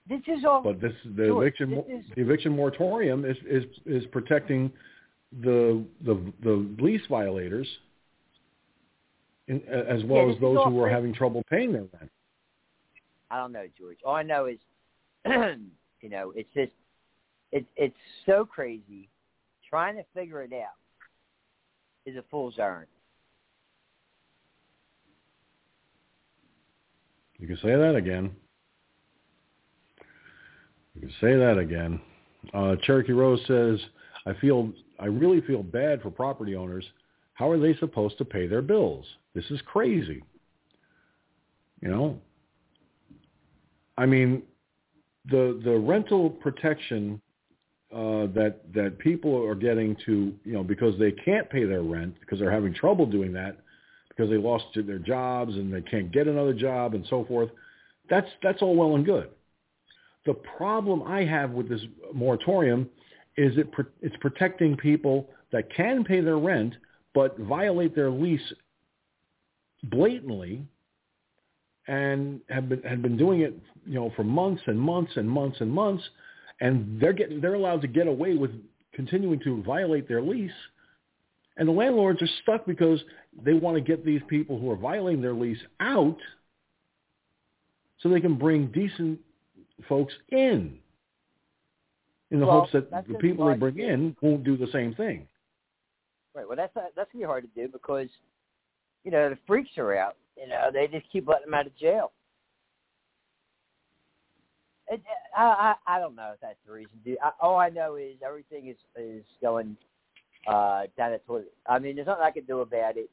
This 0.09 0.20
is 0.28 0.44
all. 0.44 0.62
But 0.62 0.81
this 0.81 0.93
the 1.16 1.27
George, 1.27 1.47
eviction 1.47 1.70
this 1.70 2.05
is- 2.05 2.10
the 2.14 2.23
eviction 2.23 2.52
moratorium 2.55 3.24
is 3.24 3.36
is 3.48 3.64
is 3.86 4.05
protecting 4.12 4.70
the 5.43 5.85
the 6.05 6.32
the 6.44 6.68
lease 6.78 7.05
violators, 7.09 7.66
in, 9.48 9.62
as 9.68 10.05
well 10.05 10.27
Yeah, 10.27 10.35
as 10.35 10.40
those 10.40 10.64
who 10.64 10.81
are 10.81 10.89
having 10.89 11.12
trouble 11.12 11.43
paying 11.51 11.73
their 11.73 11.86
rent. 11.98 12.10
I 13.30 13.38
don't 13.38 13.52
know, 13.52 13.66
George. 13.78 13.98
All 14.04 14.14
I 14.14 14.22
know 14.22 14.46
is, 14.46 14.58
you 15.26 16.08
know, 16.08 16.32
it's 16.34 16.48
just, 16.54 16.72
it's 17.52 17.66
it's 17.76 17.96
so 18.24 18.44
crazy. 18.44 19.08
Trying 19.68 19.96
to 19.96 20.04
figure 20.14 20.42
it 20.42 20.52
out 20.52 20.76
is 22.04 22.16
a 22.16 22.24
fool's 22.30 22.54
errand. 22.58 22.86
You 27.38 27.46
can 27.46 27.56
say 27.56 27.74
that 27.74 27.94
again. 27.96 28.30
You 30.94 31.02
can 31.02 31.10
say 31.20 31.36
that 31.36 31.58
again. 31.58 32.00
Uh, 32.54 32.76
Cherokee 32.82 33.12
Rose 33.12 33.40
says, 33.46 33.78
"I 34.24 34.32
feel, 34.34 34.72
I 34.98 35.06
really 35.06 35.40
feel 35.42 35.62
bad 35.62 36.00
for 36.00 36.10
property 36.10 36.54
owners. 36.54 36.84
How 37.34 37.50
are 37.50 37.58
they 37.58 37.74
supposed 37.76 38.16
to 38.18 38.24
pay 38.24 38.46
their 38.46 38.62
bills? 38.62 39.04
This 39.34 39.44
is 39.50 39.60
crazy. 39.66 40.22
You 41.82 41.88
know, 41.88 42.18
I 43.98 44.06
mean, 44.06 44.43
the 45.31 45.60
the 45.64 45.77
rental 45.77 46.31
protection 46.31 47.20
uh, 47.93 48.27
that 48.35 48.60
that 48.74 48.98
people 48.98 49.44
are 49.44 49.55
getting 49.55 49.97
to, 50.06 50.35
you 50.44 50.52
know, 50.52 50.62
because 50.62 50.98
they 50.98 51.12
can't 51.12 51.48
pay 51.51 51.64
their 51.64 51.82
rent 51.82 52.14
because 52.20 52.39
they're 52.39 52.51
having 52.51 52.74
trouble 52.74 53.06
doing 53.06 53.32
that 53.32 53.59
because 54.09 54.31
they 54.31 54.36
lost 54.36 54.64
their 54.74 54.98
jobs 54.98 55.55
and 55.55 55.73
they 55.73 55.82
can't 55.82 56.10
get 56.10 56.27
another 56.27 56.55
job 56.55 56.94
and 56.94 57.06
so 57.09 57.24
forth. 57.24 57.51
That's 58.09 58.28
that's 58.43 58.62
all 58.62 58.74
well 58.77 58.94
and 58.97 59.05
good. 59.05 59.31
The 60.27 60.35
problem 60.35 61.02
I 61.02 61.24
have 61.24 61.52
with 61.52 61.68
this 61.68 61.82
moratorium 62.12 62.89
is 63.36 63.56
it 63.56 63.68
it's 64.01 64.16
protecting 64.20 64.77
people 64.77 65.31
that 65.52 65.73
can 65.74 66.05
pay 66.05 66.20
their 66.20 66.39
rent 66.39 66.74
but 67.14 67.39
violate 67.39 67.94
their 67.94 68.10
lease 68.10 68.52
blatantly 69.85 70.64
and 71.88 72.40
have 72.48 72.68
been 72.68 72.82
had 72.82 73.02
been 73.02 73.16
doing 73.16 73.40
it, 73.40 73.54
you 73.84 73.94
know, 73.94 74.12
for 74.16 74.24
months 74.24 74.62
and 74.66 74.78
months 74.78 75.12
and 75.16 75.28
months 75.28 75.58
and 75.60 75.70
months, 75.70 76.02
and 76.60 77.00
they're 77.00 77.12
getting 77.12 77.40
they're 77.40 77.54
allowed 77.54 77.82
to 77.82 77.88
get 77.88 78.06
away 78.06 78.34
with 78.34 78.50
continuing 78.92 79.38
to 79.40 79.62
violate 79.62 80.08
their 80.08 80.22
lease, 80.22 80.50
and 81.56 81.68
the 81.68 81.72
landlords 81.72 82.20
are 82.22 82.28
stuck 82.42 82.66
because 82.66 83.00
they 83.44 83.52
want 83.52 83.76
to 83.76 83.80
get 83.80 84.04
these 84.04 84.22
people 84.28 84.58
who 84.58 84.70
are 84.70 84.76
violating 84.76 85.22
their 85.22 85.34
lease 85.34 85.58
out, 85.80 86.18
so 88.00 88.08
they 88.08 88.20
can 88.20 88.36
bring 88.36 88.66
decent 88.68 89.18
folks 89.88 90.14
in, 90.30 90.78
in 92.30 92.40
the 92.40 92.46
Well, 92.46 92.60
hopes 92.60 92.72
that 92.72 93.06
the 93.06 93.14
people 93.14 93.46
they 93.46 93.54
bring 93.54 93.78
in 93.78 94.16
won't 94.20 94.44
do 94.44 94.56
the 94.56 94.68
same 94.72 94.94
thing. 94.94 95.28
Right. 96.34 96.46
Well, 96.46 96.56
that's 96.56 96.74
not, 96.74 96.86
that's 96.96 97.10
gonna 97.12 97.22
be 97.22 97.26
hard 97.26 97.44
to 97.44 97.60
do 97.60 97.70
because, 97.72 98.08
you 99.04 99.10
know, 99.10 99.30
the 99.30 99.38
freaks 99.46 99.70
are 99.78 99.96
out. 99.96 100.16
You 100.36 100.48
know, 100.48 100.70
they 100.72 100.86
just 100.86 101.10
keep 101.10 101.26
letting 101.26 101.46
them 101.46 101.54
out 101.54 101.66
of 101.66 101.76
jail. 101.76 102.12
It, 104.88 105.00
I, 105.36 105.74
I 105.86 105.96
I 105.96 106.00
don't 106.00 106.14
know 106.14 106.32
if 106.34 106.40
that's 106.40 106.58
the 106.66 106.72
reason. 106.72 106.92
Dude. 107.04 107.18
I, 107.22 107.30
all 107.40 107.56
I 107.56 107.70
know 107.70 107.96
is 107.96 108.16
everything 108.24 108.68
is 108.68 108.76
is 108.96 109.24
going 109.42 109.76
uh, 110.46 110.84
down 110.96 111.12
the 111.12 111.20
toilet. 111.26 111.52
I 111.68 111.78
mean, 111.78 111.96
there's 111.96 112.06
nothing 112.06 112.24
I 112.24 112.30
can 112.30 112.44
do 112.44 112.60
about 112.60 112.96
it. 112.96 113.10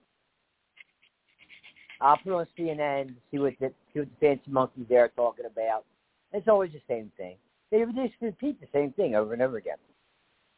I'll 2.01 2.17
put 2.17 2.33
on 2.33 2.45
CNN, 2.57 3.15
see 3.31 3.39
what 3.39 3.53
the 3.59 3.71
see 3.93 3.99
what 3.99 4.09
the 4.09 4.27
fancy 4.27 4.51
monkeys 4.51 4.85
there 4.89 5.05
are 5.05 5.11
talking 5.15 5.45
about. 5.45 5.85
It's 6.33 6.47
always 6.47 6.71
the 6.71 6.81
same 6.87 7.11
thing. 7.17 7.37
They 7.71 7.83
just 7.85 8.15
repeat 8.21 8.59
the 8.59 8.67
same 8.73 8.91
thing 8.91 9.15
over 9.15 9.33
and 9.33 9.41
over 9.41 9.57
again. 9.57 9.77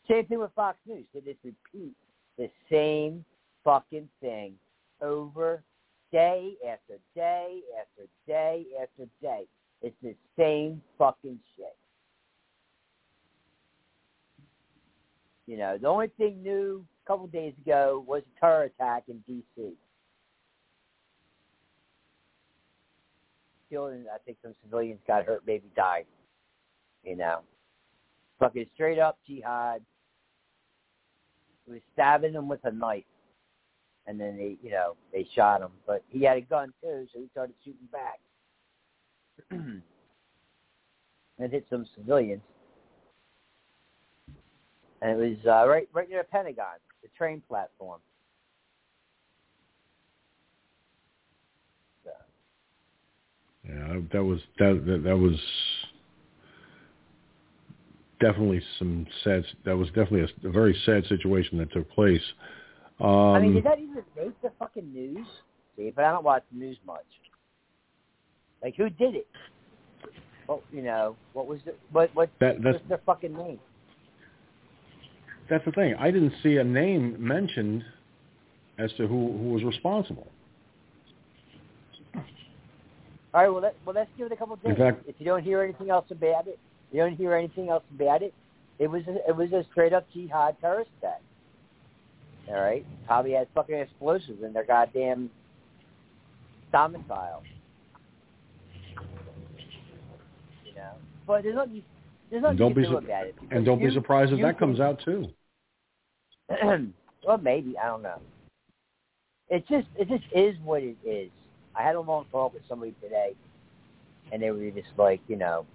Same 0.09 0.25
thing 0.25 0.39
with 0.39 0.51
Fox 0.55 0.77
News. 0.87 1.05
They 1.13 1.21
just 1.21 1.39
repeat 1.43 1.93
the 2.37 2.49
same 2.69 3.23
fucking 3.63 4.09
thing 4.21 4.55
over 5.01 5.63
day 6.11 6.53
after 6.67 6.99
day 7.15 7.61
after 7.79 8.09
day 8.27 8.65
after 8.81 9.09
day. 9.21 9.45
It's 9.81 9.95
the 10.01 10.15
same 10.37 10.81
fucking 10.97 11.39
shit. 11.55 11.75
You 15.47 15.57
know, 15.57 15.77
the 15.79 15.87
only 15.87 16.07
thing 16.17 16.41
new 16.41 16.83
a 17.05 17.07
couple 17.07 17.27
days 17.27 17.53
ago 17.65 18.03
was 18.07 18.23
a 18.23 18.39
terror 18.39 18.63
attack 18.63 19.03
in 19.07 19.19
D.C. 19.27 19.73
Killing, 23.69 24.05
I 24.13 24.17
think 24.25 24.37
some 24.41 24.55
civilians 24.63 24.99
got 25.07 25.25
hurt, 25.25 25.43
maybe 25.45 25.65
died. 25.75 26.05
You 27.03 27.15
know, 27.15 27.41
fucking 28.39 28.65
straight 28.73 28.99
up 28.99 29.19
jihad. 29.27 29.81
He 31.65 31.73
was 31.73 31.81
stabbing 31.93 32.33
them 32.33 32.47
with 32.47 32.63
a 32.63 32.71
knife, 32.71 33.03
and 34.07 34.19
then 34.19 34.37
they, 34.37 34.57
you 34.61 34.71
know, 34.71 34.95
they 35.11 35.27
shot 35.35 35.61
him. 35.61 35.71
But 35.87 36.03
he 36.09 36.23
had 36.23 36.37
a 36.37 36.41
gun 36.41 36.73
too, 36.81 37.07
so 37.13 37.19
he 37.19 37.27
started 37.31 37.55
shooting 37.63 37.87
back, 37.91 38.19
and 39.51 39.81
hit 41.51 41.65
some 41.69 41.85
civilians. 41.95 42.41
And 45.01 45.11
it 45.11 45.17
was 45.17 45.37
uh, 45.45 45.67
right, 45.67 45.89
right 45.93 46.09
near 46.09 46.19
the 46.19 46.27
Pentagon, 46.27 46.77
the 47.03 47.09
train 47.17 47.41
platform. 47.47 47.99
Yeah, 53.67 53.99
that 54.13 54.23
was 54.23 54.39
that 54.59 54.83
that, 54.85 55.03
that 55.03 55.17
was 55.17 55.39
definitely 58.19 58.61
some 58.77 59.07
sad. 59.23 59.43
That 59.65 59.75
was 59.75 59.87
definitely 59.89 60.31
a, 60.43 60.47
a 60.47 60.51
very 60.51 60.79
sad 60.85 61.05
situation 61.07 61.57
that 61.57 61.71
took 61.71 61.89
place. 61.91 62.21
Um, 62.99 63.09
I 63.09 63.39
mean, 63.39 63.53
did 63.53 63.63
that 63.65 63.79
even 63.79 64.03
make 64.15 64.41
the 64.41 64.51
fucking 64.57 64.91
news? 64.93 65.25
See, 65.75 65.91
but 65.95 66.05
I 66.05 66.11
don't 66.11 66.23
watch 66.23 66.43
the 66.51 66.59
news 66.59 66.77
much. 66.85 67.03
Like, 68.63 68.75
who 68.75 68.89
did 68.89 69.15
it? 69.15 69.27
Well, 70.47 70.61
you 70.71 70.81
know, 70.81 71.15
what 71.33 71.47
was 71.47 71.59
it? 71.65 71.77
What 71.91 72.13
what 72.15 72.29
that 72.39 72.61
that's 72.63 72.75
what's 72.75 72.87
their 72.89 73.01
fucking 73.05 73.35
name? 73.35 73.59
that's 75.49 75.65
the 75.65 75.71
thing. 75.71 75.95
I 75.99 76.11
didn't 76.11 76.33
see 76.41 76.57
a 76.57 76.63
name 76.63 77.15
mentioned 77.19 77.83
as 78.79 78.91
to 78.93 79.07
who 79.07 79.31
who 79.37 79.49
was 79.49 79.63
responsible. 79.63 80.27
All 82.15 83.41
right, 83.41 83.49
well, 83.49 83.61
let, 83.61 83.75
well, 83.85 83.95
let's 83.95 84.09
give 84.17 84.27
it 84.27 84.31
a 84.31 84.37
couple 84.37 84.55
days. 84.57 84.69
In 84.71 84.75
fact- 84.77 85.03
if 85.07 85.15
you 85.19 85.25
don't 85.25 85.43
hear 85.43 85.61
anything 85.61 85.89
else 85.89 86.05
about 86.09 86.47
it, 86.47 86.57
you 86.91 87.01
don't 87.01 87.15
hear 87.17 87.33
anything 87.35 87.67
else 87.69 87.83
about 87.93 88.21
it. 88.21 88.33
It 88.79 88.87
was 88.87 89.03
a, 89.07 89.29
it 89.29 89.35
was 89.35 89.51
a 89.51 89.65
straight 89.71 89.91
up 89.91 90.05
jihad 90.13 90.55
terrorist 90.61 90.89
attack. 90.99 91.21
All 92.47 92.61
right, 92.61 92.85
probably 93.07 93.31
had 93.31 93.47
fucking 93.55 93.75
explosives 93.75 94.43
in 94.43 94.53
their 94.53 94.65
goddamn 94.65 95.31
domicile. 96.71 97.41
You 100.65 100.75
know, 100.75 100.91
but 101.25 101.43
there's 101.43 101.55
nothing. 101.55 101.83
There's 102.29 102.43
nothing 102.43 102.57
don't 102.57 102.69
you 102.69 102.75
be 102.75 102.81
can 102.83 102.91
do 102.91 102.99
su- 102.99 103.05
about 103.05 103.27
it. 103.27 103.35
And 103.51 103.65
don't 103.65 103.79
be 103.79 103.91
surprised 103.91 104.33
if 104.33 104.41
that 104.41 104.59
comes 104.59 104.79
out 104.79 105.01
too. 105.03 105.27
well, 107.25 107.37
maybe 107.41 107.75
I 107.77 107.87
don't 107.87 108.03
know. 108.03 108.21
It 109.49 109.67
just 109.67 109.87
it 109.97 110.07
just 110.07 110.25
is 110.33 110.55
what 110.63 110.83
it 110.83 110.97
is. 111.05 111.31
I 111.75 111.83
had 111.83 111.95
a 111.95 111.99
long 111.99 112.25
talk 112.31 112.53
with 112.53 112.63
somebody 112.69 112.93
today, 113.01 113.33
and 114.31 114.41
they 114.41 114.51
were 114.51 114.69
just 114.71 114.87
like, 114.97 115.21
you 115.27 115.35
know, 115.35 115.65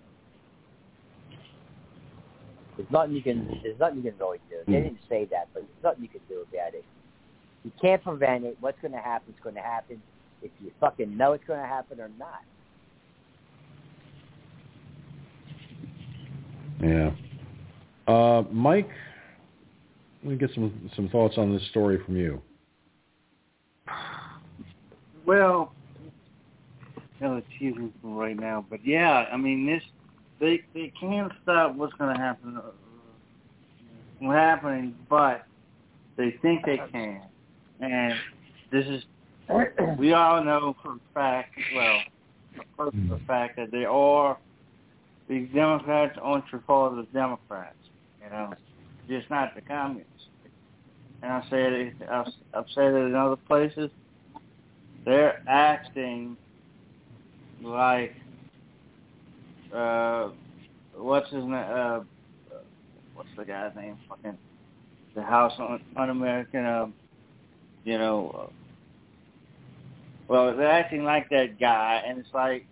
there's 2.81 2.91
nothing 2.93 3.15
you 3.15 3.23
can 3.23 3.61
there's 3.63 3.79
nothing 3.79 3.97
you 3.97 4.11
can 4.11 4.19
really 4.19 4.39
do. 4.49 4.57
They 4.67 4.79
Hmm. 4.79 4.83
didn't 4.85 5.01
say 5.09 5.27
that, 5.27 5.49
but 5.53 5.63
there's 5.63 5.85
nothing 5.85 6.03
you 6.03 6.09
can 6.09 6.21
do 6.29 6.47
about 6.51 6.75
it. 6.75 6.85
You 7.65 7.71
can't 7.81 8.03
prevent 8.03 8.45
it. 8.45 8.57
What's 8.61 8.81
going 8.81 8.93
to 8.93 8.99
happen 8.99 9.35
is 9.35 9.41
going 9.43 9.57
to 9.57 9.61
happen. 9.61 10.01
If 10.43 10.51
you 10.63 10.71
fucking 10.81 11.15
know 11.15 11.33
it's 11.35 11.45
going 11.45 11.61
to 11.61 11.67
happen 11.67 12.01
or 12.01 12.11
not. 12.19 12.41
Yeah. 16.83 17.11
Uh, 18.09 18.45
Mike, 18.51 18.89
let 20.23 20.33
me 20.33 20.39
get 20.39 20.51
some 20.55 20.91
some 20.97 21.11
thoughts 21.11 21.37
on 21.37 21.53
this 21.53 21.67
story 21.69 22.03
from 22.07 22.17
you. 22.17 22.41
Well, 25.27 25.75
no 27.21 27.37
excuse 27.37 27.77
for 28.01 28.09
right 28.09 28.39
now, 28.39 28.65
but 28.71 28.85
yeah, 28.85 29.27
I 29.31 29.37
mean 29.37 29.67
this, 29.67 29.83
they 30.41 30.63
they 30.75 30.93
can't 30.99 31.33
stop 31.43 31.75
what's 31.77 31.93
going 31.95 32.15
to 32.15 32.21
happen, 32.21 32.57
uh, 32.57 32.63
from 34.19 34.29
happening, 34.29 34.97
but 35.09 35.47
they 36.17 36.37
think 36.43 36.65
they 36.65 36.81
can, 36.91 37.23
and 37.81 38.15
this 38.73 38.87
is 38.87 39.03
we 39.99 40.13
all 40.13 40.43
know 40.45 40.77
for 40.83 40.93
a 40.93 40.99
fact, 41.15 41.55
well, 41.75 42.01
for 42.77 42.91
the 42.91 43.21
fact 43.27 43.57
that 43.57 43.71
they 43.71 43.85
are 43.85 44.39
these 45.29 45.49
Democrats 45.55 46.19
aren't 46.21 46.45
your 46.51 46.63
father's 46.67 47.07
Democrats, 47.13 47.77
you 48.23 48.29
know, 48.31 48.53
just 49.09 49.31
not 49.31 49.55
the 49.55 49.61
communists. 49.61 50.27
And 51.23 51.33
I 51.33 51.43
said 51.49 51.73
it, 51.73 51.95
I've, 52.11 52.27
I've 52.53 52.65
said 52.75 52.95
it 52.95 53.07
in 53.07 53.15
other 53.15 53.37
places. 53.37 53.91
They're 55.05 55.41
acting 55.49 56.37
like 57.63 58.15
uh, 59.75 60.31
what's 60.97 61.31
his 61.31 61.45
name? 61.45 61.55
Uh, 61.55 62.01
what's 63.15 63.29
the 63.37 63.45
guy's 63.45 63.75
name? 63.77 63.97
Fucking 64.09 64.37
the 65.15 65.23
House 65.23 65.53
on 65.59 65.81
Un-American. 65.97 66.65
Uh, 66.65 66.87
you 67.85 67.99
know. 67.99 68.49
Uh, 68.49 68.53
well, 70.29 70.57
they're 70.57 70.71
acting 70.71 71.03
like 71.03 71.29
that 71.31 71.59
guy, 71.59 72.03
and 72.07 72.19
it's 72.19 72.29
like, 72.33 72.65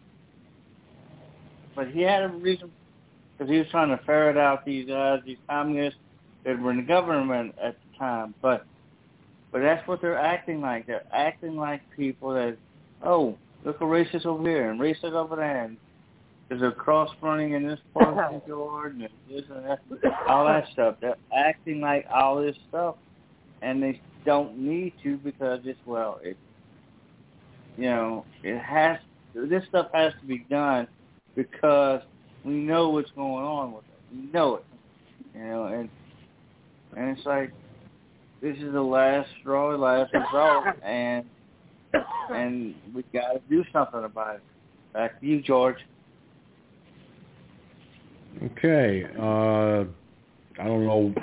but 1.74 1.88
he 1.88 2.02
had 2.02 2.22
a 2.22 2.28
reason 2.28 2.70
because 3.36 3.50
he 3.50 3.58
was 3.58 3.66
trying 3.70 3.88
to 3.88 4.02
ferret 4.04 4.36
out 4.36 4.64
these 4.64 4.88
uh, 4.88 5.18
these 5.26 5.38
communists 5.48 5.98
that 6.44 6.60
were 6.60 6.70
in 6.70 6.76
the 6.78 6.82
government 6.82 7.54
at 7.60 7.76
the 7.76 7.98
time. 7.98 8.34
But 8.40 8.64
but 9.50 9.60
that's 9.60 9.86
what 9.88 10.00
they're 10.00 10.18
acting 10.18 10.60
like. 10.60 10.86
They're 10.86 11.06
acting 11.12 11.56
like 11.56 11.80
people 11.96 12.34
that, 12.34 12.56
oh, 13.02 13.36
look 13.64 13.80
a 13.80 13.84
racist 13.84 14.26
over 14.26 14.42
here 14.42 14.70
and 14.70 14.80
racist 14.80 15.12
over 15.12 15.36
there. 15.36 15.64
And 15.64 15.76
there's 16.48 16.62
a 16.62 16.70
cross 16.70 17.10
burning 17.20 17.52
in 17.52 17.66
this 17.66 17.78
part 17.92 18.16
of 18.16 18.30
St. 18.30 18.46
George 18.46 18.92
and 18.92 19.02
this 19.28 19.42
and 19.54 19.64
that, 19.64 19.80
all 20.26 20.46
that 20.46 20.64
stuff. 20.72 20.96
They're 21.00 21.16
acting 21.36 21.80
like 21.80 22.06
all 22.12 22.40
this 22.40 22.56
stuff, 22.68 22.96
and 23.60 23.82
they 23.82 24.00
don't 24.24 24.58
need 24.58 24.94
to 25.02 25.18
because 25.18 25.60
it's 25.64 25.78
well, 25.84 26.20
it, 26.22 26.36
you 27.76 27.84
know, 27.84 28.24
it 28.42 28.58
has. 28.58 28.98
This 29.34 29.62
stuff 29.68 29.88
has 29.92 30.12
to 30.20 30.26
be 30.26 30.46
done 30.50 30.88
because 31.36 32.00
we 32.44 32.54
know 32.54 32.88
what's 32.88 33.10
going 33.10 33.44
on 33.44 33.72
with 33.72 33.84
it. 33.84 34.16
We 34.16 34.32
know 34.32 34.56
it, 34.56 34.64
you 35.34 35.44
know, 35.44 35.66
and 35.66 35.88
and 36.96 37.16
it's 37.16 37.26
like 37.26 37.52
this 38.40 38.56
is 38.56 38.72
the 38.72 38.82
last 38.82 39.28
straw, 39.40 39.76
last 39.76 40.12
result, 40.14 40.64
and 40.82 41.26
and 42.30 42.74
we 42.94 43.02
got 43.12 43.32
to 43.32 43.40
do 43.50 43.64
something 43.70 44.04
about 44.04 44.36
it. 44.36 44.42
Back 44.94 45.20
to 45.20 45.26
you, 45.26 45.42
George. 45.42 45.76
Okay. 48.44 49.04
Uh, 49.18 49.84
I 50.60 50.64
don't 50.64 50.84
know 50.84 51.14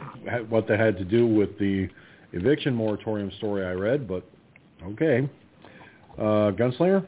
what 0.49 0.67
that 0.67 0.79
had 0.79 0.97
to 0.97 1.05
do 1.05 1.27
with 1.27 1.57
the 1.59 1.89
eviction 2.33 2.73
moratorium 2.73 3.31
story 3.37 3.65
I 3.65 3.71
read, 3.71 4.07
but 4.07 4.23
okay. 4.83 5.29
Uh, 6.17 6.51
Gunslinger. 6.51 7.05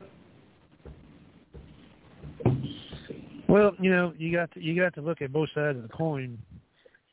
Well, 3.47 3.73
you 3.79 3.89
know, 3.89 4.13
you 4.17 4.35
got 4.35 4.51
to, 4.53 4.61
you 4.61 4.75
got 4.79 4.93
to 4.95 5.01
look 5.01 5.21
at 5.21 5.31
both 5.31 5.49
sides 5.55 5.77
of 5.77 5.83
the 5.83 5.89
coin. 5.89 6.37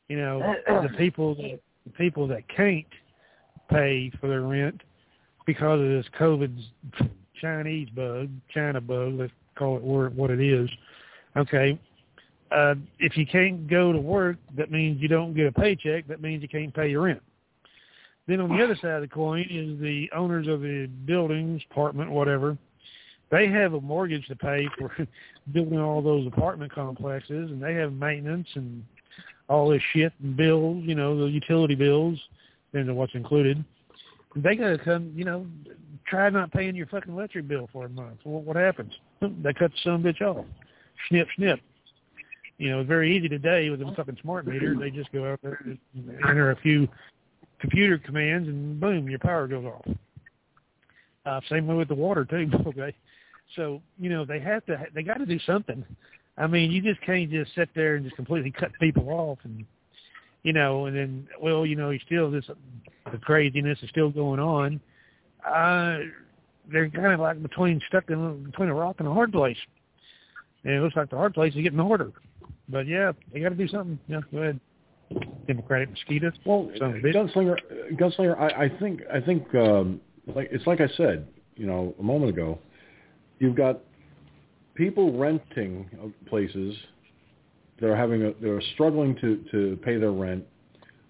You 0.08 0.18
know, 0.18 0.54
the 0.66 0.90
people 0.98 1.34
that 1.36 1.60
the 1.84 1.90
people 1.92 2.26
that 2.28 2.48
can't 2.48 2.84
pay 3.70 4.10
for 4.20 4.28
their 4.28 4.42
rent 4.42 4.82
because 5.46 5.80
of 5.80 5.86
this 5.86 6.06
COVID 6.18 6.60
Chinese 7.40 7.88
bug, 7.90 8.28
China 8.52 8.80
bug, 8.80 9.14
let's 9.14 9.32
call 9.56 9.76
it 9.76 9.82
what 9.82 10.30
it 10.30 10.40
is. 10.40 10.68
Okay, 11.36 11.78
uh, 12.55 12.74
if 12.98 13.16
you 13.16 13.26
can't 13.26 13.66
go 13.68 13.93
to 13.93 13.98
work, 13.98 14.36
that 14.56 14.70
means 14.70 15.01
you 15.01 15.09
don't 15.09 15.35
get 15.35 15.47
a 15.47 15.52
paycheck. 15.52 16.06
That 16.06 16.22
means 16.22 16.43
you 16.43 16.48
can't 16.48 16.72
pay 16.72 16.89
your 16.89 17.02
rent. 17.02 17.22
Then 18.26 18.40
on 18.40 18.56
the 18.56 18.62
other 18.62 18.76
side 18.76 18.93
of 18.93 19.02
the 19.02 19.09
coin 19.09 19.47
is 19.51 19.78
the 19.81 20.09
owners 20.16 20.47
of 20.47 20.62
the 20.62 20.89
buildings, 21.05 21.62
apartment, 21.70 22.10
whatever. 22.10 22.56
They 23.31 23.48
have 23.48 23.74
a 23.74 23.81
mortgage 23.81 24.26
to 24.28 24.36
pay 24.36 24.68
for 24.78 24.94
building 25.52 25.78
all 25.78 26.01
those 26.01 26.26
apartment 26.26 26.72
complexes, 26.72 27.51
and 27.51 27.62
they 27.62 27.74
have 27.74 27.93
maintenance 27.93 28.48
and 28.55 28.85
all 29.48 29.68
this 29.68 29.82
shit 29.93 30.12
and 30.22 30.36
bills, 30.36 30.82
you 30.86 30.94
know, 30.94 31.18
the 31.18 31.26
utility 31.26 31.74
bills, 31.74 32.18
and 32.72 32.97
what's 32.97 33.14
included. 33.14 33.62
They 34.36 34.56
gotta 34.56 34.78
come, 34.78 35.12
you 35.14 35.24
know, 35.24 35.47
try 36.06 36.31
not 36.31 36.52
paying 36.52 36.76
your 36.76 36.86
fucking 36.86 37.12
electric 37.12 37.47
bill 37.47 37.68
for 37.72 37.86
a 37.86 37.89
month. 37.89 38.20
Well, 38.24 38.43
what 38.43 38.56
happens? 38.56 38.93
They 39.20 39.52
cut 39.52 39.70
the 39.70 39.78
son 39.82 40.02
bitch 40.02 40.22
off. 40.22 40.44
Snip, 41.09 41.28
snip. 41.36 41.60
You 42.59 42.70
know, 42.70 42.81
it's 42.81 42.89
very 42.89 43.16
easy 43.16 43.28
today 43.28 43.70
with 43.70 43.81
them 43.81 43.94
fucking 43.94 44.18
smart 44.22 44.47
meters. 44.47 44.78
They 44.78 44.90
just 44.90 45.10
go 45.12 45.31
out 45.31 45.40
there 45.43 45.60
and 45.64 45.78
enter 46.28 46.52
a 46.52 46.56
few 46.56 46.89
computer 47.60 47.98
commands, 47.98 48.48
and 48.48 48.78
boom, 48.78 49.09
your 49.09 49.18
power 49.18 49.48
goes 49.48 49.64
off. 49.64 49.97
Uh, 51.26 51.40
same 51.48 51.66
way 51.66 51.74
with 51.74 51.89
the 51.89 51.94
water 51.94 52.24
too. 52.24 52.51
Okay, 52.66 52.94
so 53.56 53.82
you 53.98 54.09
know 54.09 54.24
they 54.24 54.40
have 54.40 54.64
to. 54.66 54.86
They 54.94 55.02
got 55.02 55.18
to 55.18 55.26
do 55.26 55.39
something. 55.40 55.85
I 56.36 56.47
mean, 56.47 56.70
you 56.70 56.82
just 56.82 57.01
can't 57.02 57.31
just 57.31 57.55
sit 57.55 57.68
there 57.74 57.97
and 57.97 58.05
just 58.05 58.16
completely 58.16 58.51
cut 58.51 58.70
people 58.81 59.09
off 59.10 59.39
and 59.44 59.64
you 60.44 60.52
know, 60.52 60.86
and 60.86 60.97
then 60.97 61.26
well, 61.40 61.66
you 61.66 61.74
know, 61.74 61.90
you 61.90 61.98
still 62.06 62.31
this 62.31 62.44
the 63.10 63.18
craziness 63.18 63.78
is 63.82 63.90
still 63.90 64.10
going 64.10 64.39
on. 64.39 64.81
Uh 65.44 65.98
they're 66.70 66.89
kind 66.89 67.12
of 67.12 67.20
like 67.20 67.43
between 67.43 67.81
stuck 67.89 68.09
in 68.09 68.44
between 68.44 68.68
a 68.68 68.74
rock 68.74 68.97
and 68.98 69.09
a 69.09 69.12
hard 69.12 69.32
place. 69.32 69.56
And 70.64 70.74
it 70.74 70.81
looks 70.81 70.97
like 70.97 71.10
the 71.10 71.16
hard 71.16 71.35
place 71.35 71.55
is 71.55 71.62
getting 71.62 71.78
harder. 71.78 72.12
But 72.68 72.86
yeah, 72.86 73.12
they 73.32 73.40
got 73.40 73.50
to 73.50 73.54
do 73.54 73.68
something. 73.68 73.98
Yeah, 74.08 74.20
go 74.32 74.38
ahead. 74.38 74.60
Democratic 75.46 75.90
mosquitoes. 75.90 76.32
Well, 76.44 76.70
Gunslinger, 76.80 77.58
Gunslinger, 77.92 78.38
I, 78.38 78.64
I 78.64 78.68
think, 78.80 79.02
I 79.12 79.20
think, 79.20 79.54
um, 79.54 80.00
like 80.34 80.48
it's 80.50 80.66
like 80.66 80.80
I 80.80 80.88
said, 80.96 81.28
you 81.56 81.66
know, 81.66 81.94
a 81.98 82.02
moment 82.02 82.30
ago. 82.30 82.58
You've 83.38 83.56
got 83.56 83.80
people 84.74 85.16
renting 85.18 85.88
places 86.26 86.74
that 87.80 87.90
are 87.90 87.96
having 87.96 88.22
a, 88.22 88.32
they're 88.40 88.62
struggling 88.74 89.14
to 89.16 89.44
to 89.50 89.78
pay 89.84 89.98
their 89.98 90.12
rent 90.12 90.44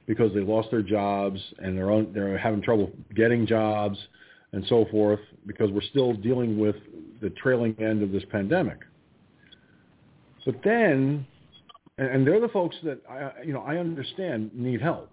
because 0.06 0.32
they 0.35 0.40
lost 0.40 0.70
their 0.70 0.82
jobs 0.82 1.40
and 1.59 1.77
they're 1.77 1.90
on, 1.90 2.12
they're 2.12 2.36
having 2.36 2.61
trouble 2.61 2.90
getting 3.15 3.47
jobs 3.47 3.98
and 4.52 4.65
so 4.69 4.86
forth 4.90 5.20
because 5.47 5.70
we're 5.70 5.82
still 5.82 6.12
dealing 6.12 6.59
with 6.59 6.77
the 7.23 7.31
trailing 7.31 7.74
end 7.81 8.02
of 8.02 8.12
this 8.12 8.23
pandemic. 8.31 8.78
But 10.45 10.57
then, 10.62 11.27
and 11.99 12.27
they're 12.27 12.41
the 12.41 12.49
folks 12.49 12.77
that 12.85 13.01
I, 13.09 13.43
you 13.45 13.53
know 13.53 13.61
I 13.61 13.77
understand 13.77 14.51
need 14.55 14.81
help, 14.81 15.11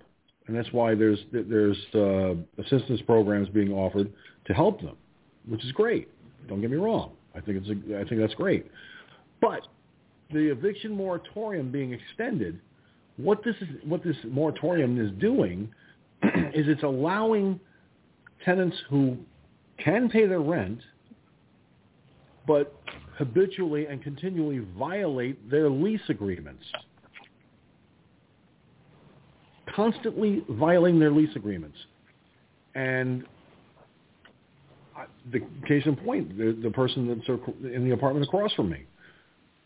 and 0.47 0.55
that's 0.55 0.71
why 0.71 0.95
there's 0.95 1.19
there's 1.31 1.77
uh, 1.95 2.33
assistance 2.61 3.01
programs 3.05 3.49
being 3.49 3.71
offered 3.71 4.11
to 4.45 4.53
help 4.53 4.81
them, 4.81 4.97
which 5.47 5.63
is 5.63 5.71
great. 5.71 6.09
Don't 6.47 6.61
get 6.61 6.71
me 6.71 6.77
wrong. 6.77 7.11
I 7.35 7.39
think 7.39 7.63
it's 7.63 7.69
a, 7.69 7.99
I 7.99 8.07
think 8.07 8.19
that's 8.19 8.35
great. 8.35 8.69
But 9.39 9.67
the 10.31 10.51
eviction 10.51 10.91
moratorium 10.95 11.71
being 11.71 11.93
extended, 11.93 12.59
what 13.17 13.43
this 13.43 13.55
is, 13.61 13.67
what 13.85 14.03
this 14.03 14.15
moratorium 14.29 14.99
is 14.99 15.11
doing 15.19 15.69
is 16.23 16.67
it's 16.67 16.83
allowing 16.83 17.59
tenants 18.43 18.77
who 18.89 19.17
can 19.77 20.09
pay 20.09 20.25
their 20.25 20.41
rent, 20.41 20.79
but 22.47 22.75
habitually 23.21 23.85
and 23.85 24.01
continually 24.01 24.65
violate 24.79 25.47
their 25.47 25.69
lease 25.69 26.01
agreements. 26.09 26.63
Constantly 29.75 30.43
violating 30.49 30.99
their 30.99 31.11
lease 31.11 31.29
agreements. 31.35 31.77
And 32.73 33.25
the 35.31 35.39
case 35.67 35.83
in 35.85 35.95
point, 35.97 36.35
the, 36.35 36.57
the 36.63 36.71
person 36.71 37.07
that's 37.07 37.39
in 37.63 37.87
the 37.87 37.91
apartment 37.91 38.25
across 38.25 38.51
from 38.53 38.71
me. 38.71 38.85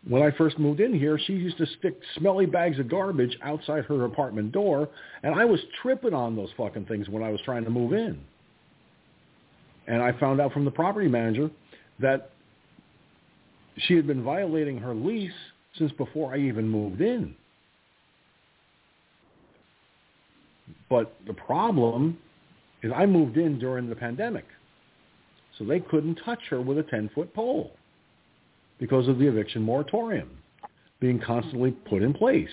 When 0.05 0.21
I 0.21 0.31
first 0.31 0.59
moved 0.59 0.81
in 0.81 0.93
here, 0.93 1.17
she 1.17 1.31
used 1.31 1.57
to 1.57 1.65
stick 1.79 1.97
smelly 2.17 2.45
bags 2.45 2.77
of 2.77 2.89
garbage 2.89 3.37
outside 3.41 3.85
her 3.85 4.03
apartment 4.03 4.51
door, 4.51 4.89
and 5.23 5.33
I 5.33 5.45
was 5.45 5.61
tripping 5.81 6.13
on 6.13 6.35
those 6.35 6.49
fucking 6.57 6.87
things 6.87 7.07
when 7.07 7.23
I 7.23 7.29
was 7.29 7.39
trying 7.45 7.63
to 7.63 7.69
move 7.69 7.93
in. 7.93 8.19
And 9.87 10.01
I 10.01 10.11
found 10.19 10.41
out 10.41 10.51
from 10.51 10.65
the 10.65 10.71
property 10.71 11.07
manager 11.07 11.49
that 11.99 12.31
she 13.77 13.95
had 13.95 14.07
been 14.07 14.23
violating 14.23 14.77
her 14.77 14.93
lease 14.93 15.31
since 15.77 15.91
before 15.93 16.33
I 16.33 16.37
even 16.37 16.67
moved 16.67 17.01
in. 17.01 17.35
But 20.89 21.15
the 21.27 21.33
problem 21.33 22.17
is 22.81 22.91
I 22.95 23.05
moved 23.05 23.37
in 23.37 23.59
during 23.59 23.89
the 23.89 23.95
pandemic. 23.95 24.45
So 25.57 25.63
they 25.63 25.79
couldn't 25.79 26.15
touch 26.25 26.39
her 26.49 26.61
with 26.61 26.77
a 26.77 26.83
10-foot 26.83 27.33
pole 27.33 27.71
because 28.79 29.07
of 29.07 29.19
the 29.19 29.27
eviction 29.27 29.61
moratorium. 29.61 30.29
being 30.99 31.19
constantly 31.19 31.71
put 31.71 32.01
in 32.01 32.13
place. 32.13 32.49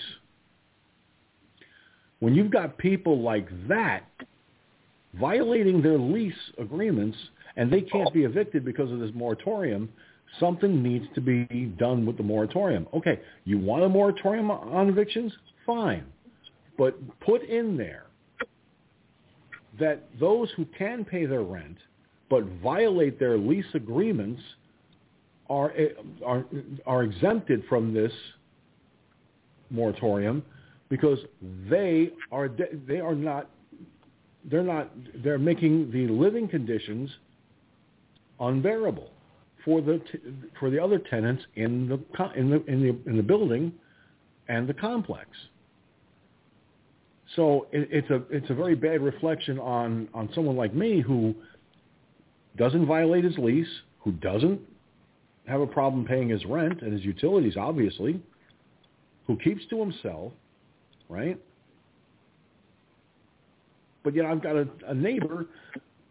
When 2.19 2.35
you've 2.35 2.51
got 2.51 2.77
people 2.77 3.21
like 3.21 3.47
that 3.67 4.03
violating 5.15 5.81
their 5.81 5.97
lease 5.97 6.33
agreements 6.57 7.17
and 7.55 7.71
they 7.71 7.81
can't 7.81 8.13
be 8.13 8.23
evicted 8.23 8.65
because 8.65 8.91
of 8.91 8.99
this 8.99 9.11
moratorium, 9.13 9.89
something 10.39 10.81
needs 10.81 11.05
to 11.15 11.21
be 11.21 11.45
done 11.77 12.05
with 12.05 12.17
the 12.17 12.23
moratorium. 12.23 12.87
Okay, 12.93 13.19
you 13.45 13.59
want 13.59 13.83
a 13.83 13.89
moratorium 13.89 14.51
on 14.51 14.89
evictions? 14.89 15.33
Fine. 15.65 16.05
But 16.77 16.95
put 17.19 17.43
in 17.43 17.77
there 17.77 18.05
that 19.79 20.03
those 20.19 20.49
who 20.55 20.65
can 20.77 21.03
pay 21.03 21.25
their 21.25 21.43
rent 21.43 21.77
but 22.29 22.43
violate 22.63 23.19
their 23.19 23.37
lease 23.37 23.65
agreements 23.73 24.41
are 25.49 25.73
are 26.25 26.45
are 26.85 27.03
exempted 27.03 27.63
from 27.67 27.93
this 27.93 28.11
moratorium 29.69 30.43
because 30.89 31.19
they 31.69 32.11
are 32.31 32.49
they 32.87 32.99
are 32.99 33.15
not 33.15 33.49
they're 34.45 34.63
not 34.63 34.91
they're 35.23 35.37
making 35.37 35.91
the 35.91 36.07
living 36.07 36.47
conditions 36.47 37.09
unbearable 38.39 39.09
for 39.65 39.81
the 39.81 40.01
for 40.59 40.69
the 40.69 40.81
other 40.81 40.99
tenants 40.99 41.43
in 41.55 41.87
the 41.87 42.29
in 42.35 42.49
the 42.49 42.63
in 42.65 42.81
the 42.81 43.09
in 43.09 43.17
the 43.17 43.23
building 43.23 43.71
and 44.47 44.67
the 44.67 44.73
complex. 44.73 45.29
So 47.35 47.67
it, 47.71 47.87
it's 47.91 48.09
a 48.09 48.21
it's 48.29 48.49
a 48.49 48.53
very 48.53 48.75
bad 48.75 49.01
reflection 49.01 49.59
on 49.59 50.09
on 50.13 50.29
someone 50.35 50.55
like 50.55 50.73
me 50.73 51.01
who 51.01 51.33
doesn't 52.57 52.85
violate 52.85 53.23
his 53.23 53.37
lease, 53.37 53.67
who 53.99 54.11
doesn't 54.11 54.59
have 55.47 55.61
a 55.61 55.67
problem 55.67 56.05
paying 56.05 56.29
his 56.29 56.45
rent 56.45 56.81
and 56.81 56.93
his 56.93 57.03
utilities, 57.03 57.57
obviously, 57.57 58.21
who 59.27 59.37
keeps 59.37 59.61
to 59.69 59.79
himself, 59.79 60.31
right? 61.09 61.39
But 64.03 64.15
yet 64.15 64.25
I've 64.25 64.43
got 64.43 64.55
a, 64.55 64.67
a 64.87 64.93
neighbor 64.93 65.47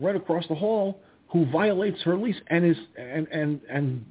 right 0.01 0.17
across 0.17 0.47
the 0.49 0.55
hall 0.55 1.01
who 1.33 1.51
violates 1.51 2.01
her 2.03 2.17
lease 2.17 2.37
and 2.49 2.65
is 2.65 2.77
and 2.99 3.27
and 3.29 3.61
and 3.71 4.05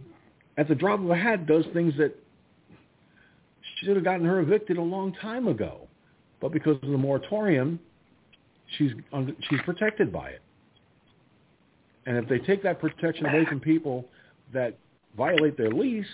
at 0.58 0.68
the 0.68 0.76
drop 0.76 1.00
of 1.00 1.10
a 1.10 1.16
hat 1.16 1.46
does 1.46 1.66
things 1.74 1.94
that 1.98 2.16
should 3.78 3.96
have 3.96 4.04
gotten 4.04 4.26
her 4.26 4.40
evicted 4.42 4.78
a 4.78 4.82
long 4.82 5.14
time 5.14 5.48
ago, 5.48 5.88
but 6.40 6.52
because 6.52 6.76
of 6.82 6.90
the 6.90 6.98
moratorium, 6.98 7.80
she's 8.78 8.92
she's 9.50 9.62
protected 9.66 10.12
by 10.12 10.30
it. 10.30 10.42
And 12.08 12.18
if 12.18 12.28
they 12.28 12.40
take 12.40 12.64
that 12.64 12.80
protection 12.82 13.28
away 13.28 13.46
from 13.46 13.60
people 13.60 14.06
that 14.54 14.76
violate 15.16 15.58
their 15.58 15.70
lease, 15.70 16.06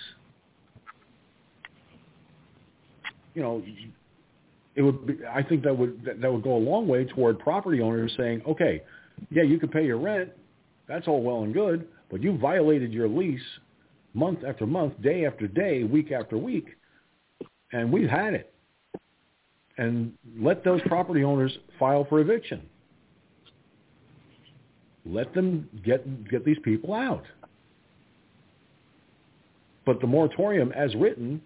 you 3.34 3.42
know, 3.42 3.64
it 4.76 4.82
would 4.82 5.08
be, 5.08 5.20
I 5.26 5.42
think 5.42 5.64
that 5.64 5.78
would 5.78 6.04
that, 6.04 6.20
that 6.20 6.32
would 6.32 6.44
go 6.44 6.58
a 6.58 6.60
long 6.60 6.86
way 6.86 7.06
toward 7.06 7.40
property 7.40 7.82
owners 7.82 8.14
saying, 8.18 8.42
okay, 8.46 8.84
yeah, 9.32 9.44
you 9.44 9.58
can 9.58 9.70
pay 9.70 9.86
your 9.86 9.98
rent, 9.98 10.32
that's 10.88 11.08
all 11.08 11.22
well 11.22 11.44
and 11.44 11.54
good, 11.54 11.88
but 12.10 12.22
you 12.22 12.38
violated 12.38 12.94
your 12.94 13.08
lease 13.08 13.42
month 14.14 14.40
after 14.46 14.66
month, 14.66 15.00
day 15.02 15.26
after 15.26 15.48
day, 15.48 15.84
week 15.84 16.12
after 16.12 16.38
week, 16.38 16.68
and 17.72 17.92
we've 17.92 18.10
had 18.10 18.34
it. 18.34 18.54
And 19.78 20.14
let 20.40 20.64
those 20.64 20.82
property 20.88 21.24
owners 21.24 21.56
file 21.78 22.06
for 22.10 22.20
eviction. 22.20 22.64
Let 25.06 25.34
them 25.34 25.70
get 25.86 26.30
get 26.30 26.44
these 26.44 26.58
people 26.64 26.94
out. 26.94 27.24
But 29.86 30.02
the 30.02 30.08
moratorium, 30.08 30.72
as 30.74 30.94
written, 30.96 31.42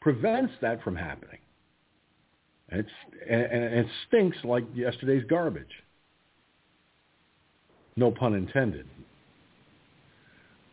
prevents 0.00 0.52
that 0.60 0.82
from 0.82 0.94
happening. 0.94 1.38
And, 2.68 2.84
and 3.30 3.74
it 3.74 3.86
stinks 4.08 4.36
like 4.44 4.64
yesterday's 4.74 5.24
garbage. 5.28 5.70
No 7.96 8.10
pun 8.10 8.34
intended. 8.34 8.86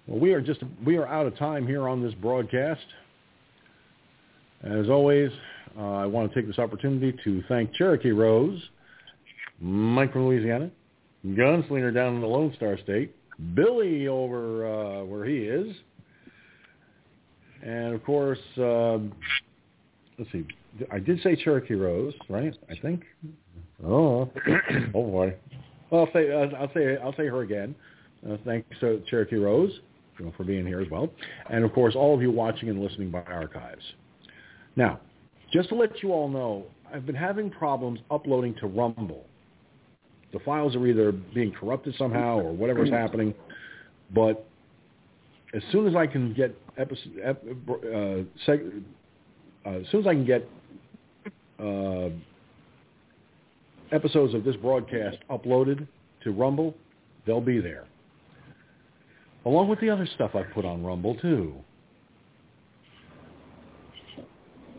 Well, 0.08 0.20
we 0.20 0.34
are 0.34 0.42
just 0.42 0.62
we 0.86 0.98
are 0.98 1.08
out 1.08 1.26
of 1.26 1.38
time 1.38 1.66
here 1.66 1.88
on 1.88 2.04
this 2.04 2.14
broadcast. 2.16 2.86
As 4.64 4.90
always, 4.90 5.32
uh, 5.78 5.82
I 5.82 6.06
want 6.06 6.32
to 6.32 6.36
take 6.36 6.48
this 6.48 6.60
opportunity 6.60 7.18
to 7.24 7.44
thank 7.48 7.74
Cherokee 7.74 8.12
Rose, 8.12 8.62
Mike 9.62 10.12
from 10.12 10.28
Louisiana, 10.28 10.70
Gunslinger 11.26 11.94
down 11.94 12.16
in 12.16 12.22
the 12.22 12.28
Lone 12.28 12.54
Star 12.58 12.78
State, 12.78 13.16
Billy 13.54 14.08
over 14.08 14.68
uh, 14.68 15.04
where 15.06 15.26
he 15.26 15.38
is, 15.38 15.74
and 17.62 17.96
of 17.96 18.04
course, 18.04 18.40
uh, 18.58 18.98
let's 20.20 20.32
see, 20.34 20.46
I 20.92 21.00
did 21.00 21.22
say 21.22 21.38
Cherokee 21.42 21.76
Rose, 21.76 22.14
right? 22.30 22.54
I 22.70 22.76
think. 22.82 23.04
Oh, 23.86 24.30
oh 24.94 25.04
boy. 25.04 25.36
Well, 25.94 26.08
I'll 26.08 26.12
say 26.12 26.32
I'll 26.34 26.74
say 26.74 26.98
I'll 26.98 27.16
say 27.16 27.28
her 27.28 27.42
again. 27.42 27.76
Uh, 28.28 28.38
thanks 28.46 28.68
to 28.80 29.04
Cherokee 29.08 29.36
Rose 29.36 29.72
you 30.18 30.26
know, 30.26 30.34
for 30.36 30.44
being 30.44 30.66
here 30.66 30.82
as 30.82 30.90
well, 30.90 31.08
and 31.52 31.64
of 31.64 31.72
course 31.72 31.94
all 31.96 32.16
of 32.16 32.22
you 32.22 32.32
watching 32.32 32.70
and 32.70 32.82
listening 32.82 33.12
by 33.12 33.22
archives. 33.22 33.84
Now, 34.76 35.00
just 35.52 35.70
to 35.70 35.76
let 35.76 36.02
you 36.02 36.12
all 36.12 36.28
know, 36.28 36.66
I've 36.92 37.06
been 37.06 37.14
having 37.14 37.52
problems 37.52 38.00
uploading 38.10 38.56
to 38.56 38.66
Rumble. 38.66 39.28
The 40.32 40.40
files 40.40 40.76
are 40.76 40.88
either 40.88 41.12
being 41.12 41.52
corrupted 41.52 41.94
somehow 42.00 42.40
or 42.40 42.54
whatever's 42.54 42.90
happening, 43.02 43.36
but 44.16 44.48
as 45.54 45.62
soon 45.72 45.86
as 45.86 45.96
I 45.96 46.08
can 46.08 46.34
get 46.34 46.58
episode, 46.76 47.20
uh, 47.24 48.50
seg- 48.50 48.84
uh, 49.64 49.70
as 49.70 49.86
soon 49.92 50.00
as 50.02 50.08
I 50.08 50.14
can 50.16 50.26
get 50.26 50.50
uh, 51.60 52.10
episodes 53.94 54.34
of 54.34 54.44
this 54.44 54.56
broadcast 54.58 55.18
uploaded 55.30 55.88
to 56.24 56.32
Rumble, 56.32 56.76
they'll 57.26 57.42
be 57.42 57.60
there. 57.60 57.86
Along 59.46 59.68
with 59.68 59.80
the 59.80 59.90
other 59.90 60.08
stuff 60.16 60.32
I've 60.36 60.52
put 60.54 60.66
on 60.66 60.84
Rumble 60.84 61.16
too. 61.16 61.54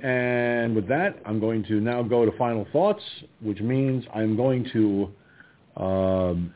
And 0.03 0.75
with 0.75 0.87
that, 0.89 1.17
I'm 1.25 1.41
going 1.41 1.65
to 1.65 1.81
now 1.81 2.03
go 2.03 2.27
to 2.27 2.37
final 2.37 2.67
thoughts, 2.73 3.03
which 3.41 3.61
means 3.61 4.05
I'm 4.15 4.37
going 4.37 4.69
to 4.73 5.83
um, 5.83 6.55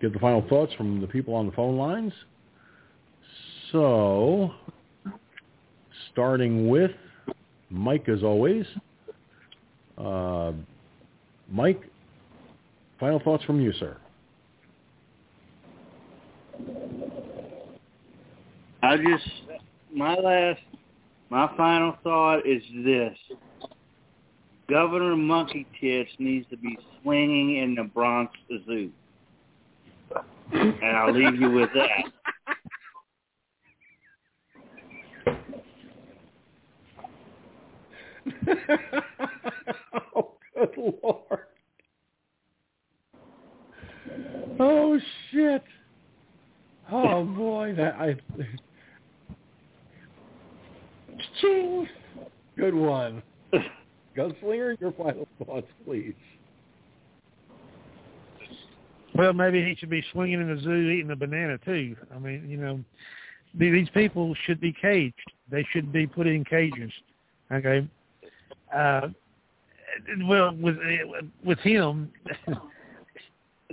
get 0.00 0.12
the 0.12 0.18
final 0.18 0.46
thoughts 0.48 0.72
from 0.74 1.00
the 1.00 1.06
people 1.08 1.34
on 1.34 1.46
the 1.46 1.52
phone 1.52 1.76
lines. 1.76 2.12
So, 3.72 4.52
starting 6.12 6.68
with 6.68 6.92
Mike 7.70 8.08
as 8.08 8.22
always. 8.22 8.64
Uh, 9.98 10.52
Mike, 11.48 11.82
final 12.98 13.20
thoughts 13.20 13.44
from 13.44 13.60
you, 13.60 13.72
sir. 13.74 13.96
I 18.82 18.96
just 18.96 19.24
my 19.92 20.14
last 20.14 20.60
my 21.30 21.50
final 21.56 21.96
thought 22.02 22.46
is 22.46 22.62
this. 22.84 23.16
Governor 24.68 25.16
Monkey 25.16 25.66
Tits 25.80 26.10
needs 26.18 26.48
to 26.50 26.56
be 26.56 26.76
swinging 27.02 27.56
in 27.58 27.74
the 27.76 27.84
Bronx 27.84 28.32
Zoo. 28.66 28.90
And 30.52 30.96
I'll 30.96 31.12
leave 31.12 31.40
you 31.40 31.50
with 31.50 31.70
that. 31.74 32.04
oh, 40.14 40.25
good 40.56 40.94
lord. 41.02 41.40
Oh 44.58 44.98
shit. 45.30 45.64
Oh 46.90 47.24
boy, 47.24 47.74
that 47.76 47.94
I 47.94 48.16
Ching. 51.40 51.88
Good 52.56 52.74
one. 52.74 53.22
Gunslinger, 54.16 54.80
your 54.80 54.92
final 54.92 55.28
thoughts, 55.44 55.66
please. 55.84 56.14
Well, 59.14 59.34
maybe 59.34 59.62
he 59.62 59.74
should 59.74 59.90
be 59.90 60.02
swinging 60.12 60.40
in 60.40 60.54
the 60.54 60.60
zoo 60.62 60.88
eating 60.90 61.10
a 61.10 61.16
banana 61.16 61.58
too. 61.58 61.96
I 62.14 62.18
mean, 62.18 62.48
you 62.48 62.56
know, 62.56 62.80
these 63.54 63.88
people 63.90 64.34
should 64.46 64.60
be 64.60 64.72
caged. 64.72 65.32
They 65.50 65.66
should 65.72 65.92
be 65.92 66.06
put 66.06 66.26
in 66.26 66.44
cages. 66.44 66.92
Okay. 67.52 67.86
Uh, 68.74 69.08
well, 70.28 70.54
with 70.54 70.76
with 71.44 71.58
him, 71.60 72.12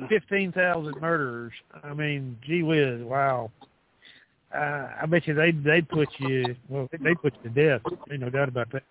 fifteen 0.09 0.51
thousand 0.51 0.99
murderers. 1.01 1.53
I 1.83 1.93
mean, 1.93 2.37
gee 2.45 2.63
whiz, 2.63 3.01
wow. 3.01 3.51
Uh, 4.53 4.87
I 5.01 5.05
bet 5.07 5.27
you 5.27 5.33
they 5.33 5.51
they'd 5.51 5.89
put 5.89 6.09
you 6.19 6.55
well 6.69 6.87
they 6.91 7.15
put 7.15 7.33
you 7.43 7.49
to 7.49 7.69
death. 7.79 7.81
Ain't 8.11 8.21
no 8.21 8.29
doubt 8.29 8.49
about 8.49 8.71
that. 8.71 8.83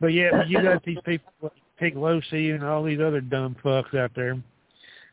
But 0.00 0.08
yeah, 0.08 0.44
you 0.46 0.62
got 0.62 0.84
these 0.84 0.98
people 1.04 1.32
like 1.40 1.52
Pelosi 1.80 2.54
and 2.54 2.64
all 2.64 2.82
these 2.82 3.00
other 3.00 3.20
dumb 3.20 3.56
fucks 3.64 3.96
out 3.96 4.10
there 4.14 4.36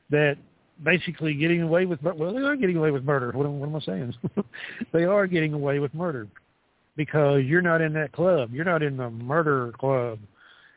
that 0.09 0.37
basically 0.83 1.33
getting 1.33 1.61
away 1.61 1.85
with 1.85 2.01
well 2.01 2.33
they 2.33 2.41
are 2.41 2.55
getting 2.55 2.77
away 2.77 2.91
with 2.91 3.03
murder. 3.03 3.31
What, 3.31 3.49
what 3.49 3.69
am 3.69 3.75
I 3.75 3.79
saying? 3.79 4.13
they 4.93 5.03
are 5.03 5.27
getting 5.27 5.53
away 5.53 5.79
with 5.79 5.93
murder 5.93 6.27
because 6.95 7.43
you're 7.43 7.61
not 7.61 7.81
in 7.81 7.93
that 7.93 8.11
club. 8.11 8.49
You're 8.51 8.65
not 8.65 8.83
in 8.83 8.97
the 8.97 9.09
murder 9.09 9.73
club. 9.79 10.19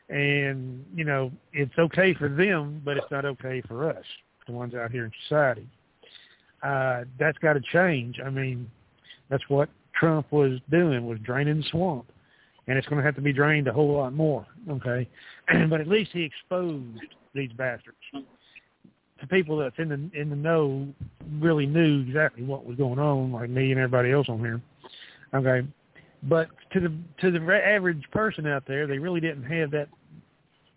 And, 0.09 0.85
you 0.95 1.05
know, 1.05 1.31
it's 1.53 1.77
okay 1.77 2.13
for 2.13 2.29
them, 2.29 2.81
but 2.83 2.97
it's 2.97 3.09
not 3.09 3.25
okay 3.25 3.61
for 3.67 3.89
us, 3.89 4.05
the 4.45 4.53
ones 4.53 4.75
out 4.75 4.91
here 4.91 5.05
in 5.05 5.11
society. 5.27 5.67
Uh, 6.61 7.03
that's 7.19 7.37
got 7.39 7.53
to 7.53 7.61
change. 7.71 8.19
I 8.23 8.29
mean, 8.29 8.69
that's 9.29 9.43
what 9.49 9.69
Trump 9.93 10.31
was 10.31 10.59
doing, 10.69 11.05
was 11.05 11.19
draining 11.23 11.57
the 11.57 11.63
swamp. 11.69 12.05
And 12.67 12.77
it's 12.77 12.87
going 12.87 12.97
to 12.97 13.05
have 13.05 13.15
to 13.15 13.21
be 13.21 13.33
drained 13.33 13.67
a 13.67 13.73
whole 13.73 13.93
lot 13.93 14.13
more, 14.13 14.45
okay? 14.69 15.07
but 15.69 15.81
at 15.81 15.87
least 15.87 16.11
he 16.13 16.23
exposed 16.23 16.99
these 17.33 17.51
bastards. 17.53 17.97
The 18.13 19.27
people 19.27 19.57
that's 19.57 19.75
in 19.79 19.89
the 19.89 20.19
in 20.19 20.29
the 20.29 20.35
know 20.35 20.87
really 21.39 21.65
knew 21.65 22.01
exactly 22.01 22.43
what 22.43 22.65
was 22.65 22.75
going 22.75 22.99
on, 22.99 23.31
like 23.31 23.49
me 23.49 23.71
and 23.71 23.79
everybody 23.79 24.11
else 24.11 24.27
on 24.27 24.39
here. 24.39 24.61
Okay, 25.33 25.65
but 26.23 26.47
to 26.71 26.79
the 26.79 26.93
to 27.21 27.31
the 27.31 27.61
average 27.65 28.03
person 28.11 28.47
out 28.47 28.63
there, 28.67 28.87
they 28.87 28.99
really 28.99 29.19
didn't 29.19 29.43
have 29.43 29.71
that 29.71 29.89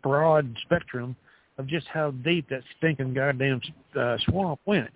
broad 0.02 0.55
spectrum 0.62 1.16
of 1.59 1.66
just 1.66 1.86
how 1.89 2.10
deep 2.10 2.48
that 2.51 2.62
stinking 2.77 3.14
goddamn 3.14 3.60
uh, 3.98 4.16
swamp 4.27 4.60
went, 4.66 4.90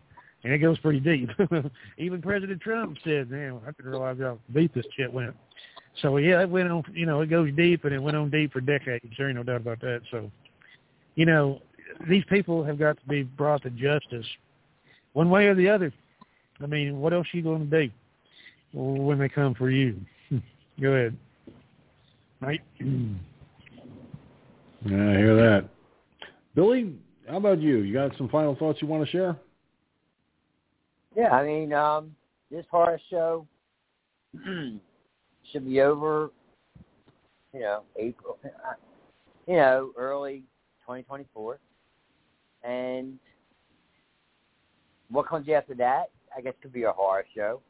and 0.45 0.53
it 0.53 0.59
goes 0.59 0.79
pretty 0.79 1.01
deep. 1.01 1.31
Even 1.99 2.21
President 2.21 2.61
Trump 2.61 2.99
said, 3.05 3.31
"Man, 3.31 3.61
I 3.67 3.71
didn't 3.71 3.91
realize 3.91 4.19
how 4.21 4.39
deep 4.55 4.75
this 4.75 4.87
shit 4.97 5.13
went." 5.13 5.35
So 6.03 6.17
yeah, 6.17 6.41
it 6.43 6.51
went 6.51 6.71
on. 6.71 6.85
You 6.93 7.07
know, 7.07 7.21
it 7.21 7.31
goes 7.31 7.51
deep, 7.57 7.85
and 7.85 7.95
it 7.95 8.03
went 8.03 8.17
on 8.17 8.31
deep 8.31 8.53
for 8.53 8.61
decades. 8.61 9.05
There 9.17 9.29
ain't 9.29 9.37
no 9.37 9.43
doubt 9.43 9.61
about 9.61 9.81
that. 9.81 10.03
So, 10.11 10.31
you 11.15 11.27
know, 11.27 11.61
these 12.09 12.25
people 12.29 12.65
have 12.65 12.79
got 12.79 12.99
to 13.01 13.07
be 13.07 13.23
brought 13.23 13.63
to 13.63 13.71
justice, 13.71 14.27
one 15.13 15.31
way 15.31 15.47
or 15.47 15.55
the 15.55 15.69
other. 15.69 15.93
I 16.63 16.67
mean, 16.67 17.01
what 17.01 17.13
else 17.13 17.27
are 17.33 17.37
you 17.37 17.43
going 17.43 17.71
to 17.71 17.87
do 17.87 17.93
when 18.73 19.19
they 19.19 19.29
come 19.29 19.55
for 19.55 19.71
you? 19.71 19.97
Go 20.81 20.93
ahead, 20.93 21.17
Mike. 22.41 22.63
Yeah, 24.83 25.11
I 25.11 25.17
hear 25.19 25.37
that. 25.37 25.69
Billy, 26.55 26.95
how 27.29 27.37
about 27.37 27.61
you? 27.61 27.81
You 27.81 27.93
got 27.93 28.17
some 28.17 28.31
final 28.31 28.57
thoughts 28.57 28.81
you 28.81 28.89
want 28.89 29.05
to 29.05 29.11
share? 29.11 29.37
Yeah, 31.15 31.33
I 31.33 31.45
mean, 31.45 31.75
um, 31.75 32.17
this 32.51 32.65
horror 32.71 32.99
show 33.11 33.47
should 35.53 35.67
be 35.67 35.83
over, 35.83 36.31
you 37.53 37.61
know, 37.61 37.83
April, 37.99 38.39
you 39.47 39.57
know, 39.57 39.91
early 39.99 40.45
2024. 40.87 41.59
And 42.65 43.19
what 45.11 45.29
comes 45.29 45.47
after 45.51 45.75
that, 45.75 46.11
I 46.35 46.41
guess, 46.41 46.55
could 46.63 46.73
be 46.73 46.85
a 46.85 46.93
horror 46.93 47.27
show. 47.35 47.61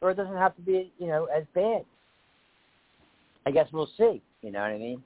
Or 0.00 0.10
it 0.10 0.14
doesn't 0.14 0.36
have 0.36 0.56
to 0.56 0.62
be, 0.62 0.90
you 0.98 1.06
know, 1.06 1.26
as 1.26 1.44
bad. 1.54 1.84
I 3.46 3.50
guess 3.50 3.68
we'll 3.72 3.90
see. 3.98 4.22
You 4.42 4.50
know 4.52 4.60
what 4.60 4.70
I 4.70 4.78
mean? 4.78 5.02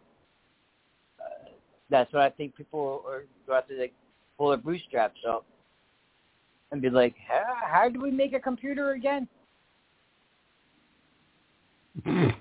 Uh, 1.20 1.50
that's 1.90 2.12
what 2.12 2.22
I 2.22 2.30
think 2.30 2.56
people 2.56 3.02
are 3.06 3.24
going 3.46 3.62
to 3.68 3.80
like 3.80 3.92
pull 4.36 4.48
their 4.50 4.58
bootstraps 4.58 5.20
up 5.28 5.44
and 6.70 6.82
be 6.82 6.90
like, 6.90 7.14
how, 7.26 7.54
how 7.66 7.88
do 7.88 8.00
we 8.00 8.10
make 8.10 8.32
a 8.34 8.40
computer 8.40 8.92
again? 8.92 9.26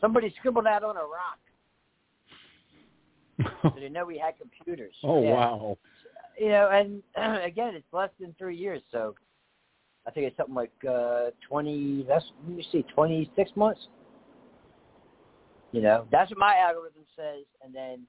Somebody 0.00 0.32
scribbled 0.38 0.66
that 0.66 0.84
on 0.84 0.96
a 0.96 1.00
rock. 1.00 1.38
so 3.62 3.72
they 3.80 3.88
know 3.88 4.04
we 4.04 4.18
had 4.18 4.34
computers. 4.38 4.94
Oh 5.02 5.22
yeah. 5.22 5.32
wow! 5.32 5.78
You 6.38 6.48
know, 6.50 6.68
and 6.70 7.02
again, 7.44 7.74
it's 7.74 7.86
less 7.92 8.10
than 8.20 8.34
three 8.38 8.56
years, 8.56 8.82
so 8.92 9.14
I 10.06 10.10
think 10.10 10.26
it's 10.26 10.36
something 10.36 10.54
like 10.54 10.72
uh, 10.88 11.30
twenty. 11.48 12.04
That's 12.08 12.24
let 12.46 12.56
me 12.56 12.66
see, 12.70 12.84
twenty 12.94 13.30
six 13.36 13.50
months. 13.56 13.80
You 15.72 15.82
know, 15.82 16.06
that's 16.10 16.30
what 16.30 16.38
my 16.38 16.56
algorithm 16.56 17.02
says, 17.14 17.44
and 17.62 17.74
then 17.74 18.06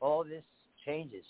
all 0.00 0.24
this 0.24 0.42
changes. 0.84 1.24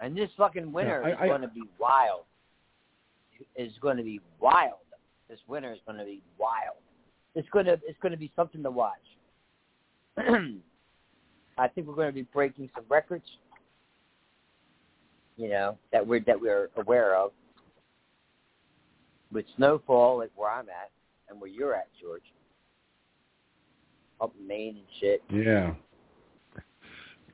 And 0.00 0.16
this 0.16 0.30
fucking 0.36 0.70
winter 0.70 1.02
Yeah, 1.06 1.16
I- 1.18 1.24
is 1.24 1.28
going 1.28 1.42
to 1.42 1.48
be 1.48 1.64
wild. 1.78 2.24
Is 3.56 3.72
going 3.80 3.96
to 3.96 4.02
be 4.02 4.20
wild. 4.40 4.78
This 5.28 5.38
winter 5.46 5.72
is 5.72 5.78
going 5.86 5.98
to 5.98 6.04
be 6.04 6.22
wild. 6.38 6.76
It's 7.34 7.48
going 7.50 7.66
to 7.66 7.72
it's 7.86 7.98
going 8.00 8.12
to 8.12 8.18
be 8.18 8.32
something 8.34 8.62
to 8.62 8.70
watch. 8.70 8.94
I 10.18 11.68
think 11.68 11.86
we're 11.86 11.94
going 11.94 12.08
to 12.08 12.12
be 12.14 12.22
breaking 12.22 12.68
some 12.74 12.84
records. 12.88 13.24
You 15.36 15.48
know 15.50 15.78
that 15.92 16.04
we're 16.04 16.20
that 16.20 16.40
we're 16.40 16.68
aware 16.76 17.14
of 17.16 17.30
with 19.32 19.44
snowfall, 19.56 20.18
like 20.18 20.30
where 20.34 20.50
I'm 20.50 20.68
at 20.68 20.90
and 21.28 21.40
where 21.40 21.50
you're 21.50 21.74
at, 21.74 21.88
George, 22.00 22.22
up 24.20 24.32
in 24.38 24.46
Maine 24.46 24.76
and 24.76 24.86
shit. 25.00 25.22
Yeah, 25.30 25.74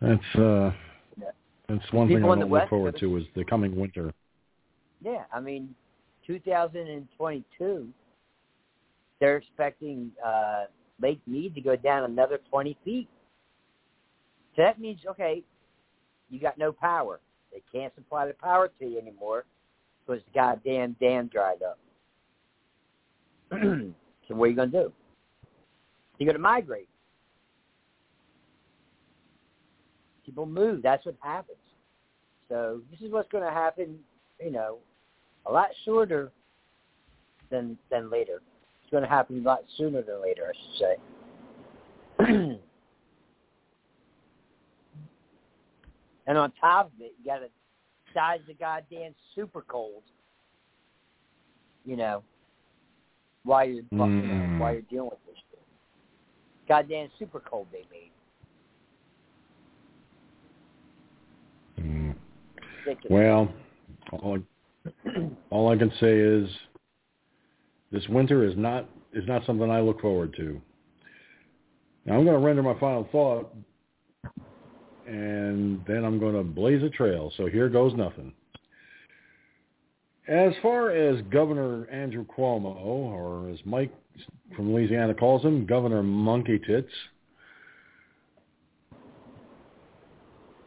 that's 0.00 0.36
uh, 0.36 0.72
Yeah. 1.20 1.30
that's 1.68 1.92
one 1.92 2.08
People 2.08 2.22
thing 2.22 2.24
I 2.24 2.40
don't 2.40 2.50
West 2.50 2.70
forward 2.70 2.96
to 2.98 3.16
is 3.16 3.24
the 3.34 3.44
coming 3.44 3.76
winter. 3.76 4.12
Yeah, 5.00 5.24
I 5.32 5.40
mean, 5.40 5.74
2022, 6.26 7.88
they're 9.20 9.36
expecting 9.36 10.10
uh, 10.24 10.64
Lake 11.00 11.20
Mead 11.26 11.54
to 11.54 11.60
go 11.60 11.76
down 11.76 12.04
another 12.04 12.40
20 12.50 12.76
feet. 12.84 13.08
So 14.56 14.62
that 14.62 14.80
means, 14.80 15.00
okay, 15.06 15.42
you 16.30 16.40
got 16.40 16.58
no 16.58 16.72
power. 16.72 17.20
They 17.52 17.62
can't 17.72 17.94
supply 17.94 18.26
the 18.26 18.34
power 18.34 18.70
to 18.80 18.86
you 18.86 18.98
anymore 18.98 19.44
because 20.06 20.22
the 20.24 20.30
goddamn 20.34 20.96
dam 21.00 21.28
dried 21.32 21.62
up. 21.62 21.78
so 24.28 24.34
what 24.34 24.46
are 24.46 24.48
you 24.48 24.56
going 24.56 24.70
to 24.70 24.82
do? 24.84 24.92
You're 26.18 26.26
going 26.26 26.36
to 26.36 26.42
migrate. 26.42 26.88
People 30.24 30.46
move. 30.46 30.82
That's 30.82 31.04
what 31.04 31.16
happens. 31.20 31.58
So 32.48 32.80
this 32.90 33.00
is 33.00 33.12
what's 33.12 33.30
going 33.30 33.44
to 33.44 33.50
happen, 33.50 33.98
you 34.40 34.50
know, 34.50 34.78
a 35.46 35.52
lot 35.52 35.68
shorter 35.84 36.32
than 37.50 37.76
than 37.90 38.10
later. 38.10 38.40
It's 38.82 38.90
going 38.90 39.02
to 39.02 39.08
happen 39.08 39.40
a 39.40 39.42
lot 39.42 39.60
sooner 39.76 40.02
than 40.02 40.22
later, 40.22 40.44
I 40.48 40.52
should 40.56 40.78
say. 40.78 40.96
and 46.26 46.38
on 46.38 46.52
top 46.60 46.86
of 46.86 47.00
it, 47.00 47.14
you 47.18 47.24
got 47.26 47.38
to 47.38 47.48
size 48.14 48.40
the 48.46 48.54
goddamn 48.54 49.14
super 49.34 49.62
cold. 49.62 50.02
You 51.84 51.96
know, 51.96 52.22
while 53.44 53.64
you're 53.64 53.76
you 53.76 53.86
know, 53.92 54.04
Mm. 54.04 54.58
while 54.58 54.72
you're 54.72 54.82
dealing 54.82 55.10
with 55.10 55.24
this 55.26 55.36
shit. 55.50 55.62
Goddamn 56.68 57.08
super 57.18 57.40
cold 57.40 57.66
they 57.70 57.84
made. 57.90 58.10
Mm. 61.80 62.14
Well, 63.10 63.52
all 64.12 64.38
I, 64.38 65.10
all 65.50 65.70
I 65.70 65.76
can 65.76 65.90
say 66.00 66.18
is 66.18 66.48
this 67.90 68.06
winter 68.08 68.44
is 68.44 68.56
not 68.56 68.88
is 69.12 69.26
not 69.26 69.44
something 69.46 69.70
I 69.70 69.80
look 69.80 70.00
forward 70.00 70.34
to. 70.36 70.60
Now 72.04 72.14
I'm 72.18 72.24
going 72.24 72.38
to 72.38 72.44
render 72.44 72.62
my 72.62 72.78
final 72.78 73.08
thought, 73.10 73.54
and 75.06 75.84
then 75.86 76.04
I'm 76.04 76.18
going 76.18 76.34
to 76.34 76.42
blaze 76.42 76.82
a 76.82 76.90
trail. 76.90 77.32
So 77.36 77.46
here 77.46 77.68
goes 77.68 77.94
nothing. 77.94 78.32
As 80.26 80.54
far 80.62 80.90
as 80.90 81.20
Governor 81.30 81.86
Andrew 81.90 82.24
Cuomo, 82.24 82.74
or 82.76 83.50
as 83.50 83.58
Mike 83.66 83.92
from 84.56 84.72
Louisiana 84.72 85.14
calls 85.14 85.42
him, 85.42 85.66
Governor 85.66 86.02
Monkey 86.02 86.58
Tits, 86.58 86.92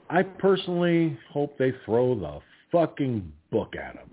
I 0.10 0.24
personally 0.24 1.18
hope 1.32 1.58
they 1.58 1.74
throw 1.86 2.14
the 2.16 2.40
fucking 2.72 3.32
book 3.52 3.76
at 3.76 3.96
him. 3.96 4.10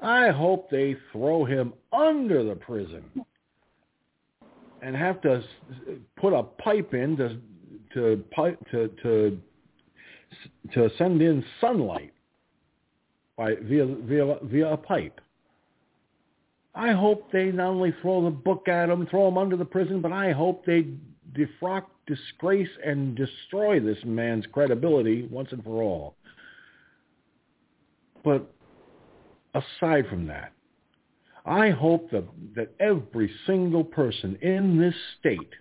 I 0.00 0.28
hope 0.28 0.70
they 0.70 0.96
throw 1.12 1.44
him 1.44 1.72
under 1.92 2.44
the 2.44 2.54
prison 2.54 3.04
and 4.82 4.94
have 4.94 5.20
to 5.22 5.42
put 6.16 6.32
a 6.32 6.42
pipe 6.42 6.94
in 6.94 7.16
to 7.16 7.40
to 7.94 8.24
to 8.70 8.88
to 9.02 9.38
to 10.74 10.90
send 10.98 11.22
in 11.22 11.44
sunlight 11.60 12.12
by 13.38 13.54
via 13.62 13.86
via 13.86 14.36
via 14.42 14.72
a 14.72 14.76
pipe. 14.76 15.20
I 16.74 16.92
hope 16.92 17.32
they 17.32 17.46
not 17.46 17.68
only 17.68 17.94
throw 18.02 18.22
the 18.22 18.30
book 18.30 18.68
at 18.68 18.90
him, 18.90 19.06
throw 19.06 19.28
him 19.28 19.38
under 19.38 19.56
the 19.56 19.64
prison, 19.64 20.02
but 20.02 20.12
I 20.12 20.32
hope 20.32 20.66
they 20.66 20.88
defrock, 21.32 21.84
disgrace, 22.06 22.68
and 22.84 23.16
destroy 23.16 23.80
this 23.80 23.98
man's 24.04 24.44
credibility 24.52 25.26
once 25.30 25.48
and 25.52 25.62
for 25.64 25.82
all. 25.82 26.14
But 28.24 28.52
aside 29.54 30.06
from 30.08 30.26
that, 30.26 30.52
I 31.46 31.70
hope 31.70 32.10
that, 32.10 32.24
that 32.54 32.74
every 32.78 33.32
single 33.46 33.84
person 33.84 34.36
in 34.42 34.78
this 34.78 34.94
state, 35.18 35.52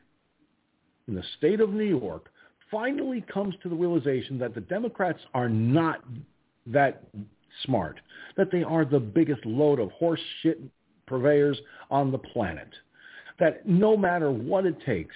in 1.08 1.16
the 1.16 1.24
state 1.38 1.62
of 1.62 1.70
New 1.70 1.86
York, 1.86 2.32
finally 2.70 3.24
comes 3.34 3.56
to 3.64 3.70
the 3.70 3.76
realization 3.76 4.38
that 4.40 4.54
the 4.54 4.62
Democrats 4.62 5.22
are 5.34 5.48
not 5.48 6.04
that 6.66 7.04
smart, 7.64 8.00
that 8.36 8.52
they 8.52 8.64
are 8.64 8.86
the 8.86 9.00
biggest 9.00 9.46
load 9.46 9.80
of 9.80 9.92
horse 9.92 10.20
shit 10.42 10.60
purveyors 11.06 11.60
on 11.90 12.12
the 12.12 12.18
planet 12.18 12.70
that 13.40 13.68
no 13.68 13.96
matter 13.96 14.32
what 14.32 14.66
it 14.66 14.78
takes, 14.86 15.16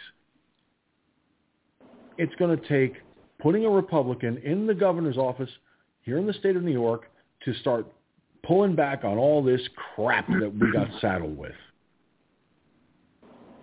it's 2.18 2.34
going 2.36 2.58
to 2.58 2.68
take 2.68 2.96
putting 3.40 3.66
a 3.66 3.70
Republican 3.70 4.38
in 4.38 4.68
the 4.68 4.74
governor's 4.74 5.18
office 5.18 5.50
here 6.04 6.18
in 6.18 6.28
the 6.28 6.34
state 6.34 6.56
of 6.56 6.64
New 6.64 6.72
York 6.72 7.10
to 7.46 7.54
start 7.56 7.88
pulling 8.44 8.76
back 8.76 9.04
on 9.04 9.18
all 9.18 9.44
this 9.44 9.62
crap 9.96 10.28
that 10.28 10.54
we 10.54 10.72
got 10.72 10.88
saddled 11.02 11.38
with. 11.38 11.54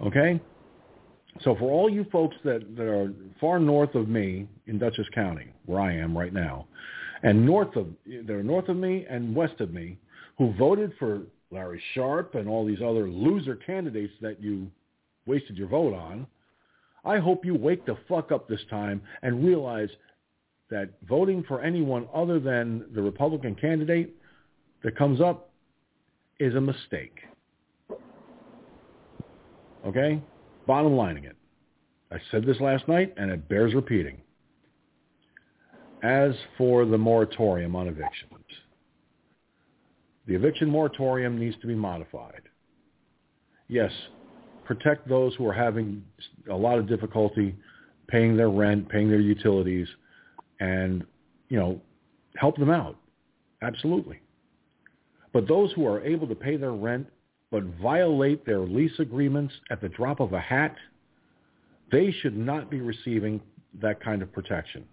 Okay? 0.05 0.41
So 1.43 1.55
for 1.55 1.71
all 1.71 1.89
you 1.89 2.05
folks 2.11 2.37
that, 2.45 2.77
that 2.77 2.87
are 2.87 3.13
far 3.41 3.61
north 3.61 3.95
of 3.95 4.09
me 4.09 4.49
in 4.67 4.79
Dutchess 4.79 5.07
County, 5.15 5.53
where 5.67 5.81
I 5.81 5.95
am 5.95 6.17
right 6.17 6.33
now, 6.33 6.67
and 7.23 7.45
north 7.45 7.75
of 7.77 7.87
they're 8.25 8.43
north 8.43 8.69
of 8.69 8.77
me 8.77 9.07
and 9.09 9.35
west 9.35 9.61
of 9.61 9.73
me, 9.73 9.99
who 10.37 10.53
voted 10.55 10.93
for 10.99 11.23
Larry 11.51 11.83
Sharpe 11.95 12.35
and 12.35 12.49
all 12.49 12.67
these 12.67 12.83
other 12.83 13.09
loser 13.09 13.57
candidates 13.57 14.13
that 14.21 14.43
you 14.43 14.71
wasted 15.27 15.57
your 15.57 15.69
vote 15.69 15.95
on, 15.95 16.27
I 17.05 17.19
hope 17.19 17.45
you 17.45 17.55
wake 17.55 17.87
the 17.87 17.97
fuck 18.09 18.33
up 18.33 18.49
this 18.49 18.61
time 18.71 19.01
and 19.23 19.45
realize 19.45 19.89
that 20.71 20.91
voting 21.09 21.43
for 21.49 21.63
anyone 21.63 22.07
other 22.15 22.39
than 22.39 22.85
the 22.95 23.03
Republican 23.03 23.55
candidate 23.55 24.15
that 24.83 24.97
comes 24.97 25.21
up 25.21 25.51
is 26.39 26.55
a 26.55 26.61
mistake. 26.61 27.21
Okay? 29.87 30.21
Bottom 30.67 30.95
lining 30.97 31.25
it. 31.25 31.37
I 32.13 32.19
said 32.31 32.45
this 32.45 32.61
last 32.61 32.87
night 32.89 33.15
and 33.17 33.31
it 33.31 33.49
bears 33.49 33.75
repeating. 33.75 34.19
As 36.03 36.33
for 36.57 36.85
the 36.85 36.99
moratorium 36.99 37.75
on 37.75 37.89
evictions, 37.89 38.33
the 40.27 40.35
eviction 40.35 40.71
moratorium 40.71 41.39
needs 41.39 41.57
to 41.61 41.67
be 41.67 41.75
modified. 41.75 42.43
Yes, 43.67 43.91
protect 44.65 45.09
those 45.09 45.35
who 45.35 45.47
are 45.47 45.53
having 45.53 46.05
a 46.51 46.55
lot 46.55 46.79
of 46.79 46.87
difficulty 46.87 47.57
paying 48.07 48.37
their 48.37 48.51
rent, 48.51 48.89
paying 48.89 49.09
their 49.09 49.21
utilities, 49.21 49.89
and, 50.61 51.05
you 51.49 51.59
know, 51.59 51.81
help 52.37 52.57
them 52.57 52.71
out. 52.71 52.97
Absolutely. 53.63 54.21
But 55.33 55.49
those 55.49 55.73
who 55.73 55.87
are 55.87 56.01
able 56.03 56.29
to 56.29 56.35
pay 56.35 56.57
their 56.57 56.73
rent 56.73 57.09
but 57.51 57.65
violate 57.81 58.45
their 58.45 58.61
lease 58.61 58.99
agreements 58.99 59.55
at 59.71 59.81
the 59.81 59.89
drop 59.89 60.21
of 60.21 60.33
a 60.33 60.41
hat, 60.41 60.77
they 61.91 62.13
should 62.21 62.37
not 62.37 62.71
be 62.71 62.81
receiving 62.81 63.41
that 63.81 64.03
kind 64.03 64.23
of 64.23 64.33
protection. 64.33 64.85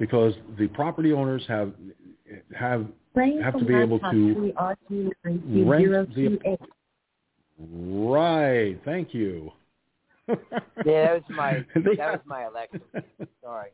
Because 0.00 0.32
the 0.58 0.66
property 0.68 1.12
owners 1.12 1.44
have 1.46 1.72
have 2.58 2.86
have 3.14 3.58
to 3.58 3.64
be 3.64 3.74
able 3.74 4.00
to 4.00 4.52
rent 5.24 6.14
the 6.14 6.58
Right. 7.58 8.80
Thank 8.86 9.12
you. 9.12 9.52
yeah, 10.28 10.34
that 10.84 11.14
was 11.14 11.22
my 11.28 11.52
that 11.74 11.98
was 11.98 12.20
my 12.24 12.44
Alexa. 12.44 12.80
Sorry. 13.44 13.70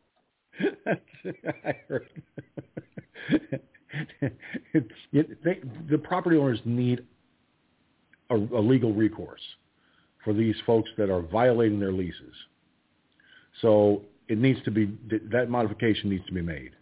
I 1.64 1.74
heard. 1.86 2.08
it's, 4.72 4.90
it, 5.12 5.44
they, 5.44 5.60
the 5.88 5.98
property 5.98 6.36
owners 6.36 6.60
need 6.64 7.04
a, 8.30 8.34
a 8.34 8.60
legal 8.60 8.92
recourse 8.92 9.40
for 10.24 10.32
these 10.32 10.56
folks 10.66 10.90
that 10.98 11.08
are 11.10 11.22
violating 11.22 11.78
their 11.78 11.92
leases. 11.92 12.34
So 13.62 14.02
it 14.28 14.38
needs 14.38 14.62
to 14.64 14.70
be 14.70 14.92
that 15.30 15.48
modification 15.48 16.10
needs 16.10 16.26
to 16.26 16.32
be 16.32 16.42
made. 16.42 16.72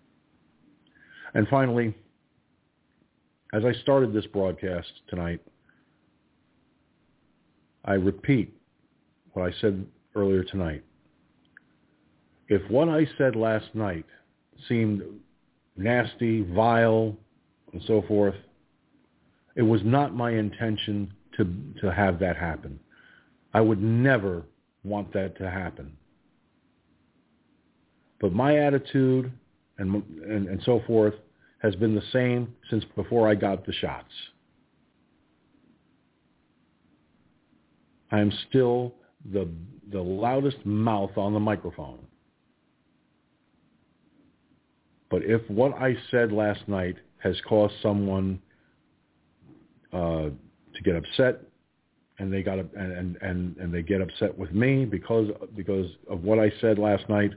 And 1.35 1.47
finally, 1.49 1.95
as 3.53 3.65
I 3.65 3.73
started 3.83 4.13
this 4.13 4.27
broadcast 4.27 4.89
tonight, 5.09 5.41
I 7.85 7.95
repeat 7.95 8.55
what 9.33 9.47
I 9.47 9.53
said 9.61 9.85
earlier 10.15 10.45
tonight. 10.45 10.83
If 12.49 12.69
what 12.71 12.89
I 12.89 13.07
said 13.19 13.37
last 13.37 13.67
night 13.75 14.07
seemed 14.69 15.03
nasty, 15.77 16.43
vile, 16.43 17.17
and 17.73 17.83
so 17.87 18.03
forth, 18.07 18.37
it 19.57 19.63
was 19.63 19.81
not 19.85 20.15
my 20.15 20.31
intention 20.31 21.13
to, 21.37 21.47
to 21.81 21.93
have 21.93 22.19
that 22.21 22.37
happen. 22.37 22.79
I 23.53 23.61
would 23.61 23.83
never 23.83 24.45
want 24.85 25.13
that 25.13 25.37
to 25.39 25.51
happen. 25.51 25.97
But 28.21 28.33
my 28.33 28.59
attitude 28.59 29.33
and, 29.79 30.03
and, 30.25 30.49
and 30.49 30.63
so 30.65 30.83
forth 30.87 31.15
has 31.63 31.75
been 31.77 31.95
the 31.95 32.03
same 32.13 32.55
since 32.71 32.85
before 32.97 33.29
I 33.29 33.35
got 33.35 33.67
the 33.67 33.73
shots. 33.73 34.13
I 38.11 38.21
am 38.21 38.33
still 38.49 38.95
the, 39.33 39.49
the 39.91 40.01
loudest 40.01 40.65
mouth 40.65 41.17
on 41.17 41.33
the 41.33 41.41
microphone. 41.41 41.99
But 45.11 45.23
if 45.25 45.49
what 45.49 45.75
I 45.75 45.97
said 46.11 46.33
last 46.33 46.67
night 46.67 46.97
has 47.19 47.37
caused 47.49 47.75
someone 47.83 48.41
uh, 49.93 50.31
to 50.75 50.83
get 50.85 50.97
upset, 50.97 51.41
and 52.19 52.33
they 52.33 52.43
got 52.43 52.59
and, 52.59 53.17
and 53.21 53.57
and 53.57 53.73
they 53.75 53.83
get 53.83 54.01
upset 54.01 54.37
with 54.37 54.53
me 54.53 54.85
because 54.85 55.31
because 55.57 55.87
of 56.09 56.23
what 56.23 56.39
I 56.39 56.53
said 56.61 56.79
last 56.79 57.09
night, 57.09 57.33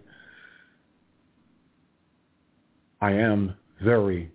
I 3.01 3.11
am 3.11 3.55
very, 3.81 4.31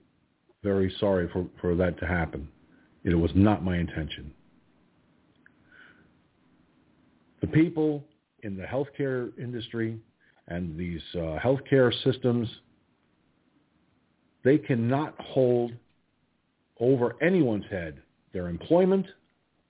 very 0.63 0.95
sorry 1.01 1.29
for, 1.33 1.47
for 1.61 1.75
that 1.77 1.99
to 2.01 2.07
happen. 2.07 2.49
It 3.05 3.15
was 3.15 3.31
not 3.35 3.65
my 3.65 3.77
intention. 3.79 4.33
The 7.41 7.49
people 7.49 8.05
in 8.45 8.57
the 8.57 8.63
healthcare 8.63 9.37
industry 9.39 9.99
and 10.49 10.79
these 10.79 11.01
uh, 11.15 11.39
healthcare 11.43 11.93
systems, 12.05 12.49
they 14.45 14.59
cannot 14.59 15.15
hold 15.21 15.73
over 16.79 17.17
anyone's 17.23 17.65
head 17.71 18.01
their 18.33 18.49
employment 18.49 19.07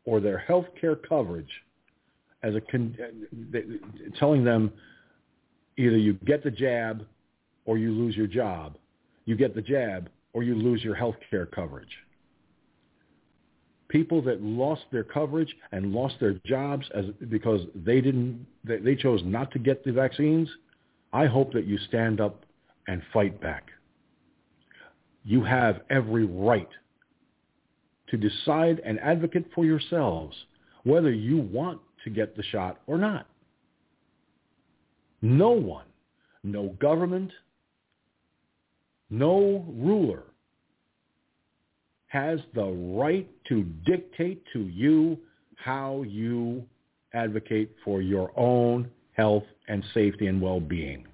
or 0.04 0.20
their 0.20 0.38
health 0.38 0.66
care 0.80 0.96
coverage 0.96 1.50
as 2.42 2.54
a 2.54 2.60
con- 2.60 2.96
telling 4.18 4.44
them 4.44 4.72
either 5.78 5.96
you 5.96 6.14
get 6.24 6.44
the 6.44 6.50
jab 6.50 7.04
or 7.64 7.78
you 7.78 7.92
lose 7.92 8.16
your 8.16 8.26
job. 8.26 8.76
You 9.24 9.36
get 9.36 9.54
the 9.54 9.62
jab 9.62 10.10
or 10.32 10.42
you 10.42 10.54
lose 10.54 10.82
your 10.82 10.94
health 10.94 11.16
care 11.30 11.46
coverage 11.46 11.96
people 13.92 14.22
that 14.22 14.42
lost 14.42 14.80
their 14.90 15.04
coverage 15.04 15.54
and 15.70 15.92
lost 15.92 16.14
their 16.18 16.32
jobs 16.46 16.86
as 16.94 17.04
because 17.28 17.60
they 17.74 18.00
didn't 18.00 18.44
they, 18.64 18.78
they 18.78 18.96
chose 18.96 19.20
not 19.24 19.52
to 19.52 19.58
get 19.58 19.84
the 19.84 19.92
vaccines, 19.92 20.48
I 21.12 21.26
hope 21.26 21.52
that 21.52 21.66
you 21.66 21.76
stand 21.88 22.20
up 22.20 22.44
and 22.88 23.02
fight 23.12 23.38
back. 23.40 23.68
You 25.24 25.44
have 25.44 25.82
every 25.90 26.24
right 26.24 26.68
to 28.08 28.16
decide 28.16 28.80
and 28.84 28.98
advocate 29.00 29.46
for 29.54 29.64
yourselves 29.64 30.34
whether 30.84 31.12
you 31.12 31.38
want 31.38 31.80
to 32.04 32.10
get 32.10 32.34
the 32.34 32.42
shot 32.44 32.80
or 32.86 32.96
not. 32.96 33.26
No 35.20 35.50
one, 35.50 35.86
no 36.42 36.70
government, 36.80 37.30
no 39.12 39.62
ruler 39.68 40.22
has 42.06 42.40
the 42.54 42.64
right 42.64 43.28
to 43.48 43.62
dictate 43.84 44.42
to 44.54 44.60
you 44.68 45.18
how 45.56 46.02
you 46.08 46.64
advocate 47.12 47.70
for 47.84 48.00
your 48.00 48.32
own 48.36 48.90
health 49.12 49.44
and 49.68 49.84
safety 49.92 50.26
and 50.28 50.40
well-being. 50.40 51.06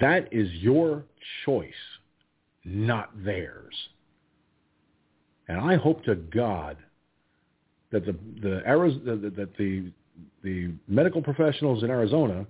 That 0.00 0.28
is 0.32 0.50
your 0.52 1.04
choice, 1.44 1.72
not 2.64 3.10
theirs. 3.24 3.74
And 5.48 5.58
I 5.58 5.76
hope 5.76 6.04
to 6.04 6.14
God 6.14 6.76
that 7.90 8.04
the 8.04 8.12
the 8.40 8.62
that 9.36 9.48
the 9.56 9.92
the 10.42 10.72
medical 10.88 11.22
professionals 11.22 11.82
in 11.82 11.90
Arizona 11.90 12.46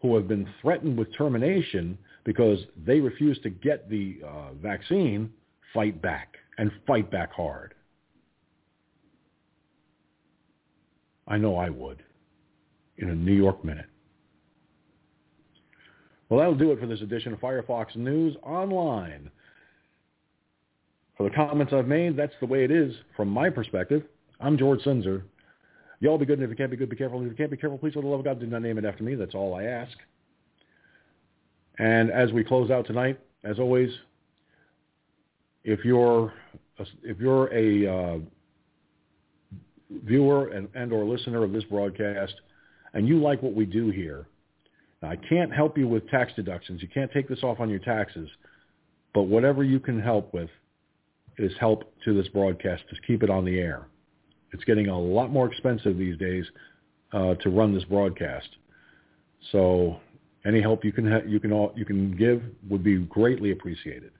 who 0.00 0.14
have 0.14 0.28
been 0.28 0.48
threatened 0.60 0.96
with 0.96 1.14
termination 1.16 1.98
because 2.24 2.58
they 2.84 3.00
refuse 3.00 3.38
to 3.40 3.50
get 3.50 3.88
the 3.90 4.18
uh, 4.26 4.52
vaccine 4.54 5.30
fight 5.74 6.00
back 6.00 6.36
and 6.58 6.70
fight 6.86 7.10
back 7.10 7.32
hard. 7.32 7.74
I 11.26 11.38
know 11.38 11.56
I 11.56 11.70
would 11.70 12.02
in 12.98 13.08
a 13.10 13.14
New 13.14 13.32
York 13.32 13.64
minute. 13.64 13.86
Well, 16.28 16.38
that'll 16.38 16.54
do 16.54 16.72
it 16.72 16.80
for 16.80 16.86
this 16.86 17.00
edition 17.00 17.32
of 17.32 17.40
Firefox 17.40 17.94
News 17.96 18.36
Online. 18.42 19.30
For 21.16 21.28
the 21.28 21.34
comments 21.34 21.72
I've 21.74 21.86
made, 21.86 22.16
that's 22.16 22.32
the 22.40 22.46
way 22.46 22.64
it 22.64 22.70
is 22.70 22.94
from 23.16 23.28
my 23.28 23.50
perspective. 23.50 24.02
I'm 24.40 24.56
George 24.56 24.80
Sinzer. 24.80 25.22
Y'all 26.00 26.18
be 26.18 26.24
good, 26.24 26.38
and 26.38 26.44
if 26.44 26.50
you 26.50 26.56
can't 26.56 26.70
be 26.70 26.76
good, 26.76 26.88
be 26.88 26.96
careful. 26.96 27.18
And 27.18 27.26
if 27.26 27.32
you 27.32 27.36
can't 27.36 27.50
be 27.50 27.56
careful, 27.56 27.78
please, 27.78 27.92
for 27.92 28.02
the 28.02 28.08
love 28.08 28.20
of 28.20 28.24
God, 28.24 28.40
do 28.40 28.46
not 28.46 28.62
name 28.62 28.78
it 28.78 28.84
after 28.84 29.04
me. 29.04 29.14
That's 29.14 29.34
all 29.34 29.54
I 29.54 29.64
ask. 29.64 29.96
And 31.82 32.12
as 32.12 32.30
we 32.30 32.44
close 32.44 32.70
out 32.70 32.86
tonight, 32.86 33.18
as 33.42 33.58
always, 33.58 33.90
if 35.64 35.84
you're 35.84 36.32
a 36.78 36.86
if 37.02 37.18
you're 37.18 37.52
a 37.52 37.92
uh, 37.92 38.18
viewer 40.04 40.50
and, 40.50 40.68
and 40.76 40.92
or 40.92 41.04
listener 41.04 41.42
of 41.42 41.50
this 41.50 41.64
broadcast, 41.64 42.34
and 42.94 43.08
you 43.08 43.18
like 43.18 43.42
what 43.42 43.54
we 43.54 43.66
do 43.66 43.90
here, 43.90 44.28
now, 45.02 45.10
I 45.10 45.16
can't 45.16 45.52
help 45.52 45.76
you 45.76 45.88
with 45.88 46.08
tax 46.08 46.32
deductions. 46.36 46.82
You 46.82 46.88
can't 46.88 47.10
take 47.10 47.28
this 47.28 47.42
off 47.42 47.58
on 47.58 47.68
your 47.68 47.80
taxes, 47.80 48.28
but 49.12 49.22
whatever 49.22 49.64
you 49.64 49.80
can 49.80 50.00
help 50.00 50.32
with 50.32 50.50
is 51.36 51.50
help 51.58 51.92
to 52.04 52.14
this 52.14 52.28
broadcast 52.28 52.84
to 52.90 52.96
keep 53.08 53.24
it 53.24 53.28
on 53.28 53.44
the 53.44 53.58
air. 53.58 53.88
It's 54.52 54.62
getting 54.62 54.86
a 54.86 54.96
lot 54.96 55.32
more 55.32 55.50
expensive 55.50 55.98
these 55.98 56.16
days 56.16 56.44
uh, 57.12 57.34
to 57.34 57.50
run 57.50 57.74
this 57.74 57.84
broadcast. 57.86 58.50
So 59.50 59.98
any 60.44 60.60
help 60.60 60.84
you 60.84 60.92
can 60.92 61.10
ha- 61.10 61.26
you 61.26 61.40
can 61.40 61.52
all, 61.52 61.72
you 61.76 61.84
can 61.84 62.16
give 62.16 62.42
would 62.68 62.82
be 62.82 62.98
greatly 62.98 63.52
appreciated. 63.52 64.12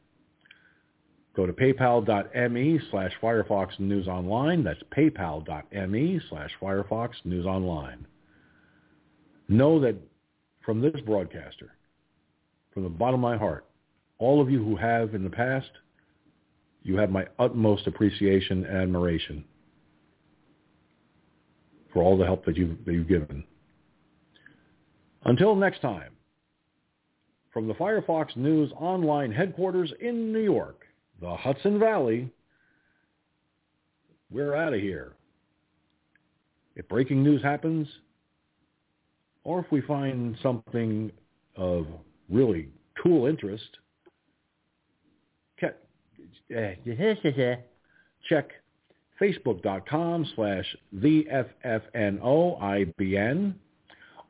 Go 1.35 1.47
to 1.47 1.53
paypal.me 1.53 2.81
slash 2.91 3.13
Firefox 3.23 3.79
News 3.81 4.07
Online. 4.07 4.63
That's 4.63 4.83
paypal.me 4.97 6.21
slash 6.29 6.51
Firefox 6.61 7.11
News 7.25 7.47
Online. 7.47 8.07
Know 9.49 9.81
that 9.81 9.97
from 10.65 10.81
this 10.81 11.01
broadcaster, 11.07 11.75
from 12.73 12.83
the 12.83 12.91
bottom 12.91 13.25
of 13.25 13.31
my 13.31 13.37
heart, 13.37 13.67
all 14.19 14.41
of 14.41 14.51
you 14.51 14.63
who 14.63 14.77
have 14.77 15.15
in 15.15 15.25
the 15.25 15.31
past, 15.31 15.71
you 16.83 16.97
have 16.99 17.11
my 17.11 17.27
utmost 17.39 17.87
appreciation 17.87 18.65
and 18.65 18.77
admiration 18.77 19.45
for 21.93 22.03
all 22.03 22.17
the 22.17 22.25
help 22.25 22.45
that 22.45 22.57
you've, 22.57 22.85
that 22.85 22.93
you've 22.93 23.09
given. 23.09 23.45
Until 25.25 25.55
next 25.55 25.81
time, 25.81 26.13
from 27.53 27.69
the 27.69 27.75
Firefox 27.75 28.35
News 28.37 28.73
online 28.77 29.31
headquarters 29.31 29.93
in 30.01 30.33
New 30.33 30.41
York, 30.41 30.87
the 31.21 31.37
Hudson 31.37 31.79
Valley, 31.79 32.29
we're 34.31 34.57
out 34.57 34.73
of 34.75 34.81
here. 34.81 35.13
If 36.75 36.89
breaking 36.89 37.23
news 37.23 37.43
happens, 37.43 37.87
or 39.45 39.61
if 39.61 39.71
we 39.71 39.83
find 39.83 40.37
something 40.43 41.13
of 41.57 41.87
really 42.31 42.69
cool 43.03 43.27
interest, 43.27 43.79
check 48.29 48.53
facebook.com 49.21 50.27
slash 50.35 50.77
VFFNOIBN 50.97 51.45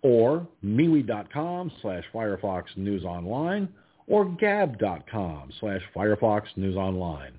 or 0.03 0.47
MeWe.com 0.65 1.71
slash 1.81 2.05
Firefox 2.13 2.65
News 2.77 3.05
Online 3.05 3.69
or 4.07 4.25
Gab.com 4.25 5.51
slash 5.61 5.81
Firefox 5.95 6.43
News 6.57 6.77
Online 6.77 7.33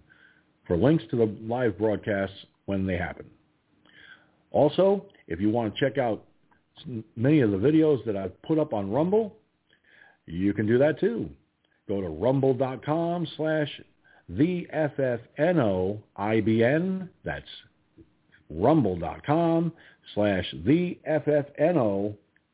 for 0.65 0.77
links 0.77 1.03
to 1.11 1.17
the 1.17 1.35
live 1.43 1.77
broadcasts 1.77 2.45
when 2.65 2.87
they 2.87 2.97
happen. 2.97 3.25
Also, 4.51 5.05
if 5.27 5.41
you 5.41 5.49
want 5.49 5.73
to 5.73 5.79
check 5.79 5.97
out 5.97 6.23
many 7.15 7.41
of 7.41 7.51
the 7.51 7.57
videos 7.57 8.03
that 8.05 8.15
I've 8.15 8.41
put 8.43 8.57
up 8.57 8.73
on 8.73 8.89
Rumble, 8.91 9.35
you 10.25 10.53
can 10.53 10.65
do 10.65 10.77
that 10.77 10.99
too. 10.99 11.29
Go 11.87 11.99
to 11.99 12.07
rumble.com 12.07 13.27
slash 13.35 13.69
VFFNOIBN. 14.31 15.99
That's 17.25 17.45
rumble.com 18.49 19.73
slash 20.13 20.55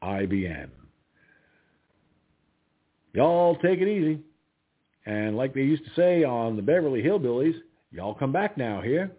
VFFNOIBN. 0.04 0.70
Y'all 3.14 3.56
take 3.56 3.80
it 3.80 3.88
easy. 3.88 4.20
And 5.06 5.36
like 5.36 5.54
they 5.54 5.62
used 5.62 5.84
to 5.86 5.92
say 5.96 6.24
on 6.24 6.56
the 6.56 6.62
Beverly 6.62 7.02
Hillbillies, 7.02 7.56
y'all 7.92 8.14
come 8.14 8.32
back 8.32 8.58
now 8.58 8.82
hear. 8.82 9.12